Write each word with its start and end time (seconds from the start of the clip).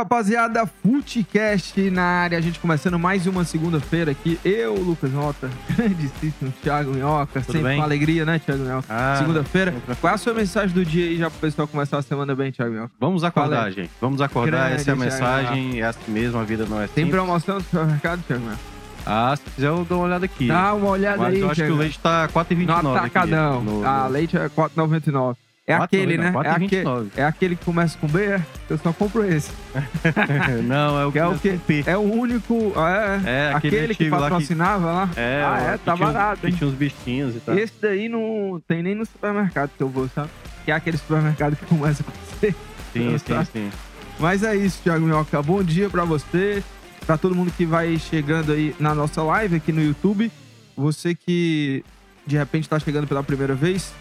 Rapaziada, 0.00 0.64
Footcast 0.66 1.90
na 1.90 2.02
área, 2.02 2.38
a 2.38 2.40
gente 2.40 2.58
começando 2.58 2.98
mais 2.98 3.26
uma 3.26 3.44
segunda-feira 3.44 4.10
aqui. 4.12 4.40
Eu, 4.42 4.74
Lucas 4.74 5.12
Nota, 5.12 5.50
grandíssimo 5.76 6.50
Thiago 6.62 6.92
Minhoca, 6.94 7.42
sempre 7.42 7.62
bem? 7.62 7.76
com 7.76 7.82
alegria, 7.84 8.24
né, 8.24 8.38
Thiago 8.38 8.62
Minhoca? 8.62 8.86
Ah, 8.88 9.16
Segunda-feira. 9.18 9.74
Qual 10.00 10.10
é 10.10 10.14
a 10.14 10.18
sua 10.18 10.32
mensagem 10.32 10.74
do 10.74 10.86
dia 10.86 11.04
aí 11.04 11.18
já 11.18 11.28
pro 11.28 11.38
pessoal 11.38 11.68
começar 11.68 11.98
a 11.98 12.02
semana 12.02 12.34
bem, 12.34 12.50
Thiago 12.50 12.72
Minhoca? 12.72 12.90
Vamos 12.98 13.22
acordar, 13.24 13.70
gente. 13.72 13.90
Vamos 14.00 14.22
acordar. 14.22 14.68
Grande, 14.68 14.80
Essa 14.80 14.90
é 14.90 14.94
a 14.94 14.96
mensagem. 14.96 15.80
É 15.80 15.84
assim 15.84 16.10
mesmo, 16.10 16.38
a 16.40 16.44
vida 16.44 16.64
não 16.64 16.78
é 16.80 16.86
Tem 16.86 17.04
simples. 17.04 17.10
promoção 17.22 17.56
no 17.56 17.60
supermercado, 17.60 18.22
Thiago 18.26 18.42
Minhoca? 18.42 18.60
Ah, 19.04 19.34
se 19.36 19.42
quiser 19.50 19.66
eu 19.68 19.84
dou 19.84 19.98
uma 19.98 20.06
olhada 20.06 20.24
aqui. 20.24 20.48
Dá 20.48 20.72
uma 20.72 20.88
olhada 20.88 21.18
Mas 21.18 21.34
aí, 21.34 21.40
eu 21.40 21.46
acho 21.50 21.54
que 21.56 21.60
Thiago. 21.66 21.74
o 21.74 21.78
leite 21.78 21.98
tá 21.98 22.22
No 22.26 22.32
4,29 22.32 22.96
atacadão. 22.96 23.56
aqui. 23.58 23.64
No, 23.66 23.82
no... 23.82 24.08
leite 24.08 24.36
é 24.38 24.48
4,99. 24.48 25.36
É 25.70 25.78
4,99, 25.78 25.82
aquele, 25.84 26.18
né? 26.18 26.32
É 26.34 26.50
aquele, 26.50 26.68
4,29. 26.82 27.06
é 27.16 27.24
aquele 27.24 27.56
que 27.56 27.64
começa 27.64 27.98
com 27.98 28.06
B, 28.06 28.24
é? 28.24 28.40
Eu 28.68 28.78
só 28.78 28.92
compro 28.92 29.24
esse. 29.24 29.50
não, 30.64 31.00
é 31.00 31.06
o 31.06 31.12
Que 31.12 31.18
é 31.18 31.26
o 31.26 31.38
P. 31.38 31.84
É 31.86 31.96
o 31.96 32.00
único. 32.00 32.72
É, 32.76 33.48
É, 33.48 33.52
aquele 33.54 33.76
aquele 33.76 33.94
que 33.94 34.04
antigo 34.04 34.16
lá 34.16 34.22
que- 34.26 34.30
patrocinava 34.30 34.86
lá. 34.92 35.10
É, 35.16 35.42
Ah, 35.44 35.60
é? 35.74 35.78
que 35.78 35.84
Tá 35.84 35.94
tinha 35.96 36.06
barato, 36.06 36.40
Que 36.46 36.52
tinha 36.52 36.68
uns 36.68 36.74
bichinhos 36.74 37.36
e 37.36 37.40
tal. 37.40 37.58
Esse 37.58 37.74
daí 37.80 38.08
não 38.08 38.60
tem 38.66 38.82
nem 38.82 38.94
no 38.94 39.04
supermercado 39.06 39.70
que 39.76 39.82
eu 39.82 39.88
vou, 39.88 40.08
sabe? 40.14 40.28
Que 40.64 40.70
é 40.70 40.74
aquele 40.74 40.96
supermercado 40.96 41.56
que 41.56 41.64
começa 41.66 42.02
com 42.02 42.12
C. 42.40 42.54
Sim, 42.92 43.18
sim, 43.18 43.44
sim. 43.52 43.70
Mas 44.18 44.42
é 44.42 44.54
isso, 44.56 44.80
Thiago 44.82 45.04
Minhoca. 45.06 45.40
Bom 45.42 45.62
dia 45.62 45.88
pra 45.88 46.04
você, 46.04 46.62
pra 47.06 47.16
todo 47.16 47.34
mundo 47.34 47.50
que 47.56 47.64
vai 47.64 47.96
chegando 47.98 48.52
aí 48.52 48.74
na 48.78 48.94
nossa 48.94 49.22
live 49.22 49.56
aqui 49.56 49.72
no 49.72 49.82
YouTube. 49.82 50.30
Você 50.76 51.14
que 51.14 51.84
de 52.26 52.36
repente 52.36 52.68
tá 52.68 52.78
chegando 52.78 53.06
pela 53.06 53.22
primeira 53.22 53.54
vez, 53.54 53.92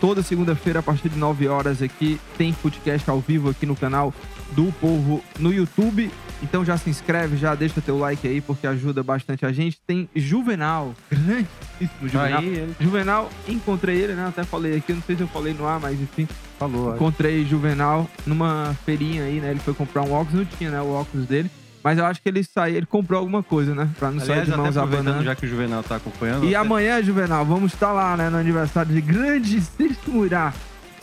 toda 0.00 0.22
segunda-feira 0.22 0.80
a 0.80 0.82
partir 0.82 1.08
de 1.08 1.18
9 1.18 1.46
horas 1.46 1.82
aqui 1.82 2.18
tem 2.38 2.52
podcast 2.52 3.08
ao 3.08 3.20
vivo 3.20 3.50
aqui 3.50 3.66
no 3.66 3.76
canal 3.76 4.12
do 4.52 4.72
Povo 4.80 5.22
no 5.38 5.52
YouTube. 5.52 6.10
Então 6.42 6.64
já 6.64 6.76
se 6.76 6.88
inscreve, 6.88 7.36
já 7.36 7.54
deixa 7.54 7.80
teu 7.80 7.98
like 7.98 8.26
aí 8.26 8.40
porque 8.40 8.66
ajuda 8.66 9.02
bastante 9.02 9.44
a 9.44 9.52
gente. 9.52 9.78
Tem 9.86 10.08
Juvenal, 10.16 10.94
grandíssimo 11.10 12.08
Juvenal. 12.08 12.38
Aí 12.38 12.46
ele 12.46 12.76
Juvenal, 12.80 13.30
encontrei 13.46 14.00
ele, 14.00 14.14
né? 14.14 14.26
Até 14.26 14.42
falei 14.42 14.76
aqui, 14.76 14.92
não 14.92 15.02
sei 15.02 15.16
se 15.16 15.22
eu 15.22 15.28
falei 15.28 15.52
no 15.52 15.66
ar, 15.66 15.78
mas 15.78 16.00
enfim. 16.00 16.26
falou. 16.58 16.94
Encontrei 16.94 17.44
Juvenal 17.44 18.08
numa 18.26 18.74
feirinha 18.86 19.24
aí, 19.24 19.38
né? 19.38 19.50
Ele 19.50 19.60
foi 19.60 19.74
comprar 19.74 20.02
um 20.02 20.12
óculos, 20.12 20.34
não 20.34 20.44
tinha, 20.44 20.70
né? 20.70 20.80
O 20.80 20.92
óculos 20.92 21.26
dele. 21.26 21.50
Mas 21.82 21.98
eu 21.98 22.04
acho 22.04 22.20
que 22.20 22.28
ele 22.28 22.44
saiu, 22.44 22.76
ele 22.76 22.86
comprou 22.86 23.18
alguma 23.20 23.42
coisa, 23.42 23.74
né? 23.74 23.88
Pra 23.98 24.10
não 24.10 24.18
sair 24.20 24.30
Aliás, 24.32 24.46
de 24.48 24.52
até 24.52 24.62
mãos 24.62 24.76
aproveitando, 24.76 25.06
abanando. 25.08 25.24
já 25.24 25.34
que 25.34 25.46
o 25.46 25.48
Juvenal 25.48 25.82
tá 25.82 25.96
acompanhando. 25.96 26.44
E 26.44 26.48
até- 26.54 26.56
amanhã, 26.66 27.02
Juvenal, 27.02 27.44
vamos 27.46 27.72
estar 27.72 27.92
lá, 27.92 28.16
né? 28.16 28.28
No 28.28 28.36
aniversário 28.36 28.92
de 28.92 29.00
grandíssimo 29.00 30.26
Irá. 30.26 30.52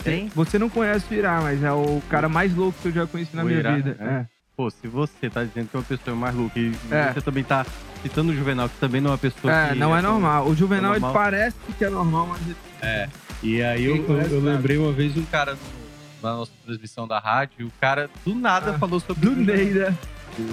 Tem? 0.04 0.28
Você 0.34 0.58
não 0.58 0.68
conhece 0.70 1.04
o 1.10 1.14
Irá, 1.14 1.40
mas 1.42 1.62
é 1.62 1.72
o 1.72 2.00
cara 2.08 2.28
mais 2.28 2.54
louco 2.54 2.78
que 2.80 2.88
eu 2.88 2.92
já 2.92 3.06
conheci 3.06 3.34
na 3.34 3.42
O 3.42 3.46
minha 3.46 3.58
Irá, 3.58 3.74
vida. 3.74 3.96
é? 3.98 4.04
É. 4.04 4.26
Pô, 4.56 4.70
se 4.70 4.86
você 4.86 5.28
tá 5.28 5.42
dizendo 5.44 5.68
que 5.68 5.76
é 5.76 5.78
uma 5.80 5.84
pessoa 5.84 6.16
mais 6.16 6.34
louca 6.34 6.58
e 6.58 6.72
É. 6.90 7.12
você 7.12 7.20
também 7.20 7.42
tá 7.44 7.66
citando 8.02 8.30
o 8.30 8.34
Juvenal, 8.34 8.68
que 8.68 8.76
também 8.78 9.00
não 9.00 9.10
é 9.10 9.12
uma 9.12 9.18
pessoa 9.18 9.52
É, 9.52 9.68
que 9.72 9.74
não 9.78 9.96
é 9.96 10.00
tão- 10.00 10.12
normal. 10.12 10.46
O 10.48 10.54
Juvenal, 10.54 10.92
ele 10.92 11.00
normal. 11.00 11.22
parece 11.22 11.56
que 11.76 11.84
é 11.84 11.90
normal, 11.90 12.26
mas 12.28 12.40
ele... 12.46 13.08
E 13.42 13.62
aí 13.62 13.84
eu, 13.84 13.96
eu, 13.96 14.16
eu 14.20 14.40
lembrei 14.40 14.78
uma 14.78 14.92
vez 14.92 15.16
um 15.16 15.24
cara 15.24 15.52
no- 15.54 15.58
na 16.22 16.36
nossa 16.36 16.50
transmissão 16.64 17.06
da 17.06 17.18
rádio, 17.20 17.66
o 17.66 17.72
cara 17.80 18.08
do 18.24 18.34
nada 18.34 18.72
Ah, 18.72 18.78
falou 18.78 18.98
sobre 19.00 19.28
do 19.28 19.36
né? 19.36 19.94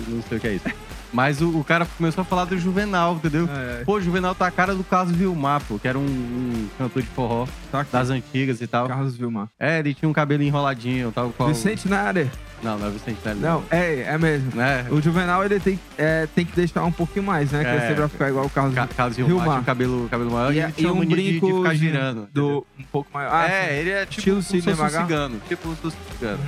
Não 0.07 0.21
sei 0.23 0.37
o 0.37 0.41
que 0.41 0.47
é 0.47 0.53
isso. 0.53 0.65
Mas 1.13 1.39
o, 1.39 1.59
o 1.59 1.63
cara 1.63 1.85
começou 1.97 2.23
a 2.23 2.25
falar 2.25 2.43
do 2.45 2.57
Juvenal, 2.57 3.15
entendeu? 3.15 3.47
É, 3.49 3.83
Pô, 3.85 3.93
o 3.95 4.01
Juvenal 4.01 4.35
tá 4.35 4.47
a 4.47 4.51
cara 4.51 4.75
do 4.75 4.83
Carlos 4.83 5.15
Vilmar, 5.15 5.61
pô, 5.65 5.79
que 5.79 5.87
era 5.87 5.97
um, 5.97 6.03
um 6.03 6.67
cantor 6.77 7.01
de 7.01 7.07
forró 7.09 7.47
tá 7.71 7.85
das 7.89 8.09
antigas 8.09 8.59
e 8.59 8.67
tal. 8.67 8.87
Carlos 8.87 9.15
Vilmar. 9.15 9.47
É, 9.57 9.79
ele 9.79 9.93
tinha 9.93 10.09
um 10.09 10.13
cabelo 10.13 10.43
enroladinho, 10.43 11.11
tal 11.13 11.29
qual. 11.29 11.49
Vicente 11.49 11.87
na 11.87 12.01
área. 12.01 12.29
Não, 12.61 12.77
não 12.77 12.87
é 12.87 12.89
Vicente 12.89 13.19
Nélio. 13.23 13.41
Não, 13.41 13.63
é, 13.69 14.01
é 14.01 14.17
mesmo. 14.17 14.59
É, 14.59 14.85
O 14.91 14.99
Juvenal, 15.01 15.45
ele 15.45 15.59
tem, 15.59 15.79
é, 15.97 16.27
tem 16.35 16.43
que 16.43 16.53
deixar 16.55 16.83
um 16.83 16.91
pouquinho 16.91 17.23
mais, 17.23 17.51
né? 17.51 17.61
É. 17.61 17.63
Crescer 17.77 17.95
pra 17.95 18.09
ficar 18.09 18.29
igual 18.29 18.45
o 18.45 18.49
Carlos 18.49 18.73
Ca- 18.75 18.87
Carlos 18.87 19.15
Vilmar, 19.15 19.35
Vilmar. 19.35 19.49
tinha 19.51 19.61
um 19.61 19.63
cabelo, 19.63 20.09
cabelo 20.09 20.31
maior 20.31 20.51
e, 20.51 20.55
E, 20.57 20.59
ele 20.59 20.69
e 20.69 20.73
tinha 20.73 20.91
um 20.91 20.95
mania 20.97 21.15
de, 21.15 21.23
de 21.23 21.39
brinco 21.39 21.57
ficar 21.59 21.73
girando. 21.75 22.23
entendeu? 22.23 22.29
do 22.33 22.67
um 22.79 22.83
pouco 22.91 23.09
maior. 23.13 23.31
Ah, 23.33 23.47
é, 23.47 23.79
ele 23.79 23.91
é 23.91 24.05
tipo 24.05 24.29
um 24.31 24.41
cigano. 24.41 25.41
Tipo 25.47 25.69
um 25.69 25.75
cigano. 25.75 26.39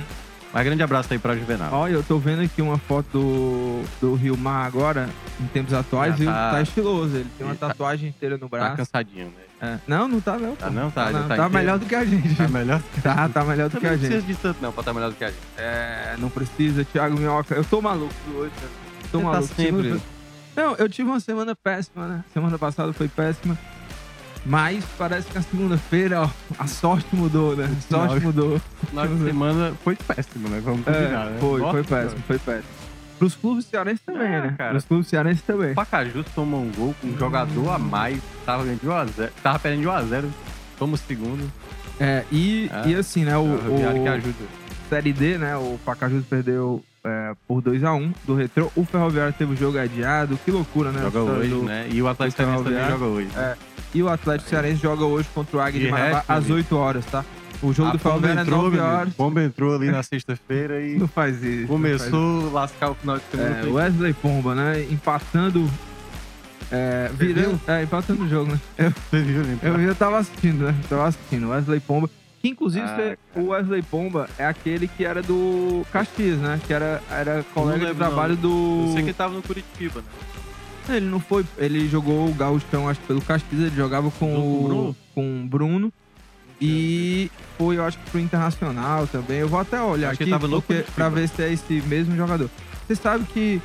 Mas 0.52 0.64
grande 0.64 0.82
abraço 0.82 1.12
aí 1.12 1.18
pra 1.18 1.36
Juvenal. 1.36 1.72
Olha, 1.72 1.92
eu 1.92 2.02
tô 2.02 2.18
vendo 2.18 2.40
aqui 2.42 2.62
uma 2.62 2.78
foto 2.78 3.06
do, 3.12 3.82
do 4.00 4.14
Rio 4.14 4.36
Mar 4.36 4.66
agora, 4.66 5.08
em 5.40 5.46
tempos 5.48 5.74
atuais, 5.74 6.16
Já 6.16 6.24
e 6.24 6.26
tá- 6.26 6.32
tá 6.52 6.58
assim. 6.58 6.80
ele 6.80 7.26
tem 7.36 7.46
uma 7.46 7.50
Ele 7.52 7.58
tá- 7.58 7.68
tatuagem 7.68 8.08
inteira 8.08 8.36
no 8.38 8.48
Tá 8.48 8.56
braço. 8.56 8.76
cansadinho, 8.78 9.26
né? 9.26 9.32
É. 9.60 9.78
Não, 9.86 10.08
não 10.08 10.20
tá 10.20 10.38
não. 10.38 10.54
Tá 10.56 10.68
pô. 10.68 10.72
não? 10.72 10.90
Tá, 10.90 11.06
já 11.06 11.12
não, 11.12 11.22
tá 11.22 11.28
tá 11.28 11.34
inteiro. 11.34 11.50
melhor 11.52 11.78
do 11.78 11.84
que 11.86 11.94
a 11.94 12.04
gente. 12.04 12.34
Tá 12.34 12.48
melhor? 12.48 12.80
Tá, 13.02 13.28
tá 13.28 13.44
melhor 13.44 13.68
do 13.68 13.72
que 13.72 13.76
Também 13.76 13.90
a 13.90 13.92
não 13.92 13.98
gente. 14.00 14.10
precisa 14.10 14.26
de 14.26 14.34
tanto 14.40 14.62
não 14.62 14.72
pra 14.72 14.80
estar 14.80 14.94
melhor 14.94 15.10
do 15.10 15.16
que 15.16 15.24
a 15.24 15.28
gente. 15.28 15.38
É, 15.58 16.14
não 16.18 16.30
precisa, 16.30 16.84
Thiago 16.84 17.18
Minhoca. 17.18 17.54
Eu 17.54 17.64
tô 17.64 17.82
maluco 17.82 18.14
hoje, 18.34 18.52
cara. 18.54 18.68
Tô 19.12 19.18
Você 19.18 19.24
tá 19.24 19.30
maluco. 19.32 19.54
sempre- 19.54 20.00
Não, 20.56 20.74
eu 20.76 20.88
tive 20.88 21.08
uma 21.10 21.20
semana 21.20 21.54
péssima, 21.54 22.06
né? 22.08 22.24
Semana 22.32 22.58
passada 22.58 22.92
foi 22.92 23.06
péssima. 23.08 23.58
Mas 24.48 24.82
parece 24.96 25.28
que 25.30 25.36
a 25.36 25.42
segunda-feira, 25.42 26.22
ó, 26.22 26.30
a 26.58 26.66
sorte 26.66 27.14
mudou, 27.14 27.54
né? 27.54 27.64
A 27.66 27.80
sorte 28.08 28.24
mudou. 28.24 28.60
Na 28.92 29.06
semana 29.06 29.72
foi 29.84 29.94
péssimo, 29.94 30.48
né? 30.48 30.60
Vamos 30.64 30.84
combinar, 30.84 31.26
É, 31.26 31.30
né? 31.30 31.36
foi, 31.38 31.60
Nossa, 31.60 31.72
foi 31.72 31.84
péssimo, 31.84 32.22
foi 32.26 32.38
péssimo. 32.38 32.68
Pros 33.18 33.34
clubes 33.34 33.66
cearenses 33.66 34.00
também, 34.06 34.26
É, 34.28 34.40
né? 34.40 34.54
cara. 34.56 34.70
Pros 34.70 34.84
clubes 34.84 35.08
cearenses 35.08 35.42
também. 35.42 35.72
O 35.72 35.74
Pacajus 35.74 36.24
tomou 36.34 36.60
um 36.62 36.70
gol 36.70 36.94
com 37.00 37.08
um 37.08 37.18
jogador 37.18 37.70
a 37.70 37.78
mais. 37.78 38.20
Tava 38.46 38.62
ganhando 38.64 38.80
de 38.80 38.86
1x0. 38.86 39.30
Tava 39.42 39.58
perdendo 39.58 39.80
de 39.82 39.86
1x0. 39.88 40.24
Toma 40.78 40.94
o 40.94 40.96
segundo. 40.96 41.52
É, 42.00 42.24
e, 42.30 42.70
É. 42.72 42.88
e 42.90 42.94
assim, 42.94 43.24
né? 43.24 43.36
O, 43.36 43.54
O 43.54 43.58
Ferroviário 43.58 44.02
que 44.02 44.08
o 44.08 44.12
ajuda. 44.12 44.44
Série 44.88 45.12
D, 45.12 45.36
né? 45.36 45.56
O 45.56 45.78
Pacajus 45.84 46.24
perdeu 46.26 46.82
é, 47.04 47.32
por 47.46 47.60
2x1 47.60 48.12
do 48.24 48.34
Retrô. 48.36 48.70
O 48.76 48.84
Ferroviário 48.84 49.34
teve 49.36 49.52
o 49.52 49.56
jogo 49.56 49.78
adiado. 49.78 50.38
Que 50.44 50.50
loucura, 50.50 50.92
né? 50.92 51.02
Joga 51.02 51.18
A 51.18 51.22
hoje, 51.24 51.50
do- 51.50 51.62
né? 51.64 51.88
E 51.90 52.00
o 52.00 52.06
Atlético 52.08 52.42
também 52.42 52.88
joga 52.88 53.04
hoje. 53.04 53.28
É. 53.36 53.56
E 53.94 54.02
o 54.02 54.08
Atlético 54.08 54.50
Cearense 54.50 54.82
joga 54.82 55.04
hoje 55.04 55.28
contra 55.34 55.56
o 55.56 55.60
Águia 55.60 55.80
de, 55.86 55.90
Marabá 55.90 56.24
às 56.28 56.38
amigo. 56.38 56.54
8 56.54 56.76
horas, 56.76 57.04
tá? 57.06 57.24
O 57.62 57.72
jogo 57.72 57.88
A 57.88 57.92
do 57.92 57.98
Pomba 57.98 58.10
Ferroviário 58.28 58.38
é 58.38 58.42
entrou, 58.42 58.62
9 58.62 58.76
meu 58.76 58.84
amigo. 58.84 59.00
horas. 59.00 59.14
Pomba 59.14 59.42
entrou 59.42 59.74
ali 59.74 59.90
na 59.90 60.02
sexta-feira 60.02 60.80
e 60.80 60.96
Não 60.96 61.08
faz 61.08 61.42
isso. 61.42 61.66
começou 61.66 62.48
a 62.48 62.52
lascar 62.52 62.90
o 62.90 62.94
final 62.94 63.16
de 63.18 63.24
faz 63.24 63.42
semana. 63.42 63.66
É, 63.68 63.72
Wesley 63.72 64.12
Pomba, 64.12 64.54
né? 64.54 64.86
Empatando. 64.90 65.68
É, 66.70 67.08
Você 67.16 67.26
virando. 67.26 67.60
É, 67.66 67.82
empatando 67.82 68.24
o 68.24 68.28
jogo, 68.28 68.52
né? 68.52 68.60
Eu, 68.76 68.90
Você 69.10 69.22
viu, 69.22 69.42
né? 69.42 69.58
eu, 69.62 69.80
eu 69.80 69.94
tava 69.94 70.18
assistindo, 70.18 70.64
né? 70.66 70.74
Tava 70.88 71.06
assistindo. 71.08 71.48
Wesley 71.48 71.80
Pomba. 71.80 72.08
Que 72.40 72.48
inclusive 72.50 72.84
Ah, 72.86 73.16
o 73.34 73.48
Wesley 73.48 73.82
Pomba 73.82 74.28
é 74.38 74.46
aquele 74.46 74.86
que 74.86 75.04
era 75.04 75.20
do 75.22 75.84
Caxias, 75.90 76.38
né? 76.38 76.60
Que 76.64 76.72
era, 76.72 77.02
era 77.10 77.44
colega 77.52 77.78
de 77.80 77.84
lembro, 77.86 77.98
não. 78.04 78.06
trabalho 78.10 78.36
do. 78.36 78.92
Sei 78.94 79.02
que 79.02 79.12
tava 79.12 79.34
no 79.34 79.42
Curitiba, 79.42 80.00
né? 80.00 80.06
Ele 80.88 81.06
não 81.06 81.20
foi. 81.20 81.44
Ele 81.56 81.88
jogou 81.88 82.28
o 82.28 82.34
Gauchão, 82.34 82.88
acho 82.88 83.00
que 83.00 83.06
pelo 83.06 83.20
Caxias, 83.20 83.60
ele 83.60 83.76
jogava 83.76 84.10
com 84.12 84.30
Jogou 84.34 84.60
o. 84.60 84.62
Bruno? 84.68 84.96
Com 85.14 85.42
o 85.42 85.46
Bruno. 85.46 85.92
E 86.60 87.30
foi, 87.56 87.76
eu 87.76 87.84
acho 87.84 87.98
que 87.98 88.10
pro 88.10 88.20
Internacional 88.20 89.06
também. 89.06 89.38
Eu 89.38 89.48
vou 89.48 89.60
até 89.60 89.80
olhar 89.80 90.08
Acho 90.08 90.18
que 90.18 90.24
aqui 90.24 90.30
ele 90.32 90.40
tava 90.40 90.48
no 90.48 90.60
porque, 90.60 90.84
pra 90.92 91.08
ver 91.08 91.28
se 91.28 91.42
é 91.42 91.52
esse 91.52 91.74
mesmo 91.86 92.16
jogador. 92.16 92.50
Você 92.86 92.96
sabe 92.96 93.24
que 93.26 93.62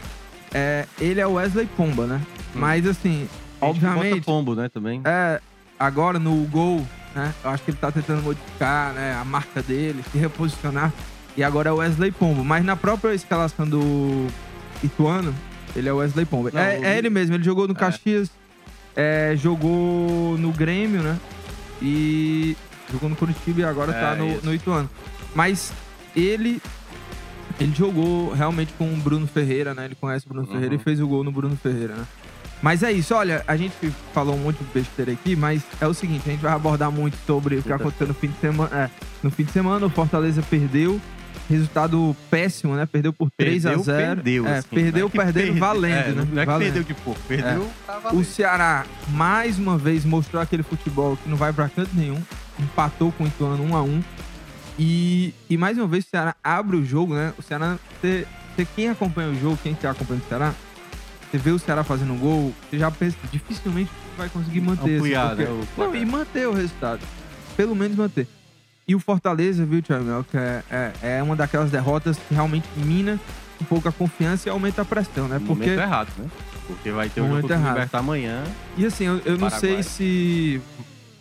é, 0.54 0.86
ele 1.00 1.20
é 1.20 1.26
o 1.26 1.34
Wesley 1.34 1.66
Pomba, 1.78 2.06
né? 2.06 2.22
Hum. 2.56 2.60
Mas 2.60 2.86
assim, 2.86 3.28
A 3.60 3.68
gente 3.68 3.80
bota 3.80 3.90
obviamente, 3.96 4.26
pombo, 4.26 4.54
né, 4.54 4.70
também. 4.70 5.02
é, 5.06 5.42
agora 5.80 6.20
no 6.20 6.36
gol, 6.46 6.86
né? 7.16 7.34
Eu 7.44 7.50
acho 7.50 7.64
que 7.64 7.72
ele 7.72 7.78
tá 7.78 7.92
tentando 7.92 8.22
modificar 8.22 8.94
né, 8.94 9.18
a 9.20 9.26
marca 9.26 9.64
dele, 9.64 10.04
se 10.12 10.18
reposicionar. 10.20 10.94
E 11.36 11.44
agora 11.44 11.70
é 11.70 11.72
o 11.72 11.78
Wesley 11.78 12.12
Pombo. 12.12 12.44
Mas 12.44 12.64
na 12.64 12.76
própria 12.76 13.16
escalação 13.16 13.68
do 13.68 14.28
Ituano, 14.84 15.34
ele 15.76 15.90
é 15.90 15.94
o 15.94 15.98
Wesley 15.98 16.26
Pombo. 16.26 16.50
Não, 16.54 16.60
é, 16.62 16.80
o- 16.80 16.84
é 16.86 16.98
ele 16.98 17.10
mesmo, 17.10 17.36
ele 17.36 17.44
jogou 17.44 17.68
no 17.68 17.74
É. 17.74 17.78
Caxias, 17.78 18.30
é, 18.96 19.34
jogou 19.38 20.38
no 20.38 20.52
Grêmio, 20.52 21.02
né? 21.02 21.18
E 21.82 22.56
jogou 22.92 23.10
no 23.10 23.16
Curitiba 23.16 23.62
e 23.62 23.64
agora 23.64 23.92
É, 23.92 24.00
tá 24.00 24.16
no, 24.16 24.28
isso. 24.30 24.46
no 24.46 24.54
Ituano. 24.54 24.90
Mas 25.36 25.72
ele 26.16 26.62
ele 27.60 27.74
jogou 27.76 28.34
realmente 28.34 28.74
com 28.74 28.92
o 28.92 28.98
Bruno 28.98 29.28
Ferreira, 29.28 29.74
né? 29.76 29.86
Ele 29.86 29.96
conhece 29.96 30.26
o 30.26 30.30
Bruno 30.30 30.48
Uhum. 30.48 30.54
Ferreira 30.54 30.74
e 30.76 30.78
fez 30.80 31.00
o 31.00 31.08
gol 31.08 31.24
no 31.24 31.32
Bruno 31.32 31.56
Ferreira, 31.56 31.94
né? 31.96 32.04
Mas 32.64 32.82
é 32.82 32.92
isso, 32.92 33.14
olha, 33.14 33.44
a 33.48 33.56
gente 33.58 33.74
falou 34.14 34.36
um 34.36 34.40
monte 34.40 34.58
de 34.58 34.64
besteira 34.74 35.12
aqui, 35.12 35.36
mas 35.36 35.62
é 35.82 35.86
o 35.88 35.94
seguinte, 35.94 36.24
a 36.28 36.32
gente 36.32 36.42
vai 36.42 36.54
abordar 36.54 36.90
muito 36.92 37.16
sobre 37.28 37.58
o 37.58 37.62
que 37.62 37.68
Muita 37.70 37.84
aconteceu 37.84 38.08
no 38.08 38.14
fim 38.14 38.28
de 38.28 38.40
semana. 38.40 38.70
é, 38.76 38.90
no 39.22 39.30
fim 39.30 39.44
de 39.44 39.52
semana, 39.52 39.86
o 39.86 39.90
Fortaleza 39.90 40.42
perdeu. 40.50 41.00
Resultado 41.50 42.16
péssimo, 42.32 42.76
né? 42.76 42.86
Perdeu 42.86 43.12
por 43.12 43.30
3 43.38 43.66
a 43.66 43.76
0 43.78 43.84
Perdeu, 44.16 44.48
É, 44.48 44.58
assim, 44.60 44.68
perdeu 44.70 45.02
não 45.02 45.08
é 45.08 45.12
que 45.12 45.18
perdendo 45.18 45.44
perde- 45.46 45.60
valendo, 45.60 45.94
é, 45.94 46.12
né? 46.12 46.28
Não 46.32 46.42
é 46.42 46.46
que 46.46 46.52
Valendo. 46.52 46.74
perdeu 46.74 46.84
de 46.84 46.94
pouco, 47.02 47.20
perdeu 47.28 47.70
tá 47.86 48.10
O. 48.14 48.24
Ceará, 48.24 48.86
mais 49.10 49.60
uma 49.60 49.78
vez, 49.78 50.06
mostrou 50.06 50.42
aquele 50.42 50.64
futebol 50.64 51.18
que 51.18 51.28
não 51.30 51.36
vai 51.38 51.52
pra 51.52 51.68
canto 51.70 51.92
nenhum. 51.94 52.22
Empatou 52.60 53.12
com 53.12 53.24
o 53.26 53.28
Ituano 53.28 53.64
1 53.64 53.76
a 53.76 53.82
1 53.84 54.04
E, 54.80 55.34
e 55.50 55.58
mais 55.58 55.78
uma 55.78 55.86
vez, 55.88 56.06
o 56.06 56.10
Ceará 56.10 56.36
abre 56.44 56.78
o 56.78 56.86
jogo, 56.86 57.14
né? 57.14 57.34
O 57.38 57.42
Ceará, 57.44 57.78
você, 58.02 58.26
você- 58.56 58.66
quem 58.76 58.90
acompanha 58.90 59.30
o 59.30 59.40
jogo, 59.40 59.60
quem 59.62 59.76
tá 59.76 59.92
acompanhando 59.92 60.24
o 60.24 60.28
Ceará, 60.30 60.54
você 61.30 61.38
vê 61.38 61.52
o 61.52 61.60
Ceará 61.60 61.84
fazendo 61.84 62.14
um 62.14 62.18
gol, 62.18 62.54
você 62.70 62.80
já 62.80 62.90
pensa, 62.90 63.18
dificilmente 63.32 63.92
vai 64.18 64.30
conseguir 64.30 64.62
manter. 64.62 64.82
assim, 64.82 64.98
Ampliar, 64.98 65.28
porque- 65.36 65.44
né, 65.44 65.50
o 65.78 65.82
Não, 65.82 65.96
e 65.96 66.06
manter 66.06 66.48
o 66.48 66.54
resultado. 66.54 67.02
Pelo 67.58 67.76
menos 67.76 67.96
manter. 67.98 68.28
E 68.88 68.96
o 68.96 69.00
Fortaleza, 69.00 69.66
viu, 69.66 69.82
Thiago 69.82 70.04
Mel, 70.04 70.24
que 70.30 70.36
é, 70.38 70.64
é, 70.70 70.94
é 71.18 71.24
uma 71.24 71.36
daquelas 71.36 71.72
derrotas 71.72 72.18
que 72.18 72.34
realmente 72.34 72.68
mina 72.76 73.20
um 73.62 73.66
pouco 73.66 73.88
a 73.88 73.92
confiança 73.92 74.50
e 74.50 74.52
aumenta 74.52 74.82
a 74.82 74.86
pressão, 74.86 75.28
né? 75.28 75.38
Porque 75.40 75.66
momento 75.66 75.80
errado, 75.80 76.10
né? 76.18 76.26
Porque 76.68 76.92
vai 76.92 77.10
ter 77.10 77.22
Momento 77.22 77.42
jogo 77.44 77.54
errado. 77.54 77.74
Libertar 77.76 78.00
amanhã. 78.00 78.44
E 78.78 78.86
assim, 78.86 79.06
eu, 79.06 79.22
eu 79.26 79.38
não 79.38 79.50
sei 79.50 79.84
se 79.84 80.62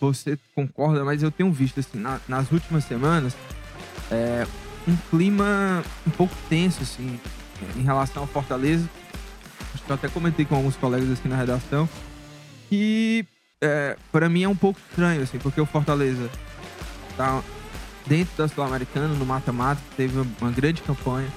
você 0.01 0.37
concorda, 0.55 1.05
mas 1.05 1.23
eu 1.23 1.31
tenho 1.31 1.53
visto, 1.53 1.79
assim, 1.79 1.99
na- 1.99 2.19
nas 2.27 2.51
últimas 2.51 2.85
semanas, 2.85 3.37
é, 4.11 4.45
um 4.89 4.97
clima 5.11 5.85
um 6.05 6.11
pouco 6.11 6.35
tenso, 6.49 6.83
assim, 6.83 7.21
em 7.77 7.83
relação 7.83 8.23
ao 8.23 8.29
Fortaleza. 8.29 8.89
Acho 9.75 9.85
que 9.85 9.91
eu 9.91 9.95
até 9.95 10.09
comentei 10.09 10.45
com 10.45 10.57
alguns 10.57 10.75
colegas 10.77 11.13
aqui 11.17 11.29
na 11.29 11.37
redação. 11.37 11.89
Que, 12.69 13.25
é, 13.61 13.97
para 14.11 14.29
mim, 14.29 14.43
é 14.43 14.49
um 14.49 14.57
pouco 14.57 14.81
estranho, 14.91 15.23
assim, 15.23 15.39
porque 15.39 15.61
o 15.61 15.67
Fortaleza 15.67 16.29
tá 17.17 17.41
dentro 18.07 18.33
da 18.37 18.49
Sul-Americana, 18.49 19.15
no 19.15 19.25
mata-mata, 19.27 19.81
teve 19.97 20.19
uma 20.41 20.51
grande 20.51 20.83
campanha. 20.83 21.29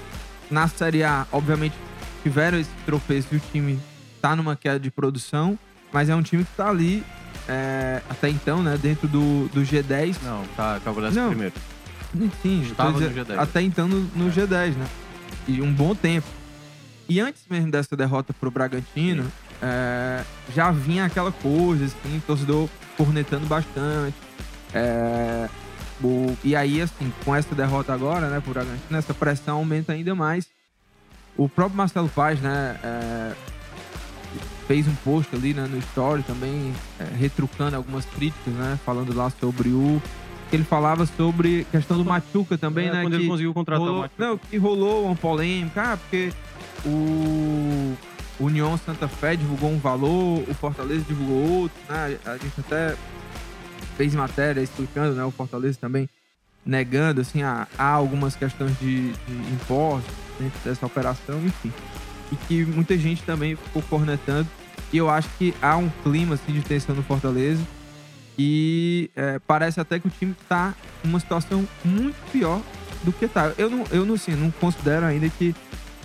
Na 0.50 0.68
Série 0.68 1.02
A, 1.02 1.26
obviamente, 1.32 1.74
tiveram 2.22 2.58
esse 2.58 2.70
tropeço 2.84 3.28
e 3.32 3.36
o 3.36 3.40
time 3.52 3.80
tá 4.20 4.34
numa 4.36 4.56
queda 4.56 4.78
de 4.78 4.90
produção, 4.90 5.58
mas 5.92 6.08
é 6.08 6.14
um 6.14 6.22
time 6.22 6.44
que 6.44 6.50
tá 6.56 6.68
ali 6.68 7.04
é, 7.48 8.02
até 8.08 8.28
então, 8.28 8.62
né, 8.62 8.76
dentro 8.76 9.06
do, 9.08 9.48
do 9.48 9.62
G10. 9.62 10.16
Não, 10.22 10.44
tá, 10.56 10.80
tá 10.80 10.90
o 10.90 11.00
Não. 11.10 11.28
primeiro. 11.28 11.54
Sim, 12.42 12.62
Estava 12.62 12.92
no 12.92 12.98
dizendo, 12.98 13.26
G10. 13.26 13.38
até 13.38 13.62
então 13.62 13.86
no, 13.88 14.00
no 14.14 14.28
É. 14.28 14.32
G10, 14.32 14.74
né? 14.74 14.86
E 15.46 15.60
um 15.60 15.72
bom 15.72 15.94
tempo. 15.94 16.26
E 17.08 17.20
antes 17.20 17.42
mesmo 17.48 17.70
dessa 17.70 17.96
derrota 17.96 18.32
pro 18.32 18.50
Bragantino, 18.50 19.30
é, 19.62 20.22
já 20.54 20.70
vinha 20.70 21.04
aquela 21.04 21.30
coisa, 21.30 21.84
assim, 21.84 22.20
torcedor 22.26 22.68
cornetando 22.96 23.46
bastante. 23.46 24.14
É, 24.74 25.48
o- 26.02 26.36
e 26.44 26.54
aí, 26.56 26.80
assim, 26.82 27.12
com 27.24 27.34
essa 27.34 27.54
derrota 27.54 27.92
agora, 27.92 28.28
né, 28.28 28.40
pro 28.40 28.52
Bragantino, 28.52 28.96
essa 28.98 29.14
pressão 29.14 29.58
aumenta 29.58 29.92
ainda 29.92 30.14
mais. 30.14 30.46
O 31.36 31.48
próprio 31.48 31.76
Marcelo 31.76 32.08
Paz, 32.08 32.40
né, 32.40 32.78
é, 32.82 33.32
fez 34.66 34.86
um 34.88 34.94
post 34.96 35.34
ali 35.34 35.54
né, 35.54 35.66
no 35.70 35.78
story 35.78 36.22
também, 36.22 36.72
é, 36.98 37.04
retrucando 37.16 37.76
algumas 37.76 38.04
críticas, 38.04 38.52
né, 38.54 38.78
falando 38.84 39.14
lá 39.14 39.30
sobre 39.30 39.68
o... 39.70 40.02
que 40.50 40.56
Ele 40.56 40.64
falava 40.64 41.06
sobre 41.06 41.66
questão 41.70 41.96
do 41.98 42.04
Machuca 42.04 42.56
também, 42.58 42.88
É, 42.88 42.92
né? 42.92 43.02
Quando 43.02 43.12
que 43.16 43.18
ele 43.22 43.28
conseguiu 43.28 43.54
contratar 43.54 43.82
o 43.82 43.86
rolou, 43.86 44.02
Matheus. 44.02 44.28
não, 44.30 44.38
que 44.38 44.56
rolou 44.56 45.06
uma 45.06 45.14
polêmica, 45.16 45.92
ah, 45.92 45.96
porque 45.96 46.32
o 46.84 47.94
União 48.38 48.76
Santa 48.78 49.08
Fé 49.08 49.34
divulgou 49.36 49.70
um 49.70 49.78
valor, 49.78 50.42
o 50.48 50.54
Fortaleza 50.54 51.04
divulgou 51.06 51.62
outro, 51.62 51.78
né? 51.88 52.18
A 52.26 52.32
gente 52.36 52.52
até 52.60 52.94
fez 53.96 54.14
matéria 54.14 54.60
explicando, 54.60 55.14
né? 55.14 55.24
O 55.24 55.30
Fortaleza 55.30 55.78
também 55.80 56.08
negando, 56.64 57.20
assim, 57.20 57.42
há, 57.42 57.66
há 57.78 57.88
algumas 57.88 58.34
questões 58.34 58.76
de, 58.78 59.12
de 59.12 59.52
impostos 59.52 60.12
dentro 60.38 60.58
dessa 60.64 60.84
operação, 60.84 61.40
enfim. 61.44 61.72
E 62.32 62.36
que 62.36 62.64
muita 62.64 62.98
gente 62.98 63.22
também 63.22 63.54
ficou 63.54 63.82
cornetando. 63.82 64.48
E 64.92 64.96
eu 64.96 65.08
acho 65.08 65.28
que 65.38 65.54
há 65.62 65.76
um 65.76 65.88
clima, 66.02 66.34
assim, 66.34 66.52
de 66.52 66.62
tensão 66.62 66.94
no 66.94 67.02
Fortaleza. 67.02 67.62
E 68.38 69.10
é, 69.16 69.38
parece 69.46 69.80
até 69.80 69.98
que 69.98 70.08
o 70.08 70.10
time 70.10 70.34
tá 70.48 70.74
numa 71.02 71.20
situação 71.20 71.66
muito 71.84 72.16
pior 72.30 72.60
do 73.02 73.12
que 73.12 73.26
tá. 73.28 73.52
Eu 73.56 73.70
não, 73.70 73.84
eu 73.90 74.04
não, 74.04 74.14
assim, 74.14 74.32
não 74.32 74.50
considero 74.50 75.06
ainda 75.06 75.28
que 75.28 75.54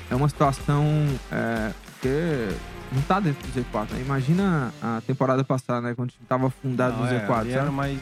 é 0.10 0.16
uma 0.16 0.30
situação 0.30 0.86
é, 1.32 1.72
que 2.02 2.50
não 2.92 3.02
tá 3.04 3.20
dentro 3.20 3.48
do 3.48 3.60
Z4. 3.60 3.92
Né? 3.92 4.02
Imagina 4.02 4.74
a 4.82 5.02
temporada 5.06 5.44
passada, 5.44 5.82
né? 5.82 5.94
Quando 5.96 6.10
o 6.10 6.12
time 6.12 6.26
tava 6.28 6.48
afundado 6.48 6.98
Não, 6.98 7.06
no 7.06 7.08
é, 7.08 7.20
Z4. 7.20 7.40
ali 7.40 7.52
sabe? 7.52 7.52
era 7.52 7.72
mais... 7.72 8.00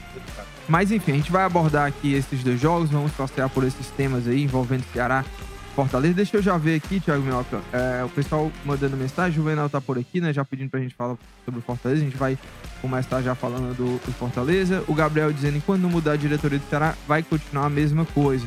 Mas 0.67 0.91
enfim, 0.91 1.13
a 1.13 1.15
gente 1.15 1.31
vai 1.31 1.43
abordar 1.43 1.87
aqui 1.87 2.13
esses 2.13 2.43
dois 2.43 2.59
jogos, 2.59 2.89
vamos 2.89 3.11
passear 3.11 3.49
por 3.49 3.63
esses 3.63 3.87
temas 3.87 4.27
aí 4.27 4.43
envolvendo 4.43 4.83
Ceará 4.93 5.25
e 5.71 5.75
Fortaleza. 5.75 6.13
Deixa 6.13 6.37
eu 6.37 6.41
já 6.41 6.57
ver 6.57 6.75
aqui, 6.75 6.99
Thiago 6.99 7.23
Minhoca, 7.23 7.61
é, 7.73 8.03
o 8.03 8.09
pessoal 8.09 8.51
mandando 8.63 8.95
mensagem, 8.95 9.31
o 9.31 9.35
Juvenal 9.43 9.69
tá 9.69 9.81
por 9.81 9.97
aqui, 9.97 10.21
né? 10.21 10.31
Já 10.31 10.45
pedindo 10.45 10.69
pra 10.69 10.79
gente 10.79 10.93
falar 10.93 11.17
sobre 11.43 11.59
o 11.59 11.63
Fortaleza. 11.63 12.01
A 12.01 12.05
gente 12.05 12.17
vai 12.17 12.37
começar 12.81 13.21
já 13.21 13.33
falando 13.33 13.75
do, 13.75 13.97
do 14.05 14.11
Fortaleza. 14.13 14.83
O 14.87 14.93
Gabriel 14.93 15.33
dizendo, 15.33 15.57
enquanto 15.57 15.81
não 15.81 15.89
mudar 15.89 16.11
a 16.13 16.17
diretoria 16.17 16.59
do 16.59 16.69
Ceará, 16.69 16.95
vai 17.07 17.23
continuar 17.23 17.65
a 17.65 17.69
mesma 17.69 18.05
coisa. 18.05 18.45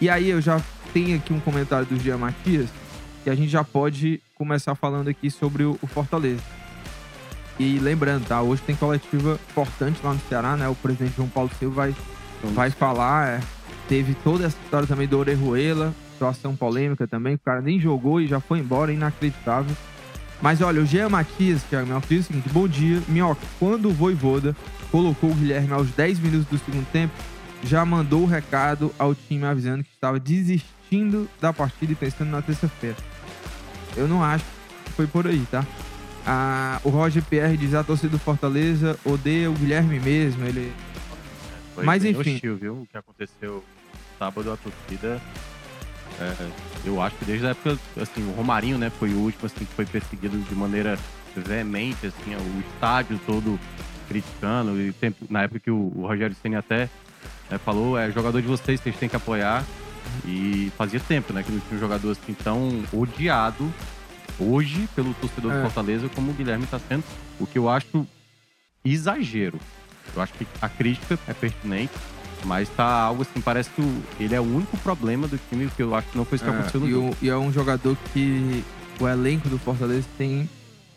E 0.00 0.08
aí 0.08 0.30
eu 0.30 0.40
já 0.40 0.60
tenho 0.94 1.16
aqui 1.16 1.32
um 1.32 1.40
comentário 1.40 1.84
do 1.86 1.98
Gia 1.98 2.16
Matias, 2.16 2.70
que 3.22 3.28
a 3.28 3.34
gente 3.34 3.50
já 3.50 3.62
pode 3.62 4.22
começar 4.40 4.74
falando 4.74 5.08
aqui 5.08 5.30
sobre 5.30 5.64
o, 5.64 5.78
o 5.82 5.86
Fortaleza. 5.86 6.42
E 7.58 7.78
lembrando, 7.78 8.26
tá? 8.26 8.40
Hoje 8.40 8.62
tem 8.62 8.74
coletiva 8.74 9.38
importante 9.50 10.00
lá 10.02 10.14
no 10.14 10.20
Ceará, 10.30 10.56
né? 10.56 10.66
O 10.66 10.74
presidente 10.74 11.14
João 11.14 11.28
Paulo 11.28 11.50
Silva 11.58 11.82
vai, 11.82 11.94
vai 12.54 12.70
falar. 12.70 13.28
é, 13.28 13.40
teve 13.86 14.14
toda 14.14 14.46
essa 14.46 14.56
história 14.64 14.88
também 14.88 15.06
do 15.06 15.18
Orejuela, 15.18 15.94
situação 16.14 16.56
polêmica 16.56 17.06
também. 17.06 17.34
O 17.34 17.38
cara 17.38 17.60
nem 17.60 17.78
jogou 17.78 18.18
e 18.18 18.26
já 18.26 18.40
foi 18.40 18.60
embora, 18.60 18.90
inacreditável. 18.90 19.76
Mas 20.40 20.62
olha, 20.62 20.80
o 20.80 20.86
Jean 20.86 21.10
Matias, 21.10 21.62
Thiago 21.64 21.86
Minhoca, 21.86 22.06
diz 22.08 22.24
o 22.24 22.28
seguinte: 22.28 22.48
bom 22.48 22.66
dia, 22.66 23.02
Minhoca. 23.06 23.42
Quando 23.58 23.90
o 23.90 23.92
Voivoda 23.92 24.56
colocou 24.90 25.32
o 25.32 25.34
Guilherme 25.34 25.74
aos 25.74 25.90
10 25.90 26.18
minutos 26.18 26.46
do 26.46 26.56
segundo 26.64 26.86
tempo, 26.90 27.12
já 27.62 27.84
mandou 27.84 28.22
o 28.22 28.26
recado 28.26 28.90
ao 28.98 29.14
time 29.14 29.44
avisando 29.44 29.84
que 29.84 29.90
estava 29.90 30.18
desistindo 30.18 31.28
da 31.38 31.52
partida 31.52 31.92
e 31.92 31.94
pensando 31.94 32.30
na 32.30 32.40
terça-feira. 32.40 32.96
Eu 33.96 34.08
não 34.08 34.22
acho 34.22 34.44
que 34.84 34.92
foi 34.92 35.06
por 35.06 35.26
aí, 35.26 35.44
tá? 35.50 35.64
Ah, 36.26 36.80
o 36.84 36.90
Roger 36.90 37.22
Pierre 37.22 37.56
diz 37.56 37.74
a 37.74 37.82
torcida 37.82 38.10
do 38.10 38.18
Fortaleza 38.18 38.98
odeia 39.04 39.50
o 39.50 39.54
Guilherme 39.54 39.98
mesmo. 39.98 40.44
Ele 40.44 40.72
Foi 41.74 41.84
Mas, 41.84 42.04
enfim. 42.04 42.34
hostil, 42.34 42.56
viu? 42.56 42.74
O 42.82 42.86
que 42.86 42.96
aconteceu 42.96 43.64
sábado, 44.18 44.52
a 44.52 44.56
torcida. 44.56 45.20
é, 46.20 46.50
eu 46.84 47.00
acho 47.00 47.16
que 47.16 47.24
desde 47.24 47.46
a 47.46 47.50
época, 47.50 47.78
assim, 48.00 48.22
o 48.28 48.32
Romarinho, 48.32 48.76
né, 48.76 48.90
foi 48.90 49.14
o 49.14 49.18
último, 49.18 49.46
assim, 49.46 49.64
que 49.64 49.74
foi 49.74 49.86
perseguido 49.86 50.36
de 50.38 50.54
maneira 50.54 50.98
veemente, 51.34 52.06
assim, 52.06 52.34
o 52.34 52.60
estádio 52.60 53.18
todo 53.24 53.58
criticando. 54.08 54.78
E 54.78 54.94
na 55.30 55.42
época 55.44 55.60
que 55.60 55.70
o, 55.70 55.92
o 55.94 56.06
Rogério 56.06 56.36
Ceni 56.42 56.56
até 56.56 56.90
né, 57.50 57.58
falou, 57.58 57.98
é 57.98 58.10
jogador 58.10 58.42
de 58.42 58.48
vocês, 58.48 58.80
vocês 58.80 58.96
têm 58.96 59.08
que 59.08 59.16
apoiar. 59.16 59.64
E 60.24 60.72
fazia 60.76 61.00
tempo, 61.00 61.32
né, 61.32 61.42
que 61.42 61.50
não 61.52 61.60
tinha 61.60 61.76
um 61.76 61.80
jogador 61.80 62.10
assim 62.12 62.34
tão 62.34 62.82
odiado 62.92 63.72
hoje 64.38 64.88
pelo 64.94 65.12
torcedor 65.14 65.52
É. 65.52 65.56
do 65.56 65.62
Fortaleza 65.62 66.08
como 66.14 66.30
o 66.30 66.34
Guilherme 66.34 66.64
está 66.64 66.78
sendo. 66.78 67.04
O 67.38 67.46
que 67.46 67.58
eu 67.58 67.68
acho 67.68 68.06
exagero. 68.84 69.58
Eu 70.14 70.22
acho 70.22 70.32
que 70.34 70.46
a 70.60 70.68
crítica 70.68 71.18
é 71.28 71.32
pertinente, 71.34 71.92
mas 72.44 72.68
tá 72.70 72.84
algo 72.84 73.22
assim, 73.22 73.40
parece 73.40 73.70
que 73.70 73.80
o- 73.80 74.02
ele 74.18 74.34
é 74.34 74.40
o 74.40 74.44
único 74.44 74.76
problema 74.78 75.28
do 75.28 75.38
time, 75.48 75.70
que 75.76 75.82
eu 75.82 75.94
acho 75.94 76.08
que 76.08 76.16
não 76.18 76.24
foi 76.24 76.36
isso 76.36 76.44
que 76.44 76.50
É, 76.50 76.54
aconteceu 76.54 76.80
no 76.80 76.88
e, 76.88 76.94
o- 76.94 77.16
e 77.22 77.28
é 77.28 77.36
um 77.36 77.52
jogador 77.52 77.96
que 78.12 78.64
o 78.98 79.06
elenco 79.06 79.48
do 79.48 79.58
Fortaleza 79.58 80.06
tem 80.18 80.48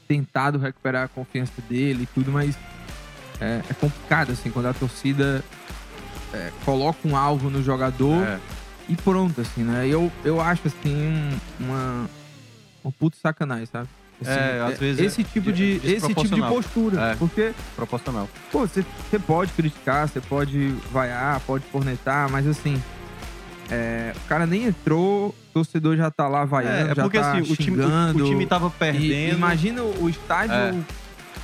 tentado 0.08 0.58
recuperar 0.58 1.03
a 1.03 1.08
confiança 1.08 1.53
dele 1.70 2.03
e 2.03 2.05
tudo, 2.08 2.32
mas 2.32 2.58
é, 3.41 3.62
é 3.70 3.74
complicado, 3.74 4.32
assim, 4.32 4.50
quando 4.50 4.67
a 4.67 4.74
torcida 4.74 5.43
é, 6.34 6.51
coloca 6.65 7.00
um 7.08 7.15
alvo 7.15 7.50
no 7.50 7.62
jogador 7.62 8.24
É, 8.24 8.39
e 8.89 8.95
pronto, 8.95 9.39
assim, 9.41 9.63
né? 9.63 9.87
Eu, 9.87 10.11
eu 10.23 10.39
acho, 10.41 10.67
assim, 10.67 10.93
um, 10.95 11.39
uma, 11.65 12.09
um 12.83 12.91
puto 12.91 13.17
sacanagem, 13.17 13.65
sabe? 13.65 13.87
Assim, 14.21 14.31
É, 14.31 14.61
às 14.71 14.79
vezes 14.79 15.01
é 15.01 15.05
esse 15.05 15.23
tipo 15.23 15.51
de- 15.51 15.79
de, 15.79 15.87
esse 15.93 16.07
tipo 16.13 16.23
de 16.35 16.41
postura, 16.41 17.01
É. 17.11 17.15
porque 17.15 17.53
proporcional. 17.75 18.29
Pô, 18.51 18.61
você, 18.67 18.85
pode 19.25 19.51
criticar, 19.53 20.07
você 20.07 20.21
pode 20.21 20.69
vaiar, 20.91 21.39
pode 21.41 21.65
cornetar, 21.71 22.29
mas 22.29 22.47
assim, 22.47 22.81
é, 23.69 24.13
o 24.15 24.27
cara 24.27 24.45
nem 24.45 24.65
entrou, 24.65 25.29
o 25.29 25.35
torcedor 25.53 25.97
já 25.97 26.09
tá 26.11 26.27
lá 26.27 26.45
vaiando, 26.45 26.89
É, 26.89 26.91
é 26.91 26.95
já 26.95 27.03
porque 27.03 27.19
tá 27.19 27.31
assim, 27.31 27.41
o 27.41 27.55
time, 27.55 27.77
o, 27.79 27.83
xingando. 27.83 28.23
o 28.23 28.27
time 28.29 28.45
tava 28.45 28.67
E 28.67 28.79
perdendo. 28.79 29.33
imagina 29.35 29.81
o 29.83 30.07
estádio 30.09 30.55
É. 30.55 30.73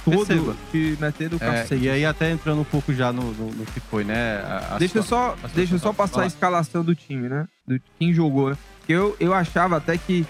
todo 0.05 0.25
Perceba. 0.25 0.55
te 0.71 0.97
metendo 0.99 1.35
o 1.35 1.43
É, 1.43 1.45
cacete. 1.45 1.83
e 1.83 1.89
aí 1.89 2.05
até 2.05 2.31
entrando 2.31 2.61
um 2.61 2.65
pouco 2.65 2.93
já 2.93 3.11
no, 3.13 3.23
no- 3.33 3.51
no 3.51 3.65
que 3.65 3.79
foi, 3.79 4.03
né? 4.03 4.37
a- 4.37 4.75
a 4.75 4.77
deixa 4.77 4.97
eu 4.97 5.03
situa- 5.03 5.35
só, 5.41 5.47
deixa 5.53 5.75
eu 5.75 5.79
só 5.79 5.93
passar 5.93 6.23
a 6.23 6.25
escalação 6.27 6.83
do 6.83 6.95
time, 6.95 7.27
né? 7.29 7.47
Do 7.67 7.79
quem 7.97 8.13
jogou, 8.13 8.49
né? 8.51 8.57
Porque 8.79 8.93
eu, 8.93 9.15
eu 9.19 9.33
achava 9.33 9.77
até 9.77 9.97
que 9.97 10.25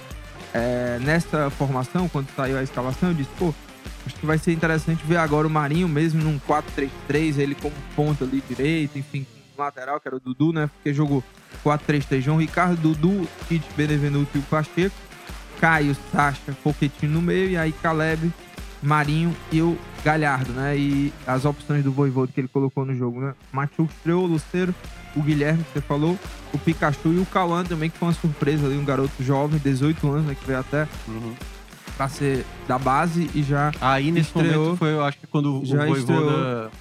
é, 0.54 0.98
nessa 1.02 1.50
formação, 1.52 2.10
quando 2.10 2.28
saiu 2.36 2.58
a 2.58 2.64
escalação, 2.64 3.10
eu 3.10 3.16
disse, 3.16 3.30
pô, 3.38 3.54
Acho 4.06 4.16
que 4.16 4.26
vai 4.26 4.38
ser 4.38 4.54
interessante 4.54 5.04
ver 5.06 5.18
agora 5.18 5.46
o 5.46 5.50
Marinho 5.50 5.88
mesmo 5.88 6.24
num 6.24 6.40
4-3-3, 6.40 7.38
ele 7.38 7.54
como 7.54 7.76
ponta 7.96 8.24
ali 8.24 8.42
direito, 8.48 8.98
enfim, 8.98 9.26
lateral, 9.58 10.00
que 10.00 10.08
era 10.08 10.16
o 10.16 10.20
Dudu, 10.20 10.52
né? 10.54 10.68
Porque 10.74 10.94
jogou 10.94 11.24
4-3-3, 11.64 12.22
João 12.24 12.38
Ricardo, 12.38 12.76
Dudu, 12.82 13.28
Tite, 13.48 13.68
Benevenuto 13.76 14.36
e 14.36 14.40
o 14.40 14.44
Pacheco. 14.44 14.96
Caio, 15.60 15.96
Sacha, 16.12 16.54
Poquetinho 16.64 17.12
no 17.12 17.22
meio, 17.22 17.50
e 17.52 17.58
aí 17.58 17.72
Caleb, 17.72 18.32
Marinho 18.82 19.36
e 19.52 19.62
o 19.62 19.78
Galhardo, 20.04 20.52
né? 20.54 20.78
E 20.78 21.14
as 21.28 21.46
opções 21.46 21.84
do 21.84 21.92
Voivodo 21.92 22.32
que 22.34 22.40
ele 22.40 22.48
colocou 22.48 22.86
no 22.86 22.96
jogo, 22.96 23.20
né? 23.20 23.34
Machuca 23.52 23.92
estreou, 23.94 24.24
o 24.24 24.28
Luceiro, 24.28 24.74
o 25.16 25.22
Guilherme, 25.22 25.64
que 25.64 25.74
você 25.74 25.82
falou, 25.82 26.18
o 26.54 26.58
Pikachu 26.58 27.10
e 27.14 27.20
o 27.20 27.26
Cauã 27.26 27.64
também, 27.64 27.90
que 27.90 27.98
foi 27.98 28.08
uma 28.08 28.14
surpresa 28.14 28.66
ali, 28.66 28.78
um 28.78 28.86
garoto 28.86 29.12
jovem, 29.22 29.60
18 29.64 30.08
anos, 30.10 30.26
né? 30.26 30.36
Que 30.40 30.46
veio 30.48 30.60
até 30.60 30.88
pra 31.98 32.08
ser 32.08 32.46
da 32.68 32.78
base 32.80 33.30
e 33.36 33.44
já 33.44 33.72
Aí 33.82 34.12
nesse 34.12 34.28
Estreou. 34.30 34.64
momento 34.64 34.78
foi, 34.78 34.94
eu 34.94 35.04
acho 35.04 35.18
que 35.20 35.28
quando 35.28 35.62
Já 35.66 35.84
o 35.84 35.88
Voivoda 35.88 36.72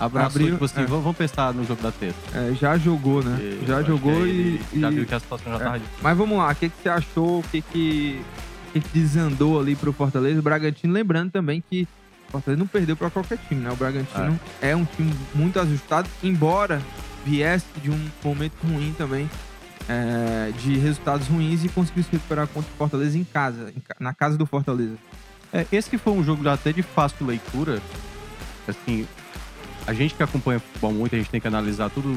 abraçou, 0.00 0.40
Abriu, 0.40 0.52
tipo 0.54 0.64
assim, 0.64 0.80
é. 0.80 0.86
vamos, 0.86 1.14
pensar 1.16 1.52
no 1.52 1.64
jogo 1.66 1.82
da 1.82 1.92
terça. 1.92 2.16
é, 2.34 2.54
já 2.54 2.78
jogou, 2.78 3.22
né? 3.22 3.36
E 3.62 3.66
já 3.66 3.82
jogou 3.82 4.26
e, 4.26 4.30
ele 4.30 4.60
Já 4.80 4.90
e- 4.90 4.94
viu 4.94 5.04
que 5.06 5.14
a 5.14 5.20
situação 5.20 5.52
já 5.52 5.58
é. 5.58 5.62
tava 5.62 5.78
difícil. 5.78 5.98
Mas 6.02 6.16
vamos 6.16 6.38
lá, 6.38 6.50
o 6.50 6.54
que, 6.54 6.68
que 6.70 6.82
você 6.82 6.88
achou? 6.88 7.40
O 7.40 7.42
que 7.42 7.60
que, 7.60 8.22
que 8.80 8.80
desandou 8.92 9.60
ali 9.60 9.76
pro 9.76 9.92
Fortaleza? 9.92 10.38
O 10.38 10.42
Bragantino, 10.42 10.92
lembrando 10.92 11.30
também 11.30 11.62
que 11.68 11.86
o 12.28 12.32
Fortaleza 12.32 12.58
não 12.58 12.66
perdeu 12.66 12.96
pra 12.96 13.10
qualquer 13.10 13.38
time, 13.48 13.60
né? 13.60 13.70
O 13.70 13.76
Bragantino 13.76 14.38
é. 14.60 14.74
um 14.74 14.84
time 14.84 15.12
muito 15.34 15.60
ajustado, 15.60 16.08
embora 16.22 16.80
viesse 17.24 17.66
de 17.82 17.90
um 17.90 18.10
momento 18.22 18.54
ruim 18.64 18.94
também, 18.96 19.30
é, 19.88 20.52
de 20.58 20.76
resultados 20.78 21.28
ruins 21.28 21.64
e 21.64 21.68
conseguiu 21.68 22.02
se 22.02 22.10
recuperar 22.12 22.46
contra 22.48 22.70
o 22.72 22.76
Fortaleza 22.76 23.18
em 23.18 23.24
casa, 23.24 23.72
na 23.98 24.12
casa 24.12 24.36
do 24.36 24.46
Fortaleza. 24.46 24.96
É, 25.52 25.66
esse 25.70 25.90
que 25.90 25.98
foi 25.98 26.14
um 26.14 26.24
jogo 26.24 26.48
até 26.48 26.72
de 26.72 26.82
fácil 26.82 27.26
leitura. 27.26 27.80
Assim, 28.66 29.06
a 29.86 29.92
gente 29.92 30.14
que 30.14 30.22
acompanha 30.22 30.60
futebol 30.60 30.92
muito, 30.92 31.14
a 31.14 31.18
gente 31.18 31.30
tem 31.30 31.40
que 31.40 31.48
analisar 31.48 31.90
tudo. 31.90 32.16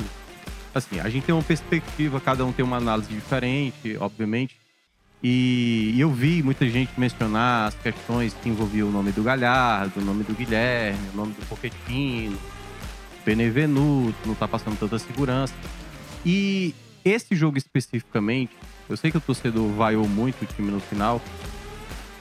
Assim, 0.74 1.00
a 1.00 1.10
gente 1.10 1.26
tem 1.26 1.36
uma 1.36 1.44
perspectiva, 1.44 2.20
cada 2.20 2.46
um 2.46 2.52
tem 2.52 2.64
uma 2.64 2.78
análise 2.78 3.10
diferente, 3.14 3.98
obviamente. 4.00 4.56
E, 5.24 5.96
eu 5.98 6.12
vi 6.12 6.44
muita 6.44 6.70
gente 6.70 6.92
mencionar 6.98 7.68
as 7.68 7.76
questões 7.76 8.34
que 8.34 8.50
envolviam 8.50 8.90
o 8.90 8.92
nome 8.92 9.12
do 9.12 9.24
Galhardo, 9.24 10.00
o 10.00 10.04
nome 10.04 10.24
do 10.24 10.34
Guilherme, 10.34 11.10
o 11.14 11.18
nome 11.18 11.34
do 11.34 11.46
Pochettino, 11.48 12.38
Benevenuto, 13.26 14.18
não 14.26 14.36
tá 14.36 14.48
passando 14.48 14.78
tanta 14.78 15.00
segurança. 15.00 15.54
E 16.26 16.76
esse 17.04 17.36
jogo 17.36 17.58
especificamente, 17.58 18.52
eu 18.88 18.96
sei 18.96 19.10
que 19.12 19.18
o 19.18 19.22
torcedor 19.22 19.68
vaiou 19.70 20.08
muito 20.08 20.44
o 20.44 20.46
time 20.46 20.72
no 20.72 20.80
final, 20.80 21.22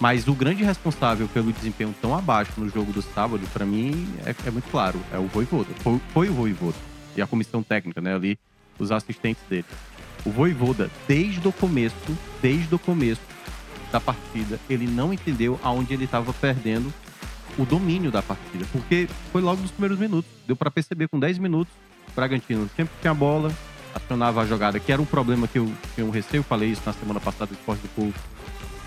mas 0.00 0.26
o 0.26 0.34
grande 0.34 0.64
responsável 0.64 1.28
pelo 1.28 1.52
desempenho 1.52 1.94
tão 2.00 2.14
abaixo 2.14 2.52
no 2.58 2.68
jogo 2.68 2.92
do 2.92 3.00
sábado, 3.00 3.46
pra 3.52 3.64
mim, 3.64 4.08
é, 4.24 4.34
é 4.46 4.50
muito 4.50 4.70
claro. 4.70 5.00
É 5.12 5.18
o 5.18 5.26
Voivoda. 5.26 5.70
Foi, 5.80 6.00
foi 6.12 6.28
o 6.28 6.34
Voivoda. 6.34 6.76
E 7.16 7.22
a 7.22 7.26
comissão 7.26 7.62
técnica, 7.62 8.00
né? 8.00 8.14
Ali, 8.14 8.38
os 8.78 8.90
assistentes 8.90 9.42
dele. 9.48 9.64
O 10.24 10.30
Voivoda, 10.30 10.90
desde 11.06 11.46
o 11.46 11.52
começo, 11.52 11.94
desde 12.40 12.74
o 12.74 12.78
começo 12.78 13.20
da 13.92 14.00
partida, 14.00 14.58
ele 14.68 14.86
não 14.86 15.12
entendeu 15.12 15.60
aonde 15.62 15.94
ele 15.94 16.04
estava 16.04 16.32
perdendo 16.32 16.92
o 17.58 17.64
domínio 17.64 18.10
da 18.10 18.22
partida. 18.22 18.64
Porque 18.72 19.08
foi 19.30 19.42
logo 19.42 19.60
nos 19.60 19.70
primeiros 19.70 19.98
minutos. 19.98 20.30
Deu 20.46 20.56
pra 20.56 20.70
perceber 20.70 21.08
com 21.08 21.18
10 21.18 21.38
minutos, 21.38 21.72
o 22.10 22.14
Bragantino 22.14 22.68
sempre 22.74 22.94
tinha 23.00 23.10
a 23.10 23.14
bola, 23.14 23.52
acionava 23.94 24.42
a 24.42 24.46
jogada, 24.46 24.80
que 24.80 24.90
era 24.90 25.00
um 25.00 25.06
problema 25.06 25.46
que 25.46 25.58
eu 25.58 25.70
tinha 25.94 26.06
um 26.06 26.10
receio, 26.10 26.42
falei 26.42 26.70
isso 26.70 26.82
na 26.84 26.92
semana 26.92 27.20
passada 27.20 27.46
do 27.46 27.54
Esporte 27.54 27.82
do 27.82 27.88
Povo. 27.88 28.14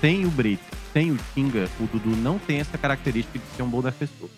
Sem 0.01 0.25
o 0.25 0.29
Brits, 0.29 0.65
sem 0.94 1.12
o 1.12 1.20
Tinga, 1.34 1.70
o 1.79 1.86
Dudu 1.88 2.15
não 2.17 2.38
tem 2.38 2.60
essa 2.60 2.77
característica 2.77 3.39
de 3.39 3.46
ser 3.56 3.63
um 3.63 3.70
bom 3.70 3.82
defensor. 3.82 4.29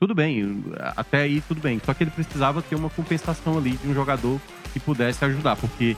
Tudo 0.00 0.14
bem, 0.14 0.64
até 0.96 1.22
aí 1.22 1.40
tudo 1.46 1.60
bem. 1.60 1.80
Só 1.84 1.94
que 1.94 2.02
ele 2.02 2.10
precisava 2.10 2.60
ter 2.60 2.74
uma 2.74 2.90
compensação 2.90 3.56
ali 3.56 3.72
de 3.76 3.88
um 3.88 3.94
jogador 3.94 4.40
que 4.72 4.80
pudesse 4.80 5.24
ajudar, 5.24 5.56
porque 5.56 5.96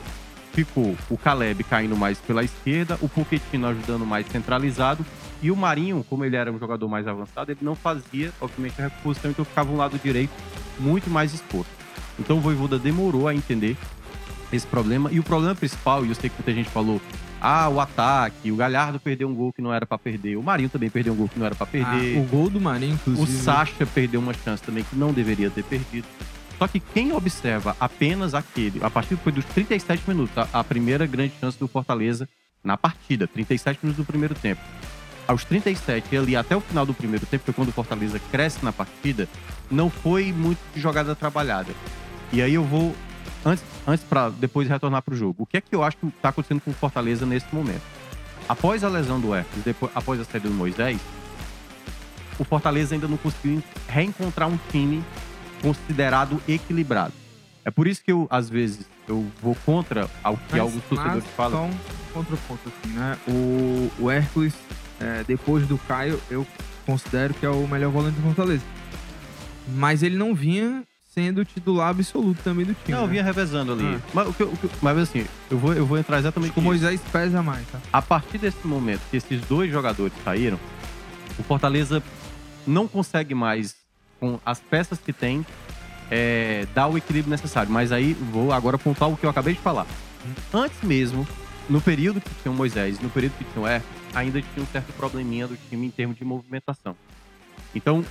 ficou 0.52 0.97
o 1.11 1.19
Caleb 1.19 1.64
caindo 1.64 1.97
mais 1.97 2.19
pela 2.19 2.45
esquerda, 2.45 2.99
o 3.00 3.09
Pochettino 3.09 3.66
ajudando 3.66 4.07
mais 4.07 4.26
centralizado 4.28 5.04
e 5.43 5.50
o 5.50 5.57
Marinho, 5.57 6.04
como 6.09 6.25
ele 6.25 6.37
era 6.37 6.50
um 6.50 6.59
jogador 6.59 6.88
mais 6.88 7.07
avançado, 7.07 7.50
ele 7.50 7.61
não 7.62 7.75
fazia, 7.75 8.33
obviamente, 8.40 8.81
a 8.81 8.85
reposição, 8.85 9.31
então 9.31 9.45
ficava 9.45 9.71
um 9.71 9.76
lado 9.76 9.99
direito 9.99 10.33
muito 10.78 11.11
mais 11.11 11.35
exposto. 11.35 11.71
Então 12.19 12.38
o 12.38 12.40
Voivoda 12.40 12.78
demorou 12.78 13.28
a 13.28 13.35
entender 13.35 13.76
esse 14.52 14.66
problema. 14.66 15.11
E 15.12 15.19
o 15.19 15.23
problema 15.23 15.54
principal, 15.54 16.04
e 16.04 16.09
eu 16.09 16.14
sei 16.14 16.31
que 16.31 16.37
muita 16.37 16.52
gente 16.52 16.71
falou, 16.71 17.00
ah, 17.40 17.69
o 17.69 17.81
ataque, 17.81 18.50
o 18.50 18.57
Galhardo 18.57 18.99
perdeu 18.99 19.28
um 19.28 19.35
gol 19.35 19.52
que 19.52 19.61
não 19.61 19.75
era 19.75 19.85
pra 19.85 19.99
perder, 19.99 20.37
o 20.37 20.43
Marinho 20.43 20.69
também 20.69 20.88
perdeu 20.88 21.12
um 21.12 21.16
gol 21.16 21.28
que 21.28 21.38
não 21.38 21.45
era 21.45 21.54
pra 21.54 21.66
perder. 21.66 22.16
Ah, 22.16 22.21
o 22.21 22.25
gol 22.25 22.49
do 22.49 22.61
Marinho, 22.61 22.99
O 23.07 23.11
inclusive. 23.11 23.43
Sacha 23.43 23.85
perdeu 23.85 24.21
uma 24.21 24.33
chance 24.33 24.62
também 24.62 24.85
que 24.85 24.97
não 24.97 25.12
deveria 25.12 25.50
ter 25.50 25.64
perdido. 25.64 26.07
Só 26.64 26.68
que 26.68 26.80
quem 26.80 27.12
observa 27.12 27.76
apenas 27.78 28.33
aquele, 28.33 28.83
a 28.83 28.88
partir 28.88 29.16
dos 29.16 29.44
37 29.44 30.09
minutos, 30.09 30.35
a, 30.50 30.64
primeira 30.64 31.04
grande 31.04 31.35
chance 31.38 31.59
do 31.59 31.68
Fortaleza 31.68 32.26
na 32.62 32.75
partida, 32.75 33.28
37 33.28 33.80
minutos 33.83 34.02
do 34.02 34.06
primeiro 34.06 34.35
tempo. 34.35 34.62
Aos 35.28 35.44
37 35.44 36.14
e 36.14 36.16
ali 36.16 36.35
até 36.35 36.56
o 36.56 36.62
final 36.62 36.87
do 36.87 36.94
primeiro 36.94 37.26
tempo, 37.26 37.44
foi 37.44 37.52
quando 37.52 37.68
o 37.68 37.73
Fortaleza 37.73 38.18
cresce 38.30 38.64
na 38.64 38.73
partida, 38.73 39.28
não 39.71 39.90
foi 39.90 40.33
muito 40.33 40.59
jogada 40.75 41.14
trabalhada. 41.14 41.71
E 42.33 42.40
aí 42.40 42.54
eu 42.54 42.64
vou 42.64 42.97
antes, 43.44 43.62
antes 43.87 44.02
para 44.02 44.30
depois 44.30 44.66
retornar 44.66 45.02
pro 45.02 45.14
jogo. 45.14 45.42
O 45.42 45.47
que 45.47 45.59
é 45.59 45.61
que 45.61 45.75
eu 45.75 45.83
acho 45.83 45.99
que 45.99 46.11
tá 46.23 46.30
acontecendo 46.30 46.62
com 46.62 46.71
o 46.71 46.75
Fortaleza 46.75 47.26
nesse 47.26 47.54
momento? 47.54 47.83
Após 48.49 48.83
a 48.83 48.88
lesão 48.88 49.21
do 49.21 49.35
Hércules, 49.35 49.62
depois, 49.66 49.92
após 49.94 50.18
a 50.18 50.25
saída 50.25 50.49
do 50.49 50.54
Moisés, 50.54 50.99
o 52.38 52.44
Fortaleza 52.44 52.94
ainda 52.94 53.06
não 53.06 53.18
conseguiu 53.18 53.62
reencontrar 53.87 54.49
um 54.49 54.59
time 54.71 55.04
considerado 55.62 56.40
equilibrado. 56.49 57.12
É 57.64 57.70
por 57.70 57.87
isso 57.87 58.02
que 58.04 58.12
eu, 58.12 58.26
às 58.30 58.49
vezes, 58.50 58.87
eu 59.08 59.26
vou 59.42 59.56
contra 59.64 60.08
ao 60.23 60.37
que 60.37 60.42
Mas- 60.52 60.61
alguns 60.61 60.82
torcedores 60.84 61.25
mas 61.25 61.34
falam. 61.34 61.58
Só 61.58 61.64
um 61.66 62.12
contraponto, 62.12 62.61
assim, 62.68 62.94
né? 62.94 63.16
O, 63.26 63.90
o 63.99 64.11
Hércules, 64.11 64.54
é, 65.00 65.25
depois 65.26 65.66
do 65.66 65.78
Caio, 65.78 66.20
eu 66.30 66.46
considero 66.87 67.32
que 67.34 67.46
é 67.46 67.49
o 67.49 67.66
melhor 67.66 67.90
volante 67.90 68.16
do 68.16 68.23
Fortaleza. 68.23 68.62
Mas 69.68 70.02
ele 70.02 70.16
não 70.16 70.34
vinha 70.34 70.82
sendo 71.14 71.44
titular 71.44 71.88
absoluto 71.90 72.42
também 72.42 72.66
do 72.66 72.75
time. 72.75 72.90
Não, 72.92 73.00
eu 73.02 73.06
né? 73.06 73.12
vinha 73.12 73.23
revezando 73.25 73.73
ali. 73.73 73.84
Ah. 73.96 74.00
Mas, 74.12 74.28
o 74.28 74.32
que 74.34 74.42
eu- 74.42 74.49
o 74.52 74.56
que 74.56 74.68
mas 74.82 74.99
assim, 74.99 75.25
eu 75.50 75.56
vou, 75.58 75.73
eu 75.73 75.87
vou 75.87 75.96
entrar 75.96 76.18
exatamente 76.18 76.50
Acho 76.50 76.54
que 76.54 76.61
o. 76.61 76.62
Moisés 76.62 77.00
pesa 77.12 77.42
mais, 77.42 77.66
tá? 77.68 77.78
A 77.92 78.02
partir 78.02 78.37
desse 78.38 78.66
momento 78.66 79.00
que 79.11 79.16
esses 79.16 79.40
dois 79.42 79.70
jogadores 79.70 80.12
saíram, 80.25 80.58
o 81.38 81.42
Fortaleza 81.44 82.02
não 82.66 82.87
consegue 82.88 83.34
mais, 83.34 83.75
com 84.25 84.40
as 84.45 84.59
peças 84.59 84.99
que 84.99 85.12
tem, 85.12 85.45
é, 86.11 86.66
dar 86.75 86.88
o 86.88 86.97
equilíbrio 86.97 87.31
necessário. 87.31 87.71
Mas 87.71 87.93
aí 87.93 88.14
vou 88.14 88.52
agora 88.52 88.76
apontar 88.76 89.09
o 89.11 89.16
que 89.16 89.26
eu 89.26 89.31
acabei 89.31 89.52
de 89.52 89.61
falar. 89.61 89.87
Antes 90.52 90.83
mesmo, 90.83 91.28
no 91.69 91.81
período 91.81 92.23
que 92.23 92.31
tinha 92.43 92.50
o 92.50 92.54
Moisés, 92.54 92.99
no 93.00 93.11
período 93.11 93.35
que 93.37 93.45
tinha 93.45 93.62
o 93.62 93.66
Hércules, 93.66 94.00
ainda 94.14 94.40
tinha 94.40 94.62
um 94.62 94.66
certo 94.66 94.93
probleminha 94.95 95.47
do 95.47 95.59
time 95.69 95.87
em 95.87 95.90
termos 95.90 96.16
de 96.16 96.25
movimentação. 96.25 96.97
Então, 97.75 98.02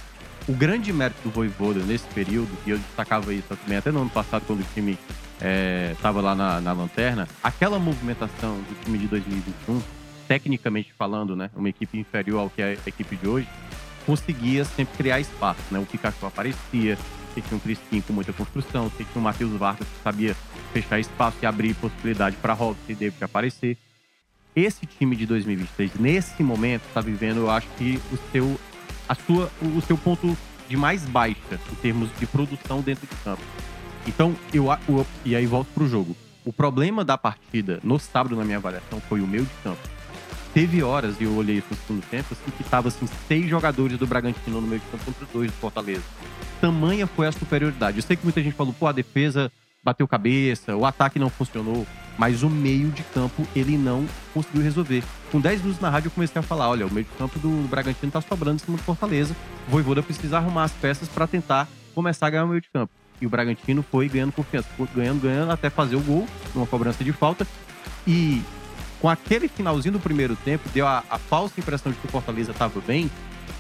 o 0.48 0.54
grande 0.54 0.94
mérito 0.94 1.20
do 1.24 1.32
Voivoda 1.32 1.80
nesse 1.80 2.06
período, 2.08 2.52
e 2.68 2.70
eu 2.70 2.78
destacava 2.78 3.34
isso 3.34 3.48
também 3.48 3.78
até 3.78 3.92
no 3.92 4.02
ano 4.02 4.10
passado, 4.10 4.44
quando 4.46 4.60
o 4.60 4.68
time 4.74 5.00
estava 5.92 6.22
lá 6.22 6.36
na, 6.36 6.62
na 6.62 6.74
lanterna, 6.74 7.28
aquela 7.42 7.80
movimentação 7.80 8.56
do 8.58 8.84
time 8.84 9.00
de 9.00 9.08
2021, 9.08 9.82
tecnicamente 10.28 10.94
falando, 10.94 11.36
né, 11.36 11.50
uma 11.56 11.70
equipe 11.70 11.98
inferior 11.98 12.42
ao 12.42 12.50
que 12.50 12.62
é 12.62 12.78
a 12.86 12.90
equipe 12.90 13.16
de 13.16 13.28
hoje, 13.28 13.48
conseguia 14.06 14.66
sempre 14.66 14.96
criar 14.98 15.20
espaço, 15.20 15.62
né? 15.72 15.80
O 15.80 15.86
Pikachu 15.86 16.26
aparecia, 16.26 16.98
você 17.34 17.42
tinha 17.42 17.58
um 17.58 17.60
Crispim 17.60 18.02
com 18.02 18.14
muita 18.14 18.32
construção, 18.34 18.90
você 18.90 19.04
tinha 19.04 19.20
o 19.20 19.22
Matheus 19.22 19.52
Vargas 19.58 19.88
que 19.88 20.04
sabia 20.04 20.36
fechar 20.72 21.00
espaço 21.00 21.38
e 21.42 21.46
abrir 21.46 21.74
possibilidade 21.76 22.36
para 22.38 22.54
Robson 22.54 22.82
e 22.90 22.96
David 22.96 23.24
aparecer. 23.24 23.78
Esse 24.56 24.86
time 24.86 25.16
de 25.16 25.26
2023, 25.26 25.96
nesse 26.00 26.44
momento, 26.44 26.84
está 26.88 27.02
vivendo, 27.02 27.38
eu 27.38 27.50
acho 27.50 27.68
que 27.78 28.00
o 28.12 28.18
seu, 28.32 28.60
a 29.10 29.16
sua, 29.16 29.52
o 29.62 29.82
seu 29.82 29.98
ponto 29.98 30.38
de 30.70 30.78
mais 30.78 31.04
baixa 31.06 31.60
em 31.72 31.76
termos 31.76 32.10
de 32.20 32.26
produção 32.28 32.82
dentro 32.82 33.08
de 33.08 33.16
campo. 33.24 33.42
Então, 34.08 34.36
eu, 34.54 34.66
o- 34.70 35.06
e 35.26 35.36
aí 35.36 35.46
volto 35.48 35.70
pro 35.74 35.88
jogo. 35.88 36.16
O 36.46 36.52
problema 36.54 37.04
da 37.06 37.18
partida 37.18 37.80
no 37.84 37.98
sábado, 37.98 38.36
na 38.36 38.44
minha 38.44 38.58
avaliação, 38.58 39.02
foi 39.10 39.22
o 39.22 39.28
meio 39.28 39.44
de 39.46 39.54
campo. 39.64 39.80
Teve 40.54 40.84
horas, 40.84 41.16
e 41.20 41.24
eu 41.24 41.36
olhei 41.36 41.58
isso 41.58 41.68
no 41.72 41.78
segundo 41.78 42.06
tempo, 42.06 42.28
assim, 42.32 42.52
que 42.56 42.64
tava 42.64 42.88
assim, 42.90 43.08
seis 43.28 43.50
jogadores 43.50 43.98
do 43.98 44.06
Bragantino 44.06 44.62
no 44.62 44.68
meio 44.68 44.80
de 44.80 44.88
campo 44.88 45.06
contra 45.06 45.26
dois 45.34 45.50
do 45.50 45.58
Fortaleza. 45.58 46.04
Tamanha 46.62 47.08
foi 47.08 47.26
a 47.26 47.32
superioridade. 47.32 47.98
Eu 47.98 48.04
sei 48.04 48.16
que 48.16 48.24
muita 48.24 48.42
gente 48.42 48.54
falou, 48.54 48.72
pô, 48.72 48.86
a 48.86 48.92
defesa 48.92 49.52
bateu 49.84 50.08
cabeça, 50.08 50.76
o 50.76 50.86
ataque 50.86 51.18
não 51.18 51.30
funcionou, 51.30 51.86
mas 52.18 52.44
o 52.44 52.50
meio 52.50 52.90
de 52.90 53.02
campo 53.04 53.46
ele 53.56 53.78
não 53.78 54.08
conseguiu 54.34 54.62
resolver. 54.62 55.04
Com 55.32 55.42
10 55.42 55.62
minutos 55.62 55.82
na 55.82 55.90
rádio 55.90 56.08
eu 56.08 56.12
comecei 56.12 56.40
a 56.40 56.44
falar, 56.44 56.70
olha, 56.70 56.86
o 56.86 56.94
meio 56.94 57.06
de 57.06 57.12
campo 57.18 57.40
do 57.40 57.68
Bragantino 57.68 58.12
tá 58.12 58.22
sobrando 58.22 58.58
em 58.58 58.60
cima 58.60 58.78
do 58.78 58.84
Fortaleza. 58.84 59.36
O 59.68 59.72
Voivoda 59.72 60.04
precisa 60.04 60.38
arrumar 60.38 60.66
as 60.66 60.72
peças 60.72 61.10
para 61.10 61.28
tentar 61.28 61.68
começar 61.96 62.28
a 62.28 62.30
ganhar 62.30 62.46
o 62.46 62.48
meio 62.48 62.62
de 62.62 62.70
campo. 62.70 62.94
E 63.20 63.26
o 63.26 63.30
Bragantino 63.30 63.84
foi 63.84 64.08
ganhando 64.08 64.32
confiança, 64.32 64.68
foi 64.78 64.88
ganhando, 64.96 65.22
ganhando 65.22 65.52
até 65.52 65.70
fazer 65.70 65.96
o 65.96 66.02
gol 66.02 66.28
numa 66.54 66.68
cobrança 66.68 67.04
de 67.04 67.12
falta. 67.12 67.48
E 68.06 68.42
com 69.04 69.10
aquele 69.10 69.50
finalzinho 69.50 69.92
do 69.92 70.00
primeiro 70.00 70.34
tempo, 70.34 70.70
deu 70.70 70.88
a, 70.88 71.04
a 71.10 71.20
falsa 71.20 71.60
impressão 71.60 71.92
de 71.92 71.98
que 71.98 72.06
o 72.06 72.10
Fortaleza 72.10 72.52
estava 72.52 72.80
bem. 72.80 73.12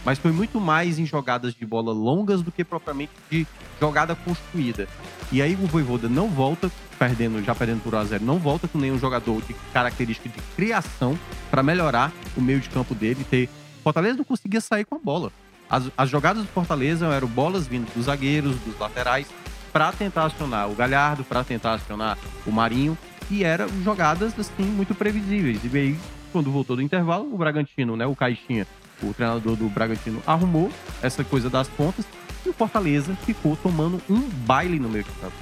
mas 0.05 0.17
foi 0.17 0.31
muito 0.31 0.57
mais 0.57 0.97
em 0.97 1.05
jogadas 1.05 1.53
de 1.53 1.65
bola 1.65 1.91
longas 1.91 2.41
do 2.41 2.49
que 2.49 2.63
propriamente 2.63 3.11
de 3.29 3.45
jogada 3.77 4.15
construída. 4.15 4.87
E 5.33 5.41
aí 5.41 5.53
o 5.55 5.67
Voivoda 5.67 6.07
não 6.07 6.29
volta, 6.29 6.71
perdendo, 6.97 7.43
já 7.43 7.53
perdendo 7.53 7.83
por 7.83 7.93
1 7.93 7.97
a 7.97 8.03
0 8.05 8.23
não 8.23 8.39
volta 8.39 8.69
com 8.69 8.77
nenhum 8.77 8.97
jogador 8.97 9.41
de 9.41 9.53
característica 9.73 10.29
de 10.29 10.41
criação 10.55 11.19
para 11.51 11.61
melhorar 11.61 12.13
o 12.37 12.41
meio 12.41 12.61
de 12.61 12.69
campo 12.69 12.95
dele. 12.95 13.25
Ter... 13.29 13.49
Fortaleza 13.83 14.15
não 14.15 14.23
conseguia 14.23 14.61
sair 14.61 14.85
com 14.85 14.95
a 14.95 14.99
bola. 14.99 15.29
As, 15.69 15.91
as 15.97 16.09
jogadas 16.09 16.43
do 16.43 16.49
Fortaleza 16.53 17.05
eram 17.07 17.27
bolas 17.27 17.67
vindo 17.67 17.93
dos 17.93 18.05
zagueiros, 18.05 18.55
dos 18.61 18.79
laterais, 18.79 19.27
para 19.73 19.91
tentar 19.91 20.23
acionar 20.23 20.69
o 20.69 20.73
Galhardo, 20.73 21.25
para 21.25 21.43
tentar 21.43 21.73
acionar 21.73 22.17
o 22.45 22.51
Marinho, 22.51 22.97
e 23.29 23.43
eram 23.43 23.67
jogadas 23.83 24.37
assim 24.37 24.63
muito 24.63 24.93
previsíveis. 24.95 25.59
E 25.63 25.77
aí, 25.77 25.99
quando 26.31 26.51
voltou 26.51 26.75
do 26.75 26.81
intervalo, 26.81 27.33
o 27.33 27.37
Bragantino, 27.37 27.95
né, 27.95 28.05
o 28.05 28.15
Caixinha, 28.15 28.67
o 29.01 29.13
treinador 29.13 29.55
do 29.55 29.67
Bragantino, 29.69 30.21
arrumou 30.25 30.71
essa 31.01 31.23
coisa 31.23 31.49
das 31.49 31.67
pontas 31.67 32.05
e 32.45 32.49
o 32.49 32.53
Fortaleza 32.53 33.15
ficou 33.25 33.55
tomando 33.55 34.01
um 34.09 34.19
baile 34.45 34.79
no 34.79 34.89
meio 34.89 35.03
de 35.03 35.11
campo. 35.11 35.35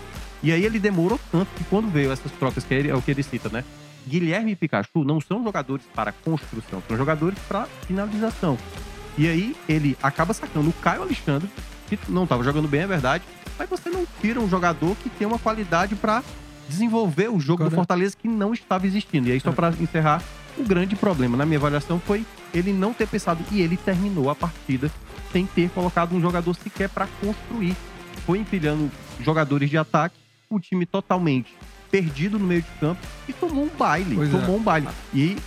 E 0.43 0.51
aí 0.51 0.65
ele 0.65 0.79
demorou 0.79 1.19
tanto 1.31 1.50
que 1.55 1.63
quando 1.65 1.89
veio 1.89 2.11
essas 2.11 2.31
trocas, 2.33 2.63
que 2.63 2.73
é 2.73 2.95
o 2.95 3.01
que 3.01 3.11
ele 3.11 3.23
cita, 3.23 3.50
né? 3.50 3.63
Guilherme 4.07 4.51
e 4.51 4.55
Pikachu 4.55 5.03
não 5.03 5.21
são 5.21 5.43
jogadores 5.43 5.85
para 5.93 6.11
construção, 6.11 6.81
são 6.88 6.97
jogadores 6.97 7.38
para 7.47 7.65
finalização. 7.85 8.57
E 9.17 9.27
aí 9.27 9.55
ele 9.69 9.95
acaba 10.01 10.33
sacando 10.33 10.69
o 10.69 10.73
Caio 10.73 11.03
Alexandre, 11.03 11.50
que 11.88 12.00
não 12.09 12.23
estava 12.23 12.43
jogando 12.43 12.67
bem, 12.67 12.81
é 12.81 12.88
verdade, 12.88 13.23
mas 13.59 13.69
você 13.69 13.89
não 13.89 14.05
tira 14.19 14.39
um 14.39 14.50
jogador 14.50 14.95
que 14.95 15.09
tem 15.09 15.27
uma 15.27 15.38
qualidade 15.38 15.95
para 15.95 16.23
desenvolver 16.68 17.30
o 17.30 17.39
jogo 17.39 17.63
do 17.63 17.72
Fortaleza 17.72 18.15
que 18.20 18.27
não 18.27 18.53
estava 18.53 18.86
existindo. 18.86 19.27
E 19.27 19.32
aí, 19.32 19.39
só 19.39 19.51
para 19.51 19.70
encerrar, 19.80 20.22
o 20.58 20.63
grande 20.63 20.96
problema 20.96 21.38
na 21.38 21.46
minha 21.46 21.58
avaliação 21.58 22.00
foi 22.00 22.25
ele 22.53 22.74
não 22.74 22.94
ter 22.94 23.08
pensado 23.08 23.44
e 23.51 23.62
ele 23.62 23.77
terminou 23.77 24.30
a 24.30 24.36
partida 24.36 24.91
sem 25.32 25.46
ter 25.46 25.70
colocado 25.70 26.13
um 26.13 26.22
jogador 26.22 26.53
sequer 26.56 26.89
para 26.89 27.08
construir. 27.20 27.75
Foi 28.25 28.38
empilhando 28.38 28.91
jogadores 29.22 29.70
de 29.70 29.77
ataque, 29.77 30.15
o 30.50 30.60
time 30.60 30.86
totalmente 30.86 31.53
perdido 31.89 32.39
no 32.39 32.46
meio 32.46 32.62
de 32.62 32.70
campo 32.80 33.01
e 33.27 33.34
tomou 33.34 33.65
um 33.65 33.70
baile. 33.77 34.15
Pois 34.15 34.32
tomou 34.32 34.56
é. 34.56 34.60
um 34.60 34.63
baile. 34.63 34.88
E, 35.13 35.38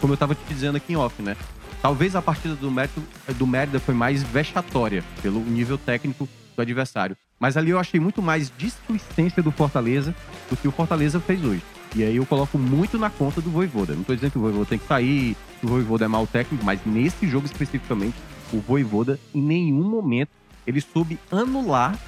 como 0.00 0.12
eu 0.12 0.14
estava 0.14 0.34
te 0.34 0.42
dizendo 0.48 0.76
aqui 0.76 0.92
em 0.92 0.96
off, 0.96 1.22
né? 1.22 1.36
Talvez 1.80 2.14
a 2.14 2.22
partida 2.22 2.54
do, 2.54 2.70
Mérito, 2.70 3.02
do 3.36 3.46
Mérida 3.46 3.80
foi 3.80 3.94
mais 3.94 4.22
vexatória 4.22 5.02
pelo 5.20 5.40
nível 5.40 5.78
técnico 5.78 6.28
do 6.64 6.70
adversário. 6.70 7.16
Mas 7.38 7.56
ali 7.56 7.70
eu 7.70 7.78
achei 7.78 7.98
muito 7.98 8.22
mais 8.22 8.52
displicência 8.56 9.42
do 9.42 9.50
Fortaleza 9.50 10.14
do 10.48 10.56
que 10.56 10.68
o 10.68 10.72
Fortaleza 10.72 11.20
fez 11.20 11.44
hoje. 11.44 11.62
E 11.94 12.02
aí 12.02 12.16
eu 12.16 12.24
coloco 12.24 12.58
muito 12.58 12.98
na 12.98 13.10
conta 13.10 13.40
do 13.40 13.50
Voivoda. 13.50 13.94
Não 13.94 14.02
tô 14.02 14.14
dizendo 14.14 14.32
que 14.32 14.38
o 14.38 14.40
Voivoda 14.40 14.66
tem 14.66 14.78
que 14.78 14.86
sair, 14.86 15.36
que 15.60 15.66
o 15.66 15.68
Voivoda 15.68 16.04
é 16.04 16.08
mau 16.08 16.26
técnico, 16.26 16.64
mas 16.64 16.80
nesse 16.86 17.28
jogo 17.28 17.46
especificamente, 17.46 18.16
o 18.52 18.60
Voivoda 18.60 19.18
em 19.34 19.42
nenhum 19.42 19.84
momento 19.84 20.30
ele 20.66 20.80
soube 20.80 21.18
anular 21.30 21.98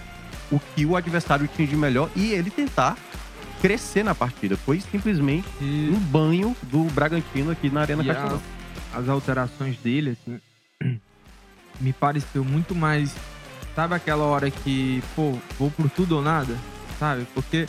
o 0.50 0.60
que 0.74 0.86
o 0.86 0.96
adversário 0.96 1.48
tinha 1.48 1.66
de 1.66 1.76
melhor 1.76 2.08
e 2.14 2.32
ele 2.32 2.50
tentar 2.50 2.96
crescer 3.60 4.02
na 4.02 4.14
partida. 4.14 4.56
Foi 4.56 4.80
simplesmente 4.80 5.48
e... 5.60 5.90
um 5.92 5.98
banho 5.98 6.56
do 6.62 6.84
Bragantino 6.84 7.50
aqui 7.50 7.68
na 7.68 7.80
Arena 7.80 8.04
Castelão 8.04 8.40
as 8.94 9.08
alterações 9.08 9.76
dele, 9.78 10.10
assim, 10.10 10.40
me 11.80 11.92
pareceu 11.92 12.44
muito 12.44 12.74
mais. 12.74 13.14
Sabe 13.74 13.94
aquela 13.94 14.24
hora 14.24 14.50
que, 14.50 15.02
pô, 15.16 15.36
vou 15.58 15.70
por 15.70 15.90
tudo 15.90 16.16
ou 16.16 16.22
nada? 16.22 16.56
Sabe? 16.98 17.26
Porque 17.34 17.68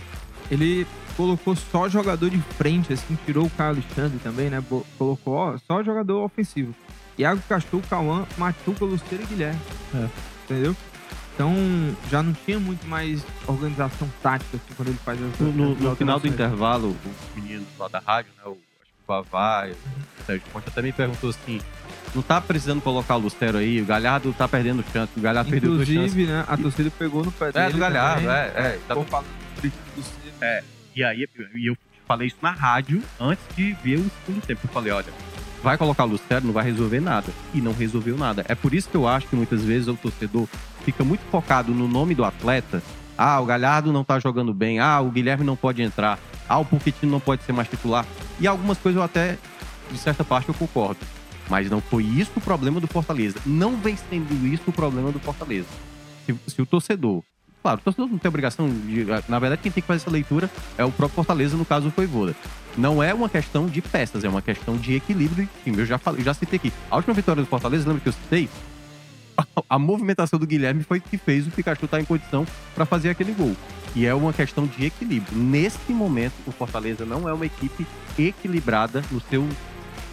ele 0.51 0.85
colocou 1.17 1.55
só 1.55 1.89
jogador 1.89 2.29
de 2.29 2.39
frente, 2.39 2.93
assim, 2.93 3.17
tirou 3.25 3.45
o 3.45 3.49
Caio 3.49 3.71
Alexandre 3.71 4.19
também, 4.19 4.49
né? 4.49 4.63
Colocou 4.97 5.33
ó, 5.33 5.57
só 5.65 5.83
jogador 5.83 6.23
ofensivo. 6.23 6.75
Iago 7.17 7.41
Cachorro, 7.47 7.83
Cauã, 7.89 8.25
Machuca, 8.37 8.85
Luceiro 8.85 9.23
e 9.23 9.27
Guilherme. 9.27 9.59
É. 9.95 10.07
Entendeu? 10.43 10.75
Então 11.33 11.53
já 12.09 12.23
não 12.23 12.33
tinha 12.33 12.59
muito 12.59 12.87
mais 12.87 13.25
organização 13.45 14.09
tática 14.21 14.57
assim, 14.57 14.73
quando 14.75 14.89
ele 14.89 14.97
faz 15.03 15.19
as 15.21 15.39
No, 15.39 15.51
no, 15.51 15.75
no 15.75 15.95
final 15.95 16.19
do 16.19 16.27
intervalo, 16.27 16.95
o 17.35 17.39
menino 17.39 17.65
lá 17.77 17.87
da 17.89 17.99
rádio, 17.99 18.31
né? 18.37 18.43
O, 18.45 18.51
acho 18.51 18.91
que 18.91 19.03
o 19.03 19.07
Vavá, 19.07 19.67
Sérgio 20.25 20.45
Ponte 20.53 20.69
até 20.69 20.81
me 20.81 20.93
perguntou 20.93 21.29
assim: 21.29 21.59
não 22.15 22.21
tá 22.21 22.39
precisando 22.39 22.81
colocar 22.81 23.17
o 23.17 23.19
Lucero 23.19 23.57
aí, 23.57 23.81
o 23.81 23.85
Galhardo 23.85 24.33
tá 24.33 24.47
perdendo 24.47 24.83
chance, 24.91 25.11
o 25.15 25.21
Galhardo 25.21 25.53
Inclusive, 25.55 25.77
perdeu 25.77 25.85
chance. 25.85 26.07
Inclusive, 26.07 26.31
né, 26.31 26.45
a 26.47 26.57
torcida 26.57 26.91
pegou 26.97 27.25
no 27.25 27.31
pé 27.31 27.51
dele. 27.51 27.65
É, 27.65 27.69
do 27.69 27.77
Galhardo, 27.77 28.21
também. 28.21 28.35
é. 28.35 28.53
é 28.55 28.79
tá 28.87 28.95
falando 28.95 29.27
do 29.61 29.71
É, 30.41 30.63
e 30.95 31.03
aí 31.03 31.27
e 31.53 31.67
eu 31.67 31.77
falei 32.07 32.27
isso 32.27 32.37
na 32.41 32.51
rádio 32.51 33.03
antes 33.19 33.43
de 33.55 33.73
ver 33.83 33.99
o 33.99 34.11
segundo 34.25 34.41
tempo. 34.45 34.61
Eu 34.63 34.69
falei, 34.69 34.91
olha, 34.93 35.13
vai 35.61 35.77
colocar 35.77 36.05
o 36.05 36.07
Lucero, 36.07 36.45
não 36.45 36.53
vai 36.53 36.63
resolver 36.63 36.99
nada. 36.99 37.31
E 37.53 37.59
não 37.59 37.73
resolveu 37.73 38.17
nada. 38.17 38.45
É 38.47 38.55
por 38.55 38.73
isso 38.73 38.87
que 38.89 38.95
eu 38.95 39.07
acho 39.07 39.27
que 39.27 39.35
muitas 39.35 39.63
vezes 39.63 39.87
o 39.87 39.95
torcedor 39.95 40.47
fica 40.83 41.03
muito 41.03 41.21
focado 41.31 41.73
no 41.73 41.87
nome 41.87 42.15
do 42.15 42.23
atleta. 42.23 42.81
Ah, 43.17 43.39
o 43.39 43.45
Galhardo 43.45 43.91
não 43.91 44.03
tá 44.03 44.19
jogando 44.19 44.53
bem. 44.53 44.79
Ah, 44.79 45.01
o 45.01 45.09
Guilherme 45.09 45.43
não 45.43 45.55
pode 45.55 45.81
entrar. 45.81 46.19
Ah, 46.47 46.59
o 46.59 46.65
Pochettino 46.65 47.11
não 47.11 47.19
pode 47.19 47.43
ser 47.43 47.51
mais 47.51 47.67
titular. 47.67 48.05
E 48.39 48.47
algumas 48.47 48.77
coisas 48.77 48.97
eu 48.97 49.03
até 49.03 49.37
de 49.91 49.97
certa 49.97 50.23
parte 50.23 50.49
eu 50.49 50.55
concordo. 50.55 50.99
Mas 51.49 51.69
não 51.69 51.81
foi 51.81 52.03
isso 52.03 52.31
o 52.35 52.41
problema 52.41 52.79
do 52.79 52.87
Fortaleza. 52.87 53.39
Não 53.45 53.77
vem 53.77 53.95
sendo 53.95 54.47
isso 54.47 54.63
o 54.67 54.73
problema 54.73 55.11
do 55.11 55.19
Fortaleza. 55.19 55.67
Se, 56.25 56.35
se 56.47 56.61
o 56.61 56.65
torcedor. 56.65 57.23
Claro, 57.61 57.79
o 57.79 57.83
torcedor 57.83 58.07
não 58.07 58.17
tem 58.17 58.29
obrigação 58.29 58.69
de. 58.69 59.05
Na 59.27 59.39
verdade, 59.39 59.61
quem 59.61 59.71
tem 59.71 59.81
que 59.81 59.87
fazer 59.87 60.01
essa 60.03 60.11
leitura 60.11 60.49
é 60.77 60.85
o 60.85 60.91
próprio 60.91 61.15
Fortaleza, 61.15 61.57
no 61.57 61.65
caso 61.65 61.89
do 61.89 61.95
Voivoda. 61.95 62.35
Não 62.77 63.01
é 63.01 63.13
uma 63.13 63.29
questão 63.29 63.67
de 63.67 63.81
peças, 63.81 64.23
é 64.23 64.29
uma 64.29 64.41
questão 64.41 64.77
de 64.77 64.93
equilíbrio 64.93 65.45
de 65.45 65.63
time. 65.63 65.79
Eu 65.79 65.85
já, 65.85 65.97
falei, 65.97 66.23
já 66.23 66.33
citei 66.33 66.57
aqui. 66.57 66.73
A 66.91 66.97
última 66.97 67.13
vitória 67.13 67.41
do 67.41 67.47
Fortaleza, 67.47 67.87
lembra 67.87 68.01
que 68.01 68.09
eu 68.09 68.13
citei? 68.13 68.49
A, 69.69 69.79
movimentação 69.79 70.37
do 70.39 70.45
Guilherme 70.45 70.83
foi 70.83 70.99
que 70.99 71.17
fez 71.17 71.47
o 71.47 71.51
Pikachu 71.51 71.85
estar 71.85 71.99
em 71.99 72.05
condição 72.05 72.45
para 72.73 72.85
fazer 72.85 73.09
aquele 73.09 73.33
gol. 73.33 73.55
E 73.95 74.05
é 74.05 74.13
uma 74.13 74.33
questão 74.33 74.67
de 74.67 74.85
equilíbrio. 74.85 75.37
Nesse 75.37 75.91
momento, 75.91 76.33
o 76.45 76.51
Fortaleza 76.51 77.05
não 77.05 77.27
é 77.27 77.33
uma 77.33 77.45
equipe 77.45 77.87
equilibrada 78.17 79.03
no 79.11 79.21
seu 79.21 79.47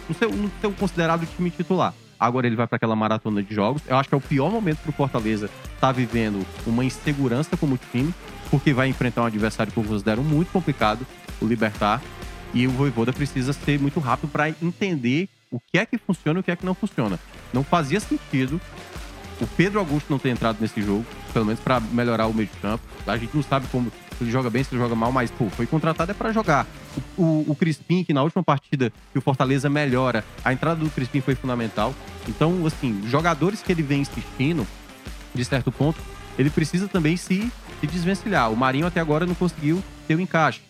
no 0.07 0.15
seu, 0.15 0.29
no 0.31 0.51
seu 0.61 0.71
considerado 0.71 1.25
time 1.35 1.49
titular. 1.49 1.93
Agora 2.19 2.47
ele 2.47 2.55
vai 2.55 2.67
para 2.67 2.77
aquela 2.77 2.95
maratona 2.95 3.43
de 3.43 3.53
jogos. 3.53 3.81
Eu 3.87 3.97
acho 3.97 4.07
que 4.07 4.15
é 4.15 4.17
o 4.17 4.21
pior 4.21 4.49
momento 4.49 4.77
para 4.77 4.89
o 4.89 4.93
Fortaleza 4.93 5.45
estar 5.45 5.79
tá 5.79 5.91
vivendo 5.91 6.45
uma 6.65 6.85
insegurança 6.85 7.57
como 7.57 7.77
time, 7.91 8.13
porque 8.49 8.73
vai 8.73 8.87
enfrentar 8.87 9.23
um 9.23 9.25
adversário 9.25 9.73
que 9.73 9.77
eu 9.77 9.83
considero 9.83 10.23
muito 10.23 10.51
complicado, 10.51 11.05
o 11.41 11.45
Libertar. 11.45 12.01
E 12.53 12.67
o 12.67 12.71
Voivoda 12.71 13.11
precisa 13.11 13.51
ser 13.51 13.79
muito 13.79 13.99
rápido 13.99 14.29
para 14.29 14.47
entender 14.49 15.27
o 15.51 15.59
que 15.59 15.77
é 15.77 15.85
que 15.85 15.97
funciona 15.97 16.39
e 16.39 16.41
o 16.41 16.43
que 16.43 16.51
é 16.51 16.55
que 16.55 16.65
não 16.65 16.75
funciona. 16.75 17.19
Não 17.51 17.63
fazia 17.63 17.99
sentido 17.99 18.61
o 19.41 19.47
Pedro 19.47 19.79
Augusto 19.79 20.09
não 20.09 20.19
ter 20.19 20.29
entrado 20.29 20.57
nesse 20.59 20.81
jogo, 20.81 21.05
pelo 21.33 21.45
menos 21.45 21.59
para 21.59 21.79
melhorar 21.79 22.27
o 22.27 22.33
meio 22.33 22.47
de 22.47 22.57
campo. 22.59 22.83
A 23.05 23.17
gente 23.17 23.35
não 23.35 23.43
sabe 23.43 23.67
como 23.67 23.91
ele 24.23 24.31
joga 24.31 24.49
bem, 24.49 24.63
se 24.63 24.73
ele 24.73 24.81
joga 24.81 24.95
mal, 24.95 25.11
mas 25.11 25.29
pô, 25.31 25.49
foi 25.49 25.65
contratado 25.65 26.11
é 26.11 26.13
para 26.13 26.31
jogar. 26.31 26.65
O, 27.17 27.45
o, 27.47 27.55
Crispim, 27.55 28.03
que 28.03 28.13
na 28.13 28.23
última 28.23 28.43
partida 28.43 28.91
que 29.11 29.19
o 29.19 29.21
Fortaleza 29.21 29.69
melhora, 29.69 30.23
a 30.43 30.51
entrada 30.51 30.79
do 30.83 30.89
Crispim 30.89 31.21
foi 31.21 31.35
fundamental. 31.35 31.93
Então, 32.27 32.65
assim, 32.65 33.01
jogadores 33.07 33.61
que 33.61 33.71
ele 33.71 33.83
vem 33.83 34.01
insistindo, 34.01 34.65
de 35.33 35.45
certo 35.45 35.71
ponto, 35.71 35.99
ele 36.37 36.49
precisa 36.49 36.87
também 36.87 37.17
se, 37.17 37.51
se 37.79 37.87
desvencilhar. 37.87 38.51
O 38.51 38.57
Marinho 38.57 38.87
até 38.87 38.99
agora 38.99 39.25
não 39.25 39.35
conseguiu 39.35 39.83
ter 40.07 40.15
o 40.15 40.21
encaixe. 40.21 40.61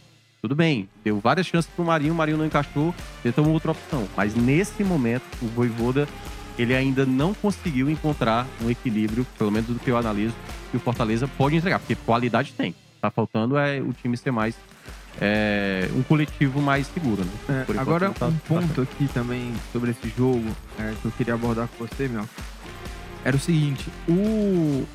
Tudo 0.42 0.56
bem, 0.56 0.90
deu 1.04 1.20
várias 1.20 1.48
chances 1.48 1.72
pro 1.74 1.86
Marinho, 1.86 2.14
o 2.14 2.18
Marinho 2.18 2.38
não 2.38 2.46
encaixou, 2.46 2.94
tentou 3.22 3.46
uma 3.46 3.54
outra 3.54 3.72
opção. 3.72 4.08
Mas 4.16 4.36
nesse 4.36 4.84
momento, 4.84 5.24
o 5.42 5.48
Voivoda 5.48 6.06
ele 6.58 6.76
ainda 6.76 7.06
não 7.06 7.34
conseguiu 7.34 7.90
encontrar 7.90 8.46
um 8.62 8.70
equilíbrio, 8.70 9.26
pelo 9.38 9.52
menos 9.52 9.68
do 9.70 9.80
que 9.80 9.90
eu 9.90 9.98
analiso, 9.98 10.36
que 10.70 10.78
o 10.78 10.80
Fortaleza 10.80 11.28
pode 11.28 11.56
entregar, 11.56 11.80
porque 11.80 11.96
qualidade 11.96 12.54
tem. 12.54 12.76
Tá 13.04 13.12
faltando 13.12 13.58
é 13.58 13.82
o 13.82 13.92
time 13.92 14.16
ser 14.16 14.32
mais 14.32 14.56
é, 15.20 15.90
um 15.94 16.02
coletivo 16.04 16.62
mais 16.62 16.88
seguro, 16.88 17.26
né? 17.26 17.66
É, 17.68 17.78
agora, 17.78 18.12
tá, 18.12 18.28
um 18.28 18.38
ponto 18.38 18.74
tá 18.74 18.82
aqui 18.82 19.10
também 19.14 19.54
sobre 19.74 19.92
esse 19.92 20.08
jogo 20.08 20.50
é, 20.80 20.94
que 21.02 21.06
eu 21.06 21.12
queria 21.12 21.34
abordar 21.34 21.68
com 21.68 21.86
você, 21.86 22.08
meu, 22.08 22.24
era 23.26 23.36
o 23.36 23.40
seguinte: 23.40 23.90
o. 24.08 24.86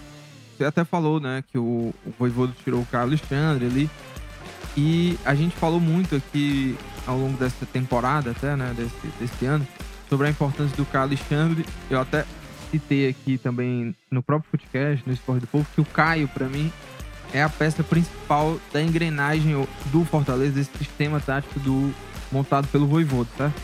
Você 0.57 0.65
até 0.65 0.87
falou, 0.87 1.21
né, 1.21 1.45
que 1.53 1.59
o, 1.59 1.93
o 2.07 2.15
Voivodo 2.19 2.55
tirou 2.65 2.81
o 2.81 2.87
Carlos 2.87 3.21
Alexandre 3.21 3.67
ali. 3.67 3.91
E 4.75 5.19
a 5.27 5.35
gente 5.35 5.55
falou 5.55 5.79
muito 5.79 6.17
aqui 6.17 6.79
ao 7.07 7.19
longo 7.19 7.37
dessa 7.37 7.67
temporada, 7.67 8.31
até, 8.31 8.57
né, 8.57 8.75
desse, 8.75 9.19
desse 9.21 9.45
ano, 9.45 9.69
sobre 10.09 10.29
a 10.29 10.31
importância 10.31 10.75
do 10.79 10.87
Caio 10.87 11.05
Alexandre. 11.05 11.67
Eu 11.91 12.01
até 12.01 12.25
citei 12.71 13.07
aqui 13.11 13.37
também 13.37 13.95
no 14.11 14.23
próprio 14.23 14.51
podcast, 14.51 15.07
no 15.07 15.13
Esporte 15.13 15.43
do 15.43 15.47
Povo, 15.47 15.67
que 15.75 15.81
o 15.83 15.85
Caio, 15.85 16.27
para 16.27 16.49
mim, 16.49 16.73
é 17.33 17.43
a 17.43 17.49
peça 17.49 17.83
principal 17.83 18.59
da 18.73 18.83
engrenagem 18.83 19.67
do 19.87 20.05
Fortaleza, 20.05 20.53
desse 20.53 20.71
sistema 20.79 21.21
tático 21.21 21.61
do, 21.61 21.93
montado 22.33 22.67
pelo 22.69 22.87
Voivodo, 22.87 23.29
certo? 23.37 23.61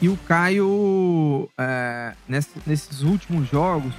E 0.00 0.08
o 0.08 0.16
Caio, 0.16 1.48
é, 1.56 2.14
nesse, 2.28 2.50
nesses 2.66 3.02
últimos 3.02 3.48
jogos, 3.48 3.94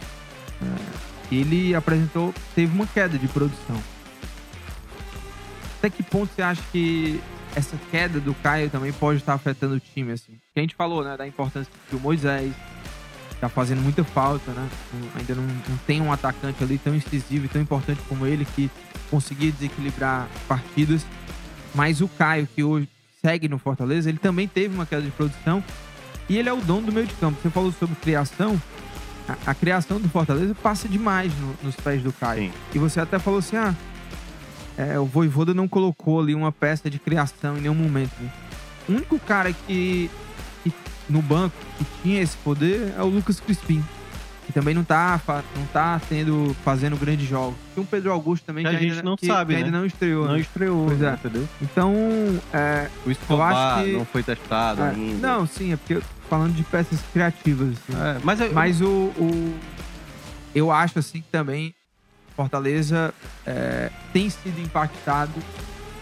é, 0.62 1.36
ele 1.36 1.73
apresentou, 1.73 2.34
teve 2.53 2.75
uma 2.75 2.86
queda 2.86 3.17
de 3.17 3.27
produção. 3.27 3.82
Até 5.77 5.89
que 5.89 6.03
ponto 6.03 6.34
você 6.34 6.41
acha 6.41 6.62
que 6.71 7.21
essa 7.56 7.77
queda 7.89 8.19
do 8.19 8.34
Caio 8.36 8.69
também 8.69 8.91
pode 8.91 9.19
estar 9.19 9.34
afetando 9.34 9.75
o 9.75 9.79
time, 9.79 10.12
assim. 10.12 10.34
Que 10.53 10.60
a 10.60 10.62
gente 10.62 10.75
falou, 10.75 11.03
né, 11.03 11.15
da 11.15 11.27
importância 11.27 11.71
que 11.89 11.95
o 11.95 11.99
Moisés, 11.99 12.53
tá 13.39 13.49
fazendo 13.49 13.81
muita 13.81 14.03
falta, 14.03 14.51
né? 14.51 14.69
Ainda 15.17 15.35
não, 15.35 15.43
não 15.43 15.77
tem 15.85 16.01
um 16.01 16.11
atacante 16.11 16.63
ali 16.63 16.77
tão 16.77 16.95
incisivo 16.95 17.45
e 17.45 17.47
tão 17.49 17.61
importante 17.61 17.99
como 18.07 18.25
ele 18.25 18.45
que 18.55 18.69
conseguia 19.09 19.51
desequilibrar 19.51 20.27
partidas. 20.47 21.05
Mas 21.75 22.01
o 22.01 22.07
Caio, 22.07 22.47
que 22.47 22.63
hoje 22.63 22.87
segue 23.23 23.47
no 23.49 23.57
Fortaleza, 23.57 24.09
ele 24.09 24.17
também 24.19 24.47
teve 24.47 24.73
uma 24.75 24.85
queda 24.85 25.01
de 25.01 25.11
produção 25.11 25.63
e 26.29 26.37
ele 26.37 26.47
é 26.49 26.53
o 26.53 26.61
dono 26.61 26.87
do 26.87 26.91
meio 26.91 27.07
de 27.07 27.13
campo. 27.15 27.37
Você 27.41 27.49
falou 27.49 27.71
sobre 27.71 27.95
criação. 27.95 28.61
A, 29.27 29.51
a 29.51 29.55
criação 29.55 29.99
do 29.99 30.09
Fortaleza 30.09 30.53
passa 30.55 30.87
demais 30.87 31.31
no- 31.39 31.55
nos 31.63 31.75
pés 31.75 32.01
do 32.03 32.11
Caio. 32.13 32.43
Sim. 32.43 32.53
E 32.75 32.79
você 32.79 32.99
até 32.99 33.17
falou 33.19 33.39
assim: 33.39 33.55
ah, 33.55 33.73
é, 34.77 34.99
o 34.99 35.05
Voivoda 35.05 35.53
não 35.53 35.67
colocou 35.67 36.19
ali 36.21 36.35
uma 36.35 36.51
peça 36.51 36.89
de 36.89 36.99
criação 36.99 37.57
em 37.57 37.61
nenhum 37.61 37.75
momento. 37.75 38.11
né? 38.19 38.29
O 38.89 38.91
único 38.93 39.17
cara 39.19 39.53
que 39.53 40.09
no 41.09 41.21
banco 41.21 41.55
que 41.77 41.85
tinha 42.01 42.21
esse 42.21 42.35
poder 42.37 42.93
é 42.97 43.01
o 43.01 43.07
Lucas 43.07 43.39
Crispim. 43.39 43.83
Que 44.45 44.51
também 44.51 44.73
não 44.75 44.83
tá, 44.83 45.21
não 45.55 45.65
tá 45.71 46.01
tendo, 46.09 46.53
fazendo 46.65 46.97
grandes 46.97 47.25
jogos. 47.29 47.55
Tem 47.73 47.81
o 47.81 47.87
Pedro 47.87 48.11
Augusto 48.11 48.43
também, 48.45 48.65
Que 48.65 48.71
que, 48.71 48.75
a 48.75 48.79
gente 48.79 48.91
ainda, 48.91 49.03
não 49.03 49.15
que- 49.15 49.25
sabe, 49.25 49.53
que 49.53 49.57
ainda 49.57 49.71
né? 49.71 49.77
não 49.77 49.85
estreou. 49.85 50.25
Não 50.27 50.33
né? 50.33 50.39
estreou, 50.41 50.85
Pois 50.85 51.01
é. 51.01 51.13
entendeu? 51.13 51.47
Então, 51.61 51.95
é, 52.53 52.89
O 53.05 53.11
Escobar 53.11 53.81
que- 53.83 53.93
não 53.93 54.03
foi 54.05 54.21
testado 54.21 54.81
é, 54.81 54.89
ainda. 54.89 55.25
não, 55.25 55.47
sim, 55.47 55.71
é 55.71 55.77
porque 55.77 56.01
falando 56.29 56.53
de 56.53 56.63
peças 56.63 56.99
criativas. 57.13 57.69
assim. 57.69 57.97
É, 57.97 58.19
mas 58.21 58.41
eu- 58.41 58.53
Mas 58.53 58.81
o, 58.81 58.85
o- 59.17 59.55
eu 60.53 60.69
acho 60.71 60.99
assim 60.99 61.21
que 61.21 61.29
também 61.31 61.73
Fortaleza 62.35 63.13
é, 63.45 63.89
tem 64.11 64.29
sido 64.29 64.59
impactado 64.59 65.31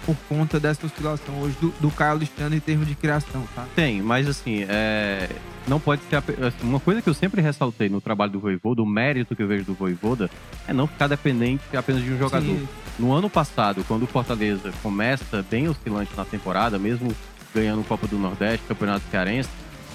por 0.05 0.15
conta 0.27 0.59
dessa 0.59 0.85
oscilação 0.85 1.39
hoje 1.41 1.55
do, 1.61 1.69
do 1.79 1.91
Caio 1.91 2.11
Alexandre 2.11 2.57
em 2.57 2.59
termos 2.59 2.87
de 2.87 2.95
criação, 2.95 3.47
tá? 3.55 3.65
Tem, 3.75 4.01
mas 4.01 4.27
assim, 4.27 4.65
é, 4.67 5.29
não 5.67 5.79
pode 5.79 6.01
ser. 6.03 6.15
assim, 6.17 6.57
uma 6.63 6.79
coisa 6.79 7.01
que 7.01 7.09
eu 7.09 7.13
sempre 7.13 7.41
ressaltei 7.41 7.89
no 7.89 8.01
trabalho 8.01 8.31
do 8.31 8.39
Voivoda, 8.39 8.81
o 8.81 8.85
mérito 8.85 9.35
que 9.35 9.43
eu 9.43 9.47
vejo 9.47 9.65
do 9.65 9.73
Voivoda, 9.73 10.29
é 10.67 10.73
não 10.73 10.87
ficar 10.87 11.07
dependente 11.07 11.63
apenas 11.75 12.03
de 12.03 12.11
um 12.11 12.17
jogador. 12.17 12.45
Sim, 12.45 12.67
No 12.97 13.13
ano 13.13 13.29
passado, 13.29 13.83
quando 13.87 14.03
o 14.03 14.07
Fortaleza 14.07 14.71
começa 14.81 15.45
bem 15.49 15.67
oscilante 15.67 16.11
na 16.15 16.25
temporada, 16.25 16.79
mesmo 16.79 17.15
ganhando 17.53 17.83
Copa 17.83 18.07
do 18.07 18.17
Nordeste, 18.17 18.65
Campeonato 18.67 19.03
Cearense, 19.11 19.49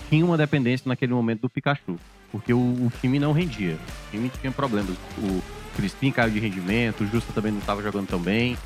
tinha 0.09 0.25
uma 0.25 0.37
dependência 0.37 0.89
naquele 0.89 1.13
momento 1.13 1.43
do 1.43 1.51
Pikachu. 1.51 1.99
Porque 2.31 2.53
o, 2.53 2.59
o 2.59 2.93
time 3.01 3.19
não 3.19 3.33
rendia. 3.33 3.75
O 3.75 4.11
time 4.11 4.31
tinha 4.41 4.53
problemas. 4.53 4.97
O 5.19 5.43
Crispim 5.77 6.11
caiu 6.11 6.31
de 6.31 6.39
rendimento, 6.39 7.05
o 7.05 7.07
Justa 7.07 7.33
também 7.33 7.53
não 7.53 7.61
estava 7.61 7.83
jogando 7.83 8.07
tão 8.07 8.19
bem. 8.19 8.57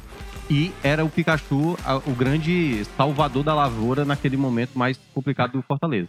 E 0.51 0.73
era 0.83 1.05
o 1.05 1.09
Pikachu 1.09 1.79
a- 1.85 1.97
o 1.99 2.11
grande 2.13 2.85
salvador 2.97 3.45
da 3.45 3.55
lavoura 3.55 4.05
naquele 4.05 4.37
momento 4.37 4.77
mais 4.77 4.99
complicado 5.15 5.53
do 5.53 5.63
Fortaleza. 5.63 6.09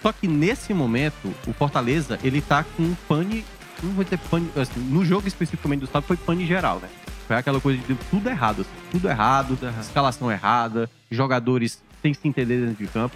Só 0.00 0.12
que 0.12 0.28
nesse 0.28 0.72
momento, 0.72 1.32
o 1.46 1.52
Fortaleza, 1.52 2.18
ele 2.22 2.40
tá 2.40 2.64
com 2.64 2.82
um 2.82 2.94
pane. 3.08 3.44
Não 3.82 3.92
vou 3.92 4.04
dizer 4.04 4.18
pane. 4.18 4.48
Assim, 4.56 4.80
no 4.80 5.04
jogo 5.04 5.26
especificamente 5.26 5.80
do 5.80 5.86
estado 5.86 6.04
foi 6.04 6.16
pane 6.16 6.46
geral, 6.46 6.78
né? 6.78 6.88
Foi 7.26 7.36
aquela 7.36 7.60
coisa 7.60 7.80
de 7.82 7.94
tudo 8.10 8.28
errado, 8.28 8.62
assim, 8.62 8.70
tudo 8.92 9.08
errado, 9.08 9.58
escalação 9.80 10.30
errada, 10.30 10.88
jogadores 11.10 11.82
sem 12.00 12.14
se 12.14 12.26
entender 12.28 12.60
dentro 12.64 12.84
de 12.84 12.90
campo. 12.90 13.14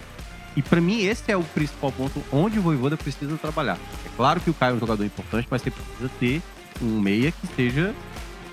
E 0.55 0.61
pra 0.61 0.81
mim 0.81 1.01
esse 1.03 1.31
é 1.31 1.37
o 1.37 1.43
principal 1.43 1.91
ponto 1.91 2.21
onde 2.31 2.57
o 2.57 2.61
Voivoda 2.61 2.97
precisa 2.97 3.37
trabalhar. 3.37 3.77
É 4.05 4.09
claro 4.17 4.39
que 4.41 4.49
o 4.49 4.53
Caio 4.53 4.73
é 4.73 4.75
um 4.75 4.79
jogador 4.79 5.05
importante, 5.05 5.47
mas 5.51 5.61
você 5.61 5.71
precisa 5.71 6.09
ter 6.19 6.41
um 6.81 6.99
meia 6.99 7.31
que 7.31 7.47
seja 7.55 7.93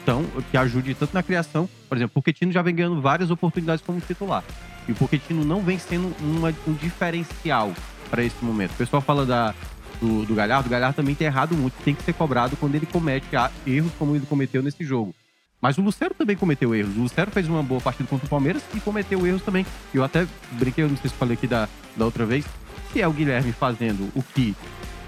tão, 0.04 0.24
que 0.50 0.56
ajude 0.56 0.94
tanto 0.94 1.14
na 1.14 1.22
criação. 1.22 1.68
Por 1.88 1.96
exemplo, 1.96 2.12
o 2.16 2.22
Pochettino 2.22 2.52
já 2.52 2.62
vem 2.62 2.74
ganhando 2.74 3.00
várias 3.00 3.30
oportunidades 3.30 3.84
como 3.84 4.00
titular. 4.00 4.44
E 4.88 4.92
o 4.92 4.94
Pochettino 4.94 5.44
não 5.44 5.60
vem 5.62 5.78
sendo 5.78 6.14
uma- 6.20 6.54
um 6.66 6.72
diferencial 6.74 7.72
para 8.10 8.22
esse 8.22 8.44
momento. 8.44 8.72
O 8.72 8.76
pessoal 8.76 9.00
fala 9.02 9.24
da, 9.24 9.54
do, 10.00 10.24
do 10.26 10.34
Galhardo, 10.34 10.66
o 10.68 10.70
Galhardo 10.70 10.96
também 10.96 11.14
tem 11.14 11.26
errado 11.26 11.54
muito, 11.56 11.74
tem 11.84 11.94
que 11.94 12.02
ser 12.02 12.12
cobrado 12.12 12.56
quando 12.56 12.74
ele 12.74 12.86
comete 12.86 13.26
erros 13.66 13.92
como 13.98 14.14
ele 14.14 14.26
cometeu 14.26 14.62
nesse 14.62 14.84
jogo. 14.84 15.14
Mas 15.60 15.78
o 15.78 15.82
Lucero 15.82 16.14
também 16.14 16.36
cometeu 16.36 16.74
erros. 16.74 16.94
O 16.94 17.00
Lucero 17.00 17.30
fez 17.30 17.48
uma 17.48 17.62
boa 17.62 17.80
partida 17.80 18.06
contra 18.08 18.26
o 18.26 18.28
Palmeiras 18.28 18.62
e 18.74 18.80
cometeu 18.80 19.26
erros 19.26 19.40
também. 19.42 19.64
Eu 19.94 20.04
até 20.04 20.26
brinquei, 20.52 20.84
não 20.86 20.96
sei 20.98 21.08
se 21.08 21.16
falei 21.16 21.34
aqui 21.34 21.46
da, 21.46 21.66
da 21.96 22.04
outra 22.04 22.26
vez, 22.26 22.44
se 22.92 23.00
é 23.00 23.08
o 23.08 23.12
Guilherme 23.12 23.50
fazendo 23.52 24.10
o 24.14 24.22
que 24.22 24.54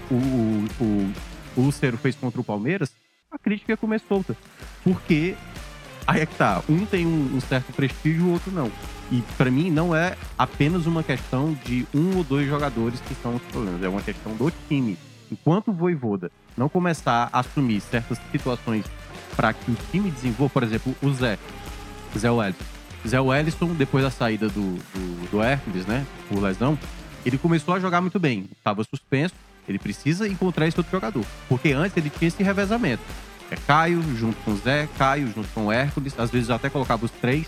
o, 0.09 0.15
o, 0.15 0.67
o, 0.81 1.13
o 1.57 1.61
Lucero 1.61 1.95
fez 1.97 2.15
contra 2.15 2.41
o 2.41 2.43
Palmeiras, 2.43 2.91
a 3.31 3.37
crítica 3.37 3.73
ia 3.73 3.77
comer 3.77 3.99
solta. 3.99 4.35
Porque 4.83 5.35
aí 6.05 6.21
é 6.21 6.25
que 6.25 6.35
tá, 6.35 6.63
um 6.69 6.85
tem 6.85 7.05
um, 7.05 7.35
um 7.35 7.41
certo 7.41 7.73
prestígio, 7.73 8.25
o 8.25 8.31
outro 8.31 8.51
não. 8.51 8.71
E 9.11 9.21
pra 9.37 9.49
mim 9.49 9.69
não 9.69 9.95
é 9.95 10.15
apenas 10.37 10.85
uma 10.85 11.03
questão 11.03 11.53
de 11.65 11.85
um 11.93 12.17
ou 12.17 12.23
dois 12.23 12.47
jogadores 12.47 12.99
que 13.01 13.15
são 13.15 13.35
os 13.35 13.41
problemas, 13.43 13.81
é 13.83 13.87
uma 13.87 14.01
questão 14.01 14.35
do 14.35 14.51
time. 14.67 14.97
Enquanto 15.31 15.69
o 15.69 15.73
Voivoda 15.73 16.31
não 16.55 16.69
começar 16.69 17.29
a 17.31 17.39
assumir 17.39 17.81
certas 17.81 18.17
situações 18.31 18.85
para 19.35 19.53
que 19.53 19.71
o 19.71 19.77
time 19.91 20.09
desenvolva, 20.09 20.53
por 20.53 20.63
exemplo, 20.63 20.95
o 21.01 21.13
Zé, 21.13 21.37
Zé 22.17 22.31
Wellison. 22.31 22.63
Zé 23.07 23.19
Wellison, 23.19 23.73
depois 23.73 24.03
da 24.03 24.09
saída 24.09 24.47
do, 24.47 24.75
do, 24.75 25.31
do 25.31 25.43
Hércules, 25.43 25.85
né, 25.85 26.05
por 26.27 26.41
lesão, 26.41 26.77
ele 27.25 27.37
começou 27.37 27.75
a 27.75 27.79
jogar 27.79 28.01
muito 28.01 28.19
bem. 28.19 28.49
Estava 28.57 28.83
suspenso, 28.83 29.35
ele 29.67 29.79
precisa 29.79 30.27
encontrar 30.27 30.67
esse 30.67 30.79
outro 30.79 30.91
jogador. 30.91 31.25
Porque 31.49 31.71
antes 31.71 31.97
ele 31.97 32.09
tinha 32.09 32.27
esse 32.27 32.41
revezamento. 32.43 33.03
É 33.49 33.55
Caio 33.55 34.01
junto 34.15 34.37
com 34.43 34.55
Zé, 34.55 34.87
Caio 34.97 35.27
junto 35.33 35.47
com 35.53 35.71
Hércules, 35.71 36.17
às 36.17 36.29
vezes 36.29 36.49
até 36.49 36.69
colocava 36.69 37.05
os 37.05 37.11
três. 37.11 37.47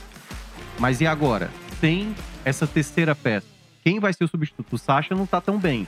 Mas 0.77 1.01
e 1.01 1.07
agora? 1.07 1.49
Sem 1.81 2.15
essa 2.45 2.65
terceira 2.65 3.13
peça, 3.13 3.47
quem 3.83 3.99
vai 3.99 4.13
ser 4.13 4.23
o 4.23 4.27
substituto? 4.27 4.73
O 4.73 4.77
Sacha 4.77 5.15
não 5.15 5.25
tá 5.25 5.41
tão 5.41 5.57
bem. 5.57 5.87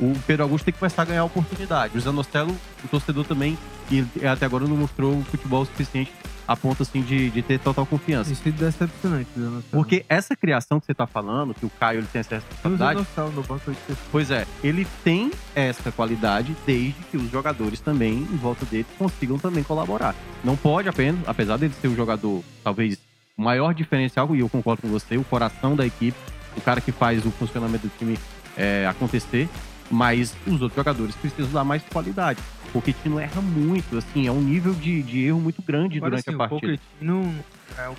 O 0.00 0.12
Pedro 0.26 0.44
Augusto 0.44 0.64
tem 0.64 0.74
que 0.74 0.78
começar 0.78 1.02
a 1.02 1.04
ganhar 1.06 1.24
oportunidade. 1.24 1.96
O 1.96 2.00
Zanostelo, 2.00 2.54
o 2.84 2.88
torcedor 2.88 3.24
também, 3.24 3.56
e 3.90 3.98
ele 3.98 4.28
até 4.28 4.44
agora 4.44 4.66
não 4.66 4.76
mostrou 4.76 5.18
o 5.18 5.24
futebol 5.24 5.64
suficiente 5.64 6.12
a 6.46 6.56
ponto 6.56 6.82
assim 6.82 7.02
de, 7.02 7.30
de 7.30 7.42
ter 7.42 7.58
total 7.58 7.84
confiança. 7.84 8.32
Isso 8.32 8.48
é 8.48 8.52
decepcionante, 8.52 9.28
Zé 9.36 9.46
Porque 9.70 10.04
essa 10.08 10.36
criação 10.36 10.78
que 10.78 10.86
você 10.86 10.94
tá 10.94 11.06
falando, 11.06 11.54
que 11.54 11.66
o 11.66 11.70
Caio 11.70 12.00
ele 12.00 12.06
tem 12.06 12.20
essa 12.20 12.36
o 12.36 12.38
responsabilidade, 12.38 12.98
Nostal 13.00 13.30
no 13.32 13.42
banco 13.42 13.70
esqueci. 13.70 13.98
Pois 14.12 14.30
é, 14.30 14.46
ele 14.62 14.86
tem 15.02 15.32
essa 15.54 15.90
qualidade 15.90 16.56
desde 16.64 17.02
que 17.10 17.16
os 17.16 17.30
jogadores 17.30 17.80
também, 17.80 18.18
em 18.18 18.36
volta 18.36 18.64
dele, 18.66 18.86
consigam 18.96 19.38
também 19.38 19.64
colaborar. 19.64 20.14
Não 20.44 20.56
pode 20.56 20.88
apenas, 20.88 21.20
apesar 21.26 21.56
dele 21.56 21.74
ser 21.80 21.88
o 21.88 21.96
jogador, 21.96 22.42
talvez, 22.62 22.98
o 23.36 23.42
maior 23.42 23.74
diferencial, 23.74 24.34
e 24.34 24.40
eu 24.40 24.48
concordo 24.48 24.82
com 24.82 24.88
você, 24.88 25.16
o 25.16 25.24
coração 25.24 25.74
da 25.74 25.84
equipe, 25.84 26.16
o 26.56 26.60
cara 26.60 26.80
que 26.80 26.92
faz 26.92 27.24
o 27.26 27.30
funcionamento 27.30 27.86
do 27.86 27.98
time 27.98 28.18
é, 28.56 28.86
acontecer, 28.88 29.48
mas 29.90 30.34
os 30.46 30.60
outros 30.60 30.74
jogadores 30.76 31.14
precisam 31.16 31.50
dar 31.52 31.64
mais 31.64 31.82
qualidade. 31.92 32.40
O 32.68 32.80
Pochettino 32.80 33.18
erra 33.18 33.40
muito, 33.40 33.96
assim, 33.98 34.26
é 34.26 34.32
um 34.32 34.40
nível 34.40 34.74
de, 34.74 35.02
de 35.02 35.24
erro 35.24 35.40
muito 35.40 35.62
grande 35.62 35.96
Agora, 35.98 36.10
durante 36.10 36.28
assim, 36.28 36.34
a 36.34 36.38
partida. 36.38 36.72
O 36.74 36.78
Pochettino, 36.78 37.34
é, 37.78 37.88
o- 37.88 37.96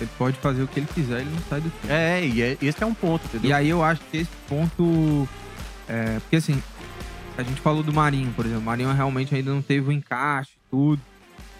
ele 0.00 0.10
pode 0.16 0.36
fazer 0.38 0.62
o 0.62 0.68
que 0.68 0.78
ele 0.80 0.88
quiser, 0.94 1.20
ele 1.22 1.30
não 1.30 1.42
sai 1.48 1.60
do 1.60 1.70
time. 1.80 1.92
É, 1.92 2.24
e 2.24 2.40
é- 2.42 2.56
esse 2.62 2.82
é 2.82 2.86
um 2.86 2.94
ponto, 2.94 3.24
entendeu? 3.26 3.50
E 3.50 3.52
aí 3.52 3.68
eu 3.68 3.82
acho 3.82 4.00
que 4.10 4.18
esse 4.18 4.30
ponto. 4.48 5.28
É, 5.88 6.18
porque 6.20 6.36
assim, 6.36 6.62
a 7.36 7.42
gente 7.42 7.60
falou 7.60 7.82
do 7.82 7.92
Marinho, 7.92 8.32
por 8.32 8.44
exemplo. 8.46 8.62
O 8.62 8.64
Marinho 8.66 8.92
realmente 8.92 9.34
ainda 9.34 9.50
não 9.52 9.60
teve 9.62 9.88
o 9.88 9.92
encaixe, 9.92 10.52
tudo. 10.70 11.00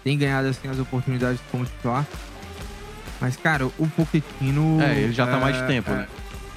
Tem 0.05 0.17
ganhado 0.17 0.47
assim 0.49 0.69
as 0.69 0.79
oportunidades 0.79 1.41
como 1.51 1.65
titular. 1.65 2.07
Mas, 3.21 3.37
cara, 3.37 3.67
o 3.67 3.89
Pochettino. 3.97 4.81
É, 4.81 5.01
ele 5.01 5.13
já 5.13 5.27
tá 5.27 5.37
há 5.37 5.41
mais 5.41 5.61
tempo, 5.63 5.91
é, 5.91 5.95
né? 5.95 6.09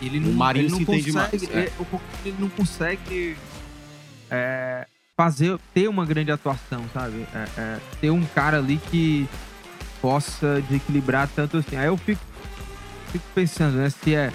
Ele 0.01 0.19
não, 0.19 0.31
O 0.31 0.33
Marinho 0.33 0.63
ele 0.65 0.71
não 0.71 0.77
se 0.79 0.85
consegue, 0.85 1.11
mais, 1.11 1.43
é. 1.43 1.71
O 1.79 1.85
Pochettino 1.85 2.01
ele 2.25 2.35
não 2.39 2.49
consegue 2.49 3.37
é, 4.29 4.87
fazer, 5.15 5.57
ter 5.73 5.87
uma 5.87 6.05
grande 6.05 6.31
atuação, 6.31 6.83
sabe? 6.93 7.25
É, 7.33 7.47
é, 7.57 7.79
ter 7.99 8.09
um 8.09 8.23
cara 8.25 8.57
ali 8.57 8.79
que 8.89 9.27
possa 10.01 10.61
desequilibrar 10.67 11.29
tanto 11.35 11.57
assim. 11.57 11.75
Aí 11.75 11.87
eu 11.87 11.97
fico, 11.97 12.21
fico 13.11 13.25
pensando, 13.35 13.77
né? 13.77 13.89
Se 13.89 14.15
é 14.15 14.31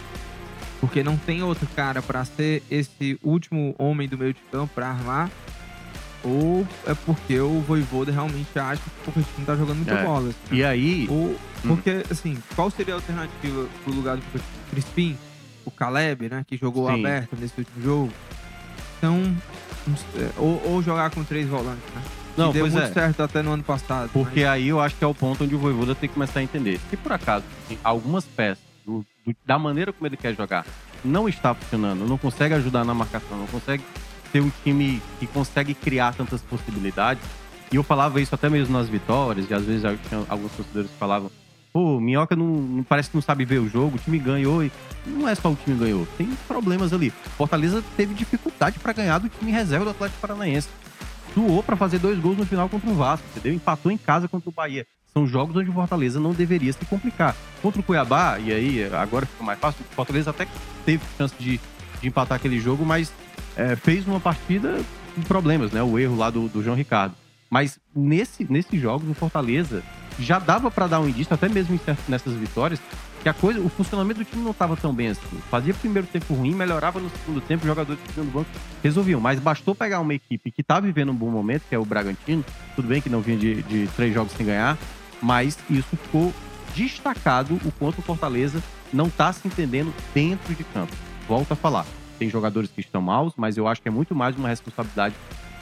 porque 0.80 1.02
não 1.02 1.16
tem 1.16 1.42
outro 1.42 1.66
cara 1.74 2.02
pra 2.02 2.24
ser 2.24 2.62
esse 2.70 3.18
último 3.22 3.74
homem 3.78 4.06
do 4.06 4.16
meio 4.18 4.34
de 4.34 4.40
campo 4.52 4.72
pra 4.74 4.88
armar, 4.88 5.30
ou 6.22 6.66
é 6.86 6.94
porque 6.94 7.40
o 7.40 7.60
Voivoda 7.62 8.12
realmente 8.12 8.56
acha 8.58 8.82
que 8.82 8.88
o 9.08 9.12
Pochettino 9.12 9.46
tá 9.46 9.56
jogando 9.56 9.76
muita 9.78 9.94
É. 9.94 10.04
bola. 10.04 10.28
assim? 10.28 10.54
E 10.54 10.64
aí, 10.64 11.06
Ou, 11.10 11.36
porque, 11.62 12.04
assim, 12.10 12.36
qual 12.54 12.70
seria 12.70 12.94
a 12.94 12.96
alternativa 12.98 13.66
pro 13.82 13.92
lugar 13.92 14.16
do 14.18 14.22
Crispim? 14.70 15.16
O 15.66 15.70
Caleb, 15.70 16.28
né? 16.30 16.44
Que 16.48 16.56
jogou 16.56 16.88
Sim. 16.88 17.00
aberto 17.00 17.36
nesse 17.38 17.54
último 17.58 17.82
jogo. 17.82 18.12
Então, 18.96 19.36
é, 20.16 20.30
ou, 20.38 20.62
ou 20.72 20.82
jogar 20.82 21.10
com 21.10 21.22
três 21.22 21.46
volantes, 21.46 21.84
né? 21.94 22.02
não, 22.36 22.52
deu 22.52 22.66
muito 22.66 22.78
é. 22.78 22.92
certo 22.92 23.22
até 23.22 23.42
no 23.42 23.52
ano 23.52 23.62
passado. 23.62 24.08
Porque 24.12 24.44
aí 24.44 24.68
eu 24.68 24.80
acho 24.80 24.94
que 24.96 25.04
é 25.04 25.06
o 25.06 25.14
ponto 25.14 25.44
onde 25.44 25.54
o 25.54 25.58
Voivoda 25.58 25.94
tem 25.94 26.08
que 26.08 26.14
começar 26.14 26.40
a 26.40 26.42
entender. 26.42 26.80
Se 26.88 26.96
por 26.96 27.12
acaso 27.12 27.44
tem 27.68 27.78
algumas 27.84 28.24
peças 28.24 28.64
do- 28.86 29.04
do- 29.26 29.36
da 29.44 29.58
maneira 29.58 29.92
como 29.92 30.06
ele 30.06 30.16
quer 30.16 30.34
jogar 30.34 30.64
não 31.04 31.28
está 31.28 31.54
funcionando, 31.54 32.06
não 32.06 32.18
consegue 32.18 32.54
ajudar 32.54 32.84
na 32.84 32.94
marcação, 32.94 33.38
não 33.38 33.46
consegue 33.46 33.82
ter 34.32 34.40
um 34.40 34.50
time 34.64 35.00
que 35.18 35.26
consegue 35.26 35.74
criar 35.74 36.14
tantas 36.14 36.42
possibilidades. 36.42 37.22
E 37.70 37.76
eu 37.76 37.82
falava 37.82 38.20
isso 38.20 38.34
até 38.34 38.48
mesmo 38.48 38.76
nas 38.76 38.88
vitórias, 38.88 39.48
e 39.48 39.54
às 39.54 39.64
vezes 39.64 39.84
alguns 40.28 40.52
torcedores 40.52 40.90
falavam, 40.98 41.30
pô, 41.76 42.00
Minhoca 42.00 42.34
não, 42.34 42.82
parece 42.88 43.10
que 43.10 43.16
não 43.16 43.20
sabe 43.20 43.44
ver 43.44 43.58
o 43.58 43.68
jogo, 43.68 43.96
o 43.96 43.98
time 43.98 44.18
ganhou 44.18 44.64
e 44.64 44.72
não 45.04 45.28
é 45.28 45.34
só 45.34 45.50
o 45.50 45.54
time 45.54 45.78
ganhou, 45.78 46.08
tem 46.16 46.26
problemas 46.48 46.90
ali. 46.90 47.10
Fortaleza 47.36 47.84
teve 47.98 48.14
dificuldade 48.14 48.78
pra 48.78 48.94
ganhar 48.94 49.18
do 49.18 49.28
time 49.28 49.52
reserva 49.52 49.84
do 49.84 49.90
Atlético 49.90 50.18
Paranaense. 50.18 50.70
Suou 51.34 51.62
pra 51.62 51.76
fazer 51.76 51.98
dois 51.98 52.18
gols 52.18 52.38
no 52.38 52.46
final 52.46 52.66
contra 52.66 52.88
o 52.88 52.94
Vasco, 52.94 53.26
entendeu? 53.28 53.52
Empatou 53.52 53.92
em 53.92 53.98
casa 53.98 54.26
contra 54.26 54.48
o 54.48 54.52
Bahia. 54.52 54.86
São 55.12 55.26
jogos 55.26 55.54
onde 55.54 55.68
o 55.68 55.72
Fortaleza 55.74 56.18
não 56.18 56.32
deveria 56.32 56.72
se 56.72 56.82
complicar. 56.86 57.36
Contra 57.60 57.78
o 57.78 57.84
Cuiabá, 57.84 58.38
e 58.38 58.54
aí 58.54 58.84
agora 58.94 59.26
ficou 59.26 59.44
mais 59.44 59.58
fácil, 59.58 59.84
o 59.84 59.94
Fortaleza 59.94 60.30
até 60.30 60.48
teve 60.86 61.02
chance 61.18 61.34
de, 61.38 61.60
de 62.00 62.08
empatar 62.08 62.36
aquele 62.36 62.58
jogo, 62.58 62.86
mas 62.86 63.12
é, 63.54 63.76
fez 63.76 64.06
uma 64.06 64.18
partida 64.18 64.80
com 65.14 65.20
problemas, 65.20 65.72
né? 65.72 65.82
O 65.82 65.98
erro 65.98 66.16
lá 66.16 66.30
do, 66.30 66.48
do 66.48 66.62
João 66.62 66.74
Ricardo. 66.74 67.14
Mas 67.50 67.78
nesse, 67.94 68.50
nesses 68.50 68.80
jogos, 68.80 69.06
o 69.10 69.12
Fortaleza 69.12 69.82
já 70.18 70.38
dava 70.38 70.70
pra 70.70 70.86
dar 70.86 71.00
um 71.00 71.08
indício, 71.08 71.32
até 71.32 71.48
mesmo 71.48 71.78
nessas 72.08 72.32
vitórias, 72.34 72.80
que 73.22 73.28
a 73.28 73.34
coisa, 73.34 73.60
o 73.60 73.68
funcionamento 73.68 74.20
do 74.20 74.24
time 74.24 74.42
não 74.42 74.52
estava 74.52 74.76
tão 74.76 74.94
bem 74.94 75.08
assim. 75.08 75.38
Fazia 75.50 75.74
primeiro 75.74 76.06
tempo 76.06 76.32
ruim, 76.32 76.54
melhorava 76.54 77.00
no 77.00 77.10
segundo 77.10 77.40
tempo, 77.40 77.66
jogadores 77.66 78.00
que 78.02 78.20
no 78.20 78.26
banco 78.26 78.48
resolviam. 78.82 79.20
Mas 79.20 79.40
bastou 79.40 79.74
pegar 79.74 80.00
uma 80.00 80.14
equipe 80.14 80.50
que 80.50 80.62
tá 80.62 80.78
vivendo 80.78 81.10
um 81.10 81.14
bom 81.14 81.30
momento, 81.30 81.62
que 81.68 81.74
é 81.74 81.78
o 81.78 81.84
Bragantino, 81.84 82.44
tudo 82.74 82.88
bem 82.88 83.00
que 83.00 83.10
não 83.10 83.20
vinha 83.20 83.36
de, 83.36 83.62
de 83.62 83.88
três 83.96 84.14
jogos 84.14 84.32
sem 84.32 84.46
ganhar, 84.46 84.78
mas 85.20 85.58
isso 85.68 85.96
ficou 85.96 86.32
destacado 86.74 87.58
o 87.64 87.72
quanto 87.72 87.98
o 87.98 88.02
Fortaleza 88.02 88.62
não 88.92 89.10
tá 89.10 89.32
se 89.32 89.46
entendendo 89.48 89.92
dentro 90.14 90.54
de 90.54 90.62
campo. 90.62 90.92
Volto 91.26 91.52
a 91.52 91.56
falar, 91.56 91.84
tem 92.18 92.30
jogadores 92.30 92.70
que 92.70 92.80
estão 92.80 93.00
maus, 93.00 93.32
mas 93.36 93.56
eu 93.56 93.66
acho 93.66 93.82
que 93.82 93.88
é 93.88 93.90
muito 93.90 94.14
mais 94.14 94.36
uma 94.36 94.48
responsabilidade 94.48 95.14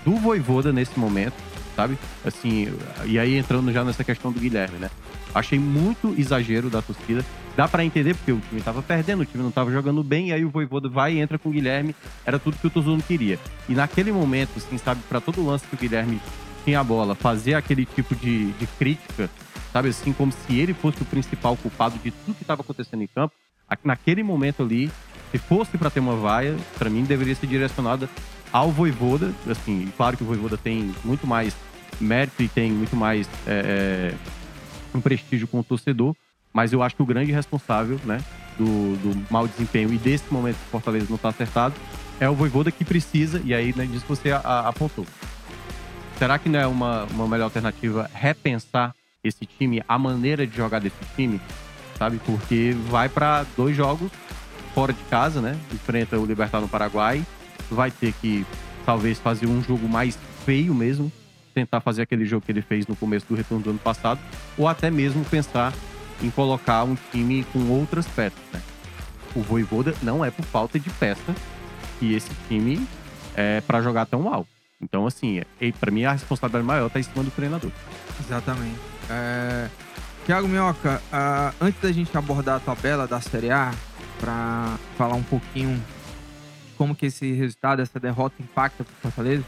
do 0.04 0.16
Voivoda 0.16 0.72
nesse 0.72 0.98
momento, 0.98 1.34
sabe? 1.74 1.98
Assim, 2.24 2.68
e 3.04 3.18
aí 3.18 3.36
entrando 3.36 3.72
já 3.72 3.84
nessa 3.84 4.04
questão 4.04 4.32
do 4.32 4.40
Guilherme, 4.40 4.78
né? 4.78 4.90
Achei 5.34 5.58
muito 5.58 6.14
exagero 6.16 6.70
da 6.70 6.80
torcida. 6.80 7.24
Dá 7.56 7.68
pra 7.68 7.84
entender 7.84 8.14
porque 8.14 8.32
o 8.32 8.40
time 8.48 8.60
tava 8.60 8.82
perdendo, 8.82 9.22
o 9.22 9.26
time 9.26 9.42
não 9.42 9.50
tava 9.50 9.70
jogando 9.70 10.02
bem, 10.02 10.28
e 10.28 10.32
aí 10.32 10.44
o 10.44 10.50
Voivoda 10.50 10.88
vai 10.88 11.14
e 11.14 11.20
entra 11.20 11.38
com 11.38 11.48
o 11.48 11.52
Guilherme. 11.52 11.94
Era 12.24 12.38
tudo 12.38 12.56
que 12.56 12.66
o 12.66 12.70
Tuzano 12.70 13.02
queria. 13.02 13.38
E 13.68 13.74
naquele 13.74 14.10
momento, 14.12 14.50
assim, 14.56 14.78
sabe, 14.78 15.00
pra 15.08 15.20
todo 15.20 15.44
lance 15.44 15.66
que 15.66 15.74
o 15.74 15.78
Guilherme 15.78 16.20
tinha 16.64 16.80
a 16.80 16.84
bola, 16.84 17.14
fazer 17.14 17.54
aquele 17.54 17.84
tipo 17.84 18.14
de, 18.14 18.52
de 18.52 18.66
crítica, 18.78 19.30
sabe, 19.72 19.88
assim, 19.88 20.12
como 20.12 20.32
se 20.32 20.58
ele 20.58 20.74
fosse 20.74 21.02
o 21.02 21.04
principal 21.04 21.56
culpado 21.56 21.98
de 21.98 22.10
tudo 22.10 22.34
que 22.36 22.44
tava 22.44 22.62
acontecendo 22.62 23.02
em 23.02 23.06
campo. 23.06 23.34
Naquele 23.82 24.22
momento 24.22 24.62
ali, 24.62 24.90
se 25.30 25.38
fosse 25.38 25.76
pra 25.76 25.90
ter 25.90 26.00
uma 26.00 26.14
vaia, 26.14 26.56
pra 26.78 26.88
mim 26.88 27.02
deveria 27.02 27.34
ser 27.34 27.46
direcionada 27.46 28.08
ao 28.54 28.70
Voivoda. 28.70 29.34
Assim, 29.50 29.92
claro 29.96 30.16
que 30.16 30.22
o 30.22 30.26
Voivoda 30.26 30.56
tem 30.56 30.94
muito 31.04 31.26
mais 31.26 31.52
mérito 32.00 32.40
e 32.40 32.48
tem 32.48 32.70
muito 32.70 32.94
mais 32.94 33.28
é, 33.46 34.12
é, 34.14 34.96
um 34.96 35.00
prestígio 35.00 35.48
com 35.48 35.58
o 35.58 35.64
torcedor, 35.64 36.14
mas 36.52 36.72
eu 36.72 36.80
acho 36.82 36.94
que 36.94 37.02
o 37.02 37.06
grande 37.06 37.32
responsável, 37.32 37.98
né, 38.04 38.18
do, 38.56 38.96
do 38.98 39.26
mau 39.28 39.48
desempenho 39.48 39.92
e 39.92 39.98
desse 39.98 40.24
momento 40.32 40.54
que 40.56 40.68
o 40.68 40.70
Fortaleza 40.70 41.06
não 41.08 41.16
está 41.16 41.30
acertado 41.30 41.74
é 42.20 42.28
o 42.30 42.34
Voivoda 42.34 42.70
que 42.70 42.84
precisa, 42.84 43.42
e 43.44 43.52
aí, 43.52 43.74
né, 43.76 43.86
disso 43.86 44.04
você 44.08 44.30
a- 44.30 44.38
a- 44.38 44.68
apontou. 44.68 45.04
Será 46.16 46.38
que 46.38 46.48
não 46.48 46.60
é 46.60 46.66
uma, 46.66 47.04
uma 47.06 47.26
melhor 47.26 47.44
alternativa 47.46 48.08
repensar 48.14 48.94
esse 49.24 49.44
time, 49.46 49.82
a 49.88 49.98
maneira 49.98 50.46
de 50.46 50.56
jogar 50.56 50.78
desse 50.80 50.94
time, 51.16 51.40
sabe? 51.98 52.20
Porque 52.24 52.72
vai 52.88 53.08
para 53.08 53.44
dois 53.56 53.76
jogos 53.76 54.12
fora 54.74 54.92
de 54.92 55.02
casa, 55.04 55.40
né? 55.40 55.58
Enfrenta 55.72 56.16
o 56.18 56.24
Libertad 56.24 56.60
no 56.62 56.68
Paraguai, 56.68 57.24
vai 57.70 57.90
ter 57.90 58.12
que 58.14 58.46
talvez 58.84 59.18
fazer 59.18 59.46
um 59.46 59.62
jogo 59.62 59.88
mais 59.88 60.18
feio 60.44 60.74
mesmo, 60.74 61.10
tentar 61.54 61.80
fazer 61.80 62.02
aquele 62.02 62.24
jogo 62.24 62.44
que 62.44 62.52
ele 62.52 62.62
fez 62.62 62.86
no 62.86 62.96
começo 62.96 63.26
do 63.28 63.34
retorno 63.34 63.64
do 63.64 63.70
ano 63.70 63.78
passado, 63.78 64.20
ou 64.58 64.68
até 64.68 64.90
mesmo 64.90 65.24
pensar 65.24 65.72
em 66.22 66.30
colocar 66.30 66.84
um 66.84 66.96
time 67.10 67.44
com 67.52 67.68
outras 67.70 68.06
peças, 68.06 68.38
né? 68.52 68.60
O 69.34 69.40
Voivoda 69.40 69.94
não 70.02 70.24
é 70.24 70.30
por 70.30 70.44
falta 70.44 70.78
de 70.78 70.88
peça 70.90 71.34
que 71.98 72.14
esse 72.14 72.30
time 72.48 72.86
é 73.34 73.60
para 73.60 73.82
jogar 73.82 74.06
tão 74.06 74.22
mal. 74.22 74.46
Então, 74.80 75.06
assim, 75.06 75.40
é, 75.60 75.72
para 75.72 75.90
mim 75.90 76.04
a 76.04 76.12
responsabilidade 76.12 76.64
maior 76.64 76.90
tá 76.90 77.00
em 77.00 77.02
cima 77.02 77.24
do 77.24 77.30
treinador. 77.30 77.70
Exatamente. 78.20 78.78
É... 79.10 79.68
Tiago 80.24 80.48
Minhoca, 80.48 81.02
ah, 81.12 81.52
antes 81.60 81.80
da 81.82 81.92
gente 81.92 82.16
abordar 82.16 82.56
a 82.56 82.60
tabela 82.60 83.06
da 83.06 83.20
Série 83.20 83.50
A, 83.50 83.74
para 84.18 84.78
falar 84.96 85.16
um 85.16 85.22
pouquinho 85.22 85.82
como 86.84 86.94
que 86.94 87.06
esse 87.06 87.32
resultado, 87.32 87.80
essa 87.80 87.98
derrota 87.98 88.34
impacta 88.38 88.84
para 88.84 89.10
Fortaleza, 89.10 89.42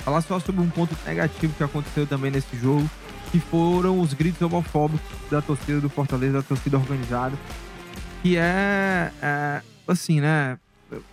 falar 0.00 0.20
só 0.20 0.38
sobre 0.38 0.60
um 0.60 0.68
ponto 0.68 0.94
negativo 1.06 1.54
que 1.56 1.64
aconteceu 1.64 2.06
também 2.06 2.30
nesse 2.30 2.54
jogo, 2.58 2.88
que 3.32 3.40
foram 3.40 4.00
os 4.00 4.12
gritos 4.12 4.42
homofóbicos 4.42 5.00
da 5.30 5.40
torcida 5.40 5.80
do 5.80 5.88
Fortaleza, 5.88 6.34
da 6.34 6.42
torcida 6.42 6.76
organizada, 6.76 7.34
que 8.22 8.36
é, 8.36 9.10
é, 9.22 9.62
assim, 9.88 10.20
né? 10.20 10.58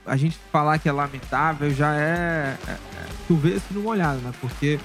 A 0.06 0.18
gente 0.18 0.38
falar 0.52 0.78
que 0.78 0.90
é 0.90 0.92
lamentável 0.92 1.74
já 1.74 1.96
é, 1.96 2.58
é, 2.68 2.72
é 2.72 2.78
chover 3.30 3.62
se 3.62 3.74
não 3.74 3.84
molhado, 3.84 4.20
né? 4.20 4.34
Porque 4.42 4.78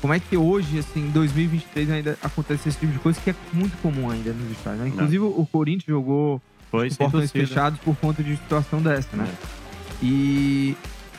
como 0.00 0.14
é 0.14 0.18
que 0.18 0.34
hoje, 0.34 0.78
assim, 0.78 1.08
em 1.08 1.10
2023 1.10 1.90
ainda 1.90 2.18
acontece 2.22 2.70
esse 2.70 2.78
tipo 2.78 2.90
de 2.90 2.98
coisa 3.00 3.20
que 3.20 3.28
é 3.28 3.34
muito 3.52 3.76
comum 3.82 4.10
ainda 4.10 4.32
nos 4.32 4.50
estádios, 4.50 4.82
né? 4.82 4.88
Inclusive 4.88 5.24
o 5.24 5.46
Corinthians 5.52 5.88
jogou 5.88 6.40
Foi 6.70 6.88
portões 6.88 7.30
fechados 7.30 7.78
por 7.80 7.94
conta 7.96 8.22
de 8.22 8.34
situação 8.34 8.80
dessa, 8.80 9.14
né? 9.14 9.28
É. 9.54 9.57
E, 10.02 10.76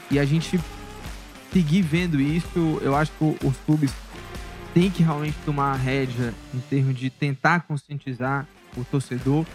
e 0.10 0.20
a 0.20 0.26
gente 0.26 0.60
seguir 1.52 1.82
vendo 1.82 2.20
isso, 2.20 2.80
eu 2.82 2.96
acho 2.96 3.12
que 3.12 3.46
os 3.46 3.58
clubes 3.66 3.92
têm 4.74 4.90
que 4.90 5.04
realmente 5.04 5.36
tomar 5.46 5.74
a 5.74 5.76
rédea 5.76 6.34
em 6.54 6.60
termos 6.60 6.96
de 6.96 7.10
tentar 7.10 7.62
conscientizar 7.62 8.48
o 8.78 8.84
torcedor, 8.84 9.46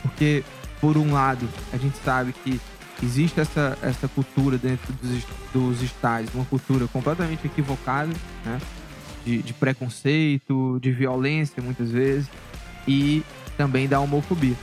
porque, 0.00 0.42
por 0.80 0.96
um 0.96 1.12
lado, 1.12 1.48
a 1.72 1.76
gente 1.76 1.96
sabe 2.04 2.32
que 2.32 2.60
existe 3.02 3.40
essa, 3.40 3.78
essa 3.82 4.08
cultura 4.08 4.56
dentro 4.56 4.92
dos, 4.94 5.24
dos 5.52 5.82
estádios, 5.82 6.34
uma 6.34 6.44
cultura 6.44 6.86
completamente 6.88 7.46
equivocada, 7.46 8.12
né? 8.44 8.60
De, 9.24 9.40
de 9.40 9.52
preconceito, 9.52 10.80
de 10.80 10.90
violência, 10.90 11.62
muitas 11.62 11.90
vezes, 11.90 12.28
e 12.88 13.22
também 13.56 13.86
da 13.86 14.00
homofobia. 14.00 14.56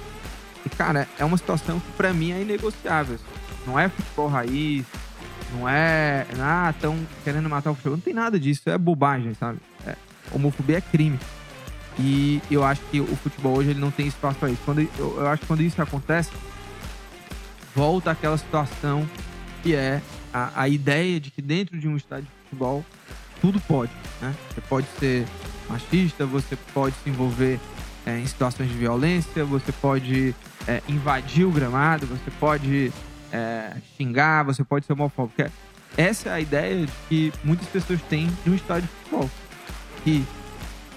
E, 0.65 0.69
cara, 0.69 1.07
é 1.17 1.23
uma 1.23 1.37
situação 1.37 1.79
que 1.79 1.91
pra 1.93 2.13
mim 2.13 2.31
é 2.31 2.41
inegociável. 2.41 3.17
Não 3.69 3.79
é 3.79 3.87
futebol 3.87 4.27
raiz, 4.27 4.83
não 5.53 5.69
é. 5.69 6.25
Ah, 6.39 6.71
estão 6.75 6.97
querendo 7.23 7.47
matar 7.47 7.69
o 7.69 7.75
futebol. 7.75 7.97
Não 7.97 8.01
tem 8.01 8.13
nada 8.13 8.39
disso, 8.39 8.67
é 8.67 8.77
bobagem, 8.77 9.35
sabe? 9.35 9.59
É, 9.85 9.95
homofobia 10.31 10.77
é 10.77 10.81
crime. 10.81 11.19
E 11.99 12.41
eu 12.49 12.63
acho 12.63 12.81
que 12.89 12.99
o 12.99 13.15
futebol 13.15 13.57
hoje 13.57 13.69
ele 13.69 13.79
não 13.79 13.91
tem 13.91 14.07
espaço 14.07 14.39
para 14.39 14.49
isso. 14.49 14.61
Quando, 14.65 14.81
eu, 14.81 15.17
eu 15.17 15.27
acho 15.27 15.41
que 15.41 15.47
quando 15.47 15.61
isso 15.61 15.79
acontece, 15.81 16.31
volta 17.75 18.09
aquela 18.09 18.37
situação 18.37 19.07
que 19.61 19.75
é 19.75 20.01
a, 20.33 20.63
a 20.63 20.67
ideia 20.67 21.19
de 21.19 21.29
que 21.29 21.41
dentro 21.41 21.77
de 21.77 21.87
um 21.87 21.95
estádio 21.95 22.25
de 22.25 22.31
futebol 22.45 22.83
tudo 23.39 23.59
pode. 23.61 23.91
Né? 24.19 24.33
Você 24.49 24.61
pode 24.61 24.87
ser 24.99 25.27
machista, 25.69 26.25
você 26.25 26.55
pode 26.73 26.95
se 27.03 27.09
envolver 27.09 27.59
é, 28.05 28.17
em 28.17 28.25
situações 28.25 28.69
de 28.69 28.75
violência, 28.75 29.45
você 29.45 29.71
pode 29.71 30.33
é, 30.67 30.81
invadir 30.87 31.45
o 31.45 31.51
gramado, 31.51 32.07
você 32.07 32.31
pode 32.39 32.91
é, 33.31 33.73
xingar, 33.97 34.43
você 34.43 34.63
pode 34.63 34.85
ser 34.85 34.93
homofóbico. 34.93 35.51
Essa 35.97 36.29
é 36.29 36.33
a 36.33 36.39
ideia 36.39 36.85
de 36.85 36.91
que 37.07 37.33
muitas 37.43 37.67
pessoas 37.67 38.01
têm 38.03 38.27
de 38.43 38.49
um 38.49 38.55
estádio 38.55 38.87
de 38.87 38.95
futebol. 38.95 39.29
Que 40.03 40.25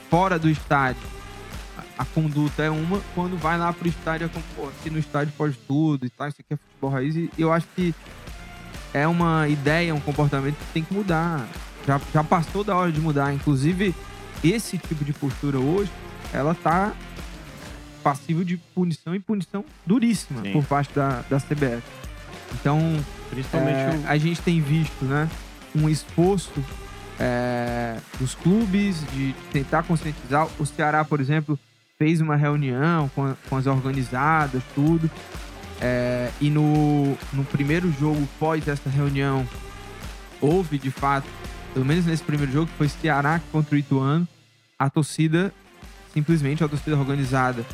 fora 0.08 0.38
do 0.38 0.48
estádio 0.48 1.02
a, 1.76 2.02
a 2.02 2.04
conduta 2.04 2.62
é 2.62 2.70
uma, 2.70 3.00
quando 3.14 3.36
vai 3.36 3.58
lá 3.58 3.72
pro 3.72 3.88
estádio 3.88 4.26
é 4.26 4.28
como, 4.28 4.44
pô, 4.54 4.68
aqui 4.68 4.90
no 4.90 4.98
estádio 4.98 5.32
pode 5.36 5.56
tudo 5.66 6.06
e 6.06 6.10
tal, 6.10 6.28
isso 6.28 6.40
aqui 6.40 6.54
é 6.54 6.56
futebol 6.56 6.90
raiz. 6.90 7.16
E 7.16 7.30
eu 7.38 7.52
acho 7.52 7.66
que 7.74 7.94
é 8.92 9.06
uma 9.06 9.48
ideia, 9.48 9.94
um 9.94 10.00
comportamento 10.00 10.56
que 10.56 10.72
tem 10.72 10.82
que 10.82 10.92
mudar. 10.92 11.46
Já, 11.86 12.00
já 12.12 12.22
passou 12.22 12.62
da 12.62 12.76
hora 12.76 12.92
de 12.92 13.00
mudar. 13.00 13.32
Inclusive, 13.32 13.94
esse 14.44 14.78
tipo 14.78 15.04
de 15.04 15.12
postura 15.12 15.58
hoje, 15.58 15.90
ela 16.32 16.54
tá 16.54 16.92
passível 18.02 18.44
de 18.44 18.56
punição 18.56 19.14
e 19.14 19.20
punição 19.20 19.64
duríssima 19.86 20.42
Sim. 20.42 20.52
por 20.52 20.64
parte 20.64 20.92
da, 20.94 21.22
da 21.30 21.38
CBF. 21.38 21.82
Então, 22.54 22.78
Principalmente 23.30 23.76
é, 23.76 24.00
o 24.04 24.08
a 24.08 24.18
gente 24.18 24.40
tem 24.42 24.60
visto, 24.60 25.04
né, 25.04 25.28
um 25.74 25.88
esforço 25.88 26.52
é, 27.18 27.96
dos 28.18 28.34
clubes 28.34 29.04
de 29.12 29.34
tentar 29.52 29.82
conscientizar. 29.84 30.48
O 30.58 30.66
Ceará, 30.66 31.04
por 31.04 31.20
exemplo, 31.20 31.58
fez 31.98 32.20
uma 32.20 32.36
reunião 32.36 33.08
com, 33.14 33.34
com 33.48 33.56
as 33.56 33.66
organizadas, 33.66 34.62
tudo. 34.74 35.10
É, 35.80 36.30
e 36.40 36.50
no, 36.50 37.16
no 37.32 37.44
primeiro 37.44 37.92
jogo, 37.92 38.28
pós 38.38 38.68
essa 38.68 38.90
reunião, 38.90 39.46
houve 40.40 40.78
de 40.78 40.90
fato, 40.90 41.26
pelo 41.72 41.84
menos 41.84 42.06
nesse 42.06 42.22
primeiro 42.22 42.52
jogo, 42.52 42.66
que 42.66 42.76
foi 42.76 42.88
Ceará 42.88 43.40
contra 43.50 43.74
o 43.74 43.78
Ituano, 43.78 44.28
a 44.78 44.90
torcida, 44.90 45.52
simplesmente 46.12 46.62
a 46.62 46.68
torcida 46.68 46.96
organizada, 46.96 47.64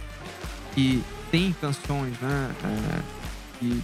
que 0.75 1.03
tem 1.31 1.55
canções, 1.61 2.19
né? 2.21 2.51
é, 2.65 3.01
que 3.59 3.83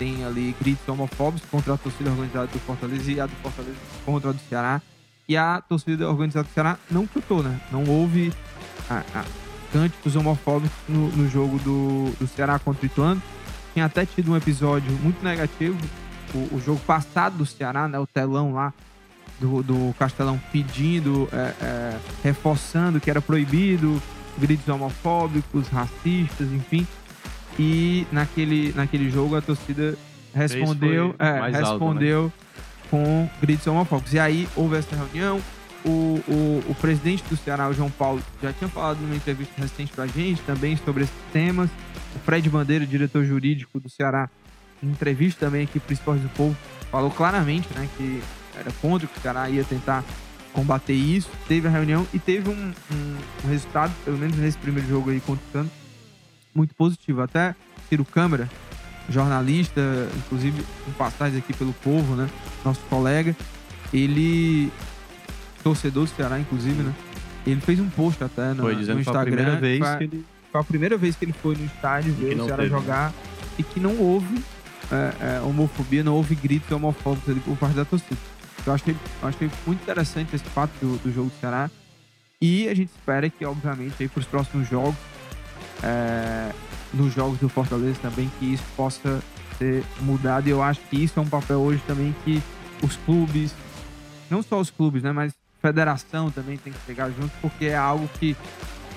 tem 0.00 0.24
ali 0.24 0.56
gritos 0.58 0.88
homofóbicos 0.88 1.46
contra 1.50 1.74
a 1.74 1.76
torcida 1.76 2.08
organizada 2.10 2.46
do 2.46 2.58
Fortaleza 2.60 3.12
e 3.12 3.20
a 3.20 3.26
do 3.26 3.36
Fortaleza 3.42 3.76
contra 4.06 4.30
a 4.30 4.32
do 4.32 4.40
Ceará. 4.48 4.80
E 5.28 5.36
a 5.36 5.60
torcida 5.60 6.08
organizada 6.08 6.48
do 6.48 6.52
Ceará 6.54 6.78
não 6.90 7.06
cantou, 7.06 7.42
né? 7.42 7.60
Não 7.70 7.84
houve 7.84 8.32
a, 8.88 9.02
a- 9.14 9.24
cânticos 9.70 10.16
homofóbicos 10.16 10.76
no, 10.88 11.08
no 11.10 11.28
jogo 11.28 11.58
do, 11.58 12.10
do 12.18 12.26
Ceará 12.26 12.58
contra 12.58 12.82
o 12.82 12.86
Ituano. 12.86 13.22
Tinha 13.74 13.84
até 13.84 14.04
tido 14.06 14.32
um 14.32 14.36
episódio 14.36 14.90
muito 15.02 15.22
negativo. 15.22 15.78
O, 16.34 16.56
o 16.56 16.62
jogo 16.64 16.80
passado 16.80 17.36
do 17.36 17.46
Ceará, 17.46 17.86
né? 17.86 17.98
O 17.98 18.06
telão 18.06 18.54
lá 18.54 18.72
do, 19.38 19.62
do 19.62 19.94
Castelão 19.98 20.40
pedindo, 20.50 21.28
é, 21.32 21.36
é, 21.64 21.98
reforçando 22.24 22.98
que 22.98 23.10
era 23.10 23.20
proibido, 23.20 24.02
gritos 24.38 24.66
homofóbicos, 24.66 25.68
racistas, 25.68 26.50
enfim. 26.52 26.86
E 27.62 28.06
naquele, 28.10 28.72
naquele 28.74 29.10
jogo 29.10 29.36
a 29.36 29.42
torcida 29.42 29.94
respondeu, 30.34 31.14
é, 31.18 31.40
mais 31.40 31.54
alto, 31.56 31.68
né? 31.70 31.90
respondeu 31.90 32.32
com 32.90 33.28
gritos 33.40 33.66
homofóbicos. 33.66 34.14
E 34.14 34.18
aí 34.18 34.48
houve 34.56 34.76
essa 34.76 34.96
reunião. 34.96 35.40
O, 35.84 36.20
o, 36.28 36.62
o 36.68 36.74
presidente 36.74 37.22
do 37.28 37.36
Ceará, 37.36 37.68
o 37.68 37.72
João 37.74 37.90
Paulo, 37.90 38.22
já 38.42 38.52
tinha 38.52 38.68
falado 38.68 38.98
numa 39.00 39.14
entrevista 39.16 39.52
recente 39.58 39.92
pra 39.92 40.06
gente 40.06 40.40
também 40.42 40.76
sobre 40.84 41.04
esses 41.04 41.14
temas. 41.32 41.70
O 42.14 42.18
Fred 42.20 42.48
Bandeira, 42.50 42.86
diretor 42.86 43.24
jurídico 43.24 43.78
do 43.80 43.88
Ceará, 43.90 44.28
em 44.82 44.88
entrevista 44.88 45.46
também 45.46 45.64
aqui 45.64 45.78
pro 45.80 45.92
Esporte 45.92 46.20
do 46.22 46.28
Povo, 46.30 46.56
falou 46.90 47.10
claramente 47.10 47.68
né, 47.74 47.88
que 47.96 48.22
era 48.58 48.70
contra 48.80 49.06
que 49.06 49.18
o 49.18 49.22
Ceará 49.22 49.48
ia 49.50 49.64
tentar 49.64 50.04
combater 50.52 50.92
isso. 50.94 51.30
Teve 51.48 51.66
a 51.68 51.70
reunião 51.70 52.06
e 52.12 52.18
teve 52.18 52.50
um, 52.50 52.72
um- 52.92 53.16
um 53.44 53.48
resultado, 53.48 53.92
pelo 54.04 54.18
menos 54.18 54.36
nesse 54.36 54.58
primeiro 54.58 54.86
jogo 54.88 55.10
aí 55.10 55.20
contra 55.20 55.42
o 55.48 55.52
Santos, 55.52 55.72
muito 56.54 56.74
positivo. 56.74 57.22
Até 57.22 57.54
Ciro 57.88 58.04
Câmara, 58.04 58.48
jornalista, 59.08 59.80
inclusive 60.16 60.62
com 60.84 60.92
passagens 60.92 61.38
aqui 61.42 61.52
pelo 61.52 61.72
Povo, 61.72 62.14
né? 62.14 62.28
Nosso 62.64 62.80
colega, 62.88 63.34
ele, 63.92 64.70
torcedor 65.62 66.04
do 66.04 66.10
Ceará, 66.10 66.38
inclusive, 66.38 66.82
né? 66.82 66.94
Ele 67.46 67.60
fez 67.60 67.80
um 67.80 67.88
post 67.88 68.22
até 68.22 68.52
no, 68.54 68.62
Foi 68.62 68.74
no 68.74 68.78
que 68.80 68.84
foi 68.86 68.94
a 68.94 69.00
Instagram. 69.00 69.36
primeira 69.36 69.60
vez 69.60 69.78
foi- 69.78 69.96
que 69.98 70.04
ele 70.04 70.24
foi 70.52 70.60
a 70.60 70.64
primeira 70.64 70.96
vez 70.98 71.16
que 71.16 71.24
ele 71.24 71.32
foi 71.32 71.56
no 71.56 71.64
estádio 71.64 72.12
ver 72.14 72.38
o 72.38 72.44
Ceará 72.44 72.62
teve, 72.64 72.68
jogar 72.74 73.12
e 73.58 73.62
que 73.62 73.80
não 73.80 73.96
houve 73.98 74.42
é, 74.92 75.36
é, 75.36 75.40
homofobia, 75.40 76.02
não 76.02 76.14
houve 76.14 76.34
gritos 76.34 76.70
homofóbicos 76.72 77.30
ali 77.30 77.40
por 77.40 77.56
parte 77.56 77.76
da 77.76 77.84
torcida. 77.84 78.18
Eu 78.66 78.72
achei, 78.74 78.94
eu 79.22 79.28
achei 79.28 79.50
muito 79.66 79.80
interessante 79.82 80.34
esse 80.36 80.44
fato 80.44 80.72
do, 80.80 80.98
do 80.98 81.12
jogo 81.14 81.30
do 81.30 81.40
Ceará. 81.40 81.70
E 82.42 82.68
a 82.68 82.74
gente 82.74 82.88
espera 82.90 83.30
que, 83.30 83.44
obviamente, 83.44 83.94
aí 84.00 84.08
para 84.08 84.20
os 84.20 84.26
próximos 84.26 84.68
jogos, 84.68 84.96
é, 85.82 86.52
nos 86.92 87.12
jogos 87.12 87.38
do 87.38 87.48
Fortaleza 87.48 87.98
também, 88.00 88.30
que 88.38 88.54
isso 88.54 88.64
possa 88.76 89.22
ser 89.58 89.84
mudado. 90.00 90.48
E 90.48 90.50
eu 90.50 90.62
acho 90.62 90.80
que 90.88 91.02
isso 91.02 91.18
é 91.18 91.22
um 91.22 91.28
papel 91.28 91.58
hoje 91.58 91.82
também 91.86 92.14
que 92.24 92.42
os 92.82 92.96
clubes, 92.96 93.54
não 94.30 94.42
só 94.42 94.58
os 94.60 94.70
clubes, 94.70 95.02
né, 95.02 95.12
mas 95.12 95.32
federação 95.60 96.30
também 96.30 96.56
tem 96.56 96.72
que 96.72 96.78
chegar 96.86 97.10
junto, 97.10 97.30
porque 97.40 97.66
é 97.66 97.76
algo 97.76 98.08
que 98.18 98.36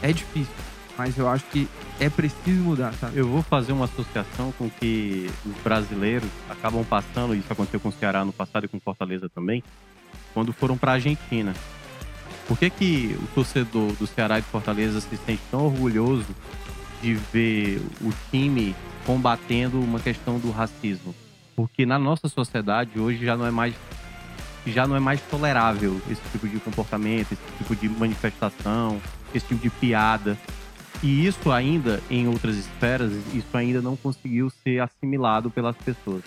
é 0.01 0.11
difícil. 0.11 0.53
Mas 0.97 1.17
eu 1.17 1.27
acho 1.27 1.43
que 1.45 1.67
é 1.99 2.09
preciso 2.09 2.61
mudar, 2.61 2.93
sabe? 2.93 3.17
Eu 3.17 3.27
vou 3.27 3.41
fazer 3.41 3.71
uma 3.71 3.85
associação 3.85 4.51
com 4.57 4.69
que 4.69 5.29
os 5.45 5.55
brasileiros 5.63 6.29
acabam 6.49 6.85
passando, 6.85 7.35
isso 7.35 7.51
aconteceu 7.51 7.79
com 7.79 7.89
o 7.89 7.91
Ceará 7.91 8.23
no 8.23 8.31
passado 8.31 8.65
e 8.65 8.67
com 8.67 8.79
Fortaleza 8.79 9.27
também, 9.27 9.63
quando 10.33 10.53
foram 10.53 10.77
para 10.77 10.91
a 10.91 10.95
Argentina. 10.95 11.53
Por 12.47 12.59
que, 12.59 12.69
que 12.69 13.17
o 13.19 13.27
torcedor 13.33 13.93
do 13.93 14.05
Ceará 14.05 14.37
e 14.37 14.41
do 14.41 14.47
Fortaleza 14.47 15.01
se 15.01 15.17
sente 15.17 15.41
tão 15.49 15.65
orgulhoso 15.65 16.27
de 17.03 17.13
ver 17.15 17.81
o 18.01 18.11
time 18.31 18.73
combatendo 19.05 19.79
uma 19.79 19.99
questão 19.99 20.39
do 20.39 20.49
racismo? 20.49 21.13
Porque 21.55 21.85
na 21.85 21.99
nossa 21.99 22.29
sociedade 22.29 22.97
hoje 22.97 23.23
já 23.23 23.35
não 23.35 23.45
é 23.45 23.51
mais 23.51 23.75
já 24.65 24.87
não 24.87 24.95
é 24.95 24.99
mais 24.99 25.19
tolerável 25.23 26.01
esse 26.09 26.21
tipo 26.31 26.47
de 26.47 26.57
comportamento, 26.57 27.33
esse 27.33 27.41
tipo 27.57 27.75
de 27.75 27.89
manifestação, 27.89 29.01
esse 29.35 29.45
tipo 29.45 29.61
de 29.61 29.69
piada. 29.69 30.37
E 31.01 31.27
isso 31.27 31.51
ainda, 31.51 32.01
em 32.09 32.29
outras 32.29 32.55
esferas, 32.55 33.11
isso 33.33 33.57
ainda 33.57 33.81
não 33.81 33.97
conseguiu 33.97 34.49
ser 34.63 34.81
assimilado 34.81 35.51
pelas 35.51 35.75
pessoas. 35.75 36.23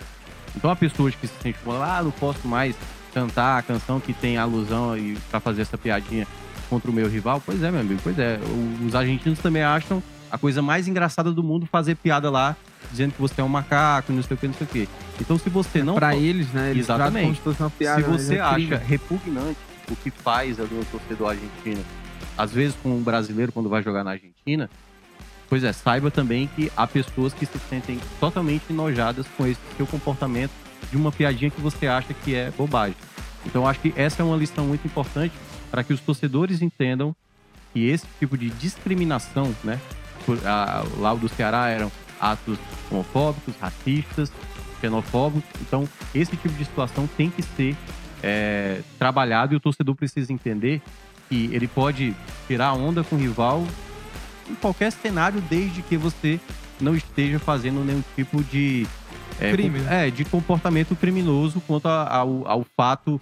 Então 0.54 0.70
há 0.70 0.76
pessoas 0.76 1.14
que 1.14 1.26
se 1.26 1.32
sentem 1.36 1.54
como, 1.64 1.82
ah, 1.82 2.02
não 2.02 2.10
posso 2.10 2.46
mais 2.46 2.76
cantar 3.14 3.58
a 3.58 3.62
canção 3.62 3.98
que 3.98 4.12
tem 4.12 4.36
alusão 4.36 4.98
e 4.98 5.16
para 5.30 5.40
fazer 5.40 5.62
essa 5.62 5.78
piadinha 5.78 6.26
contra 6.68 6.90
o 6.90 6.94
meu 6.94 7.08
rival. 7.08 7.42
Pois 7.44 7.62
é, 7.62 7.70
meu 7.70 7.80
amigo, 7.80 8.00
pois 8.02 8.18
é. 8.18 8.38
Os 8.86 8.94
argentinos 8.94 9.38
também 9.38 9.62
acham 9.62 10.02
a 10.30 10.38
coisa 10.38 10.60
mais 10.62 10.88
engraçada 10.88 11.32
do 11.32 11.42
mundo 11.42 11.66
fazer 11.66 11.96
piada 11.96 12.30
lá, 12.30 12.56
dizendo 12.90 13.12
que 13.12 13.20
você 13.20 13.40
é 13.40 13.44
um 13.44 13.48
macaco, 13.48 14.12
não 14.12 14.22
sei 14.22 14.34
o 14.34 14.38
que, 14.38 14.46
não 14.46 14.54
sei 14.54 14.66
o 14.66 14.70
que. 14.70 14.88
Então 15.20 15.38
se 15.38 15.48
você 15.48 15.82
não 15.82 15.94
Pra 15.94 16.16
eles, 16.16 16.52
né? 16.52 16.70
Eles 16.70 16.84
Exatamente. 16.84 17.40
piada. 17.70 18.02
se 18.02 18.08
mas 18.08 18.22
você 18.22 18.36
é 18.36 18.40
acha 18.40 18.76
repugnante 18.76 19.58
o 19.90 19.96
que 19.96 20.10
faz 20.10 20.58
ali 20.58 20.74
o 20.74 20.84
torcedor 20.90 21.30
argentino, 21.30 21.84
às 22.36 22.52
vezes 22.52 22.76
com 22.82 22.90
um 22.90 23.02
brasileiro 23.02 23.52
quando 23.52 23.68
vai 23.68 23.82
jogar 23.82 24.02
na 24.04 24.12
Argentina, 24.12 24.68
pois 25.48 25.62
é, 25.62 25.72
saiba 25.72 26.10
também 26.10 26.48
que 26.54 26.70
há 26.76 26.86
pessoas 26.86 27.32
que 27.32 27.46
se 27.46 27.58
sentem 27.70 28.00
totalmente 28.18 28.64
enojadas 28.70 29.26
com 29.36 29.46
esse 29.46 29.60
seu 29.76 29.86
comportamento 29.86 30.50
de 30.90 30.96
uma 30.96 31.12
piadinha 31.12 31.50
que 31.50 31.60
você 31.60 31.86
acha 31.86 32.12
que 32.12 32.34
é 32.34 32.50
bobagem. 32.50 32.96
Então 33.44 33.66
acho 33.66 33.80
que 33.80 33.94
essa 33.96 34.22
é 34.22 34.24
uma 34.24 34.36
lição 34.36 34.66
muito 34.66 34.86
importante 34.86 35.34
para 35.70 35.84
que 35.84 35.92
os 35.92 36.00
torcedores 36.00 36.62
entendam 36.62 37.14
que 37.72 37.88
esse 37.88 38.06
tipo 38.18 38.36
de 38.36 38.50
discriminação, 38.50 39.54
né, 39.62 39.78
a, 40.44 40.84
lá 40.98 41.12
o 41.12 41.18
do 41.18 41.28
Ceará 41.28 41.68
eram 41.68 41.90
atos 42.20 42.58
homofóbicos, 42.90 43.54
racistas, 43.60 44.32
xenofóbicos. 44.80 45.48
Então, 45.60 45.88
esse 46.14 46.36
tipo 46.36 46.54
de 46.56 46.64
situação 46.64 47.08
tem 47.16 47.30
que 47.30 47.42
ser 47.42 47.76
é, 48.22 48.80
trabalhado 48.98 49.54
e 49.54 49.56
o 49.56 49.60
torcedor 49.60 49.94
precisa 49.94 50.32
entender 50.32 50.80
que 51.28 51.50
ele 51.52 51.66
pode 51.68 52.14
tirar 52.46 52.72
onda 52.72 53.02
com 53.04 53.16
o 53.16 53.18
rival 53.18 53.66
em 54.48 54.54
qualquer 54.54 54.92
cenário, 54.92 55.40
desde 55.50 55.82
que 55.82 55.96
você 55.96 56.38
não 56.80 56.94
esteja 56.94 57.38
fazendo 57.38 57.84
nenhum 57.84 58.02
tipo 58.14 58.42
de 58.44 58.86
é, 59.40 59.50
Crime, 59.50 59.80
com- 59.80 59.88
é, 59.90 60.10
de 60.10 60.24
comportamento 60.24 60.94
criminoso 60.94 61.60
quanto 61.66 61.88
a- 61.88 62.08
ao, 62.08 62.46
ao 62.48 62.66
fato. 62.76 63.20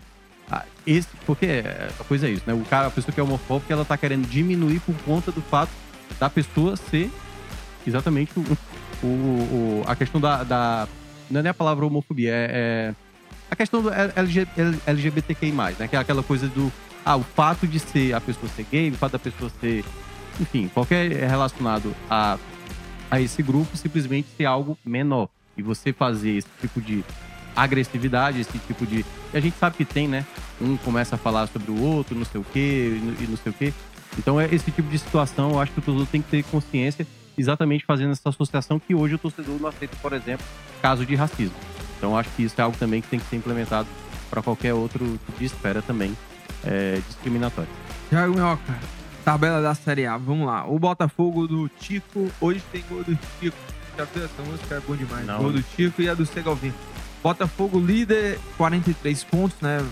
a- 0.51 0.65
esse, 0.87 1.09
porque 1.25 1.47
é, 1.47 1.89
a 1.99 2.05
coisa 2.05 2.29
é 2.29 2.31
isso, 2.33 2.43
né? 2.47 2.53
O 2.53 2.61
cara, 2.67 2.89
a 2.89 2.91
pessoa 2.91 3.13
que 3.13 3.19
é 3.19 3.23
homofóbica, 3.23 3.73
ela 3.73 3.85
tá 3.87 3.97
querendo 3.97 4.29
diminuir 4.29 4.81
por 4.81 4.95
conta 5.05 5.33
do 5.33 5.41
fato 5.41 5.71
da 6.19 6.29
pessoa 6.31 6.77
ser 6.77 7.11
exatamente 7.87 8.33
o, 8.39 8.43
o- 9.03 9.07
o- 9.07 9.85
a 9.87 9.95
questão 9.97 10.21
da, 10.21 10.43
da- 10.45 10.89
Não 11.31 11.41
é 11.41 11.43
nem 11.43 11.51
a 11.51 11.55
palavra 11.55 11.85
homofobia, 11.87 12.31
é, 12.33 12.49
é 12.51 12.95
a 13.51 13.57
questão 13.57 13.83
do 13.83 13.91
LG, 13.93 14.47
LGBTQI, 14.87 15.53
né? 15.79 15.89
Que 15.89 15.97
é 15.97 15.99
aquela 15.99 16.23
coisa 16.23 16.49
do. 16.49 16.73
Ah, 17.05 17.17
o 17.17 17.23
fato 17.23 17.67
de 17.67 17.79
ser 17.79 18.15
a 18.15 18.21
pessoa 18.21 18.51
ser 18.57 18.67
gay, 18.71 18.91
o 18.91 18.95
fato 18.95 19.13
da 19.13 19.19
pessoa 19.19 19.51
ser. 19.61 19.85
Enfim, 20.41 20.69
qualquer 20.73 21.11
relacionado 21.29 21.95
a, 22.11 22.37
a 23.11 23.21
esse 23.21 23.43
grupo, 23.43 23.77
simplesmente 23.77 24.29
ser 24.37 24.47
algo 24.47 24.77
menor. 24.85 25.29
E 25.57 25.63
você 25.63 25.93
fazer 25.93 26.31
esse 26.39 26.49
tipo 26.61 26.81
de 26.81 27.05
agressividade, 27.55 28.41
esse 28.41 28.59
tipo 28.59 28.85
de. 28.87 29.05
E 29.33 29.37
a 29.37 29.41
gente 29.41 29.57
sabe 29.59 29.77
que 29.77 29.85
tem, 29.85 30.09
né? 30.09 30.25
Um 30.61 30.77
começa 30.77 31.15
a 31.15 31.19
falar 31.19 31.47
sobre 31.47 31.71
o 31.71 31.81
outro, 31.81 32.17
não 32.17 32.25
sei 32.25 32.41
o 32.41 32.45
quê, 32.53 32.99
e 33.21 33.27
não 33.29 33.37
sei 33.37 33.53
o 33.53 33.55
quê. 33.55 33.73
Então, 34.19 34.41
é 34.41 34.47
esse 34.53 34.71
tipo 34.71 34.89
de 34.89 34.99
situação, 34.99 35.51
eu 35.51 35.61
acho 35.61 35.73
que 35.73 35.79
o 35.79 35.83
torcedor 35.83 36.07
tem 36.07 36.23
que 36.23 36.31
ter 36.31 36.45
consciência, 36.45 37.07
exatamente 37.37 37.85
fazendo 37.85 38.13
essa 38.13 38.29
associação 38.29 38.79
que 38.79 38.95
hoje 38.95 39.15
o 39.15 39.19
torcedor 39.19 39.61
não 39.61 39.69
aceita, 39.69 39.97
por 40.01 40.13
exemplo, 40.13 40.45
caso 40.81 41.05
de 41.05 41.15
racismo. 41.15 41.57
Então, 41.99 42.17
acho 42.17 42.31
que 42.31 42.43
isso 42.43 42.55
é 42.59 42.63
algo 42.63 42.77
também 42.77 43.01
que 43.01 43.09
tem 43.09 43.19
que 43.19 43.27
ser 43.27 43.37
implementado 43.37 43.89
para 44.31 44.43
qualquer 44.43 44.75
outro 44.75 45.19
tipo 45.27 45.39
de 45.39 45.45
esfera 45.45 45.83
também 45.83 46.17
é, 46.65 47.01
discriminatória. 47.09 47.71
Thiago 48.11 48.35
Minhoca, 48.35 48.79
tabela 49.25 49.61
da 49.63 49.75
Série 49.75 50.07
A. 50.07 50.17
Vamos 50.17 50.47
lá. 50.47 50.67
O 50.67 50.79
Botafogo 50.79 51.47
do 51.47 51.69
Tico. 51.69 52.31
Hoje 52.41 52.63
tem 52.71 52.85
gol 52.89 53.05
do 53.05 53.19
Tico. 53.41 53.57
Já 53.97 54.05
viu 54.05 54.25
essa 54.25 54.43
música? 54.43 54.75
É 54.75 54.81
bom 54.81 54.97
demais. 54.97 55.27
Não. 55.27 55.39
Gol 55.39 55.53
do 55.53 55.63
Tico 55.63 56.03
e 56.03 56.09
a 56.09 56.15
do 56.15 56.27
Segovia. 56.27 56.75
Botafogo 57.23 57.81
líder, 57.81 58.39
43 58.57 59.25
pontos, 59.25 59.59
né? 59.61 59.85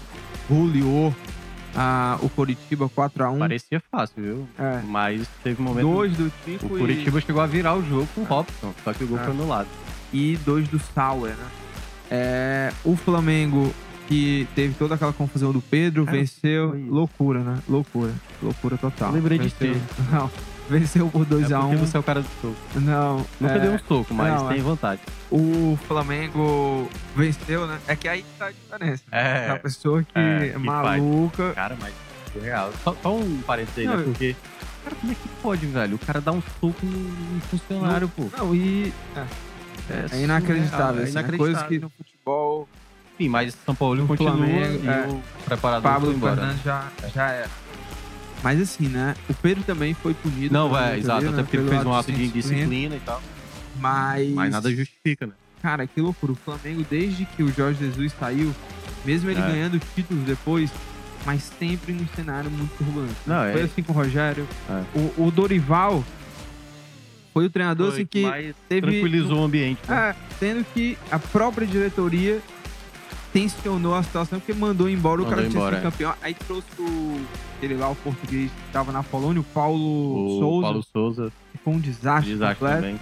Goleou 0.48 1.14
o 2.20 2.28
Coritiba 2.28 2.88
4x1. 2.88 3.38
Parecia 3.38 3.82
fácil, 3.90 4.22
viu? 4.22 4.48
É. 4.58 4.80
Mas 4.86 5.26
teve 5.42 5.60
um 5.60 5.64
momento. 5.64 5.86
Dois 5.86 6.12
do 6.16 6.32
Tico 6.44 6.66
O 6.66 6.76
e- 6.76 6.80
Curitiba 6.80 7.20
chegou 7.20 7.42
a 7.42 7.46
virar 7.46 7.74
o 7.74 7.82
jogo 7.82 8.06
com 8.14 8.20
o 8.22 8.24
Robson, 8.24 8.74
só 8.84 8.92
que 8.92 9.04
o 9.04 9.06
gol 9.08 9.18
Ah. 9.20 9.24
foi 9.24 9.32
anulado. 9.32 9.68
e 10.12 10.36
dois 10.44 10.68
do 10.68 10.78
Sauer, 10.78 11.34
né? 11.34 11.46
É, 12.10 12.72
o 12.84 12.94
Flamengo, 12.96 13.72
que 14.06 14.46
teve 14.54 14.74
toda 14.74 14.94
aquela 14.94 15.12
confusão 15.12 15.52
do 15.52 15.60
Pedro, 15.62 16.04
Cara, 16.04 16.18
venceu. 16.18 16.74
Loucura, 16.88 17.40
né? 17.40 17.58
Loucura. 17.66 18.12
Loucura 18.42 18.76
total. 18.76 19.08
Eu 19.08 19.14
lembrei 19.14 19.38
de 19.38 19.48
venceu... 19.48 19.74
ti. 19.74 19.80
Não. 20.12 20.30
Venceu 20.72 21.08
por 21.10 21.22
É 21.22 21.24
2x1. 21.26 21.60
porque 21.60 21.76
você 21.76 21.96
é 21.96 22.00
o 22.00 22.02
cara 22.02 22.22
do 22.22 22.28
soco. 22.40 22.56
Não. 22.76 23.26
Nunca 23.40 23.54
é, 23.54 23.58
deu 23.58 23.72
um 23.72 23.78
soco, 23.78 24.14
mas 24.14 24.34
não, 24.40 24.48
tem 24.48 24.58
é. 24.58 24.62
vontade. 24.62 25.00
O 25.30 25.78
Flamengo 25.86 26.88
venceu, 27.14 27.66
né? 27.66 27.78
É 27.86 27.94
que 27.94 28.08
aí 28.08 28.24
tá 28.38 28.46
a 28.46 28.50
diferença. 28.50 29.02
É. 29.12 29.50
A 29.50 29.58
pessoa 29.58 30.02
que 30.02 30.10
É, 30.18 30.46
é, 30.46 30.48
que 30.50 30.58
maluca. 30.58 31.52
Cara, 31.54 31.76
mas 31.80 31.92
foi 32.32 32.42
real. 32.42 32.72
Só, 32.82 32.96
só 33.02 33.14
um 33.14 33.40
parênteses 33.42 33.78
aí, 33.78 33.86
Não, 33.86 33.96
né? 33.98 34.04
Porque. 34.04 34.36
Cara, 34.84 34.96
como 34.96 35.12
é 35.12 35.14
que 35.14 35.28
pode, 35.42 35.66
velho? 35.66 35.94
O 35.96 35.98
cara 35.98 36.20
dá 36.20 36.32
um 36.32 36.42
soco 36.60 36.74
num 36.84 37.40
funcionário, 37.50 38.08
pô. 38.08 38.24
Não, 38.36 38.54
e. 38.54 38.92
É, 39.90 40.16
é 40.16 40.22
inacreditável. 40.22 41.04
surreal, 41.04 41.04
assim, 41.04 41.18
É 41.18 41.20
é 41.20 41.36
coisa 41.36 41.64
que 41.64 41.74
inacreditável. 41.74 41.80
no 41.82 41.90
futebol, 42.04 42.68
Enfim, 43.14 43.28
mas 43.28 43.56
São 43.66 43.74
Paulo 43.74 44.00
No 44.00 44.06
continua 44.08 44.36
Flamengo, 44.36 44.84
e 44.84 44.88
é. 44.88 45.06
o 45.08 45.22
preparador 45.44 45.82
Pablo 45.92 46.06
foi 46.08 46.16
embora. 46.16 46.36
Fernandes 46.36 46.62
já, 46.64 46.88
já 47.14 47.30
era. 47.30 47.50
Mas 48.42 48.60
assim, 48.60 48.88
né? 48.88 49.14
O 49.28 49.34
Pedro 49.34 49.62
também 49.64 49.94
foi 49.94 50.14
punido. 50.14 50.52
Não, 50.52 50.76
é, 50.76 50.98
exato. 50.98 51.20
diretoria, 51.20 51.28
Até 51.28 51.36
né, 51.36 51.42
porque 51.42 51.56
ele 51.56 51.68
fez 51.68 51.84
um 51.86 51.94
ato 51.94 52.12
de 52.12 52.24
indisciplina. 52.24 52.56
disciplina 52.66 52.96
e 52.96 53.00
tal. 53.00 53.22
Mas, 53.78 54.30
Mas 54.30 54.52
nada 54.52 54.70
justifica, 54.70 55.26
né? 55.26 55.32
cara, 55.62 55.86
que 55.86 56.00
loucura. 56.00 56.32
O 56.32 56.34
Flamengo, 56.36 56.84
desde 56.90 57.24
que 57.24 57.42
o 57.42 57.52
Jorge 57.52 57.78
Jesus 57.84 58.12
saiu, 58.18 58.52
mesmo 59.04 59.30
ele 59.30 59.40
É. 59.40 59.46
ganhando 59.46 59.78
títulos 59.94 60.24
depois, 60.24 60.70
mas 61.24 61.42
sempre 61.58 61.92
num 61.92 62.06
cenário 62.16 62.50
muito 62.50 62.76
turbulento. 62.76 63.14
Não, 63.26 63.44
é. 63.44 63.52
Foi 63.52 63.62
assim 63.62 63.82
com 63.82 63.92
o 63.92 63.96
Rogério. 63.96 64.46
É. 64.68 64.98
O, 64.98 65.26
o 65.26 65.30
Dorival 65.30 66.04
foi 67.32 67.46
o 67.46 67.50
treinador 67.50 67.92
Foi 67.92 67.96
assim 68.00 68.06
que 68.06 68.22
teve- 68.68 68.80
tranquilizou 68.90 69.38
o 69.40 69.44
ambiente. 69.44 69.78
né? 69.88 70.10
É, 70.10 70.14
sendo 70.38 70.66
que 70.74 70.98
a 71.10 71.18
própria 71.18 71.66
diretoria 71.66 72.40
tensionou 73.32 73.94
a 73.94 74.02
situação 74.02 74.38
porque 74.38 74.52
mandou 74.52 74.88
embora 74.88 75.20
o 75.22 75.24
Mandou 75.24 75.30
cara 75.36 75.42
que 75.48 75.50
tinha 75.54 75.64
sido 75.64 75.76
é. 75.76 75.80
campeão. 75.80 76.14
Aí 76.22 76.34
trouxe 76.34 76.66
o, 76.78 77.20
aquele 77.56 77.74
lá, 77.76 77.88
o 77.90 77.94
português 77.96 78.50
que 78.50 78.72
tava 78.72 78.92
na 78.92 79.02
Polônia, 79.02 79.40
o 79.40 79.44
Paulo 79.44 80.26
O 80.36 80.38
Souza, 80.40 80.62
Paulo 80.66 80.82
Souza, 80.92 81.32
que 81.52 81.58
foi 81.58 81.72
um 81.74 81.78
desastre, 81.78 82.32
desastre 82.32 82.68
também. 82.68 83.00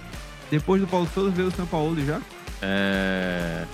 Depois 0.49 0.81
do 0.81 0.87
Paulo 0.87 1.07
Souza 1.13 1.31
veio 1.31 1.47
o 1.47 1.51
São 1.51 1.65
Paulo 1.65 1.95
já? 2.05 2.19
É... 2.61 3.65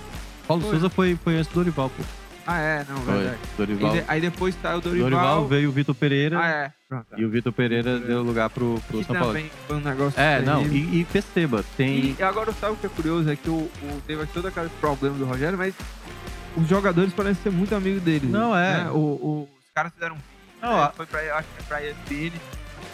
Paulo 0.46 0.62
Foi. 0.62 0.70
Souza 0.72 0.88
foi, 0.90 1.18
foi 1.22 1.36
antes 1.36 1.48
do 1.48 1.54
Dorival, 1.56 1.90
pô. 1.90 2.02
Ah, 2.50 2.58
é, 2.60 2.86
não, 2.88 2.96
Foi. 3.02 3.14
verdade. 3.14 3.38
Dorival. 3.58 3.94
E 3.96 4.00
de- 4.00 4.04
aí 4.08 4.20
depois 4.22 4.56
saiu 4.62 4.78
o 4.78 4.80
Dorival. 4.80 5.10
Dorival 5.10 5.46
veio 5.48 5.68
o 5.68 5.72
Vitor 5.72 5.94
Pereira 5.94 6.38
Ah, 6.40 6.48
é. 6.48 6.72
Pronto. 6.88 7.06
e 7.18 7.22
o 7.26 7.28
Vitor 7.28 7.52
Pereira 7.52 7.82
Pereira. 7.90 8.06
deu 8.06 8.22
lugar 8.22 8.48
pro, 8.48 8.80
pro 8.88 9.00
Que 9.00 9.04
São 9.04 9.16
Paulo. 9.16 9.38
foi 9.66 9.76
um 9.76 9.80
negócio 9.80 10.18
É, 10.18 10.40
não, 10.40 10.62
terrível. 10.62 10.94
e, 10.94 11.00
e 11.00 11.04
perceba, 11.04 11.62
tem. 11.76 12.16
E 12.18 12.22
agora 12.22 12.50
sabe 12.54 12.72
o 12.72 12.76
que 12.76 12.86
é 12.86 12.88
curioso? 12.88 13.28
É 13.30 13.36
que 13.36 13.50
o, 13.50 13.52
o- 13.52 14.00
teve 14.06 14.24
todo 14.28 14.48
aquele 14.48 14.70
problema 14.80 15.18
do 15.18 15.26
Rogério, 15.26 15.58
mas 15.58 15.74
os 16.58 16.68
jogadores 16.68 17.12
parecem 17.12 17.42
ser 17.42 17.50
muito 17.50 17.74
amigos 17.74 18.02
dele. 18.02 18.26
Não, 18.26 18.56
é. 18.56 18.84
né? 18.84 18.90
O, 18.90 18.96
o- 18.98 19.48
os 19.58 19.70
caras 19.74 19.92
fizeram 19.92 20.16
um 20.16 20.18
Não, 20.62 20.76
né? 20.76 20.90
foi 20.96 21.06
pra, 21.06 21.20
acho 21.36 21.48
que 21.56 21.62
é 21.62 21.64
pra 21.66 21.82
ESPN, 21.84 22.32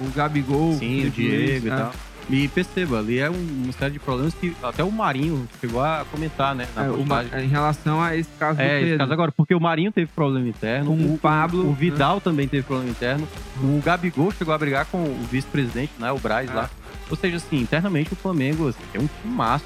o 0.01 0.11
Gabigol, 0.11 0.73
Sim, 0.75 1.07
o 1.07 1.11
Diego 1.11 1.67
e 1.67 1.71
é. 1.71 1.77
tal. 1.77 1.93
E 2.31 2.49
perceba, 2.49 3.01
ali 3.01 3.19
é 3.19 3.29
um, 3.31 3.35
uma 3.65 3.73
série 3.75 3.93
de 3.93 3.99
problemas 3.99 4.33
que 4.33 4.57
até 4.62 4.83
o 4.83 4.91
Marinho 4.91 5.47
chegou 5.61 5.83
a 5.83 6.07
comentar, 6.11 6.55
né? 6.55 6.67
Na 6.75 6.85
É, 6.87 6.91
o 6.91 6.97
postagem. 6.97 7.45
em 7.45 7.49
relação 7.49 8.01
a 8.03 8.17
esse 8.17 8.31
caso 8.39 8.57
do 8.57 8.62
É, 8.62 8.77
esse 8.79 8.85
Pedro. 8.85 8.99
caso 8.99 9.12
agora, 9.12 9.33
porque 9.33 9.55
o 9.55 9.61
Marinho 9.61 9.93
teve 9.93 10.11
problema 10.11 10.49
interno, 10.49 10.87
Com 10.97 11.15
o 11.15 11.19
Pablo, 11.19 11.69
o 11.69 11.75
Vidal 11.75 12.23
também 12.23 12.49
teve 12.49 12.62
problema 12.62 12.91
interno, 12.91 13.29
o 13.62 13.79
Gabigol 13.85 14.33
chegou 14.33 14.55
a 14.55 14.59
brigar 14.59 14.87
com 14.87 15.03
o 15.05 15.27
vice-presidente, 15.31 15.93
né, 15.99 16.11
o 16.12 16.19
Braz 16.19 16.51
É. 16.51 16.55
lá. 16.55 16.71
Ou 17.11 17.17
seja, 17.17 17.37
assim, 17.37 17.59
internamente 17.61 18.15
o 18.15 18.17
Flamengo 18.17 18.69
assim, 18.69 18.79
é 18.95 18.99
um 18.99 19.07
time 19.21 19.35
massa, 19.35 19.65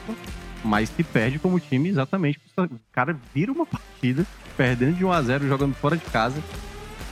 mas 0.64 0.88
se 0.88 1.02
perde 1.02 1.38
como 1.38 1.58
time 1.60 1.88
exatamente. 1.88 2.40
O 2.56 2.68
cara 2.92 3.16
vira 3.34 3.52
uma 3.52 3.66
partida, 3.66 4.26
perdendo 4.56 4.96
de 4.96 5.04
1 5.04 5.12
a 5.12 5.22
0 5.22 5.48
jogando 5.48 5.74
fora 5.74 5.96
de 5.96 6.04
casa. 6.06 6.42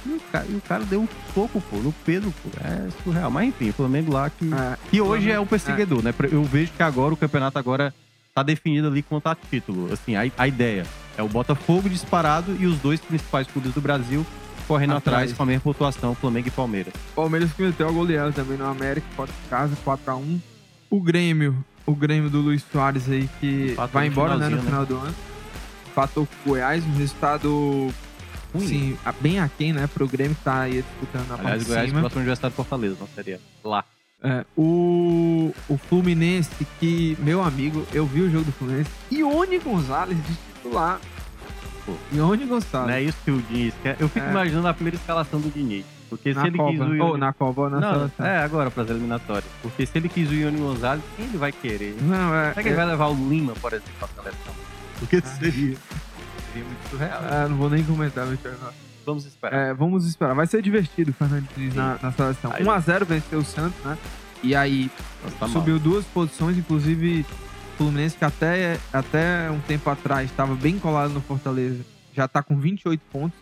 E 0.05 0.11
o 0.11 0.20
cara, 0.30 0.47
e 0.49 0.55
o 0.55 0.61
cara 0.61 0.84
deu 0.84 1.01
um 1.01 1.09
soco, 1.34 1.61
pô, 1.61 1.76
no 1.78 1.92
Pedro, 1.92 2.32
pô. 2.42 2.49
É 2.62 2.88
surreal. 3.03 3.30
Mas 3.30 3.49
enfim, 3.49 3.70
o 3.70 3.72
Flamengo 3.72 4.12
lá 4.12 4.30
que. 4.30 4.53
É, 4.53 4.76
Que 4.90 5.01
hoje 5.01 5.30
é 5.30 5.38
o 5.40 5.47
perseguidor, 5.47 6.03
né? 6.03 6.14
Eu 6.30 6.44
vejo 6.44 6.72
que 6.72 6.82
agora 6.82 7.12
o 7.12 7.16
campeonato 7.16 7.59
agora 7.59 7.92
tá 8.34 8.42
definido 8.42 8.88
ali 8.88 9.03
quanto 9.03 9.26
a 9.28 9.34
título. 9.34 9.92
Assim, 9.92 10.14
a, 10.14 10.22
a 10.36 10.47
ideia 10.47 10.86
é 11.16 11.22
o 11.22 11.28
Botafogo 11.28 11.88
disparado 11.88 12.57
e 12.61 12.66
os 12.66 12.78
dois 12.78 13.01
principais 13.01 13.47
clubes 13.47 13.72
do 13.72 13.80
Brasil 13.80 14.24
correndo 14.68 14.94
Atrás. 14.97 15.22
atrás, 15.22 15.32
com 15.36 15.42
a 15.42 15.47
mesma 15.47 15.62
pontuação, 15.62 16.14
Flamengo 16.14 16.49
e 16.49 16.51
Palmeiras. 16.51 16.92
O 17.12 17.14
Palmeiras 17.14 17.53
que 17.53 17.62
meteu 17.62 17.88
a 17.88 17.92
goleada 17.92 18.32
também 18.32 18.59
no 18.59 18.66
América, 18.66 19.07
fora 19.14 19.30
de 19.30 19.49
casa, 19.49 19.76
4x1. 19.84 20.40
O 20.90 21.01
Grêmio, 21.01 21.64
o 21.87 21.95
Grêmio 21.95 22.28
do 22.28 22.41
Luiz 22.41 22.62
Soares 22.72 23.09
aí, 23.09 23.28
que 23.41 23.70
Empatou 23.72 23.93
vai 23.93 24.07
embora 24.09 24.37
né, 24.37 24.49
no 24.49 24.61
finalzinho, 24.61 24.62
final 24.70 24.87
do 24.87 24.97
ano. 25.07 25.14
Empatou 25.93 26.26
com 26.26 26.51
o 26.51 26.53
Goiás, 26.53 26.84
um 26.84 26.97
resultado 26.97 27.95
Ruim. 28.55 28.97
a- 29.05 29.12
bem 29.12 29.39
aquém, 29.41 29.72
né, 29.72 29.87
pro 29.87 30.07
Grêmio 30.09 30.34
que 30.37 30.43
tá 30.43 30.61
aí 30.61 30.82
disputando 30.82 31.28
na 31.28 31.34
Aliás, 31.37 31.45
parte 31.51 31.57
o 31.57 31.64
de 31.64 31.68
Goiás 31.70 31.89
cima. 31.89 32.01
próximo 32.01 32.20
Universidade 32.20 32.53
de 32.53 32.57
Fortaleza, 32.57 32.97
não 33.01 33.09
seria? 33.14 33.41
Lá. 33.64 33.84
É, 34.22 34.45
o, 34.57 35.55
o 35.68 35.76
Fluminense, 35.76 36.51
que, 36.80 37.16
meu 37.20 37.43
amigo, 37.43 37.87
eu 37.93 38.07
vi 38.07 38.22
o 38.22 38.30
jogo 38.30 38.45
do 38.45 38.53
Fluminense, 38.53 38.91
Ione 39.12 39.59
Gonzalez 39.59 40.16
de 40.26 40.34
titular. 40.55 40.99
Pô. 41.84 41.93
Ione 42.12 42.43
Não 42.45 42.49
Gonzalez. 42.49 42.97
é 42.97 43.03
isso 43.03 43.18
que 43.24 43.30
o 43.30 43.41
Diniz 43.43 43.74
quer. 43.82 43.97
Eu 44.01 44.09
fico 44.09 44.26
É. 44.26 44.30
imaginando 44.30 44.66
a 44.66 44.74
primeira 44.74 44.97
escalação 44.97 45.39
do 45.41 45.51
Diniz. 45.51 45.84
Porque 46.09 46.32
na 46.34 46.42
se 46.42 46.46
ele 46.48 46.57
Copa. 46.57 46.70
quis 46.70 46.80
o 46.80 46.84
Ou 46.84 46.94
Ione... 46.94 47.18
na 47.20 47.32
Copa, 47.32 47.61
ou 47.62 47.70
na 47.70 47.80
Não, 47.80 47.92
seleção. 47.94 48.26
é 48.26 48.38
agora 48.38 48.70
para 48.70 48.82
as 48.84 48.90
eliminatórias. 48.90 49.50
Porque 49.62 49.84
se 49.86 49.98
ele 49.98 50.09
quis 50.09 50.30
o 50.30 50.34
Ione 50.34 50.59
Gonzalez, 50.59 51.02
quem 51.16 51.26
ele 51.26 51.36
vai 51.38 51.52
querer? 51.52 51.96
Não, 52.00 52.34
é, 52.34 52.50
Será 52.50 52.62
que 52.62 52.68
ele 52.68 52.76
vai 52.76 52.86
levar 52.86 53.07
o 53.09 53.14
Lima, 53.28 53.52
por 53.61 53.72
exemplo, 53.72 53.92
para 53.98 54.09
a 54.09 54.22
seleção? 54.24 54.54
Porque 54.98 55.20
seria, 55.20 55.76
seria 56.52 56.64
muito 56.64 56.88
surreal. 56.90 57.22
é, 57.24 57.48
não 57.48 57.57
vou 57.57 57.68
nem 57.68 57.82
comentar, 57.84 58.26
senhor. 58.26 58.57
Vamos 59.04 59.24
esperar. 59.26 59.57
É, 59.57 59.74
vamos 59.74 60.07
esperar. 60.07 60.34
Vai 60.34 60.46
ser 60.46 60.62
divertido 60.62 61.11
o 61.11 61.14
Fernando 61.14 61.46
Diniz 61.57 61.74
na, 61.74 61.98
na 62.02 62.12
seleção. 62.12 62.52
Aí- 62.52 62.64
1x0 62.64 63.04
venceu 63.04 63.38
o 63.40 63.44
Santos, 63.44 63.78
né? 63.84 63.96
E 64.42 64.54
aí 64.54 64.90
Nossa, 65.24 65.36
tá 65.36 65.46
mal. 65.46 65.52
subiu 65.61 65.78
duas 65.78 66.04
posições, 66.07 66.57
inclusive 66.59 67.24
o 67.74 67.76
Fluminense, 67.78 68.16
que 68.16 68.24
até, 68.24 68.78
até 68.92 69.50
um 69.50 69.61
tempo 69.61 69.88
atrás 69.90 70.30
estava 70.30 70.54
bem 70.54 70.78
colado 70.78 71.12
no 71.12 71.20
Fortaleza, 71.20 71.84
já 72.14 72.26
tá 72.26 72.42
com 72.42 72.57
28 72.59 73.00
pontos. 73.12 73.38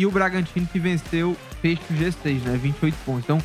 E 0.00 0.06
o 0.06 0.10
Bragantino 0.10 0.66
que 0.66 0.78
venceu 0.78 1.36
fecha 1.60 1.82
o 1.90 1.94
G6, 1.94 2.40
né? 2.42 2.56
28 2.56 2.96
pontos. 3.04 3.24
Então, 3.24 3.38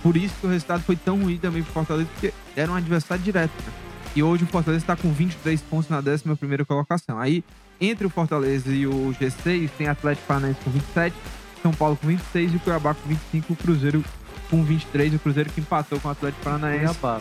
por 0.00 0.16
isso 0.16 0.32
que 0.40 0.46
o 0.46 0.48
resultado 0.48 0.80
foi 0.84 0.94
tão 0.94 1.20
ruim 1.20 1.38
também 1.38 1.60
pro 1.64 1.72
Fortaleza, 1.72 2.08
porque 2.12 2.32
era 2.56 2.70
um 2.70 2.76
adversário 2.76 3.20
direto, 3.20 3.50
né? 3.66 3.72
E 4.14 4.22
hoje 4.22 4.44
o 4.44 4.46
Fortaleza 4.46 4.84
está 4.84 4.94
com 4.94 5.10
23 5.12 5.60
pontos 5.62 5.88
na 5.88 6.00
11ª 6.00 6.64
colocação. 6.64 7.18
Aí, 7.18 7.42
entre 7.80 8.06
o 8.06 8.10
Fortaleza 8.10 8.70
e 8.70 8.86
o 8.86 9.12
G6, 9.20 9.68
tem 9.76 9.88
Atlético 9.88 10.24
Paranaense 10.28 10.60
com 10.62 10.70
27, 10.70 11.16
São 11.62 11.72
Paulo 11.72 11.96
com 11.96 12.06
26 12.06 12.52
e 12.52 12.56
o 12.56 12.60
Cuiabá 12.60 12.94
com 12.94 13.08
25, 13.08 13.52
o 13.52 13.56
Cruzeiro 13.56 14.04
com 14.48 14.62
23, 14.62 15.14
o 15.14 15.18
Cruzeiro 15.18 15.50
que 15.50 15.60
empatou 15.60 15.98
com 15.98 16.06
o 16.06 16.10
Atlético 16.12 16.44
Paranaense. 16.44 16.94
Cuiabá. 16.96 17.20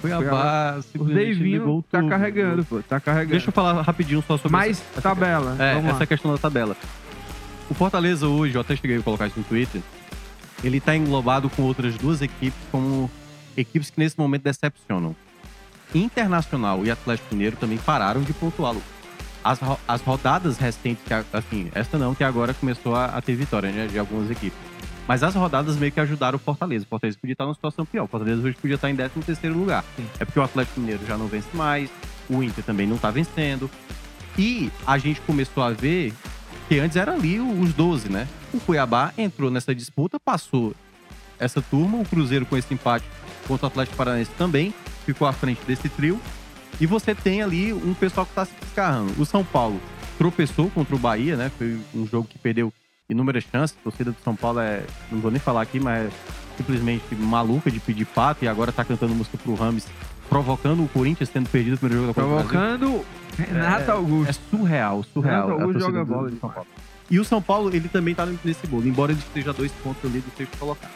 Cuiabá 0.00 0.80
O 0.98 1.04
Deivinho 1.04 1.84
tá 1.88 2.00
tudo. 2.00 2.10
carregando, 2.10 2.64
pô, 2.64 2.82
tá 2.82 2.98
carregando. 2.98 3.30
Deixa 3.30 3.50
eu 3.50 3.52
falar 3.52 3.80
rapidinho 3.82 4.20
só 4.26 4.36
sobre 4.36 4.50
Mais 4.50 4.82
essa, 4.92 5.00
tabela, 5.00 5.54
é, 5.60 5.74
vamos 5.74 5.90
essa 5.90 6.00
lá. 6.00 6.06
questão 6.06 6.32
da 6.32 6.38
tabela. 6.38 6.76
O 7.70 7.74
Fortaleza 7.74 8.26
hoje, 8.26 8.54
eu 8.56 8.60
até 8.60 8.74
cheguei 8.76 8.98
a 8.98 9.02
colocar 9.02 9.28
isso 9.28 9.38
no 9.38 9.44
Twitter, 9.44 9.80
ele 10.62 10.80
tá 10.80 10.94
englobado 10.94 11.48
com 11.48 11.62
outras 11.62 11.96
duas 11.96 12.20
equipes 12.20 12.58
como 12.70 13.10
equipes 13.56 13.90
que 13.90 13.98
nesse 14.00 14.18
momento 14.18 14.42
decepcionam. 14.42 15.14
Internacional 15.94 16.84
e 16.84 16.90
Atlético 16.90 17.34
Mineiro 17.34 17.56
também 17.56 17.78
pararam 17.78 18.22
de 18.22 18.32
pontuá-lo. 18.32 18.82
As, 19.42 19.58
ro- 19.58 19.78
as 19.88 20.02
rodadas 20.02 20.58
recentes, 20.58 21.02
assim, 21.32 21.70
essa 21.74 21.96
não, 21.96 22.14
que 22.14 22.22
agora 22.22 22.52
começou 22.52 22.94
a, 22.94 23.06
a 23.06 23.22
ter 23.22 23.34
vitória 23.34 23.70
né, 23.72 23.86
de 23.86 23.98
algumas 23.98 24.30
equipes. 24.30 24.58
Mas 25.08 25.22
as 25.22 25.34
rodadas 25.34 25.76
meio 25.76 25.90
que 25.90 25.98
ajudaram 25.98 26.36
o 26.36 26.38
Fortaleza. 26.38 26.84
O 26.84 26.88
Fortaleza 26.88 27.18
podia 27.20 27.32
estar 27.32 27.44
numa 27.44 27.54
situação 27.54 27.84
pior. 27.86 28.04
O 28.04 28.06
Fortaleza 28.06 28.42
hoje 28.42 28.56
podia 28.60 28.74
estar 28.76 28.90
em 28.90 28.94
13 28.94 29.10
terceiro 29.26 29.58
lugar. 29.58 29.84
Sim. 29.96 30.06
É 30.20 30.24
porque 30.24 30.38
o 30.38 30.42
Atlético 30.42 30.78
Mineiro 30.78 31.04
já 31.06 31.16
não 31.16 31.26
vence 31.26 31.48
mais, 31.54 31.90
o 32.28 32.42
Inter 32.42 32.62
também 32.62 32.86
não 32.86 32.98
tá 32.98 33.10
vencendo. 33.10 33.68
E 34.38 34.70
a 34.86 34.98
gente 34.98 35.20
começou 35.22 35.62
a 35.64 35.70
ver 35.70 36.12
que 36.70 36.78
antes 36.78 36.96
era 36.96 37.12
ali 37.12 37.40
os 37.40 37.74
12, 37.74 38.08
né? 38.08 38.28
O 38.54 38.60
Cuiabá 38.60 39.12
entrou 39.18 39.50
nessa 39.50 39.74
disputa, 39.74 40.20
passou 40.20 40.72
essa 41.36 41.60
turma, 41.60 41.98
o 41.98 42.04
Cruzeiro 42.04 42.46
com 42.46 42.56
esse 42.56 42.72
empate 42.72 43.04
contra 43.48 43.66
o 43.66 43.68
Atlético 43.68 43.96
Paranaense 43.96 44.30
também 44.38 44.72
ficou 45.04 45.26
à 45.26 45.32
frente 45.32 45.60
desse 45.66 45.88
trio. 45.88 46.20
E 46.80 46.86
você 46.86 47.12
tem 47.12 47.42
ali 47.42 47.72
um 47.72 47.92
pessoal 47.92 48.24
que 48.24 48.32
tá 48.34 48.44
se 48.44 48.52
descarrando. 48.60 49.20
O 49.20 49.26
São 49.26 49.44
Paulo 49.44 49.80
tropeçou 50.16 50.70
contra 50.70 50.94
o 50.94 50.98
Bahia, 50.98 51.34
né? 51.34 51.50
Foi 51.58 51.76
um 51.92 52.06
jogo 52.06 52.28
que 52.28 52.38
perdeu 52.38 52.72
inúmeras 53.08 53.42
chances. 53.50 53.76
A 53.80 53.82
torcida 53.82 54.12
do 54.12 54.22
São 54.22 54.36
Paulo 54.36 54.60
é, 54.60 54.84
não 55.10 55.18
vou 55.18 55.32
nem 55.32 55.40
falar 55.40 55.62
aqui, 55.62 55.80
mas 55.80 56.06
é 56.06 56.10
simplesmente 56.56 57.16
maluca 57.16 57.68
de 57.68 57.80
pedir 57.80 58.04
pato 58.04 58.44
e 58.44 58.48
agora 58.48 58.70
tá 58.70 58.84
cantando 58.84 59.12
música 59.12 59.36
pro 59.36 59.56
Rames, 59.56 59.88
provocando 60.30 60.84
o 60.84 60.88
Corinthians 60.88 61.28
tendo 61.28 61.48
perdido 61.48 61.74
o 61.74 61.78
primeiro 61.78 62.06
jogo 62.06 62.14
da 62.14 62.22
Copa. 62.22 62.44
Provocando 62.44 63.04
Renato 63.36 63.90
Augusto. 63.90 64.30
É 64.30 64.32
surreal, 64.32 65.04
surreal. 65.12 65.48
Renato 65.48 65.62
Augusto 65.62 65.80
joga 65.80 66.04
bola 66.04 66.30
do 66.30 66.38
São. 66.38 66.50
Paulo. 66.50 66.66
E 67.10 67.18
o 67.18 67.24
São 67.24 67.42
Paulo, 67.42 67.74
ele 67.74 67.88
também 67.88 68.14
tá 68.14 68.24
nesse 68.44 68.66
bolo, 68.68 68.86
embora 68.86 69.10
ele 69.10 69.20
esteja 69.20 69.52
dois 69.52 69.72
pontos 69.72 70.08
ali 70.08 70.20
do 70.20 70.30
sexto 70.36 70.56
colocado. 70.56 70.92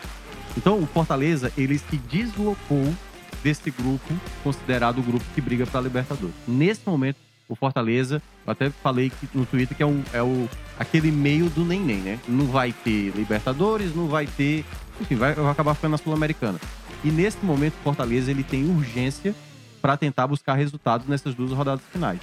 Então, 0.57 0.79
o 0.79 0.87
Fortaleza, 0.87 1.53
ele 1.59 1.77
se 1.77 1.97
deslocou 1.97 2.95
desse 3.43 3.71
grupo, 3.73 4.15
considerado 4.45 4.99
o 4.99 5.03
grupo 5.03 5.25
que 5.35 5.41
briga 5.41 5.67
pra 5.67 5.81
Libertadores. 5.81 6.35
Nesse 6.47 6.83
momento, 6.87 7.17
o 7.49 7.57
Fortaleza, 7.57 8.23
eu 8.47 8.53
até 8.53 8.71
falei 8.71 9.11
que 9.11 9.29
no 9.35 9.45
Twitter 9.45 9.77
que 9.77 9.83
é, 9.83 9.87
um, 9.87 10.03
é 10.13 10.23
o, 10.23 10.49
aquele 10.79 11.11
meio 11.11 11.51
do 11.51 11.65
neném, 11.65 11.99
né? 11.99 12.21
Não 12.29 12.47
vai 12.47 12.73
ter 12.73 13.13
Libertadores, 13.17 13.95
não 13.95 14.07
vai 14.07 14.27
ter... 14.27 14.65
Enfim, 15.01 15.17
vai, 15.17 15.35
vai 15.35 15.51
acabar 15.51 15.75
ficando 15.75 15.91
na 15.91 15.99
Sul-Americana. 15.99 16.61
E 17.05 17.11
nesse 17.11 17.45
momento, 17.45 17.75
o 17.75 17.83
Fortaleza, 17.85 18.31
ele 18.31 18.43
tem 18.43 18.65
urgência 18.65 19.35
para 19.83 19.97
tentar 19.97 20.27
buscar 20.27 20.55
resultados 20.55 21.07
nessas 21.07 21.35
duas 21.35 21.53
rodadas 21.53 21.85
finais. 21.93 22.19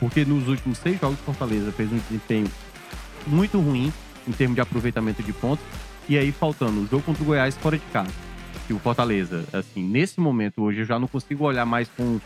Porque 0.00 0.24
nos 0.24 0.48
últimos 0.48 0.78
seis 0.78 1.00
jogos, 1.00 1.18
o 1.20 1.22
Fortaleza 1.22 1.70
fez 1.70 1.90
um 1.92 1.96
desempenho 1.96 2.50
muito 3.26 3.58
ruim 3.60 3.92
em 4.26 4.32
termos 4.32 4.56
de 4.56 4.60
aproveitamento 4.60 5.22
de 5.22 5.32
pontos. 5.32 5.64
E 6.08 6.18
aí, 6.18 6.32
faltando 6.32 6.80
o 6.80 6.86
jogo 6.86 7.02
contra 7.02 7.22
o 7.22 7.26
Goiás 7.26 7.56
fora 7.56 7.78
de 7.78 7.84
casa. 7.86 8.10
E 8.68 8.72
o 8.72 8.78
Fortaleza, 8.80 9.44
assim, 9.52 9.82
nesse 9.82 10.20
momento 10.20 10.60
hoje, 10.62 10.80
eu 10.80 10.84
já 10.84 10.98
não 10.98 11.06
consigo 11.06 11.44
olhar 11.44 11.64
mais 11.64 11.88
com. 11.96 12.20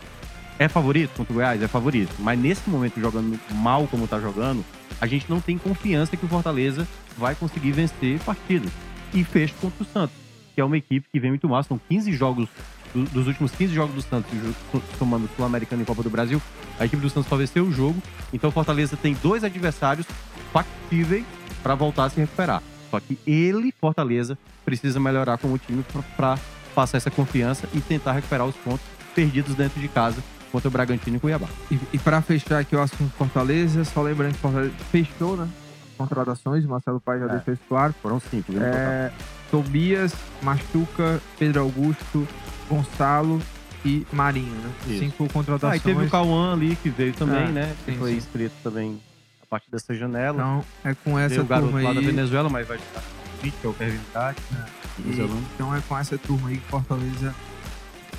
É 0.57 0.67
favorito 0.67 1.11
contra 1.15 1.31
o 1.31 1.35
Goiás? 1.35 1.61
É 1.61 1.67
favorito. 1.67 2.13
Mas 2.19 2.39
nesse 2.39 2.67
momento, 2.67 2.99
jogando 2.99 3.39
mal 3.51 3.87
como 3.87 4.07
tá 4.07 4.19
jogando, 4.19 4.65
a 4.99 5.05
gente 5.05 5.27
não 5.29 5.39
tem 5.39 5.57
confiança 5.57 6.17
que 6.17 6.25
o 6.25 6.29
Fortaleza 6.29 6.87
vai 7.17 7.35
conseguir 7.35 7.71
vencer 7.71 8.19
partidas. 8.19 8.71
e 9.13 9.23
fecha 9.23 9.53
contra 9.59 9.83
o 9.83 9.85
Santos, 9.85 10.15
que 10.53 10.61
é 10.61 10.65
uma 10.65 10.77
equipe 10.77 11.07
que 11.11 11.19
vem 11.19 11.31
muito 11.31 11.47
mal. 11.47 11.63
São 11.63 11.79
15 11.89 12.11
jogos, 12.13 12.47
do- 12.93 13.03
dos 13.05 13.27
últimos 13.27 13.51
15 13.51 13.73
jogos 13.73 13.95
do 13.95 14.01
Santos, 14.01 14.31
somando 14.97 15.29
Sul-Americano 15.35 15.81
e 15.81 15.85
Copa 15.85 16.03
do 16.03 16.09
Brasil, 16.09 16.41
a 16.79 16.85
equipe 16.85 17.01
do 17.01 17.09
Santos 17.09 17.29
só 17.29 17.35
venceu 17.35 17.63
o 17.65 17.71
jogo. 17.71 18.01
Então 18.33 18.49
o 18.49 18.53
Fortaleza 18.53 18.97
tem 18.97 19.15
dois 19.21 19.43
adversários 19.43 20.05
factíveis 20.51 21.23
para 21.63 21.75
voltar 21.75 22.05
a 22.05 22.09
se 22.09 22.19
recuperar. 22.19 22.61
Só 22.89 22.99
que 22.99 23.17
ele, 23.25 23.73
Fortaleza, 23.79 24.37
precisa 24.65 24.99
melhorar 24.99 25.37
como 25.37 25.57
time 25.57 25.83
para 26.17 26.37
passar 26.75 26.97
essa 26.97 27.09
confiança 27.11 27.67
e 27.73 27.79
tentar 27.81 28.13
recuperar 28.13 28.45
os 28.45 28.55
pontos 28.55 28.81
perdidos 29.15 29.55
dentro 29.55 29.79
de 29.79 29.87
casa 29.87 30.21
contra 30.51 30.67
o 30.67 30.71
Bragantino 30.71 31.15
e 31.15 31.19
Cuiabá. 31.19 31.47
E, 31.71 31.79
e 31.93 31.97
para 31.99 32.21
fechar 32.21 32.59
aqui 32.59 32.75
o 32.75 32.81
assunto 32.81 33.09
Fortaleza, 33.17 33.85
só 33.85 34.01
lembrando 34.01 34.33
que 34.33 34.39
Fortaleza 34.39 34.73
fechou, 34.91 35.37
né? 35.37 35.47
Contratações, 35.97 36.65
o 36.65 36.67
Marcelo 36.69 36.99
Pai 36.99 37.19
já 37.19 37.25
É. 37.25 37.29
deixou 37.29 37.53
isso 37.53 37.63
claro. 37.69 37.93
Foram 38.01 38.19
cinco, 38.19 38.51
viu? 38.51 38.61
É, 38.63 39.11
Tobias, 39.51 40.13
Machuca, 40.41 41.21
Pedro 41.37 41.61
Augusto, 41.61 42.27
Gonçalo 42.69 43.41
e 43.85 44.05
Marinho, 44.13 44.53
né? 44.55 44.71
Isso. 44.87 44.99
Cinco 44.99 45.23
Ah, 45.23 45.25
e 45.25 45.29
contratações. 45.29 45.83
teve 45.83 46.05
o 46.05 46.09
Cauã 46.09 46.53
ali 46.53 46.75
que 46.77 46.89
veio 46.89 47.13
também, 47.13 47.43
É, 47.43 47.47
né? 47.51 47.75
Que 47.85 47.91
sim, 47.91 47.97
foi 47.97 48.11
sim. 48.11 48.17
inscrito 48.17 48.55
também 48.63 48.99
a 49.41 49.45
partir 49.45 49.69
dessa 49.69 49.93
janela. 49.93 50.35
Então, 50.41 50.65
é 50.91 50.95
com 51.03 51.19
essa 51.19 51.29
Veio 51.29 51.41
o 51.41 51.45
garoto 51.45 51.71
turma 51.71 51.87
lá 51.87 51.93
da 51.93 51.99
aí. 51.99 52.05
Venezuela, 52.05 52.49
mas 52.49 52.67
vai 52.67 52.79
Vic, 53.41 53.55
que 53.59 53.67
é 53.67 53.69
o 53.69 53.73
Kevin 53.73 53.99
Tati, 54.13 54.41
né? 54.51 54.65
E- 54.99 55.19
então 55.55 55.75
é 55.75 55.81
com 55.87 55.97
essa 55.97 56.17
turma 56.17 56.49
aí 56.49 56.57
que 56.57 56.67
Fortaleza 56.67 57.35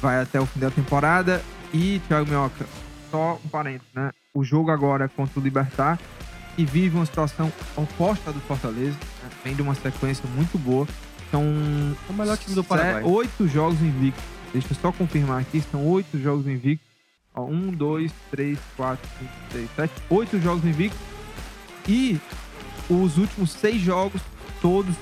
vai 0.00 0.20
até 0.20 0.40
o 0.40 0.46
fim 0.46 0.58
da 0.60 0.70
temporada. 0.70 1.42
E, 1.72 2.00
Thiago 2.08 2.28
Minhoca, 2.28 2.66
só 3.10 3.38
um 3.44 3.48
parênteses, 3.48 3.86
né? 3.94 4.10
O 4.34 4.42
jogo 4.44 4.70
agora 4.70 5.04
é 5.04 5.08
contra 5.08 5.38
o 5.38 5.42
Libertar, 5.42 5.98
que 6.56 6.64
vive 6.66 6.96
uma 6.96 7.06
situação 7.06 7.50
oposta 7.76 8.32
do 8.32 8.40
Fortaleza, 8.40 8.96
né? 9.22 9.30
vem 9.44 9.54
de 9.54 9.62
uma 9.62 9.74
sequência 9.74 10.24
muito 10.34 10.58
boa. 10.58 10.86
São 11.32 11.42
É 11.42 12.12
o 12.12 12.14
melhor 12.14 12.36
time 12.38 12.54
do 12.54 12.62
Paraguai. 12.62 13.02
oito 13.02 13.48
jogos 13.48 13.80
invictos. 13.82 14.22
Deixa 14.52 14.68
eu 14.70 14.76
só 14.76 14.92
confirmar 14.92 15.40
aqui, 15.40 15.60
são 15.72 15.84
oito 15.88 16.16
jogos 16.20 16.46
invictos. 16.46 16.86
Ó, 17.34 17.46
um, 17.46 17.72
dois, 17.72 18.12
três, 18.30 18.58
quatro, 18.76 19.08
cinco, 19.18 19.32
seis, 19.50 19.68
sete, 19.74 19.94
oito 20.10 20.38
jogos 20.40 20.64
invictos. 20.64 21.00
E 21.88 22.20
os 22.88 23.16
últimos 23.18 23.50
seis 23.50 23.80
jogos, 23.80 24.20
todos 24.60 24.94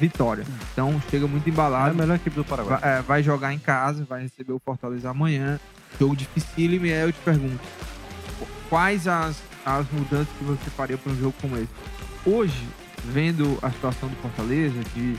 vitória. 0.00 0.44
Então 0.72 1.00
chega 1.08 1.26
muito 1.26 1.46
É 1.46 1.50
a 1.50 1.52
embalado. 1.52 1.94
melhor 1.94 2.16
equipe 2.16 2.34
do 2.36 2.44
Paraguai. 2.44 2.78
Vai, 2.80 2.98
é, 2.98 3.02
vai 3.02 3.22
jogar 3.22 3.54
em 3.54 3.58
casa, 3.58 4.04
vai 4.04 4.22
receber 4.22 4.52
o 4.52 4.58
Fortaleza 4.58 5.08
amanhã. 5.08 5.58
Jogo 5.98 6.14
dificílimo. 6.16 6.84
E 6.84 6.92
aí 6.92 7.00
eu 7.02 7.12
te 7.12 7.20
pergunto: 7.20 7.60
quais 8.68 9.06
as, 9.06 9.40
as 9.64 9.86
mudanças 9.92 10.28
que 10.36 10.44
você 10.44 10.68
faria 10.70 10.98
para 10.98 11.12
um 11.12 11.16
jogo 11.16 11.34
como 11.40 11.56
esse? 11.56 11.68
Hoje, 12.26 12.66
vendo 13.04 13.56
a 13.62 13.70
situação 13.70 14.08
do 14.08 14.16
Fortaleza, 14.16 14.74
de 14.94 15.16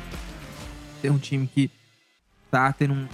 ter 1.01 1.09
um 1.11 1.17
time 1.17 1.47
que 1.47 1.69
tá 2.51 2.71
tendo 2.73 2.93
um- 2.93 3.07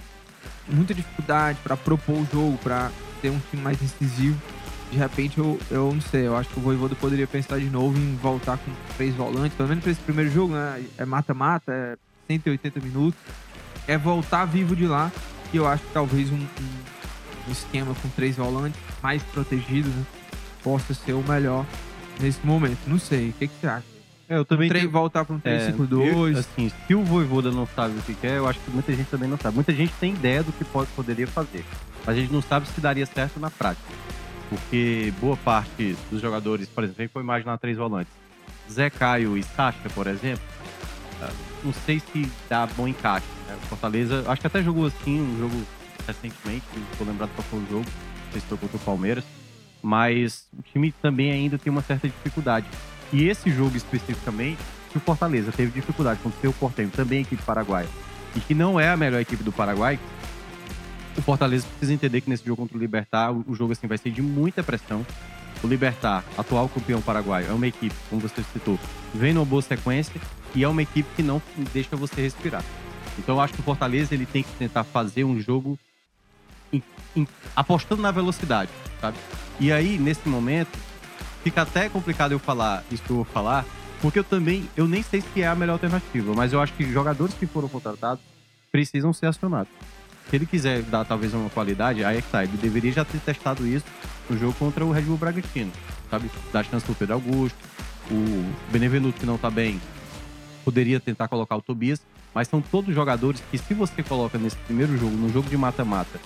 muita 0.68 0.94
dificuldade 0.94 1.58
para 1.62 1.76
propor 1.76 2.14
o 2.16 2.26
jogo, 2.32 2.58
para 2.58 2.90
ter 3.22 3.30
um 3.30 3.40
time 3.50 3.62
mais 3.62 3.80
incisivo. 3.82 4.40
De 4.90 4.98
repente, 4.98 5.38
eu, 5.38 5.58
eu 5.70 5.92
não 5.92 6.00
sei, 6.00 6.26
eu 6.26 6.36
acho 6.36 6.48
que 6.50 6.58
o 6.58 6.62
Voivoda 6.62 6.94
poderia 6.94 7.26
pensar 7.26 7.58
de 7.58 7.66
novo 7.68 7.98
em 7.98 8.14
voltar 8.16 8.58
com 8.58 8.70
três 8.96 9.14
volantes, 9.14 9.56
pelo 9.56 9.68
menos 9.68 9.82
para 9.82 9.90
esse 9.92 10.00
primeiro 10.00 10.30
jogo, 10.30 10.52
né? 10.54 10.84
É 10.98 11.04
mata-mata, 11.04 11.72
é 11.72 11.96
180 12.28 12.80
minutos. 12.80 13.18
É 13.88 13.98
voltar 13.98 14.44
vivo 14.44 14.76
de 14.76 14.86
lá, 14.86 15.10
e 15.52 15.56
eu 15.56 15.66
acho 15.66 15.82
que 15.84 15.92
talvez 15.92 16.30
um, 16.30 16.36
um- 16.36 16.84
esquema 17.50 17.94
com 18.00 18.08
três 18.10 18.36
volantes 18.36 18.80
mais 19.02 19.22
protegido, 19.24 19.88
né? 19.90 20.04
Possa 20.62 20.94
ser 20.94 21.12
o 21.12 21.22
melhor 21.22 21.66
nesse 22.20 22.44
momento. 22.46 22.78
Não 22.86 22.98
sei, 22.98 23.30
o 23.30 23.32
que, 23.34 23.48
que 23.48 23.54
você 23.60 23.66
acha? 23.66 23.93
É, 24.28 24.36
eu 24.38 24.44
também 24.44 24.70
tenho- 24.70 24.90
voltar 24.90 25.24
para 25.24 25.34
um 25.34 25.38
É, 25.44 25.58
3-5-2. 25.58 26.32
eu, 26.34 26.38
Assim, 26.40 26.70
se 26.86 26.94
o 26.94 27.02
Voivoda 27.04 27.50
não 27.50 27.66
sabe 27.66 27.98
o 27.98 28.02
que 28.02 28.14
quer, 28.14 28.38
eu 28.38 28.48
acho 28.48 28.58
que 28.60 28.70
muita 28.70 28.92
gente 28.94 29.08
também 29.10 29.28
não 29.28 29.36
sabe. 29.38 29.54
Muita 29.54 29.72
gente 29.74 29.92
tem 30.00 30.14
ideia 30.14 30.42
do 30.42 30.52
que 30.52 30.64
pode, 30.64 30.90
poderia 30.96 31.26
fazer, 31.26 31.64
mas 32.06 32.16
a 32.16 32.20
gente 32.20 32.32
não 32.32 32.40
sabe 32.42 32.66
se 32.68 32.80
daria 32.80 33.04
certo 33.06 33.38
na 33.38 33.50
prática. 33.50 33.86
Porque 34.48 35.12
boa 35.20 35.36
parte 35.36 35.96
dos 36.10 36.20
jogadores, 36.20 36.68
por 36.68 36.84
exemplo, 36.84 37.10
pode 37.14 37.24
imaginar 37.24 37.58
três 37.58 37.76
volantes. 37.76 38.12
Zé 38.70 38.88
Caio 38.88 39.36
e 39.36 39.42
Sacha, 39.42 39.90
por 39.94 40.06
exemplo, 40.06 40.42
ah, 41.20 41.30
não 41.62 41.72
sei 41.72 42.00
se 42.00 42.30
dá 42.48 42.66
bom 42.66 42.88
encaixe. 42.88 43.26
Né? 43.46 43.56
O 43.62 43.66
Fortaleza, 43.66 44.24
acho 44.26 44.40
que 44.40 44.46
até 44.46 44.62
jogou 44.62 44.86
assim, 44.86 45.20
um 45.20 45.38
jogo 45.38 45.62
recentemente, 46.06 46.64
não 46.74 46.82
estou 46.92 47.06
lembrado 47.06 47.30
qual 47.34 47.46
foi 47.48 47.58
o 47.58 47.66
jogo, 47.68 47.84
não 47.84 48.32
sei 48.32 48.40
se 48.40 48.46
foi 48.46 48.56
contra 48.58 48.76
o 48.76 48.80
Palmeiras, 48.80 49.24
mas 49.82 50.46
o 50.58 50.62
time 50.62 50.92
também 51.02 51.30
ainda 51.30 51.58
tem 51.58 51.70
uma 51.70 51.82
certa 51.82 52.08
dificuldade. 52.08 52.66
E 53.12 53.28
esse 53.28 53.50
jogo 53.50 53.76
especificamente, 53.76 54.58
que 54.90 54.98
o 54.98 55.00
Fortaleza 55.00 55.52
teve 55.52 55.72
dificuldade 55.72 56.20
contra 56.20 56.38
o 56.38 56.40
seu 56.40 56.52
Portenho, 56.52 56.90
também 56.90 57.22
equipe 57.22 57.42
paraguaia, 57.42 57.88
e 58.34 58.40
que 58.40 58.54
não 58.54 58.78
é 58.78 58.88
a 58.90 58.96
melhor 58.96 59.20
equipe 59.20 59.42
do 59.42 59.52
Paraguai, 59.52 59.98
o 61.16 61.22
Fortaleza 61.22 61.66
precisa 61.66 61.92
entender 61.92 62.20
que 62.20 62.28
nesse 62.30 62.44
jogo 62.44 62.62
contra 62.62 62.76
o 62.76 62.80
Libertar, 62.80 63.30
o 63.32 63.54
jogo 63.54 63.72
assim 63.72 63.86
vai 63.86 63.98
ser 63.98 64.10
de 64.10 64.20
muita 64.20 64.62
pressão. 64.62 65.06
O 65.62 65.66
Libertar, 65.68 66.24
atual 66.36 66.68
campeão 66.68 67.00
paraguaio, 67.00 67.46
é 67.48 67.52
uma 67.52 67.66
equipe, 67.66 67.94
como 68.10 68.20
você 68.20 68.42
citou, 68.52 68.78
vem 69.14 69.32
numa 69.32 69.46
boa 69.46 69.62
sequência 69.62 70.20
e 70.54 70.62
é 70.64 70.68
uma 70.68 70.82
equipe 70.82 71.08
que 71.14 71.22
não 71.22 71.40
deixa 71.72 71.96
você 71.96 72.20
respirar. 72.22 72.64
Então 73.16 73.36
eu 73.36 73.40
acho 73.40 73.54
que 73.54 73.60
o 73.60 73.62
Fortaleza 73.62 74.12
ele 74.12 74.26
tem 74.26 74.42
que 74.42 74.50
tentar 74.58 74.82
fazer 74.82 75.22
um 75.24 75.40
jogo 75.40 75.78
em- 76.72 76.82
em- 77.16 77.28
apostando 77.54 78.02
na 78.02 78.10
velocidade, 78.10 78.70
sabe? 79.00 79.16
E 79.60 79.70
aí, 79.70 79.96
nesse 79.98 80.28
momento, 80.28 80.76
fica 81.44 81.62
até 81.62 81.90
complicado 81.90 82.32
eu 82.32 82.38
falar 82.38 82.82
isso 82.90 83.02
que 83.02 83.10
eu 83.10 83.16
vou 83.16 83.24
falar, 83.26 83.66
porque 84.00 84.18
eu 84.18 84.24
também, 84.24 84.68
eu 84.74 84.88
nem 84.88 85.02
sei 85.02 85.20
se 85.20 85.42
é 85.42 85.46
a 85.46 85.54
melhor 85.54 85.74
alternativa, 85.74 86.32
mas 86.34 86.52
eu 86.52 86.60
acho 86.60 86.72
que 86.72 86.90
jogadores 86.90 87.34
que 87.34 87.46
foram 87.46 87.68
contratados 87.68 88.24
precisam 88.72 89.12
ser 89.12 89.26
acionados. 89.26 89.70
Se 90.30 90.36
ele 90.36 90.46
quiser 90.46 90.82
dar 90.82 91.04
talvez 91.04 91.34
uma 91.34 91.50
qualidade, 91.50 92.02
aí 92.02 92.16
é 92.16 92.22
que 92.22 92.28
tá, 92.28 92.42
ele 92.42 92.56
deveria 92.56 92.90
já 92.90 93.04
ter 93.04 93.18
testado 93.18 93.66
isso 93.66 93.84
no 94.28 94.38
jogo 94.38 94.54
contra 94.54 94.84
o 94.84 94.90
Red 94.90 95.02
Bull 95.02 95.18
Bragantino, 95.18 95.70
sabe? 96.10 96.30
Dar 96.50 96.64
chance 96.64 96.84
pro 96.84 96.94
Pedro 96.94 97.14
Augusto, 97.14 97.58
o 98.10 98.72
Benevenuto 98.72 99.20
que 99.20 99.26
não 99.26 99.36
tá 99.36 99.50
bem, 99.50 99.78
poderia 100.64 100.98
tentar 100.98 101.28
colocar 101.28 101.56
o 101.56 101.62
Tobias, 101.62 102.00
mas 102.34 102.48
são 102.48 102.62
todos 102.62 102.94
jogadores 102.94 103.42
que 103.50 103.58
se 103.58 103.74
você 103.74 104.02
coloca 104.02 104.38
nesse 104.38 104.56
primeiro 104.56 104.96
jogo, 104.96 105.14
no 105.14 105.30
jogo 105.30 105.48
de 105.48 105.58
mata-mata, 105.58 106.18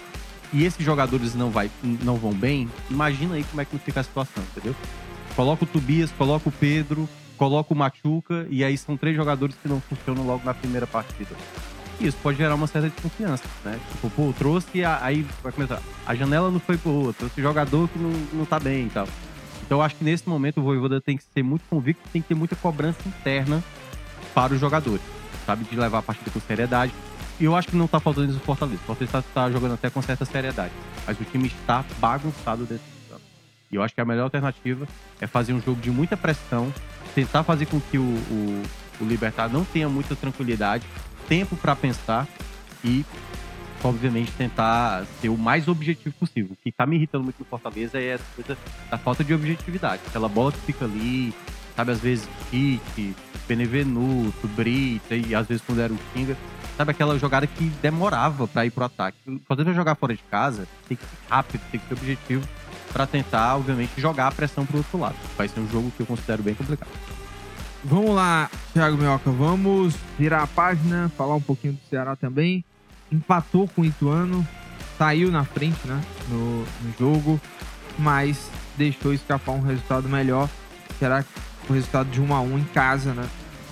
e 0.53 0.65
esses 0.65 0.85
jogadores 0.85 1.35
não, 1.35 1.51
vai, 1.51 1.71
não 1.83 2.17
vão 2.17 2.33
bem, 2.33 2.69
imagina 2.89 3.35
aí 3.35 3.45
como 3.45 3.61
é 3.61 3.65
que 3.65 3.77
fica 3.79 4.01
a 4.01 4.05
situação, 4.05 4.43
entendeu? 4.45 4.75
Coloca 5.39 5.63
o 5.63 5.67
Tobias, 5.69 6.11
coloca 6.19 6.49
o 6.49 6.53
Pedro, 6.53 7.09
coloca 7.37 7.73
o 7.73 7.77
Machuca, 7.77 8.45
e 8.51 8.65
aí 8.65 8.77
são 8.77 8.97
três 8.97 9.15
jogadores 9.15 9.55
que 9.63 9.69
não 9.69 9.81
funcionam 9.81 10.27
logo 10.27 10.45
na 10.45 10.53
primeira 10.53 10.85
partida. 10.85 11.31
E 12.01 12.09
isso 12.09 12.17
pode 12.21 12.37
gerar 12.39 12.57
uma 12.57 12.67
certa 12.67 12.89
desconfiança, 12.91 13.45
né? 13.65 13.79
Tipo, 13.93 14.11
pô, 14.11 14.35
trouxe, 14.37 14.83
a- 14.85 14.99
aí 15.01 15.25
vai 15.41 15.53
começar. 15.53 15.81
A 16.05 16.13
janela 16.17 16.51
não 16.51 16.59
foi 16.59 16.77
boa, 16.77 17.13
trouxe 17.13 17.41
jogador 17.41 17.89
que 17.89 18.01
não, 18.01 18.11
não 18.33 18.45
tá 18.45 18.59
bem 18.59 18.87
e 18.87 18.91
tal. 18.91 19.07
Então 19.65 19.79
eu 19.79 19.83
acho 19.83 19.95
que 19.95 20.03
nesse 20.03 20.29
momento 20.29 20.59
o 20.59 20.63
Voivoda 20.65 21.01
tem 21.01 21.17
que 21.17 21.23
ser 21.33 21.45
muito 21.45 21.63
convicto, 21.71 22.03
tem 22.13 22.21
que 22.21 22.27
ter 22.27 22.35
muita 22.35 22.57
cobrança 22.57 22.99
interna 23.07 23.63
para 24.35 24.55
os 24.55 24.59
jogadores, 24.61 25.03
sabe? 25.47 25.63
De 25.67 25.77
levar 25.77 25.99
a 25.99 26.03
partida 26.03 26.33
com 26.33 26.41
seriedade. 26.41 26.93
E 27.39 27.45
eu 27.45 27.55
acho 27.55 27.69
que 27.69 27.77
não 27.77 27.87
tá 27.87 28.01
faltando 28.01 28.27
isso 28.27 28.39
no 28.41 28.45
Fortaleza. 28.45 28.81
O 28.83 28.87
Fortaleza 28.87 29.13
tá, 29.13 29.23
tá 29.47 29.51
jogando 29.53 29.75
até 29.75 29.89
com 29.89 30.03
certa 30.03 30.25
seriedade. 30.25 30.73
Mas 31.07 31.21
o 31.21 31.25
time 31.25 31.47
está 31.47 31.85
bagunçado 32.01 32.65
dentro. 32.65 32.98
E 33.71 33.77
eu 33.77 33.83
acho 33.83 33.95
que 33.95 34.01
a 34.01 34.05
melhor 34.05 34.25
alternativa 34.25 34.87
é 35.21 35.27
fazer 35.27 35.53
um 35.53 35.61
jogo 35.61 35.81
de 35.81 35.91
muita 35.91 36.17
pressão, 36.17 36.73
tentar 37.15 37.43
fazer 37.43 37.67
com 37.67 37.81
que 37.81 37.99
o, 37.99 38.03
o, 38.03 38.63
o 39.01 39.05
Libertar 39.05 39.49
não 39.49 39.65
tenha 39.65 39.89
muita 39.89 40.17
tranquilidade, 40.17 40.87
tempo 41.29 41.57
para 41.57 41.77
pensar 41.77 42.27
e, 42.83 43.05
obviamente, 43.83 44.33
tentar 44.33 45.05
ser 45.21 45.29
o 45.29 45.37
mais 45.37 45.69
objetivo 45.69 46.15
possível. 46.15 46.53
O 46.53 46.57
que 46.57 46.73
tá 46.73 46.87
me 46.87 46.97
irritando 46.97 47.25
muito 47.25 47.39
no 47.39 47.45
Fortaleza 47.45 47.99
é 47.99 48.15
essa 48.15 48.25
coisa 48.35 48.57
da 48.91 48.97
falta 48.97 49.23
de 49.23 49.35
objetividade. 49.35 50.03
Aquela 50.07 50.29
bola 50.29 50.51
que 50.51 50.61
fica 50.61 50.87
ali, 50.87 51.35
sabe, 51.77 51.93
às 51.93 52.01
vezes 52.01 52.29
Pique, 52.51 53.15
Benevenuto, 53.47 54.49
Brita 54.49 55.15
e 55.15 55.35
às 55.35 55.47
vezes 55.47 55.63
quando 55.63 55.81
era 55.81 55.93
o 55.93 55.99
Kinga. 56.15 56.37
Sabe 56.77 56.93
aquela 56.93 57.19
jogada 57.19 57.47
que 57.47 57.65
demorava 57.83 58.47
para 58.47 58.65
ir 58.65 58.71
pro 58.71 58.85
ataque. 58.85 59.19
O 59.27 59.39
Fortaleza 59.41 59.75
jogar 59.75 59.97
fora 59.97 60.15
de 60.15 60.23
casa 60.23 60.67
tem 60.89 60.97
que 60.97 61.03
ser 61.03 61.17
rápido, 61.29 61.61
tem 61.71 61.81
que 61.81 61.89
ser 61.89 61.95
objetivo 61.95 62.49
para 62.93 63.07
tentar, 63.07 63.57
obviamente, 63.57 64.01
jogar 64.01 64.29
a 64.29 64.33
pressão 64.33 64.65
pro 64.65 64.79
outro 64.79 64.99
lado. 64.99 65.17
Vai 65.37 65.49
ser 65.49 65.61
um 65.61 65.69
jogo 65.69 65.93
que 65.97 66.01
eu 66.03 66.07
considero 66.07 66.43
bem 66.43 66.55
complicado. 66.55 66.91
Vamos 67.85 68.15
lá, 68.15 68.51
Thiago 68.73 68.97
Minhoca, 68.97 69.31
vamos 69.31 69.95
virar 70.19 70.43
a 70.43 70.47
página, 70.47 71.11
falar 71.17 71.37
um 71.37 71.41
pouquinho 71.41 71.75
do 71.75 71.81
Ceará 71.89 72.17
também. 72.17 72.65
Empatou 73.11 73.69
com 73.69 73.83
o 73.83 73.85
Ituano, 73.85 74.47
saiu 74.99 75.31
na 75.31 75.45
frente, 75.45 75.79
né, 75.87 76.01
no, 76.29 76.61
no 76.61 76.95
jogo, 76.99 77.41
mas 77.99 78.51
deixou 78.77 79.13
escapar 79.15 79.53
um 79.53 79.61
resultado 79.63 80.09
melhor. 80.09 80.49
Será 80.99 81.23
que 81.23 81.29
o 81.71 81.73
resultado 81.73 82.11
de 82.11 82.21
1 82.21 82.35
a 82.35 82.41
1 82.41 82.59
em 82.59 82.65
casa, 82.65 83.15
né? 83.15 83.25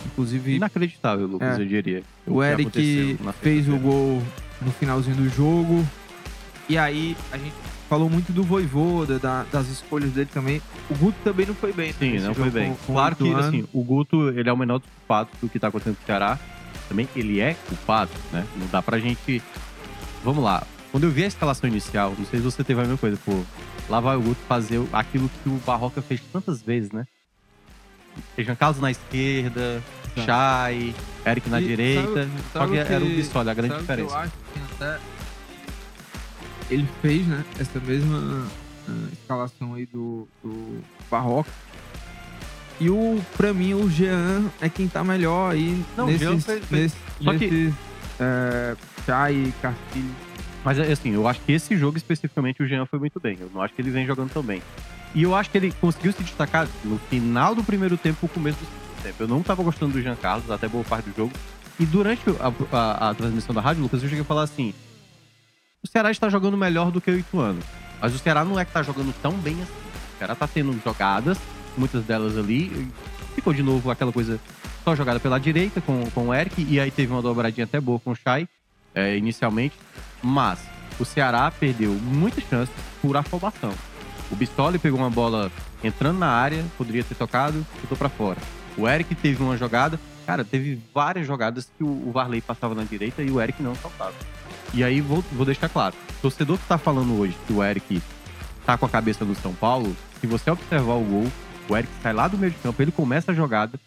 Inclusive, 0.06 0.54
Inacreditável, 0.54 1.26
Lucas, 1.26 1.58
É. 1.58 1.62
eu 1.62 1.66
diria. 1.66 2.02
o 2.26 2.40
que 2.40 2.46
Eric 2.46 3.18
fez 3.42 3.68
o 3.68 3.76
gol 3.76 4.22
no 4.62 4.70
finalzinho 4.72 5.16
do 5.16 5.28
jogo. 5.28 5.84
E 6.68 6.78
aí, 6.78 7.16
a 7.32 7.38
gente 7.38 7.54
falou 7.88 8.08
muito 8.10 8.32
do 8.32 8.42
Voivoda, 8.42 9.18
da- 9.18 9.44
das 9.52 9.68
escolhas 9.68 10.10
dele 10.10 10.28
também. 10.32 10.60
O 10.90 10.94
Guto 10.96 11.16
também 11.24 11.46
não 11.46 11.54
foi 11.54 11.72
bem. 11.72 11.88
né, 11.88 11.94
Sim, 11.98 12.18
não 12.18 12.34
foi 12.34 12.50
bem. 12.50 12.70
com- 12.70 12.76
com 12.86 12.92
claro 12.94 13.16
que, 13.16 13.32
assim, 13.34 13.64
o 13.72 13.82
Guto, 13.84 14.28
ele 14.30 14.48
é 14.48 14.52
o 14.52 14.56
menor 14.56 14.78
dos 14.78 14.88
culpados 14.88 15.32
do 15.40 15.48
que 15.48 15.58
tá 15.58 15.68
acontecendo 15.68 15.96
com 15.96 16.02
o 16.02 16.06
Ceará. 16.06 16.38
também 16.88 17.08
ele 17.16 17.40
é 17.40 17.54
culpado, 17.68 18.10
né? 18.32 18.46
Não 18.56 18.66
dá 18.68 18.80
pra 18.80 18.98
gente. 19.00 19.42
Vamos 20.22 20.44
lá. 20.44 20.62
Quando 20.92 21.02
eu 21.04 21.10
vi 21.10 21.24
a 21.24 21.26
escalação 21.26 21.68
inicial, 21.68 22.14
não 22.16 22.24
sei 22.26 22.38
se 22.38 22.44
você 22.44 22.62
teve 22.62 22.78
a 22.80 22.84
mesma 22.84 22.96
coisa, 22.96 23.18
pô. 23.24 23.42
Lá 23.88 23.98
vai 23.98 24.16
o 24.16 24.20
Guto 24.20 24.40
fazer 24.48 24.80
aquilo 24.92 25.28
que 25.42 25.48
o 25.48 25.60
Barroca 25.66 26.00
fez 26.00 26.20
tantas 26.32 26.62
vezes, 26.62 26.92
né? 26.92 27.04
Jean 28.38 28.54
Carlos 28.54 28.80
na 28.80 28.90
esquerda, 28.92 29.82
Chay, 30.24 30.94
Eric 31.26 31.50
na 31.50 31.60
E 31.60 31.66
direita. 31.66 32.02
sabe- 32.02 32.30
Só 32.52 32.58
sabe 32.60 32.70
que 32.72 32.78
o 32.78 32.80
era 32.94 33.04
o 33.04 33.08
Bissoli, 33.08 33.50
a 33.50 33.54
grande 33.54 33.74
que 33.74 33.80
diferença. 33.80 34.14
Eu 34.14 34.18
acho 34.20 34.32
que 34.54 34.60
até 34.74 34.98
ele 36.70 36.88
fez, 37.02 37.26
né, 37.26 37.44
essa 37.58 37.78
mesma 37.80 38.46
ah, 38.88 39.08
escalação 39.12 39.74
aí 39.74 39.86
do, 39.86 40.26
do 40.42 40.80
Barroca. 41.10 41.50
E 42.78 42.90
o, 42.90 43.18
pra 43.36 43.54
mim, 43.54 43.72
o 43.74 43.88
Jean 43.88 44.44
é 44.60 44.68
quem 44.68 44.86
tá 44.86 45.02
melhor 45.02 45.52
aí 45.52 45.82
Não, 45.96 46.06
nesses, 46.06 46.20
Jean 46.20 46.38
fez- 46.40 46.64
fez- 46.66 46.70
nesse, 46.70 46.96
Só 47.24 47.32
que- 47.38 47.50
nesses 47.50 47.74
é, 48.20 48.76
Chay, 49.06 49.54
Castilho. 49.62 50.10
Mas 50.64 50.78
assim, 50.80 51.12
eu 51.12 51.26
acho 51.28 51.40
que 51.40 51.52
esse 51.52 51.76
jogo 51.76 51.96
especificamente 51.96 52.62
o 52.62 52.66
Jean 52.66 52.84
foi 52.86 52.98
muito 52.98 53.18
bem. 53.20 53.38
Eu 53.40 53.50
não 53.54 53.62
acho 53.62 53.72
que 53.72 53.80
ele 53.80 53.90
vem 53.90 54.04
jogando 54.04 54.30
tão 54.30 54.42
bem. 54.42 54.60
E 55.14 55.22
eu 55.22 55.34
acho 55.34 55.48
que 55.48 55.56
ele 55.56 55.72
conseguiu 55.80 56.12
se 56.12 56.22
destacar 56.22 56.68
no 56.84 56.98
final 56.98 57.54
do 57.54 57.62
primeiro 57.64 57.96
tempo 57.96 58.18
e 58.20 58.24
no 58.24 58.28
começo 58.28 58.58
do 58.58 58.66
segundo 58.66 59.02
tempo. 59.02 59.22
Eu 59.22 59.28
não 59.28 59.42
tava 59.42 59.62
gostando 59.62 59.92
do 59.92 60.02
Jean 60.02 60.16
Carlos, 60.16 60.50
até 60.50 60.68
boa 60.68 60.84
parte 60.84 61.08
do 61.08 61.16
jogo. 61.16 61.32
E 61.80 61.86
durante 61.86 62.20
a, 62.40 62.76
a- 62.76 63.10
a 63.10 63.14
transmissão 63.14 63.54
da 63.54 63.60
rádio, 63.62 63.82
Lucas, 63.82 64.02
eu 64.02 64.08
cheguei 64.08 64.22
a 64.22 64.26
falar 64.26 64.42
assim: 64.42 64.74
o 65.86 65.88
Ceará 65.88 66.10
está 66.10 66.28
jogando 66.28 66.56
melhor 66.56 66.90
do 66.90 67.00
que 67.00 67.10
o 67.10 67.18
Ituano. 67.18 67.60
Mas 68.00 68.14
o 68.14 68.18
Ceará 68.18 68.44
não 68.44 68.58
é 68.58 68.64
que 68.64 68.72
tá 68.72 68.82
jogando 68.82 69.14
tão 69.22 69.32
bem 69.32 69.54
assim. 69.54 69.72
O 70.14 70.18
Ceará 70.18 70.34
tá 70.34 70.46
tendo 70.46 70.78
jogadas, 70.84 71.38
muitas 71.78 72.04
delas 72.04 72.36
ali. 72.36 72.90
Ficou 73.34 73.54
de 73.54 73.62
novo 73.62 73.90
aquela 73.90 74.12
coisa 74.12 74.40
só 74.84 74.94
jogada 74.94 75.20
pela 75.20 75.38
direita 75.38 75.80
com, 75.80 76.10
com 76.10 76.28
o 76.28 76.34
Eric. 76.34 76.66
E 76.68 76.80
aí 76.80 76.90
teve 76.90 77.12
uma 77.12 77.22
dobradinha 77.22 77.64
até 77.64 77.80
boa 77.80 78.00
com 78.00 78.10
o 78.10 78.16
Chay, 78.16 78.48
é, 78.94 79.16
inicialmente. 79.16 79.76
Mas 80.22 80.58
o 80.98 81.04
Ceará 81.04 81.50
perdeu 81.50 81.92
muitas 81.92 82.44
chances 82.44 82.74
por 83.00 83.16
afobação. 83.16 83.72
O 84.30 84.34
Bistoli 84.34 84.78
pegou 84.78 84.98
uma 84.98 85.10
bola 85.10 85.52
entrando 85.84 86.18
na 86.18 86.28
área, 86.28 86.64
poderia 86.76 87.04
ter 87.04 87.14
tocado, 87.14 87.64
chutou 87.80 87.96
pra 87.96 88.08
fora. 88.08 88.38
O 88.76 88.88
Eric 88.88 89.14
teve 89.14 89.40
uma 89.40 89.56
jogada, 89.56 90.00
cara, 90.26 90.44
teve 90.44 90.80
várias 90.92 91.26
jogadas 91.26 91.70
que 91.78 91.84
o 91.84 92.08
o 92.08 92.10
Varley 92.10 92.40
passava 92.40 92.74
na 92.74 92.82
direita 92.82 93.22
e 93.22 93.30
o 93.30 93.40
Eric 93.40 93.62
não 93.62 93.74
saltava. 93.76 94.14
E 94.76 94.84
aí 94.84 95.00
vou, 95.00 95.24
vou 95.32 95.46
deixar 95.46 95.70
claro, 95.70 95.96
o 96.18 96.20
torcedor 96.20 96.58
que 96.58 96.66
tá 96.66 96.76
falando 96.76 97.18
hoje 97.18 97.34
que 97.46 97.52
o 97.54 97.64
Eric 97.64 98.02
tá 98.66 98.76
com 98.76 98.84
a 98.84 98.88
cabeça 98.90 99.24
do 99.24 99.34
São 99.34 99.54
Paulo, 99.54 99.96
se 100.20 100.26
você 100.26 100.50
observar 100.50 100.92
o 100.96 101.02
gol, 101.02 101.26
o 101.66 101.74
Eric 101.74 101.90
sai 102.02 102.12
lá 102.12 102.28
do 102.28 102.36
meio 102.36 102.52
de 102.52 102.58
campo, 102.58 102.82
ele 102.82 102.92
começa 102.92 103.32
a 103.32 103.34
jogada 103.34 103.80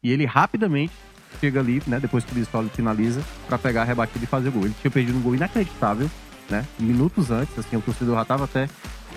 e 0.00 0.12
ele 0.12 0.24
rapidamente 0.24 0.92
chega 1.40 1.58
ali, 1.58 1.82
né, 1.84 1.98
depois 1.98 2.24
que 2.24 2.30
o 2.30 2.34
Bistoli 2.36 2.68
finaliza, 2.68 3.24
pra 3.48 3.58
pegar 3.58 3.82
a 3.82 3.84
rebatida 3.84 4.24
e 4.24 4.28
fazer 4.28 4.50
o 4.50 4.52
gol. 4.52 4.66
Ele 4.66 4.74
tinha 4.80 4.88
perdido 4.88 5.18
um 5.18 5.20
gol 5.20 5.34
inacreditável, 5.34 6.08
né, 6.48 6.64
minutos 6.78 7.32
antes, 7.32 7.58
assim, 7.58 7.76
o 7.76 7.80
torcedor 7.80 8.14
já 8.14 8.24
tava 8.24 8.44
até 8.44 8.68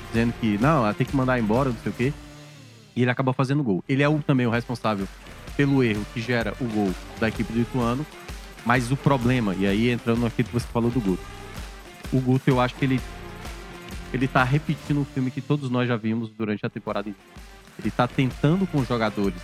dizendo 0.08 0.34
que 0.42 0.58
não, 0.58 0.92
tem 0.96 1.06
que 1.06 1.16
mandar 1.16 1.40
embora, 1.40 1.70
não 1.70 1.78
sei 1.78 1.92
o 1.92 1.96
quê. 1.96 2.12
E 2.96 3.04
ele 3.04 3.12
acabou 3.12 3.36
fazendo 3.36 3.60
o 3.60 3.64
gol. 3.64 3.84
Ele 3.88 4.02
é 4.02 4.10
o, 4.10 4.18
também 4.18 4.48
o 4.48 4.50
responsável 4.50 5.08
pelo 5.56 5.84
erro 5.84 6.04
que 6.12 6.22
gera 6.22 6.56
o 6.60 6.66
gol 6.66 6.92
da 7.20 7.28
equipe 7.28 7.54
do 7.54 7.60
Ituano. 7.60 8.04
Mas 8.70 8.92
o 8.92 8.96
problema, 8.96 9.56
e 9.56 9.66
aí 9.66 9.90
entrando 9.90 10.22
naquilo 10.22 10.48
que 10.48 10.54
você 10.54 10.68
falou 10.68 10.92
do 10.92 11.02
Guto. 11.02 11.24
O 12.14 12.20
Guto, 12.20 12.48
eu 12.52 12.62
acho 12.62 12.76
que 12.76 12.86
ele 12.86 13.02
ele 14.14 14.28
tá 14.28 14.44
repetindo 14.44 15.00
um 15.00 15.06
filme 15.06 15.32
que 15.32 15.42
todos 15.42 15.72
nós 15.72 15.88
já 15.88 15.98
vimos 15.98 16.30
durante 16.30 16.64
a 16.64 16.70
temporada 16.70 17.10
inteira. 17.10 17.42
Ele 17.80 17.90
tá 17.90 18.08
tentando 18.08 18.68
com 18.68 18.86
jogadores 18.86 19.42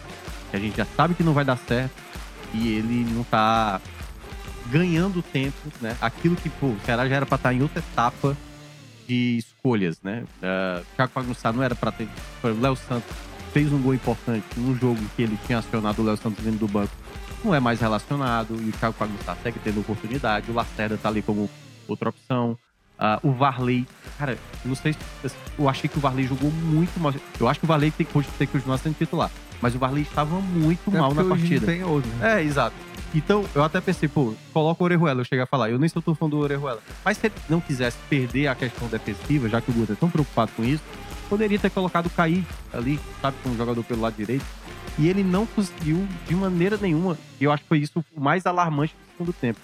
que 0.52 0.56
a 0.56 0.60
gente 0.60 0.78
já 0.78 0.86
sabe 0.86 1.16
que 1.16 1.24
não 1.24 1.34
vai 1.34 1.44
dar 1.44 1.58
certo 1.58 1.96
e 2.54 2.68
ele 2.68 3.04
não 3.16 3.24
tá 3.24 3.82
ganhando 4.68 5.24
tempo, 5.24 5.58
né? 5.82 5.98
Aquilo 6.00 6.36
que, 6.36 6.48
pô, 6.48 6.68
o 6.68 6.80
Ceará 6.86 7.10
já 7.10 7.16
era 7.16 7.26
pra 7.26 7.38
estar 7.38 7.52
em 7.52 7.64
outra 7.64 7.80
etapa 7.80 8.38
de 9.08 9.40
escolhas, 9.40 10.00
né? 10.04 10.24
Uh, 10.38 10.86
Thiago 10.96 11.12
Pagunçá 11.12 11.52
não 11.52 11.64
era 11.64 11.74
pra 11.74 11.92
ter. 11.92 12.08
O 12.44 12.62
Léo 12.62 12.76
Santos 12.76 13.10
fez 13.52 13.74
um 13.74 13.82
gol 13.82 13.96
importante 13.96 14.46
num 14.56 14.78
jogo 14.78 15.02
que 15.16 15.24
ele 15.24 15.40
tinha 15.48 15.58
acionado 15.58 16.00
o 16.04 16.06
Léo 16.06 16.16
Santos 16.16 16.46
vindo 16.46 16.60
do 16.60 16.68
banco. 16.68 16.94
Não 17.46 17.54
é 17.54 17.60
mais 17.60 17.80
relacionado 17.80 18.60
e 18.60 18.70
o 18.70 18.72
Thiago 18.72 18.96
Pagunçá 18.98 19.38
segue 19.44 19.60
tendo 19.64 19.80
oportunidade. 19.80 20.50
O 20.50 20.54
Lacerda 20.56 20.98
tá 20.98 21.10
ali 21.10 21.22
como 21.22 21.48
outra 21.88 22.10
opção. 22.10 22.58
Ah, 22.98 23.20
o 23.22 23.32
Varley, 23.32 23.86
cara, 24.18 24.36
não 24.64 24.74
sei 24.74 24.94
se. 24.94 25.36
Eu 25.60 25.70
achei 25.70 25.88
que 25.88 25.98
o 25.98 26.02
Varley 26.02 26.26
jogou 26.26 26.50
muito 26.50 27.00
mal. 27.00 27.14
Eu 27.40 27.48
acho 27.48 27.60
que 27.60 27.66
o 27.66 27.68
Varley 27.68 27.92
tem, 27.92 28.06
pode 28.06 28.28
ter 28.30 28.48
que 28.48 28.54
continuar 28.54 28.80
sendo 28.80 28.98
titular. 28.98 29.30
Mas 29.62 29.76
o 29.76 29.80
Varley 29.80 30.04
estava 30.04 30.40
muito 30.40 30.90
Até 30.90 31.00
mal 31.00 31.14
na 31.14 31.24
partida. 31.24 31.68
Tem 31.68 31.84
outro, 31.84 32.10
né? 32.16 32.40
É, 32.40 32.44
exato. 32.44 32.76
Então, 33.14 33.46
eu 33.54 33.64
até 33.64 33.80
pensei, 33.80 34.10
pô, 34.10 34.34
coloca 34.52 34.82
o 34.82 34.86
Orejuela, 34.86 35.22
eu 35.22 35.26
cheguei 35.26 35.44
a 35.44 35.46
falar. 35.48 35.70
Eu 35.70 35.78
nem 35.78 35.88
sou 35.88 36.02
tão 36.02 36.16
fã 36.16 36.28
do 36.28 36.38
Orejuela. 36.38 36.82
Mas 37.04 37.18
se 37.18 37.28
ele 37.28 37.36
não 37.48 37.62
quisesse 37.62 37.98
perder 38.10 38.48
a 38.48 38.56
questão 38.56 38.88
defensiva, 38.88 39.48
já 39.48 39.62
que 39.62 39.72
o 39.72 39.74
Guto 39.74 39.94
é 39.94 39.96
tão 39.96 40.10
preocupado 40.10 40.52
com 40.56 40.64
isso, 40.64 40.84
poderia 41.30 41.60
ter 41.60 41.70
colocado 41.70 42.08
o 42.08 42.10
Caí 42.10 42.46
ali, 42.74 43.00
sabe, 43.22 43.38
como 43.44 43.56
jogador 43.56 43.84
pelo 43.84 44.02
lado 44.02 44.16
direito. 44.16 44.46
E 44.98 45.08
ele 45.08 45.24
não 45.24 45.46
conseguiu 45.46 46.08
de 46.28 46.36
maneira 46.36 46.78
nenhuma. 46.78 47.18
E 47.40 47.44
eu 47.44 47.52
acho 47.52 47.64
que 47.64 47.70
foi 47.70 47.80
isso 47.80 48.04
o 48.16 48.22
mais 48.22 48.46
alarmante 48.46 48.94
do 48.94 49.12
segundo 49.12 49.34
tempo. 49.34 49.60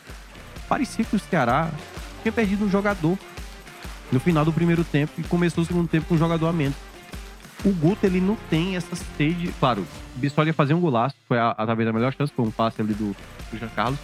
Parecia 0.67 1.05
que 1.05 1.15
o 1.15 1.19
Ceará 1.19 1.69
tinha 2.21 2.31
perdido 2.31 2.65
um 2.65 2.69
jogador 2.69 3.17
no 4.11 4.19
final 4.19 4.43
do 4.43 4.51
primeiro 4.51 4.83
tempo 4.83 5.13
e 5.17 5.23
começou 5.23 5.63
o 5.63 5.67
segundo 5.67 5.87
tempo 5.87 6.07
com 6.07 6.15
um 6.15 6.17
jogador 6.17 6.47
a 6.47 6.53
menos. 6.53 6.75
O 7.63 7.71
Guto, 7.71 8.05
ele 8.05 8.19
não 8.19 8.35
tem 8.49 8.75
essa 8.75 8.95
sede. 9.17 9.53
Claro, 9.59 9.85
o 10.15 10.19
Bissoli 10.19 10.49
ia 10.49 10.53
fazer 10.53 10.73
um 10.73 10.81
golaço, 10.81 11.15
foi 11.27 11.37
a, 11.37 11.51
a, 11.51 11.65
talvez 11.65 11.87
a 11.87 11.93
melhor 11.93 12.13
chance, 12.13 12.33
foi 12.35 12.45
um 12.45 12.51
passe 12.51 12.81
ali 12.81 12.93
do, 12.93 13.15
do 13.51 13.57
Jean 13.57 13.69
Carlos. 13.69 13.99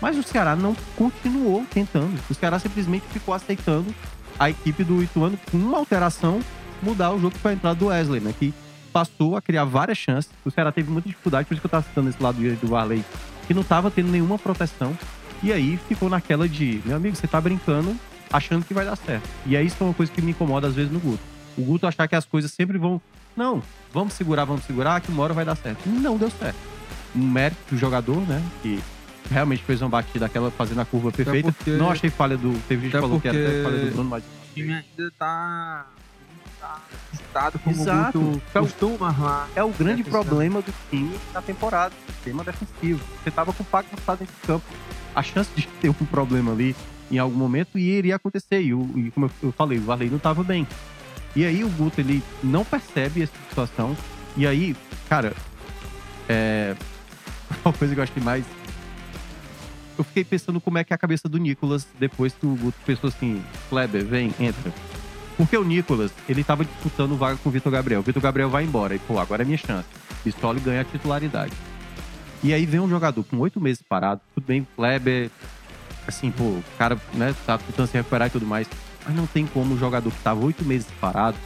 Mas 0.00 0.16
o 0.16 0.22
Ceará 0.22 0.56
não 0.56 0.74
continuou 0.96 1.64
tentando. 1.72 2.18
O 2.28 2.34
Ceará 2.34 2.58
simplesmente 2.58 3.04
ficou 3.12 3.34
aceitando 3.34 3.94
a 4.38 4.50
equipe 4.50 4.82
do 4.82 5.02
Ituano, 5.02 5.38
com 5.50 5.58
uma 5.58 5.78
alteração, 5.78 6.40
mudar 6.82 7.12
o 7.12 7.20
jogo 7.20 7.38
para 7.38 7.52
a 7.52 7.54
entrada 7.54 7.78
do 7.78 7.86
Wesley, 7.86 8.20
né? 8.20 8.34
Que 8.36 8.52
passou 8.92 9.36
a 9.36 9.42
criar 9.42 9.64
várias 9.64 9.98
chances. 9.98 10.30
O 10.44 10.50
Ceará 10.50 10.70
teve 10.70 10.90
muita 10.90 11.08
dificuldade, 11.08 11.46
por 11.46 11.54
isso 11.54 11.60
que 11.60 11.66
eu 11.66 11.70
tava 11.70 11.84
citando 11.86 12.08
esse 12.10 12.22
lado 12.22 12.36
do 12.36 12.66
Varley, 12.68 13.04
que 13.46 13.54
não 13.54 13.62
tava 13.64 13.90
tendo 13.90 14.10
nenhuma 14.10 14.38
proteção. 14.38 14.96
E 15.42 15.52
aí 15.52 15.76
ficou 15.88 16.08
naquela 16.08 16.48
de, 16.48 16.80
meu 16.84 16.96
amigo, 16.96 17.16
você 17.16 17.26
tá 17.26 17.40
brincando, 17.40 17.96
achando 18.32 18.64
que 18.64 18.72
vai 18.74 18.84
dar 18.84 18.96
certo. 18.96 19.28
E 19.46 19.56
é 19.56 19.62
isso 19.62 19.76
que 19.76 19.82
é 19.82 19.86
uma 19.86 19.94
coisa 19.94 20.12
que 20.12 20.22
me 20.22 20.30
incomoda 20.30 20.68
às 20.68 20.74
vezes 20.74 20.92
no 20.92 21.00
Guto. 21.00 21.22
O 21.58 21.62
Guto 21.62 21.86
achar 21.86 22.06
que 22.06 22.14
as 22.14 22.24
coisas 22.24 22.50
sempre 22.52 22.78
vão. 22.78 23.00
Não, 23.36 23.62
vamos 23.92 24.12
segurar, 24.14 24.44
vamos 24.44 24.64
segurar, 24.64 25.00
que 25.00 25.10
uma 25.10 25.22
hora 25.22 25.34
vai 25.34 25.44
dar 25.44 25.56
certo. 25.56 25.88
Não 25.88 26.16
deu 26.16 26.30
certo. 26.30 26.56
Um 27.14 27.26
mérito 27.26 27.60
do 27.74 27.76
jogador, 27.78 28.20
né? 28.26 28.42
Que 28.62 28.80
realmente 29.30 29.62
fez 29.64 29.82
uma 29.82 29.88
batida 29.88 30.26
aquela 30.26 30.50
fazendo 30.50 30.80
a 30.80 30.84
curva 30.84 31.10
perfeita. 31.10 31.50
porque- 31.52 31.70
Não 31.72 31.90
achei 31.90 32.08
falha 32.10 32.36
do. 32.36 32.52
Teve 32.68 32.82
gente 32.82 32.92
que 32.92 33.00
falou 33.00 33.20
que 33.20 33.28
era 33.28 33.36
porque- 33.38 33.62
falha 33.62 33.78
do 33.84 33.90
Bruno, 33.92 34.10
mas. 34.10 34.22
O 34.24 34.54
time 34.54 34.72
ainda 34.74 35.12
tá 35.18 35.86
estado 37.12 37.58
como 37.58 37.74
Exato. 37.76 38.18
o 38.18 38.22
Guto 38.22 38.42
Então- 38.50 38.62
costuma 38.64 39.08
armar. 39.08 39.48
É 39.56 39.62
o 39.64 39.70
grande 39.70 40.02
problema 40.04 40.60
do 40.62 40.72
time 40.90 41.18
na 41.32 41.40
temporada, 41.42 41.94
sistema 42.14 42.44
defensivo. 42.44 43.00
Você 43.22 43.30
tava 43.30 43.52
com 43.52 43.62
o 43.62 43.66
Paco 43.66 43.88
dentro 43.94 44.26
de 44.26 44.46
campo. 44.46 44.64
A 45.14 45.22
chance 45.22 45.50
de 45.54 45.66
ter 45.80 45.88
um 45.88 45.94
problema 46.06 46.52
ali 46.52 46.74
em 47.10 47.18
algum 47.18 47.36
momento 47.36 47.78
e 47.78 47.82
iria 47.90 48.16
acontecer. 48.16 48.62
E, 48.62 48.72
o- 48.74 48.90
e 48.96 49.10
como 49.10 49.30
eu- 49.42 49.52
falei, 49.52 49.78
o 49.78 49.82
Varley 49.82 50.08
não 50.10 50.18
tava 50.18 50.42
bem. 50.42 50.66
E 51.34 51.44
aí 51.44 51.64
o 51.64 51.68
Guto, 51.70 52.00
ele 52.00 52.22
não 52.42 52.64
percebe 52.64 53.22
essa 53.22 53.32
situação. 53.48 53.96
E 54.36 54.46
aí, 54.46 54.76
cara, 55.08 55.32
é... 56.28 56.74
Uma 57.64 57.72
coisa 57.74 57.94
que 57.94 58.00
eu 58.00 58.02
acho 58.02 58.12
que 58.12 58.20
mais... 58.20 58.44
Eu 59.96 60.04
fiquei 60.04 60.24
pensando 60.24 60.60
como 60.60 60.78
é 60.78 60.84
que 60.84 60.92
é 60.92 60.96
a 60.96 60.98
cabeça 60.98 61.28
do 61.28 61.38
Nicolas 61.38 61.86
depois 61.98 62.32
que 62.32 62.46
o 62.46 62.54
Guto 62.56 62.78
pensou 62.84 63.08
assim, 63.08 63.42
Kleber, 63.68 64.04
vem, 64.04 64.34
entra. 64.40 64.72
Porque 65.36 65.56
o 65.56 65.64
Nicolas, 65.64 66.12
ele 66.28 66.44
tava 66.44 66.64
disputando 66.64 67.16
vaga 67.16 67.36
com 67.36 67.48
o 67.48 67.52
Vitor 67.52 67.72
Gabriel. 67.72 68.00
O 68.00 68.02
Vitor 68.02 68.22
Gabriel 68.22 68.50
vai 68.50 68.64
embora. 68.64 68.94
E, 68.94 68.98
pô, 68.98 69.18
agora 69.18 69.42
é 69.42 69.44
minha 69.44 69.58
chance. 69.58 69.88
Pistole 70.22 70.60
ganha 70.60 70.82
a 70.82 70.84
titularidade. 70.84 71.52
E 72.42 72.52
aí 72.52 72.66
vem 72.66 72.80
um 72.80 72.88
jogador 72.88 73.24
com 73.24 73.38
oito 73.38 73.60
meses 73.60 73.82
parado. 73.82 74.20
Tudo 74.34 74.44
bem, 74.44 74.66
Kleber, 74.76 75.30
assim, 76.06 76.30
pô, 76.30 76.44
o 76.44 76.64
cara, 76.76 76.98
né, 77.14 77.34
tá 77.46 77.58
tentando 77.58 77.86
se 77.86 77.96
recuperar 77.96 78.28
e 78.28 78.30
tudo 78.30 78.46
mais. 78.46 78.66
Mas 79.04 79.14
não 79.14 79.26
tem 79.26 79.46
como 79.46 79.74
o 79.74 79.78
jogador 79.78 80.10
que 80.10 80.20
tava 80.22 80.44
oito 80.44 80.64
meses 80.64 80.86
parado 81.00 81.36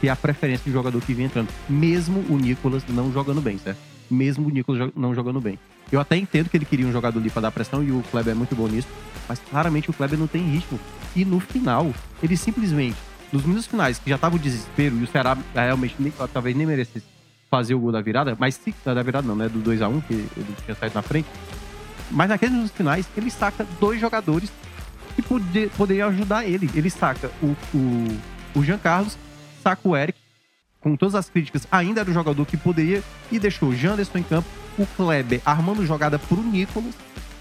ter 0.00 0.08
a 0.08 0.16
preferência 0.16 0.64
de 0.64 0.72
jogador 0.72 1.00
que 1.02 1.14
vinha 1.14 1.26
entrando. 1.26 1.48
Mesmo 1.68 2.24
o 2.28 2.36
Nicolas 2.36 2.82
não 2.88 3.12
jogando 3.12 3.40
bem, 3.40 3.58
certo? 3.58 3.78
Mesmo 4.10 4.48
o 4.48 4.50
Nicolas 4.50 4.90
não 4.96 5.14
jogando 5.14 5.40
bem. 5.40 5.58
Eu 5.92 6.00
até 6.00 6.16
entendo 6.16 6.48
que 6.48 6.56
ele 6.56 6.64
queria 6.64 6.86
um 6.86 6.92
jogador 6.92 7.18
ali 7.18 7.30
pra 7.30 7.42
dar 7.42 7.50
pressão 7.50 7.82
e 7.82 7.90
o 7.90 8.02
Kleber 8.10 8.32
é 8.32 8.34
muito 8.34 8.54
bom 8.54 8.66
nisso. 8.66 8.88
Mas 9.28 9.38
claramente 9.38 9.90
o 9.90 9.92
Kleber 9.92 10.18
não 10.18 10.26
tem 10.26 10.42
ritmo. 10.42 10.78
E 11.14 11.24
no 11.24 11.40
final, 11.40 11.92
ele 12.22 12.36
simplesmente, 12.36 12.96
nos 13.32 13.44
minutos 13.44 13.66
finais, 13.66 13.98
que 13.98 14.10
já 14.10 14.18
tava 14.18 14.36
o 14.36 14.38
desespero 14.38 14.96
e 14.96 15.04
o 15.04 15.06
Ceará 15.06 15.36
realmente 15.54 15.94
nem, 15.98 16.12
talvez 16.32 16.56
nem 16.56 16.66
merecesse 16.66 17.06
fazer 17.50 17.74
o 17.74 17.80
gol 17.80 17.92
da 17.92 18.00
virada, 18.00 18.36
mas 18.38 18.54
se, 18.54 18.74
da 18.84 19.02
virada 19.02 19.26
não, 19.26 19.34
né? 19.34 19.48
Do 19.48 19.58
2 19.58 19.82
a 19.82 19.88
1 19.88 20.00
que 20.02 20.14
ele 20.14 20.56
tinha 20.64 20.74
saído 20.74 20.94
na 20.94 21.02
frente. 21.02 21.28
Mas 22.10 22.28
naqueles 22.28 22.54
minutos 22.54 22.76
finais, 22.76 23.06
ele 23.16 23.30
saca 23.30 23.66
dois 23.80 24.00
jogadores 24.00 24.50
que 25.14 25.22
pode, 25.22 25.70
poderiam 25.76 26.08
ajudar 26.08 26.44
ele. 26.44 26.70
Ele 26.74 26.90
saca 26.90 27.30
o, 27.42 27.56
o, 27.74 28.18
o 28.54 28.64
Jean 28.64 28.78
Carlos, 28.78 29.16
saca 29.62 29.88
o 29.88 29.96
Eric, 29.96 30.18
com 30.80 30.96
todas 30.96 31.14
as 31.14 31.28
críticas, 31.28 31.66
ainda 31.70 32.00
era 32.00 32.10
o 32.10 32.14
jogador 32.14 32.44
que 32.46 32.56
poderia 32.56 33.02
e 33.30 33.38
deixou 33.38 33.68
o 33.68 33.76
Janderson 33.76 34.18
em 34.18 34.22
campo, 34.22 34.48
o 34.78 34.86
Kleber 34.86 35.40
armando 35.44 35.84
jogada 35.84 36.18
pro 36.18 36.42
Nicolas. 36.42 36.94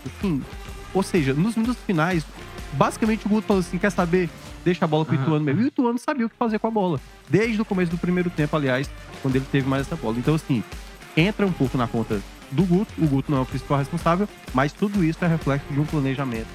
assim. 0.06 0.44
Ou 0.94 1.04
seja, 1.04 1.34
nos 1.34 1.56
minutos 1.56 1.82
finais, 1.86 2.26
basicamente 2.74 3.26
o 3.26 3.30
Guto 3.30 3.48
falou 3.48 3.62
assim: 3.62 3.78
quer 3.78 3.92
saber? 3.92 4.30
Deixa 4.64 4.86
a 4.86 4.88
bola 4.88 5.05
pro 5.05 5.16
Aham. 5.16 5.24
Ituano 5.24 5.45
mesmo. 5.45 5.62
E 5.62 5.64
o 5.66 5.68
Ituano 5.68 5.99
sabia 5.99 6.26
o 6.26 6.30
que 6.30 6.36
fazer 6.36 6.60
com 6.60 6.68
a 6.68 6.72
bola. 6.72 6.99
Desde 7.30 7.62
o 7.62 7.66
começo 7.66 7.91
do 7.91 7.97
primeiro 7.97 8.30
tempo, 8.30 8.55
aliás, 8.55 8.89
quando 9.22 9.36
ele 9.36 9.45
teve 9.51 9.68
mais 9.68 9.88
essa 9.88 9.95
bola. 9.95 10.18
Então, 10.18 10.36
assim, 10.36 10.64
entra 11.16 11.45
um 11.45 11.51
pouco 11.51 11.78
na 11.78 11.88
conta 11.88 12.22
do 12.51 12.64
Guto. 12.64 12.91
O 12.97 13.07
Guto 13.07 13.32
não 13.32 13.39
é 13.39 13.41
o 13.41 13.45
principal 13.45 13.78
responsável, 13.78 14.28
mas 14.53 14.74
tudo 14.74 15.03
isso 15.03 15.24
é 15.24 15.28
reflexo 15.28 15.72
de 15.72 15.80
um 15.80 15.86
planejamento 15.86 16.47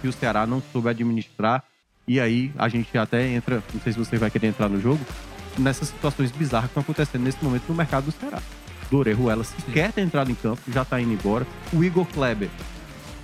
que 0.00 0.08
o 0.08 0.12
Ceará 0.12 0.46
não 0.46 0.62
soube 0.72 0.88
administrar. 0.88 1.64
E 2.06 2.20
aí 2.20 2.52
a 2.58 2.68
gente 2.68 2.96
até 2.98 3.26
entra, 3.26 3.62
não 3.72 3.80
sei 3.80 3.92
se 3.92 3.98
você 3.98 4.18
vai 4.18 4.30
querer 4.30 4.48
entrar 4.48 4.68
no 4.68 4.78
jogo, 4.78 5.00
nessas 5.58 5.88
situações 5.88 6.30
bizarras 6.30 6.66
que 6.66 6.70
estão 6.72 6.82
acontecendo 6.82 7.22
nesse 7.22 7.42
momento 7.42 7.64
no 7.68 7.74
mercado 7.74 8.04
do 8.04 8.12
Ceará. 8.12 8.42
Dorê 8.90 9.12
Ruela 9.12 9.42
sequer 9.42 9.92
ter 9.92 10.02
entrado 10.02 10.30
em 10.30 10.34
campo, 10.34 10.60
já 10.70 10.84
tá 10.84 11.00
indo 11.00 11.12
embora. 11.12 11.46
O 11.72 11.82
Igor 11.82 12.04
Kleber, 12.06 12.50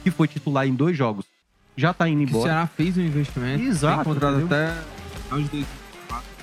que 0.02 0.10
foi 0.10 0.26
titular 0.26 0.66
em 0.66 0.74
dois 0.74 0.96
jogos, 0.96 1.26
já 1.80 1.92
tá 1.94 2.08
indo 2.08 2.18
Que 2.26 2.26
o 2.26 2.28
embora. 2.30 2.44
Ceará 2.52 2.66
fez 2.66 2.96
um 2.96 3.00
investimento. 3.02 3.62
Exato, 3.62 4.04
contrato 4.04 4.38
entendeu? 4.40 4.46
até 4.46 4.78
aos. 5.30 5.46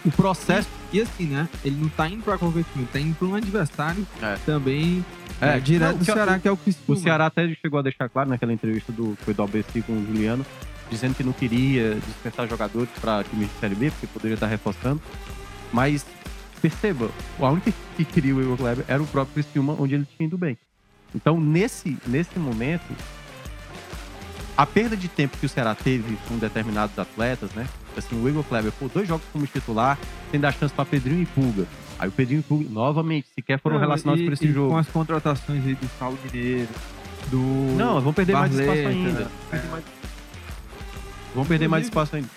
O 0.06 0.12
processo. 0.12 0.70
E 0.94 1.02
assim, 1.02 1.26
né? 1.26 1.50
Ele 1.66 1.76
não 1.82 1.90
tá 1.90 2.08
indo 2.08 2.24
pra 2.24 2.38
qualquer 2.38 2.64
time, 2.72 2.86
tá 2.86 2.98
indo 3.00 3.14
pra 3.16 3.28
um 3.28 3.36
adversário 3.36 4.08
É. 4.22 4.38
também 4.46 5.04
É, 5.42 5.58
é, 5.58 5.60
direto 5.60 5.92
não, 5.92 5.98
do 6.00 6.06
que- 6.06 6.12
Ceará, 6.14 6.40
que 6.40 6.48
é 6.48 6.52
o 6.52 6.56
que 6.58 6.74
O 6.88 6.96
Ceará 6.96 7.26
até 7.26 7.48
chegou 7.62 7.78
a 7.80 7.82
deixar 7.82 8.08
claro 8.08 8.30
naquela 8.30 8.54
entrevista 8.54 8.92
do, 8.94 9.18
foi 9.24 9.34
do 9.34 9.44
ABC 9.44 9.82
com 9.82 9.92
o 9.94 10.06
Juliano, 10.06 10.46
dizendo 10.90 11.14
que 11.14 11.24
não 11.24 11.34
queria 11.34 11.96
dispensar 11.96 12.48
jogadores 12.48 12.90
para 13.02 13.24
times 13.26 13.50
de 13.50 13.60
Série 13.60 13.76
B, 13.76 13.92
porque 13.92 14.08
poderia 14.08 14.36
estar 14.36 14.48
reforçando. 14.48 15.02
Mas 15.74 16.06
perceba, 16.62 17.10
a 17.40 17.50
única 17.50 17.74
que 17.98 18.06
queria 18.06 18.34
o 18.34 18.42
Igor 18.42 18.56
Kleber 18.58 18.86
era 18.88 19.04
o 19.04 19.08
próprio 19.08 19.44
Criciúma, 19.44 19.76
onde 19.78 19.96
ele 19.96 20.08
tinha 20.16 20.26
ido 20.26 20.38
bem. 20.38 20.58
Então, 21.14 21.38
nesse, 21.40 21.98
nesse 22.08 22.40
momento, 22.40 22.86
a 24.58 24.66
perda 24.66 24.98
de 24.98 25.08
tempo 25.08 25.38
que 25.38 25.46
o 25.46 25.50
Ceará 25.50 25.76
teve 25.76 26.18
com 26.28 26.38
determinados 26.38 26.98
atletas, 26.98 27.52
né? 27.54 27.68
Assim, 27.96 28.20
o 28.22 28.28
Igor 28.28 28.44
Kleber, 28.44 28.72
pô, 28.72 28.88
dois 28.92 29.08
jogos 29.08 29.26
como 29.32 29.46
titular, 29.46 29.98
sem 30.32 30.40
dar 30.40 30.52
chance 30.54 30.74
para 30.74 30.84
Pedrinho 30.86 31.22
e 31.22 31.26
Pulga. 31.28 31.66
Aí 32.00 32.10
o 32.10 32.12
Pedrinho 32.12 32.40
e 32.40 32.44
Pulga, 32.44 32.66
novamente, 32.70 33.28
sequer 33.36 33.60
foram 33.60 33.76
Não, 33.76 33.82
relacionados 33.82 34.24
por 34.24 34.34
esse 34.34 34.46
e 34.48 34.52
jogo. 34.52 34.70
Com 34.72 34.78
as 34.78 34.88
contratações 34.88 35.66
aí 35.66 35.76
do 35.76 35.88
Saulo 36.00 36.18
Mineiro, 36.26 36.70
do. 37.28 37.38
Não, 37.78 38.02
vão 38.02 38.14
perder 38.14 38.34
mais 38.34 38.52
espaço 38.52 38.68
Barleta, 38.84 38.90
ainda. 38.90 39.32
é. 39.54 39.82
Vão 41.36 41.46
perder 41.46 41.68
mais 41.68 41.86
espaço 41.86 42.16
ainda. 42.16 42.28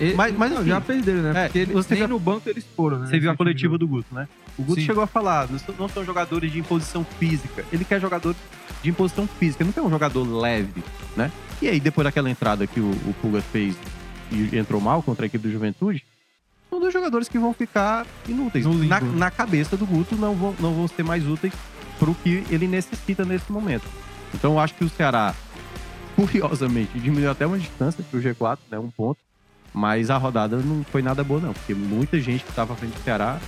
E- 0.00 0.14
Mas- 0.14 0.34
mas, 0.36 0.50
não, 0.50 0.60
enfim. 0.60 0.68
já 0.70 0.80
perderam, 0.80 1.20
né? 1.22 1.44
É, 1.44 1.48
Porque 1.66 1.66
nem 1.90 1.98
já- 2.00 2.08
no 2.08 2.18
banco 2.18 2.48
eles 2.48 2.64
foram, 2.74 3.00
né? 3.00 3.06
Você 3.08 3.18
viu 3.20 3.30
a 3.30 3.36
coletiva 3.36 3.76
do 3.76 3.86
Guto, 3.86 4.14
né? 4.14 4.26
O 4.58 4.62
Guto 4.62 4.80
Sim. 4.80 4.86
chegou 4.86 5.02
a 5.02 5.06
falar, 5.06 5.46
não 5.50 5.58
são, 5.58 5.74
não 5.78 5.88
são 5.90 6.04
jogadores 6.04 6.50
de 6.50 6.58
imposição 6.58 7.04
física. 7.18 7.64
Ele 7.70 7.84
quer 7.84 8.00
jogador 8.00 8.34
de 8.82 8.88
imposição 8.88 9.26
física, 9.26 9.62
não 9.62 9.72
quer 9.72 9.82
um 9.82 9.90
jogador 9.90 10.24
leve, 10.24 10.82
né? 11.16 11.30
E 11.62 11.68
aí, 11.68 11.78
depois 11.78 12.04
daquela 12.04 12.30
entrada 12.30 12.66
que 12.66 12.80
o, 12.80 12.90
o 12.90 13.14
Pulga 13.20 13.40
fez 13.40 13.76
e 14.30 14.56
entrou 14.56 14.80
mal 14.80 15.02
contra 15.02 15.24
a 15.24 15.26
equipe 15.26 15.46
do 15.46 15.52
Juventude, 15.52 16.04
são 16.70 16.78
dois 16.78 16.92
jogadores 16.92 17.28
que 17.28 17.38
vão 17.38 17.52
ficar 17.52 18.06
inúteis. 18.28 18.64
Na, 18.64 19.00
na 19.00 19.30
cabeça 19.30 19.76
do 19.76 19.84
Guto, 19.84 20.14
não 20.14 20.34
vão, 20.34 20.54
não 20.60 20.72
vão 20.72 20.88
ser 20.88 21.02
mais 21.02 21.26
úteis 21.26 21.52
pro 21.98 22.14
que 22.14 22.44
ele 22.48 22.66
necessita 22.66 23.24
nesse 23.24 23.50
momento. 23.50 23.84
Então, 24.32 24.52
eu 24.52 24.58
acho 24.60 24.74
que 24.74 24.84
o 24.84 24.88
Ceará, 24.88 25.34
curiosamente, 26.14 26.98
diminuiu 26.98 27.30
até 27.30 27.44
uma 27.44 27.58
distância 27.58 28.04
pro 28.08 28.20
G4, 28.20 28.58
né? 28.70 28.78
Um 28.78 28.90
ponto. 28.90 29.18
Mas 29.74 30.10
a 30.10 30.16
rodada 30.16 30.56
não 30.58 30.84
foi 30.84 31.02
nada 31.02 31.22
boa, 31.22 31.40
não. 31.40 31.52
Porque 31.52 31.74
muita 31.74 32.20
gente 32.20 32.44
que 32.44 32.50
estava 32.50 32.72
à 32.72 32.76
frente 32.76 32.92
do 32.92 33.02
Ceará 33.02 33.38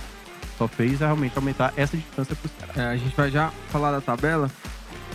só 0.57 0.67
fez 0.67 0.99
realmente 0.99 1.35
aumentar 1.37 1.73
essa 1.75 1.97
distância 1.97 2.35
pro 2.35 2.49
Ceará. 2.49 2.73
É, 2.75 2.93
a 2.93 2.97
gente 2.97 3.15
vai 3.15 3.31
já 3.31 3.49
falar 3.69 3.91
da 3.91 4.01
tabela, 4.01 4.51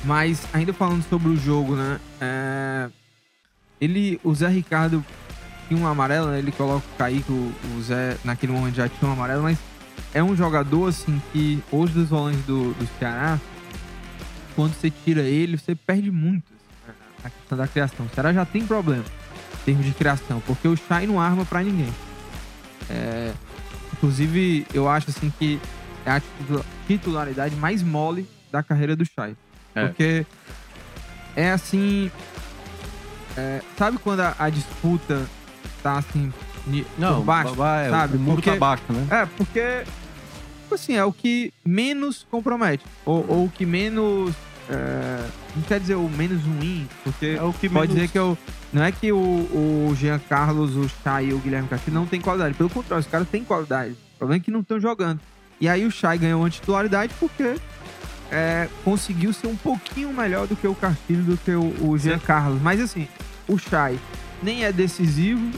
mas 0.05 0.47
ainda 0.53 0.73
falando 0.73 1.03
sobre 1.09 1.29
o 1.29 1.37
jogo, 1.37 1.75
né? 1.77 2.01
é, 2.21 2.89
ele, 3.81 4.21
o 4.25 4.35
Zé 4.35 4.49
Ricardo 4.49 5.05
tinha 5.69 5.79
um 5.79 5.87
amarelo, 5.87 6.29
né? 6.29 6.39
Ele 6.39 6.51
coloca 6.51 6.85
o 6.87 6.97
Kaique, 6.99 7.31
o, 7.31 7.53
o 7.77 7.83
Zé 7.83 8.17
naquele 8.25 8.53
momento 8.53 8.75
já 8.75 8.89
tinha 8.89 9.09
um 9.09 9.13
amarelo, 9.13 9.43
mas 9.43 9.59
é 10.15 10.23
um 10.23 10.35
jogador 10.35 10.89
assim 10.89 11.21
que 11.33 11.63
hoje 11.71 11.93
dos 11.93 12.09
volantes 12.09 12.45
do, 12.45 12.73
do 12.75 12.89
Ceará, 12.99 13.39
quando 14.57 14.75
você 14.75 14.91
tira 14.91 15.23
ele, 15.23 15.57
você 15.57 15.75
perde 15.75 16.11
muito 16.11 16.45
assim, 16.53 16.99
na 17.23 17.31
questão 17.31 17.59
da 17.59 17.69
criação. 17.69 18.07
O 18.07 18.11
Ceará 18.11 18.33
já 18.33 18.45
tem 18.45 18.67
problema 18.67 19.05
em 19.61 19.65
termos 19.65 19.85
de 19.85 19.93
criação, 19.93 20.41
porque 20.47 20.67
o 20.67 20.77
Chay 20.77 21.07
não 21.07 21.21
arma 21.21 21.45
pra 21.45 21.63
ninguém. 21.63 21.93
É, 22.91 23.33
inclusive, 23.93 24.67
eu 24.73 24.89
acho 24.89 25.11
assim 25.11 25.31
que 25.39 25.61
é 26.07 26.13
a 26.13 26.21
titu- 26.21 26.65
titularidade 26.87 27.55
mais 27.57 27.83
mole 27.83 28.27
da 28.51 28.63
carreira 28.63 28.97
do 28.97 29.05
Chay. 29.05 29.37
É. 29.85 29.87
Porque 29.89 30.27
é 31.37 31.51
assim. 31.51 32.11
é, 33.37 33.61
sabe 33.77 33.99
quando 33.99 34.21
a, 34.21 34.35
a 34.39 34.51
disputa 34.51 35.27
tá 35.83 35.99
assim. 35.99 36.33
por 36.99 37.23
baixo? 37.25 37.55
babá, 37.55 37.81
é, 37.81 37.91
sabe? 37.91 38.17
o 38.17 38.21
muro 38.21 38.37
Porque- 38.37 38.51
tá 38.51 38.57
baixo, 38.57 38.83
né? 38.91 39.07
É, 39.11 39.27
porque. 39.37 39.83
tipo 40.63 40.75
Assim, 40.75 40.95
é 40.97 41.05
o 41.05 41.13
que 41.13 41.53
menos 41.65 42.27
compromete. 42.31 42.85
Ou, 43.07 43.25
ou 43.29 43.45
o 43.47 43.51
que 43.51 43.65
menos. 43.65 44.35
é, 44.69 45.25
não 45.57 45.63
quer 45.63 45.81
dizer 45.81 45.95
o 45.95 46.09
menos 46.09 46.43
ruim, 46.43 46.87
porque 47.05 47.37
É 47.39 47.43
o 47.43 47.53
que 47.53 47.69
pode 47.69 47.89
menos- 47.93 47.95
dizer 47.95 48.09
que 48.09 48.19
eu. 48.19 48.37
Não 48.71 48.83
é 48.83 48.93
que 48.93 49.11
o, 49.11 49.17
o 49.19 49.95
Jean 49.97 50.19
Carlos, 50.19 50.77
o 50.77 50.87
Chay 51.03 51.31
e 51.31 51.33
o 51.33 51.39
Guilherme 51.39 51.69
Castilho 51.69 51.95
não 51.95 52.05
tem 52.07 52.21
qualidade. 52.21 52.53
Pelo 52.55 52.69
contrário, 52.69 53.01
os 53.03 53.11
caras 53.11 53.27
têm 53.31 53.43
qualidade. 53.43 53.93
O 53.93 54.19
problema 54.19 54.43
é 54.43 54.45
que 54.45 54.51
não 54.51 54.61
estão 54.61 54.79
jogando. 54.79 55.19
E 55.59 55.67
aí 55.67 55.87
o 55.87 55.91
Chay 55.91 56.19
ganhou 56.19 56.43
uma 56.43 56.51
titularidade 56.51 57.15
porque 57.19 57.55
é, 58.31 58.69
conseguiu 58.85 59.33
ser 59.33 59.47
um 59.47 59.57
pouquinho 59.57 60.13
melhor 60.13 60.47
do 60.47 60.57
que 60.57 60.67
o 60.67 60.75
Castilho, 60.75 61.23
do 61.23 61.37
que 61.37 61.53
o, 61.53 61.89
o 61.89 61.99
Jean 61.99 62.19
Carlos. 62.19 62.61
Mas 62.61 62.81
assim, 62.81 63.09
o 63.47 63.59
Chay 63.59 63.99
nem 64.43 64.65
é 64.65 64.73
decisivo 64.73 65.51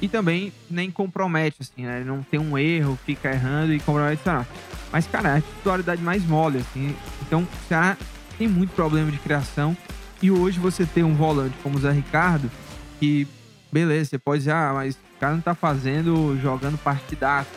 e 0.00 0.08
também 0.08 0.52
nem 0.70 0.90
compromete, 0.90 1.56
assim, 1.60 1.86
né? 1.86 2.00
Ele 2.00 2.08
não 2.08 2.22
tem 2.22 2.38
um 2.38 2.58
erro, 2.58 2.98
fica 3.04 3.30
errando 3.30 3.72
e 3.72 3.80
compromete 3.80 4.20
o 4.20 4.24
Ceará. 4.24 4.46
Mas, 4.92 5.06
cara, 5.06 5.30
é 5.30 5.36
a 5.38 5.40
titularidade 5.40 6.02
mais 6.02 6.24
mole, 6.24 6.58
assim. 6.58 6.94
Então, 7.22 7.42
o 7.42 7.68
Ceará 7.68 7.96
tem 8.38 8.46
muito 8.46 8.74
problema 8.74 9.10
de 9.10 9.18
criação. 9.18 9.76
E 10.22 10.30
hoje 10.30 10.58
você 10.58 10.86
tem 10.86 11.02
um 11.02 11.14
volante 11.14 11.54
como 11.62 11.76
o 11.76 11.80
Zé 11.80 11.90
Ricardo, 11.90 12.50
que, 12.98 13.26
beleza, 13.72 14.10
você 14.10 14.18
pode 14.18 14.40
dizer, 14.40 14.52
ah, 14.52 14.72
mas 14.74 14.94
o 14.94 15.20
cara 15.20 15.34
não 15.34 15.40
tá 15.40 15.54
fazendo, 15.54 16.38
jogando 16.40 16.78
partidaço. 16.78 17.50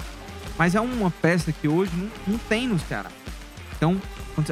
Mas 0.57 0.73
é 0.73 0.81
uma 0.81 1.11
peça 1.11 1.51
que 1.51 1.67
hoje 1.67 1.91
não, 1.95 2.09
não 2.25 2.37
tem 2.37 2.67
no 2.67 2.79
Ceará. 2.79 3.11
Então, 3.75 4.01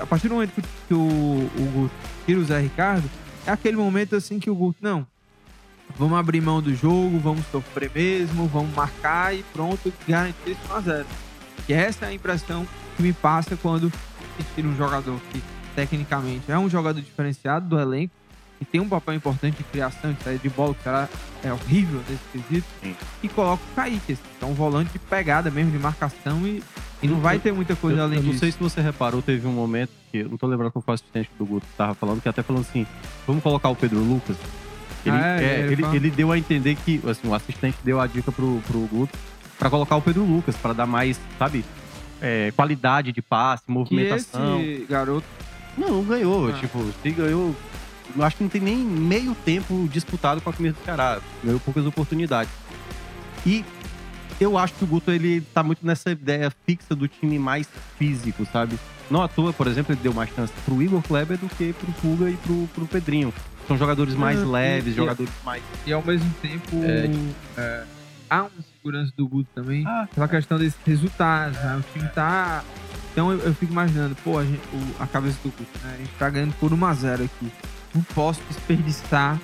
a 0.01 0.05
partir 0.05 0.27
do 0.27 0.35
momento 0.35 0.51
que, 0.51 0.61
que 0.61 0.93
o, 0.93 0.97
o 0.97 1.71
Guto 1.73 1.95
tira 2.25 2.39
o 2.39 2.43
Zé 2.43 2.59
Ricardo, 2.59 3.09
é 3.45 3.51
aquele 3.51 3.77
momento 3.77 4.15
assim 4.15 4.39
que 4.39 4.49
o 4.49 4.55
Guto, 4.55 4.79
não, 4.81 5.05
vamos 5.97 6.17
abrir 6.17 6.41
mão 6.41 6.61
do 6.61 6.73
jogo, 6.73 7.19
vamos 7.19 7.45
sofrer 7.51 7.91
mesmo, 7.93 8.47
vamos 8.47 8.73
marcar 8.75 9.35
e 9.35 9.43
pronto, 9.53 9.93
garantir 10.07 10.51
esse 10.51 10.61
1x0. 10.67 11.05
E 11.69 11.73
essa 11.73 12.05
é 12.05 12.09
a 12.09 12.13
impressão 12.13 12.67
que 12.95 13.03
me 13.03 13.13
passa 13.13 13.55
quando 13.55 13.91
se 14.37 14.43
tira 14.55 14.67
um 14.67 14.75
jogador 14.75 15.19
que, 15.31 15.43
tecnicamente, 15.75 16.51
é 16.51 16.57
um 16.57 16.69
jogador 16.69 17.01
diferenciado 17.01 17.67
do 17.67 17.79
elenco, 17.79 18.13
que 18.57 18.65
tem 18.65 18.79
um 18.81 18.87
papel 18.89 19.13
importante 19.15 19.57
de 19.57 19.63
criação, 19.63 20.13
de 20.13 20.23
saída 20.23 20.39
de 20.41 20.49
bola, 20.49 20.73
que 20.73 20.83
será 20.83 21.09
é 21.43 21.51
horrível 21.53 22.01
nesse 22.09 22.23
quesito, 22.31 22.67
Sim. 22.81 22.95
e 23.21 23.29
coloca 23.29 23.61
o 23.63 23.75
Kaique, 23.75 24.13
assim, 24.13 24.21
que 24.39 24.43
é 24.43 24.47
um 24.47 24.53
volante 24.53 24.91
de 24.93 24.99
pegada 24.99 25.51
mesmo, 25.51 25.71
de 25.71 25.77
marcação, 25.77 26.45
e, 26.47 26.63
e 27.03 27.07
não 27.07 27.19
vai 27.19 27.37
ter 27.37 27.51
muita 27.53 27.75
coisa 27.75 27.99
eu, 27.99 28.03
além 28.05 28.17
eu 28.17 28.23
não 28.23 28.29
disso. 28.31 28.39
sei 28.39 28.51
se 28.51 28.57
você 28.59 28.81
reparou, 28.81 29.21
teve 29.21 29.45
um 29.47 29.51
momento 29.51 29.91
que 30.11 30.19
eu 30.19 30.29
não 30.29 30.37
tô 30.37 30.47
lembrando 30.47 30.71
qual 30.71 30.81
foi 30.81 30.93
o 30.93 30.95
assistente 30.95 31.29
do 31.37 31.45
Guto 31.45 31.65
que 31.67 31.73
tava 31.77 31.93
falando, 31.93 32.21
que 32.21 32.29
até 32.29 32.41
falando 32.41 32.63
assim: 32.63 32.87
vamos 33.27 33.43
colocar 33.43 33.69
o 33.69 33.75
Pedro 33.75 33.99
Lucas. 33.99 34.37
Ele, 35.05 35.15
Ah, 35.15 35.39
é, 35.39 35.43
é, 35.43 35.59
ele 35.71 35.73
ele, 35.85 35.95
ele 35.97 36.09
deu 36.09 36.31
a 36.31 36.37
entender 36.37 36.75
que, 36.75 36.99
assim, 37.07 37.27
o 37.27 37.33
assistente 37.35 37.77
deu 37.83 37.99
a 38.01 38.07
dica 38.07 38.31
pro, 38.31 38.59
pro 38.65 38.79
Guto 38.87 39.15
pra 39.59 39.69
colocar 39.69 39.95
o 39.97 40.01
Pedro 40.01 40.23
Lucas, 40.23 40.55
pra 40.55 40.73
dar 40.73 40.85
mais, 40.87 41.19
sabe, 41.37 41.63
é, 42.19 42.51
qualidade 42.55 43.11
de 43.11 43.21
passe, 43.21 43.63
que 43.65 43.71
movimentação. 43.71 44.59
esse 44.61 44.85
garoto 44.89 45.25
Não, 45.77 45.89
não 45.89 46.03
ganhou. 46.03 46.49
Ah. 46.49 46.53
Tipo, 46.53 46.83
se 47.03 47.11
ganhou. 47.11 47.55
Eu 48.15 48.23
Acho 48.23 48.37
que 48.37 48.43
não 48.43 48.49
tem 48.49 48.61
nem 48.61 48.77
meio 48.77 49.33
tempo 49.35 49.87
disputado 49.91 50.41
com 50.41 50.49
a 50.49 50.53
camisa 50.53 50.75
do 50.79 50.83
Ceará. 50.85 51.19
Ganhou 51.43 51.59
poucas 51.59 51.85
oportunidades. 51.85 52.51
E 53.45 53.63
eu 54.39 54.57
acho 54.57 54.73
que 54.73 54.83
o 54.83 54.87
Guto 54.87 55.11
ele 55.11 55.41
tá 55.53 55.63
muito 55.63 55.85
nessa 55.85 56.11
ideia 56.11 56.51
fixa 56.65 56.95
do 56.95 57.07
time 57.07 57.37
mais 57.39 57.67
físico, 57.97 58.45
sabe? 58.51 58.77
Não 59.09 59.21
à 59.21 59.27
toa, 59.27 59.53
por 59.53 59.67
exemplo, 59.67 59.93
ele 59.93 60.01
deu 60.01 60.13
mais 60.13 60.29
chance 60.33 60.51
pro 60.65 60.81
Igor 60.81 61.01
Kleber 61.03 61.37
do 61.37 61.47
que 61.47 61.73
pro 61.73 61.91
Pulga 61.93 62.29
e 62.29 62.37
pro, 62.37 62.67
pro 62.73 62.87
Pedrinho. 62.87 63.31
São 63.67 63.77
jogadores 63.77 64.13
mais 64.15 64.39
e- 64.39 64.43
leves, 64.45 64.93
e- 64.93 64.95
jogadores 64.95 65.31
mais. 65.43 65.63
E 65.85 65.93
ao 65.93 66.03
mesmo 66.03 66.31
tempo, 66.41 66.75
É. 66.83 67.09
é, 67.61 67.83
há 68.29 68.41
uma 68.43 68.51
segurança 68.75 69.11
do 69.15 69.27
Guto 69.27 69.49
também. 69.53 69.85
Ah, 69.87 70.07
Pela 70.13 70.27
questão 70.27 70.57
desses 70.57 70.77
resultados, 70.85 71.57
né? 71.59 71.77
O 71.79 71.93
time 71.97 72.09
tá. 72.09 72.63
Então 73.11 73.31
eu, 73.31 73.39
eu 73.39 73.53
fico 73.53 73.71
imaginando, 73.71 74.15
pô, 74.23 74.37
a, 74.39 74.43
gente- 74.45 74.59
o- 74.73 74.95
a 75.03 75.05
cabeça 75.07 75.37
do 75.43 75.49
Guto, 75.49 75.65
né? 75.83 75.93
A 75.93 75.97
gente 75.97 76.11
tá 76.17 76.29
ganhando 76.29 76.53
por 76.59 76.71
1x0 76.73 77.23
aqui. 77.25 77.51
Não 77.95 78.03
posso 78.13 78.41
desperdiçar 78.49 79.39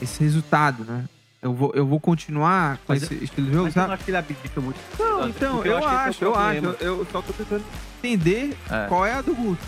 esse 0.00 0.22
resultado, 0.22 0.84
né? 0.84 1.04
Eu 1.42 1.52
vou, 1.52 1.72
eu 1.74 1.86
vou 1.86 2.00
continuar 2.00 2.76
com 2.78 2.92
Mas 2.92 3.02
esse 3.02 3.14
estilo 3.14 3.46
de 3.48 3.52
jogo, 3.52 3.64
mas 3.66 3.74
eu 3.76 3.80
sabe? 3.80 3.86
não 3.88 3.94
acho 3.94 4.04
que 4.04 4.10
ele 4.10 4.16
abdica 4.16 4.60
muito. 4.60 4.78
Não, 4.98 5.28
então, 5.28 5.54
Porque 5.56 5.68
eu, 5.68 5.86
acho 5.86 6.24
é 6.24 6.26
eu 6.26 6.34
acho. 6.34 6.64
Eu, 6.64 6.76
eu 6.80 7.06
só 7.12 7.20
tô 7.22 7.32
tentando 7.32 7.64
entender 7.98 8.56
É. 8.70 8.86
qual 8.88 9.04
é 9.04 9.12
a 9.14 9.20
do 9.20 9.34
Guto. 9.34 9.62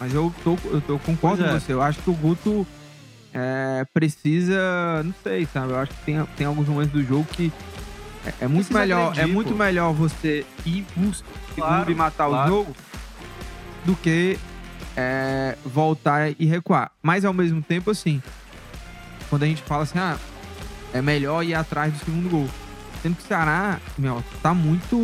Mas 0.00 0.12
eu 0.12 0.34
tô, 0.42 0.58
eu 0.64 0.80
tô 0.80 0.98
concordo 0.98 1.44
é. 1.44 1.48
com 1.48 1.60
você. 1.60 1.72
Eu 1.72 1.82
acho 1.82 1.98
que 2.00 2.10
o 2.10 2.14
Guto 2.14 2.66
é, 3.32 3.86
precisa, 3.94 5.02
não 5.04 5.14
sei, 5.22 5.46
sabe? 5.52 5.72
Eu 5.72 5.78
acho 5.78 5.92
que 5.92 6.04
tem, 6.04 6.24
tem 6.36 6.46
alguns 6.46 6.68
momentos 6.68 6.92
do 6.92 7.02
jogo 7.04 7.24
que 7.32 7.52
é, 8.26 8.44
é 8.44 8.48
muito 8.48 8.66
Precisa 8.66 8.78
melhor, 8.80 9.02
agredir, 9.12 9.22
é 9.22 9.26
muito 9.26 9.54
melhor 9.54 9.92
você 9.92 10.44
ir 10.66 10.84
buscar 10.96 11.28
Claro, 11.54 11.90
e 11.90 11.94
matar 11.94 12.28
claro. 12.28 12.52
o 12.52 12.56
jogo 12.56 12.76
do 13.84 13.96
que 13.96 14.38
é, 14.96 15.56
voltar 15.64 16.30
e 16.38 16.46
recuar. 16.46 16.90
Mas 17.02 17.24
ao 17.24 17.32
mesmo 17.32 17.62
tempo, 17.62 17.90
assim, 17.90 18.22
quando 19.30 19.44
a 19.44 19.46
gente 19.46 19.62
fala 19.62 19.82
assim, 19.84 19.98
ah, 19.98 20.16
é 20.92 21.00
melhor 21.00 21.42
ir 21.44 21.54
atrás 21.54 21.92
do 21.92 21.98
segundo 22.04 22.28
gol. 22.30 22.48
Sendo 23.02 23.16
que 23.16 23.24
o 23.24 23.26
Ceará, 23.26 23.80
meu, 23.98 24.22
tá 24.42 24.54
muito. 24.54 24.96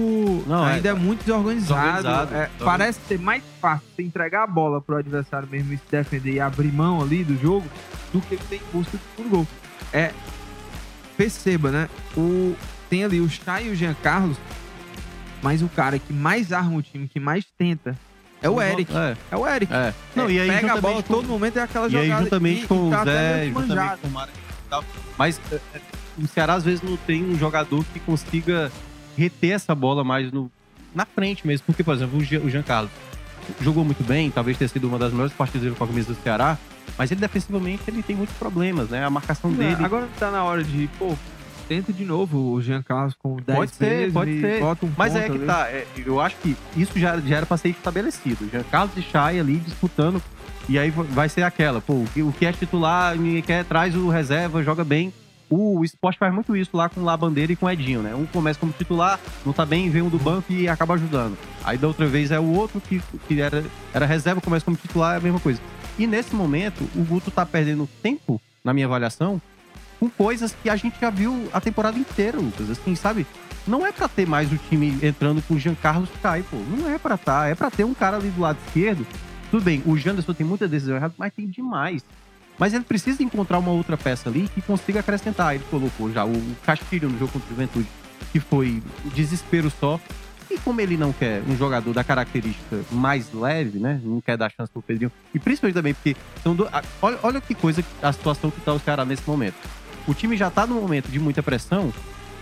Não, 0.47 0.69
é- 0.69 0.75
ainda 0.75 0.91
é, 0.91 0.95
muito 0.95 1.25
desorganizado. 1.25 1.97
desorganizado, 1.97 2.35
É, 2.37 2.51
parece 2.65 3.01
ser 3.09 3.19
mais 3.19 3.43
fácil 3.61 3.85
você 3.97 4.03
entregar 4.03 4.45
a 4.45 4.47
bola 4.47 4.81
pro 4.81 4.97
adversário 4.97 5.49
mesmo 5.51 5.73
e 5.73 5.79
se 5.79 5.83
defender 5.91 6.35
e 6.35 6.39
abrir 6.41 6.71
mão 6.73 7.03
ali 7.03 7.25
do 7.25 7.37
jogo 7.41 7.67
do 8.13 8.21
que 8.21 8.35
ir 8.37 8.41
em 8.53 8.61
busca 8.73 8.97
do 8.97 9.01
segundo 9.17 9.31
gol. 9.31 9.49
É. 9.93 10.13
Perceba, 11.17 11.73
né? 11.73 11.89
O, 12.17 12.55
tem 12.89 13.03
ali 13.05 13.21
o 13.21 13.29
Chay 13.29 13.67
e 13.67 13.71
o 13.71 13.75
Jean 13.75 13.95
Carlos, 13.95 14.37
mas 15.43 15.61
o 15.63 15.69
cara 15.69 15.99
que 15.99 16.13
mais 16.13 16.53
arma 16.53 16.77
o 16.77 16.83
time, 16.83 17.09
que 17.09 17.19
mais 17.19 17.45
tenta, 17.59 17.97
é 18.43 18.49
o 18.49 18.61
Eric. 18.63 18.93
É, 18.97 19.17
É 19.31 19.37
o 19.37 19.47
Eric. 19.47 19.73
é. 19.73 19.95
Não, 20.15 20.29
É, 20.29 20.33
e 20.33 20.41
aí 20.41 20.49
pega 20.51 20.73
a 20.75 20.81
bola 20.81 21.03
com- 21.03 21.15
todo 21.15 21.29
momento 21.29 21.59
é 21.59 21.63
aquela 21.63 21.87
E 21.87 21.91
jogada. 21.91 22.15
aí, 22.17 22.23
juntamente 22.25 22.65
e- 22.65 22.67
com 22.67 22.89
e 22.89 22.91
tá 22.91 23.03
o 23.03 23.05
Zé, 23.05 23.47
juntamente 23.47 23.99
com 24.03 24.09
o 24.09 24.11
Mara 24.11 24.31
e 24.31 24.69
tal. 24.71 24.85
Mas 25.17 25.41
é, 25.53 25.55
é, 25.75 25.81
o 26.19 26.27
Ceará, 26.27 26.55
às 26.55 26.65
vezes, 26.65 26.83
não 26.83 26.97
tem 26.97 27.25
um 27.25 27.39
jogador 27.39 27.85
que 27.93 28.01
consiga 28.01 28.71
reter 29.17 29.53
essa 29.53 29.75
bola 29.75 30.05
mais 30.05 30.31
no, 30.33 30.51
na 30.95 31.05
frente 31.05 31.47
mesmo. 31.47 31.65
Porque, 31.67 31.83
por 31.83 31.95
exemplo, 31.95 32.19
o 32.19 32.51
Jean, 32.51 32.63
Carlos 32.63 32.91
jogou 33.61 33.85
muito 33.85 34.05
bem, 34.05 34.31
talvez 34.31 34.57
tenha 34.59 34.69
sido 34.69 34.87
uma 34.89 34.99
das 34.99 35.11
melhores 35.13 35.33
partidas 35.33 35.63
dele 35.63 35.75
com 35.77 35.85
a 35.85 35.87
camisa 35.87 36.13
do 36.13 36.23
Ceará, 36.23 36.59
mas 36.99 37.11
ele 37.11 37.21
defensivamente 37.21 37.83
ele 37.89 38.03
tem 38.03 38.15
muitos 38.15 38.37
problemas, 38.37 38.89
né? 38.91 39.05
A 39.05 39.11
marcação 39.11 39.51
dele. 39.51 39.81
É, 39.81 39.85
Agora 39.85 40.07
tá 40.19 40.31
na 40.31 40.45
hora 40.45 40.63
de, 40.63 40.89
pô, 40.99 41.17
tenta 41.69 41.93
de 41.93 42.05
novo 42.05 42.53
o 42.53 42.63
Jean 42.63 42.83
Carlos 42.83 43.15
com 43.15 43.37
10 43.37 43.59
Pode 43.59 43.75
ser, 43.75 44.13
pode 44.13 44.41
ser. 44.41 44.63
um 44.63 44.91
Mas 44.97 45.13
ponto 45.13 45.25
é 45.25 45.29
que 45.29 45.39
tá, 45.41 45.69
é, 45.69 45.87
eu 46.05 46.19
acho 46.19 46.37
que 46.37 46.57
isso 46.75 46.99
já, 46.99 47.21
já 47.21 47.37
era 47.37 47.47
pra 47.47 47.59
ser 47.59 47.69
estabelecido. 47.69 48.49
Jean 48.51 48.65
Carlos 48.65 48.97
e 48.97 49.03
Chay 49.03 49.39
ali 49.39 49.57
disputando, 49.57 50.23
e 50.69 50.79
aí 50.79 50.91
vai 50.91 51.29
ser 51.29 51.43
aquela, 51.43 51.81
pô, 51.81 51.93
o 51.93 52.09
que, 52.13 52.23
o 52.23 52.33
que 52.33 52.47
é 52.47 52.53
titular, 52.53 53.15
ninguém 53.17 53.43
quer, 53.43 53.65
traz 53.65 53.95
o 53.95 54.09
reserva, 54.09 54.63
joga 54.63 54.83
bem. 54.83 55.13
O, 55.51 55.79
o 55.79 55.85
esporte 55.85 56.19
faz 56.19 56.33
muito 56.33 56.55
isso 56.57 56.77
lá 56.77 56.89
com 56.89 57.01
o 57.01 57.05
Labandeira 57.05 57.53
e 57.53 57.57
com 57.57 57.67
o 57.67 57.71
Edinho, 57.71 58.03
né? 58.03 58.15
Um 58.15 58.27
começa 58.27 58.59
como 58.59 58.73
titular, 58.73 59.19
não 59.45 59.53
tá 59.53 59.65
bem, 59.65 59.89
vem 59.91 60.03
um 60.03 60.09
do 60.09 60.19
banco 60.19 60.53
e 60.53 60.69
acaba 60.69 60.95
ajudando. 60.95 61.39
Aí 61.65 61.79
da 61.79 61.87
outra 61.87 62.07
vez 62.07 62.31
é 62.31 62.41
o 62.41 62.55
outro 62.55 62.81
que, 62.81 63.01
que 63.27 63.41
era, 63.41 63.65
era 63.93 64.07
reserva, 64.07 64.41
começa 64.41 64.65
como 64.65 64.77
titular, 64.77 65.15
é 65.15 65.19
a 65.19 65.21
mesma 65.21 65.41
coisa. 65.41 65.61
E 65.99 66.07
nesse 66.07 66.35
momento, 66.35 66.89
o 66.95 67.03
Guto 67.03 67.31
tá 67.31 67.45
perdendo 67.45 67.89
tempo, 68.03 68.41
na 68.63 68.75
minha 68.75 68.87
avaliação, 68.87 69.41
com 69.99 70.09
coisas 70.09 70.55
que 70.63 70.69
a 70.71 70.77
gente 70.77 70.99
já 71.01 71.11
viu 71.11 71.49
a 71.53 71.61
temporada 71.61 71.99
inteira, 71.99 72.39
Lucas. 72.39 72.71
Assim, 72.71 72.95
sabe? 72.95 73.27
Não 73.67 73.87
é 73.87 73.93
pra 73.93 74.09
ter 74.09 74.27
mais 74.27 74.51
o 74.53 74.57
time 74.57 74.99
entrando 75.03 75.43
com 75.43 75.55
o 75.55 75.59
Jean 75.59 75.75
Carlos 75.75 76.09
Cai, 76.23 76.43
pô. 76.43 76.57
Não 76.57 76.89
é 76.91 76.99
pra 76.99 77.17
tá. 77.17 77.47
É 77.49 77.55
pra 77.55 77.71
ter 77.71 77.85
um 77.85 77.93
cara 77.95 78.17
ali 78.17 78.31
do 78.31 78.41
lado 78.41 78.57
esquerdo. 78.67 79.07
Tudo 79.51 79.63
bem, 79.65 79.83
o 79.87 79.97
Janderson 79.97 80.33
tem 80.35 80.47
muita 80.47 80.67
decisão 80.69 80.97
errada, 80.97 81.15
mas 81.19 81.33
tem 81.33 81.47
demais. 81.47 82.03
Mas 82.59 82.75
ele 82.75 82.85
precisa 82.85 83.23
encontrar 83.23 83.59
uma 83.59 83.71
outra 83.71 83.97
peça 83.97 84.29
ali 84.29 84.49
que 84.55 84.61
consiga 84.61 85.01
acrescentar. 85.01 85.55
Ele 85.55 85.65
colocou 85.71 86.11
já 86.13 86.25
o 86.25 86.43
Castilho 86.65 87.09
no 87.09 87.19
jogo 87.19 87.33
contra 87.33 87.47
o 87.47 87.51
Juventude, 87.51 87.87
que 88.33 88.41
foi 88.41 88.83
desespero 89.15 89.71
só. 89.79 90.01
E 90.51 90.59
como 90.59 90.81
ele 90.81 90.97
não 90.97 91.13
quer 91.13 91.43
um 91.47 91.55
jogador 91.57 91.93
da 91.93 92.03
característica 92.03 92.81
mais 92.91 93.31
leve, 93.35 93.79
né? 93.79 94.01
Não 94.03 94.19
quer 94.21 94.37
dar 94.37 94.51
chance 94.51 94.73
pro 94.73 94.81
Pedrinho. 94.81 95.13
E 95.35 95.39
principalmente 95.39 95.75
também 95.75 95.93
porque 95.95 96.17
a- 96.73 96.83
olha, 97.03 97.19
olha 97.23 97.41
que 97.41 97.55
coisa, 97.55 97.85
a 98.03 98.13
situação 98.13 98.51
que 98.51 98.59
tá 98.63 98.73
o 98.73 98.79
Ceará 98.81 99.05
nesse 99.05 99.23
momento. 99.29 99.57
O 100.09 100.15
time 100.15 100.39
já 100.39 100.51
tá 100.51 100.67
num 100.67 100.81
momento 100.81 101.11
de 101.11 101.21
muita 101.21 101.43
pressão. 101.43 101.93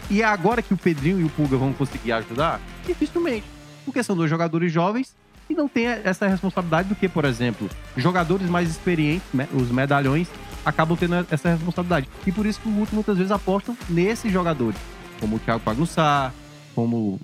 E 0.09 0.23
é 0.23 0.25
agora 0.25 0.63
que 0.63 0.73
o 0.73 0.77
Pedrinho 0.77 1.21
e 1.21 1.25
o 1.25 1.29
Pulga 1.29 1.57
vão 1.57 1.73
conseguir 1.73 2.13
ajudar? 2.13 2.61
Dificilmente. 2.87 3.45
Porque 3.85 4.05
são 4.05 4.17
dois 4.17 4.31
jogadores 4.31 4.73
jovens 4.73 5.17
e 5.51 5.55
não 5.55 5.67
tem 5.67 5.87
essa 5.87 6.29
responsabilidade 6.29 6.89
do 6.89 6.95
que, 6.95 7.09
por 7.09 7.25
exemplo, 7.25 7.69
jogadores 7.97 8.49
mais 8.49 8.71
experientes, 8.71 9.27
os 9.53 9.69
medalhões, 9.71 10.29
acabam 10.65 10.97
tendo 10.97 11.27
essa 11.29 11.51
responsabilidade. 11.51 12.09
E 12.25 12.31
por 12.31 12.47
isso 12.47 12.61
que 12.61 12.69
o 12.69 12.73
Guto 12.73 12.95
muitas 12.95 13.17
vezes 13.17 13.33
apostam 13.33 13.77
nesses 13.91 14.33
jogadores, 14.33 14.79
como 15.21 15.37
o 15.37 15.39
Thiago 15.41 15.61
Pagnussá, 15.61 16.33
como, 16.73 17.21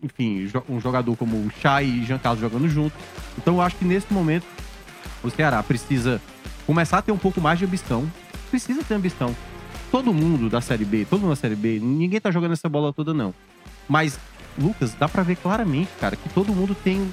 enfim, 0.00 0.48
um 0.68 0.80
jogador 0.80 1.16
como 1.16 1.36
o 1.36 1.50
Chay 1.60 1.86
e 1.86 2.04
Jean 2.04 2.18
Carlos 2.18 2.40
jogando 2.40 2.68
junto. 2.68 2.94
Então 3.36 3.54
eu 3.54 3.60
acho 3.60 3.74
que 3.74 3.84
nesse 3.84 4.12
momento 4.12 4.46
o 5.24 5.30
Ceará 5.30 5.60
precisa 5.60 6.20
começar 6.66 6.98
a 6.98 7.02
ter 7.02 7.10
um 7.10 7.18
pouco 7.18 7.40
mais 7.40 7.58
de 7.58 7.64
ambição. 7.64 8.08
Precisa 8.48 8.84
ter 8.84 8.94
ambição. 8.94 9.34
Todo 9.92 10.12
mundo 10.12 10.48
da 10.48 10.60
Série 10.60 10.84
B, 10.86 11.04
todo 11.08 11.20
mundo 11.20 11.30
da 11.30 11.36
Série 11.36 11.54
B, 11.54 11.78
ninguém 11.78 12.18
tá 12.20 12.30
jogando 12.30 12.52
essa 12.52 12.68
bola 12.68 12.92
toda, 12.94 13.12
não. 13.14 13.32
Mas, 13.88 14.18
Lucas, 14.58 14.94
dá 14.94 15.06
pra 15.08 15.22
ver 15.22 15.36
claramente, 15.36 15.90
cara, 16.00 16.16
que 16.16 16.28
todo 16.30 16.52
mundo 16.52 16.74
tem 16.74 17.08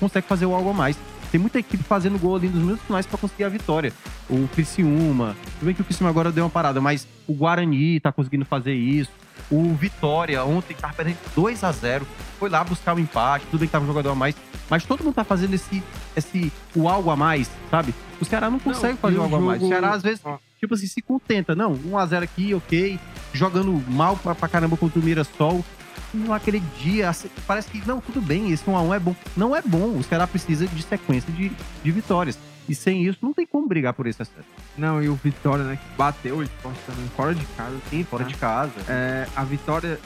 consegue 0.00 0.26
fazer 0.26 0.44
algo 0.44 0.68
a 0.68 0.72
mais. 0.74 0.98
Tem 1.30 1.40
muita 1.40 1.58
equipe 1.60 1.82
fazendo 1.84 2.18
gol 2.18 2.36
ali 2.36 2.48
nos 2.48 2.58
minutos 2.60 2.84
finais 2.84 3.06
pra 3.06 3.16
conseguir 3.16 3.44
a 3.44 3.48
vitória. 3.48 3.92
O 4.28 4.48
Criciúma, 4.48 5.36
tudo 5.58 5.66
bem 5.66 5.74
que 5.74 5.80
o 5.80 5.84
Criciúma 5.84 6.10
agora 6.10 6.30
deu 6.32 6.44
uma 6.44 6.50
parada, 6.50 6.80
mas 6.80 7.06
o 7.26 7.32
Guarani 7.34 8.00
tá 8.00 8.10
conseguindo 8.12 8.44
fazer 8.44 8.74
isso. 8.74 9.10
O 9.50 9.74
Vitória 9.74 10.44
ontem 10.44 10.74
tava 10.74 10.94
perdendo 10.94 11.18
2 11.36 11.62
a 11.64 11.70
0 11.72 12.06
foi 12.38 12.48
lá 12.48 12.62
buscar 12.64 12.96
o 12.96 13.00
empate, 13.00 13.44
tudo 13.46 13.60
bem 13.60 13.68
que 13.68 13.72
tava 13.72 13.84
um 13.84 13.88
jogador 13.88 14.10
a 14.10 14.14
mais, 14.14 14.34
mas 14.70 14.84
todo 14.84 15.02
mundo 15.04 15.14
tá 15.14 15.24
fazendo 15.24 15.54
esse, 15.54 15.82
esse 16.16 16.52
o 16.74 16.88
algo 16.88 17.10
a 17.10 17.16
mais, 17.16 17.50
sabe? 17.70 17.94
O 18.20 18.24
Ceará 18.24 18.48
não 18.50 18.58
consegue 18.58 18.92
Não, 18.94 18.98
fazer 18.98 19.18
o 19.18 19.22
algo 19.22 19.36
a 19.36 19.40
mais. 19.40 19.58
O 19.58 19.66
jogo- 19.66 19.72
Ceará 19.72 19.94
às 19.94 20.02
vezes 20.02 20.20
Ó. 20.24 20.38
tipo 20.64 20.74
assim, 20.74 20.86
se 20.86 21.00
contenta. 21.02 21.54
Não, 21.54 21.76
1x0 21.76 22.22
aqui, 22.22 22.54
ok. 22.54 22.98
Jogando 23.32 23.72
mal 23.90 24.16
pra, 24.16 24.34
pra 24.34 24.48
caramba 24.48 24.76
contra 24.76 24.98
o 24.98 25.02
Mirassol. 25.02 25.64
Não 26.12 26.32
aquele 26.32 26.60
dia, 26.80 27.10
parece 27.46 27.68
que, 27.68 27.86
não, 27.86 28.00
tudo 28.00 28.20
bem, 28.20 28.52
esse 28.52 28.64
1x1 28.64 28.94
é 28.96 28.98
bom. 29.00 29.16
Não 29.36 29.54
é 29.56 29.60
bom. 29.62 29.96
O 29.98 30.02
Ceará 30.04 30.26
precisa 30.26 30.66
de 30.66 30.82
sequência 30.82 31.32
de, 31.32 31.50
de 31.82 31.90
vitórias. 31.90 32.38
E 32.68 32.74
sem 32.74 33.04
isso, 33.04 33.18
não 33.20 33.34
tem 33.34 33.44
como 33.46 33.68
brigar 33.68 33.92
por 33.92 34.06
esse 34.06 34.22
acesso. 34.22 34.46
Não, 34.78 35.02
e 35.02 35.08
o 35.08 35.14
Vitória, 35.16 35.64
né, 35.64 35.76
que 35.76 35.96
bateu 35.98 36.36
o 36.38 36.42
esporte 36.42 36.78
também 36.86 37.06
fora 37.14 37.34
de 37.34 37.44
casa. 37.44 37.76
Sim, 37.90 38.04
fora 38.04 38.24
né? 38.24 38.30
de 38.30 38.36
casa. 38.36 38.72
É, 38.88 39.26
a 39.36 39.44
vitória 39.44 40.00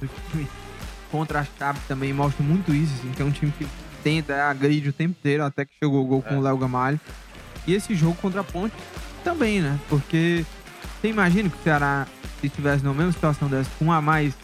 do 0.00 0.08
time 0.30 0.48
contra 1.10 1.40
a 1.40 1.44
Chape 1.44 1.80
também 1.86 2.12
mostra 2.12 2.42
muito 2.42 2.74
isso, 2.74 2.92
assim, 2.98 3.10
que 3.12 3.20
é 3.20 3.24
um 3.24 3.30
time 3.30 3.52
que 3.52 3.66
tenta, 4.02 4.44
agride 4.48 4.88
o 4.88 4.92
tempo 4.92 5.10
inteiro, 5.18 5.44
até 5.44 5.64
que 5.64 5.72
chegou 5.82 6.02
o 6.02 6.06
gol 6.06 6.22
com 6.22 6.34
É. 6.34 6.38
o 6.38 6.40
Léo 6.40 6.56
Gamalho. 6.56 6.98
E 7.66 7.74
esse 7.74 7.94
jogo 7.94 8.14
contra 8.16 8.40
a 8.40 8.44
Ponte 8.44 8.74
também, 9.24 9.60
né? 9.60 9.78
Porque 9.88 10.44
você 11.00 11.08
imagina 11.08 11.48
que 11.48 11.56
o 11.56 11.62
Ceará, 11.62 12.06
se 12.40 12.46
estivesse 12.46 12.84
na 12.84 12.92
mesma 12.92 13.12
situação 13.12 13.48
dessa, 13.48 13.70
com 13.78 13.86
um 13.86 13.92
a 13.92 14.00
mais, 14.00 14.34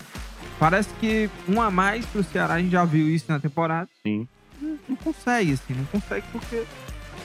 parece 0.58 0.88
que 1.00 1.28
um 1.48 1.60
a 1.60 1.70
mais 1.70 2.04
pro 2.06 2.24
Ceará, 2.24 2.54
a 2.54 2.58
gente 2.60 2.72
já 2.72 2.84
viu 2.84 3.08
isso 3.08 3.26
na 3.28 3.38
temporada. 3.38 3.88
Sim. 4.02 4.26
Não, 4.60 4.78
não 4.88 4.96
consegue, 4.96 5.52
assim, 5.52 5.74
não 5.74 5.84
consegue 5.84 6.26
porque 6.32 6.64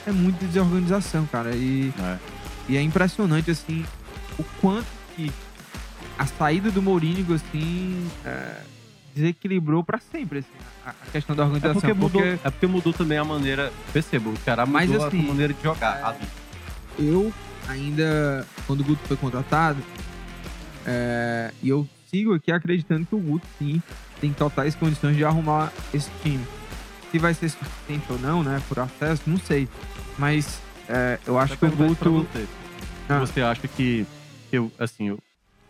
é 0.06 0.12
muita 0.12 0.44
desorganização, 0.46 1.26
cara. 1.26 1.54
E 1.54 1.92
É. 1.98 2.18
e 2.68 2.76
é 2.76 2.82
impressionante, 2.82 3.50
assim, 3.50 3.84
o 4.38 4.44
quanto 4.60 4.86
que 5.16 5.32
a 6.18 6.26
saída 6.26 6.70
do 6.70 6.80
Mourinho, 6.80 7.26
assim, 7.34 8.08
é, 8.24 8.54
desequilibrou 9.14 9.82
pra 9.84 9.98
sempre, 9.98 10.38
assim, 10.40 10.48
a, 10.86 10.90
a 10.90 11.10
questão 11.12 11.34
da 11.36 11.42
É 11.42 11.46
organização. 11.46 11.80
porque, 11.80 11.92
mudou, 11.94 12.22
é 12.22 12.36
porque 12.50 12.66
mudou 12.66 12.92
também 12.92 13.18
a 13.18 13.24
maneira. 13.24 13.70
Perceba, 13.92 14.30
o 14.30 14.36
Ceará 14.38 14.64
mudou 14.64 14.80
Mas, 14.80 14.94
a 15.02 15.06
assim, 15.08 15.22
maneira 15.22 15.52
de 15.52 15.62
jogar. 15.62 16.16
é, 16.18 16.26
eu 16.98 17.32
ainda, 17.68 18.46
quando 18.66 18.80
o 18.80 18.84
Guto 18.84 19.00
foi 19.06 19.16
contratado, 19.16 19.82
é, 20.86 21.50
e 21.62 21.68
eu 21.68 21.88
sigo 22.08 22.34
aqui 22.34 22.52
acreditando 22.52 23.06
que 23.06 23.14
o 23.14 23.18
Guto, 23.18 23.46
sim, 23.58 23.82
tem 24.20 24.32
totais 24.32 24.74
condições 24.74 25.16
de 25.16 25.24
arrumar 25.24 25.72
esse 25.92 26.10
time. 26.22 26.44
Se 27.10 27.18
vai 27.18 27.34
ser 27.34 27.48
suficiente 27.48 28.04
ou 28.10 28.18
não, 28.18 28.42
né, 28.42 28.60
por 28.68 28.78
acesso, 28.78 29.22
não 29.26 29.38
sei. 29.38 29.68
Mas 30.18 30.60
é, 30.88 31.18
eu 31.26 31.38
acho 31.38 31.56
que 31.56 31.64
o 31.64 31.70
Guto... 31.70 32.26
Você. 32.32 32.46
Ah. 33.08 33.20
você 33.20 33.40
acha 33.40 33.68
que, 33.68 34.06
eu, 34.50 34.70
assim, 34.78 35.08
eu- 35.08 35.18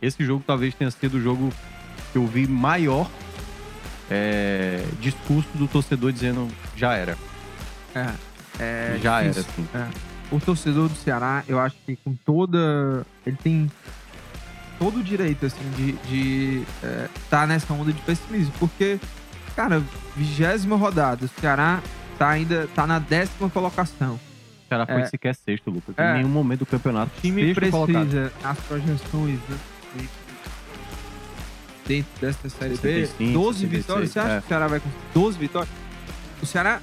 esse 0.01 0.25
jogo 0.25 0.43
talvez 0.47 0.75
tenha 0.75 0.91
sido 0.91 1.19
o 1.19 1.21
jogo 1.21 1.53
que 2.13 2.19
eu 2.19 2.27
vi 2.27 2.47
maior 2.47 3.11
é, 4.11 4.85
discurso 5.01 5.49
do 5.55 5.67
torcedor 5.67 6.13
dizendo 6.13 6.49
já 6.77 6.95
era. 6.95 7.17
É, 7.95 8.13
é 8.59 8.99
já 9.03 9.23
era, 9.23 9.33
difícil. 9.33 9.65
assim. 9.75 9.93
O 10.31 10.41
torcedor 10.41 10.89
do 10.89 10.95
Ceará, 10.97 11.45
eu 11.49 11.59
acho 11.59 11.77
que 11.85 11.97
com 11.97 12.15
toda. 12.15 13.07
Ele 13.25 13.37
tem 13.43 13.71
todo 14.79 15.01
o 15.01 15.03
direito, 15.03 15.47
assim, 15.47 15.71
de 15.77 15.91
estar 15.91 16.07
de, 16.09 16.63
é, 16.83 17.09
tá 17.31 17.47
nessa 17.47 17.73
onda 17.73 17.93
de 17.93 18.01
pessimismo. 18.03 18.53
Porque, 18.59 18.99
cara, 19.55 19.83
vigésima 20.17 20.77
rodada, 20.77 21.25
o 21.27 21.41
Ceará 21.41 21.81
tá 22.19 22.29
ainda 22.31 22.69
tá 22.75 22.87
na 22.87 22.99
décima 22.99 23.49
colocação. 23.51 24.15
O 24.15 24.69
Ceará 24.69 24.85
foi 24.87 25.03
É. 25.03 25.07
sequer 25.07 25.35
sexto, 25.35 25.71
Lucas. 25.71 25.95
É. 25.97 26.11
Em 26.13 26.15
nenhum 26.19 26.29
momento 26.29 26.61
do 26.61 26.67
campeonato. 26.67 27.13
O 27.17 27.21
time 27.21 27.55
precisa, 27.55 27.87
colocado. 27.87 28.33
nas 28.43 28.59
projeções, 28.61 29.39
né? 29.49 29.59
dentro- 31.87 32.11
dessa 32.21 32.49
Série 32.49 32.77
B, 32.77 33.07
65, 33.07 33.33
12 33.33 33.59
66, 33.61 33.71
vitórias. 33.83 34.11
Você 34.11 34.19
acha 34.19 34.29
é. 34.33 34.41
que 34.41 34.45
o 34.45 34.49
Ceará 34.49 34.67
vai 34.67 34.81
conseguir 34.81 35.03
12 35.15 35.39
vitórias? 35.39 35.75
O 36.43 36.47
Ceará, 36.47 36.81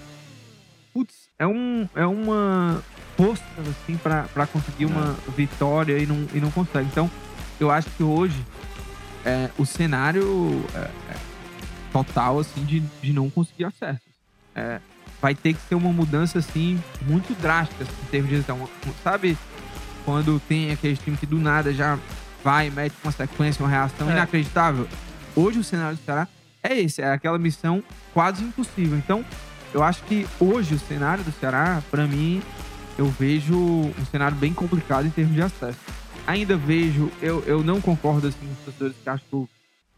putz, 0.93 1.13
é, 1.37 1.45
um, 1.45 1.87
é 1.95 2.05
uma 2.05 2.81
forças 3.17 3.45
assim 3.59 3.97
pra 3.97 4.47
conseguir 4.51 4.85
uma 4.85 5.15
vitória 5.35 5.97
e 5.97 6.05
não, 6.05 6.27
e 6.33 6.39
não 6.39 6.51
consegue. 6.51 6.87
Então, 6.91 7.09
eu 7.59 7.69
acho 7.71 7.89
que 7.91 8.03
hoje 8.03 8.35
é, 9.25 9.49
o 9.57 9.65
cenário 9.65 10.63
é, 10.75 10.79
é 11.11 11.15
total 11.91 12.39
assim 12.39 12.63
de, 12.65 12.79
de 13.01 13.13
não 13.13 13.29
conseguir 13.29 13.65
acesso. 13.65 14.01
É, 14.55 14.79
vai 15.21 15.33
ter 15.33 15.53
que 15.53 15.61
ser 15.61 15.75
uma 15.75 15.91
mudança 15.91 16.39
assim 16.39 16.81
muito 17.01 17.33
drástica 17.39 17.83
assim, 17.83 17.93
em 18.03 18.05
termos 18.07 18.29
de. 18.29 18.43
Sabe 19.03 19.37
quando 20.05 20.39
tem 20.47 20.71
aquele 20.71 20.97
time 20.97 21.15
que 21.15 21.25
do 21.25 21.39
nada 21.39 21.73
já 21.73 21.97
vai, 22.43 22.69
mete 22.69 22.93
uma 23.03 23.11
sequência, 23.11 23.63
uma 23.63 23.69
reação 23.69 24.09
É. 24.09 24.13
inacreditável? 24.13 24.87
Hoje 25.35 25.59
o 25.59 25.63
cenário 25.63 25.95
do 25.97 26.03
Ceará 26.03 26.27
é 26.61 26.77
esse, 26.79 27.01
é 27.01 27.11
aquela 27.11 27.37
missão 27.39 27.81
quase 28.13 28.43
impossível. 28.43 28.97
Então, 28.97 29.23
eu 29.73 29.81
acho 29.81 30.03
que 30.03 30.27
hoje 30.39 30.75
o 30.75 30.79
cenário 30.79 31.23
do 31.23 31.31
Ceará, 31.31 31.81
pra 31.89 32.05
mim, 32.05 32.41
eu 32.97 33.05
vejo 33.07 33.55
um 33.55 34.05
cenário 34.11 34.35
bem 34.37 34.53
complicado 34.53 35.05
em 35.05 35.09
termos 35.09 35.33
de 35.35 35.41
acesso. 35.41 35.77
Ainda 36.25 36.55
vejo, 36.55 37.11
eu, 37.21 37.43
eu 37.45 37.63
não 37.63 37.81
concordo 37.81 38.27
assim 38.27 38.37
com 38.45 38.53
os 38.53 38.59
torcedores 38.59 38.95
que 39.03 39.09
acham 39.09 39.25
que 39.29 39.35
o 39.35 39.49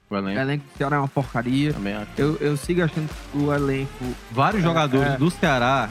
O 0.09 0.15
elenco 0.17 0.39
elenco 0.39 0.63
do 0.65 0.77
Ceará 0.77 0.95
é 0.95 0.99
uma 0.99 1.07
porcaria. 1.07 1.73
também 1.73 1.93
acho. 1.93 2.07
Eu, 2.17 2.35
eu 2.37 2.57
sigo 2.57 2.83
achando 2.83 3.07
que 3.31 3.37
o 3.37 3.53
elenco. 3.53 4.05
Vários 4.31 4.61
É, 4.61 4.65
jogadores 4.65 5.13
é. 5.13 5.17
do 5.17 5.29
Ceará, 5.29 5.89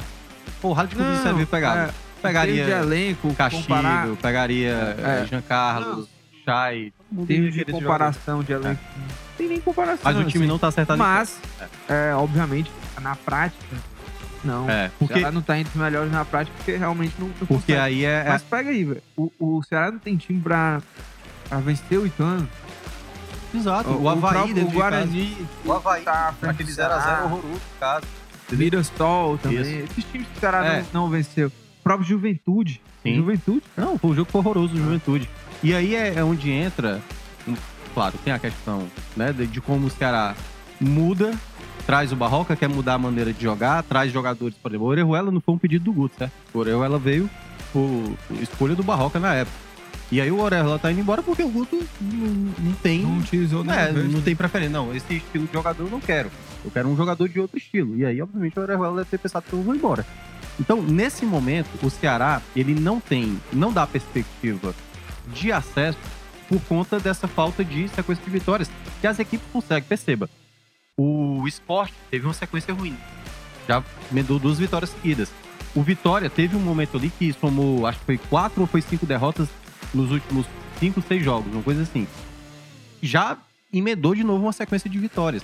porrada 0.60 0.88
de 0.88 0.96
clube 0.96 1.16
servir 1.22 1.46
pegado. 1.46 1.78
é, 1.78 1.82
termos 1.82 1.94
de 1.94 2.22
Pegaria 2.22 2.68
elenco, 2.78 3.34
Castilho, 3.34 3.62
comparar, 3.64 4.08
pegaria 4.16 4.70
É. 4.70 5.20
eh, 5.22 5.26
Jean 5.28 5.42
Carlos, 5.42 6.08
Chay. 6.44 6.92
todo 6.92 7.12
em 7.12 7.16
mundo 7.16 7.26
termos 7.28 7.56
ia 7.56 7.64
de 7.66 7.72
comparação 7.72 8.42
de 8.42 8.52
elenco, 8.54 8.80
não 8.96 9.06
tem 9.36 9.48
nem 9.48 9.60
comparação. 9.60 10.00
Mas 10.04 10.16
o 10.16 10.24
time 10.24 10.44
assim. 10.44 10.46
não 10.52 10.58
tá 10.58 10.68
acertado 10.68 10.98
Mas, 10.98 11.38
é, 11.88 12.14
obviamente, 12.14 12.70
na 13.02 13.14
prática, 13.14 13.76
não. 14.44 14.68
É, 14.68 14.86
O 14.88 14.90
porque- 15.00 15.14
Ceará 15.14 15.32
não 15.32 15.42
tá 15.42 15.58
entre 15.58 15.76
os 15.76 15.80
melhores 15.82 16.10
na 16.12 16.24
prática 16.24 16.56
porque 16.56 16.76
realmente 16.76 17.14
não, 17.18 17.28
não 17.28 17.34
Porque 17.34 17.54
consegue. 17.54 17.78
aí 17.78 18.04
é. 18.04 18.24
é- 18.26 18.28
Mas 18.28 18.42
pega 18.42 18.70
aí, 18.70 18.84
velho. 18.84 19.02
O, 19.16 19.32
o 19.38 19.62
Ceará 19.62 19.90
não 19.90 19.98
tem 19.98 20.16
time 20.16 20.40
pra, 20.40 20.80
pra 21.48 21.58
vencer 21.58 21.98
o 21.98 22.06
Ituano. 22.06 22.48
Exato. 23.54 23.90
O, 23.90 24.08
Havaí 24.08 24.32
próprio- 24.32 24.54
dentro 24.54 24.68
o 24.68 24.70
de 24.72 24.76
Guarani. 24.76 25.46
O 25.64 25.72
Havaí. 25.72 26.02
tá 26.02 26.34
Aquele 26.42 26.68
do 26.70 26.74
Ceará. 26.74 26.98
0x0 27.00 27.24
horroroso 27.24 27.48
em 27.54 27.78
casa. 27.80 28.06
Mirassol 28.52 29.38
também. 29.38 29.60
Isso. 29.60 29.92
Esses 29.92 30.04
times 30.10 30.26
que 30.28 30.36
o 30.36 30.40
Ceará 30.40 30.64
É. 30.66 30.84
não, 30.92 31.02
não 31.04 31.10
venceu. 31.10 31.48
O 31.48 31.82
próprio 31.82 32.06
Juventude. 32.08 32.80
Sim. 33.02 33.16
Juventude. 33.16 33.62
Não, 33.76 33.98
foi 33.98 34.10
um 34.10 34.14
jogo 34.14 34.30
horroroso 34.32 34.68
do 34.74 34.78
Juventude. 34.78 35.28
E 35.62 35.74
aí 35.74 35.94
é, 35.94 36.14
é 36.16 36.24
onde 36.24 36.50
entra, 36.50 37.00
claro, 37.94 38.14
tem 38.24 38.32
a 38.32 38.38
questão 38.38 38.86
né, 39.16 39.32
de, 39.32 39.46
de 39.46 39.60
como 39.60 39.86
o 39.86 39.90
Ceará 39.90 40.34
muda, 40.80 41.32
traz 41.86 42.12
o 42.12 42.16
Barroca, 42.16 42.56
quer 42.56 42.68
mudar 42.68 42.94
a 42.94 42.98
maneira 42.98 43.32
de 43.32 43.42
jogar, 43.42 43.82
traz 43.82 44.12
jogadores, 44.12 44.56
por 44.62 44.70
exemplo, 44.70 44.86
o 44.86 44.90
Orejuela 44.90 45.30
não 45.30 45.40
foi 45.40 45.54
um 45.54 45.58
pedido 45.58 45.84
do 45.84 45.92
Guto, 45.92 46.16
certo? 46.18 46.32
O 46.52 46.58
Orejuela 46.58 46.98
veio 46.98 47.28
por 47.72 48.14
escolha 48.40 48.74
do 48.74 48.82
Barroca 48.82 49.18
na 49.18 49.34
época. 49.34 49.56
E 50.12 50.20
aí 50.20 50.30
o 50.30 50.38
Orejuela 50.40 50.78
tá 50.78 50.92
indo 50.92 51.00
embora 51.00 51.22
porque 51.22 51.42
o 51.42 51.48
Guto 51.48 51.76
não, 52.00 52.52
não 52.58 52.72
tem... 52.82 53.00
Não 53.02 53.18
utilizou 53.18 53.62
É, 53.62 53.64
nenhuma 53.64 53.92
vez. 53.92 54.12
não 54.12 54.22
tem 54.22 54.36
preferência. 54.36 54.72
Não, 54.72 54.94
esse 54.94 55.14
estilo 55.14 55.46
de 55.46 55.52
jogador 55.52 55.84
eu 55.84 55.90
não 55.90 56.00
quero. 56.00 56.30
Eu 56.64 56.70
quero 56.70 56.88
um 56.88 56.96
jogador 56.96 57.28
de 57.28 57.40
outro 57.40 57.58
estilo. 57.58 57.96
E 57.96 58.04
aí, 58.04 58.20
obviamente, 58.22 58.58
o 58.58 58.62
Orejuela 58.62 58.96
deve 58.98 59.10
ter 59.10 59.18
pensado 59.18 59.44
que 59.48 59.52
eu 59.52 59.62
vou 59.62 59.74
embora. 59.74 60.06
Então, 60.60 60.80
nesse 60.82 61.26
momento, 61.26 61.68
o 61.82 61.90
Ceará, 61.90 62.40
ele 62.54 62.74
não 62.78 63.00
tem, 63.00 63.40
não 63.52 63.72
dá 63.72 63.86
perspectiva 63.86 64.74
de 65.34 65.50
acesso 65.50 65.98
por 66.48 66.60
conta 66.62 67.00
dessa 67.00 67.26
falta 67.26 67.64
de 67.64 67.88
sequência 67.88 68.22
de 68.24 68.30
vitórias 68.30 68.70
que 69.00 69.06
as 69.06 69.18
equipes 69.18 69.46
conseguem. 69.52 69.82
Perceba, 69.88 70.28
o 70.96 71.46
esporte 71.46 71.94
teve 72.10 72.26
uma 72.26 72.34
sequência 72.34 72.72
ruim. 72.72 72.96
Já 73.68 73.82
emendou 74.10 74.38
duas 74.38 74.58
vitórias 74.58 74.90
seguidas. 74.90 75.30
O 75.74 75.82
Vitória 75.82 76.30
teve 76.30 76.54
um 76.54 76.60
momento 76.60 76.96
ali 76.96 77.10
que 77.10 77.32
somou, 77.32 77.86
acho 77.86 77.98
que 77.98 78.04
foi 78.04 78.18
quatro 78.18 78.60
ou 78.60 78.66
foi 78.66 78.80
cinco 78.80 79.04
derrotas 79.04 79.48
nos 79.92 80.12
últimos 80.12 80.46
cinco, 80.78 81.02
seis 81.02 81.24
jogos, 81.24 81.52
uma 81.52 81.62
coisa 81.62 81.82
assim. 81.82 82.06
Já 83.02 83.36
emendou 83.72 84.14
de 84.14 84.22
novo 84.22 84.44
uma 84.44 84.52
sequência 84.52 84.88
de 84.88 84.98
vitórias. 84.98 85.42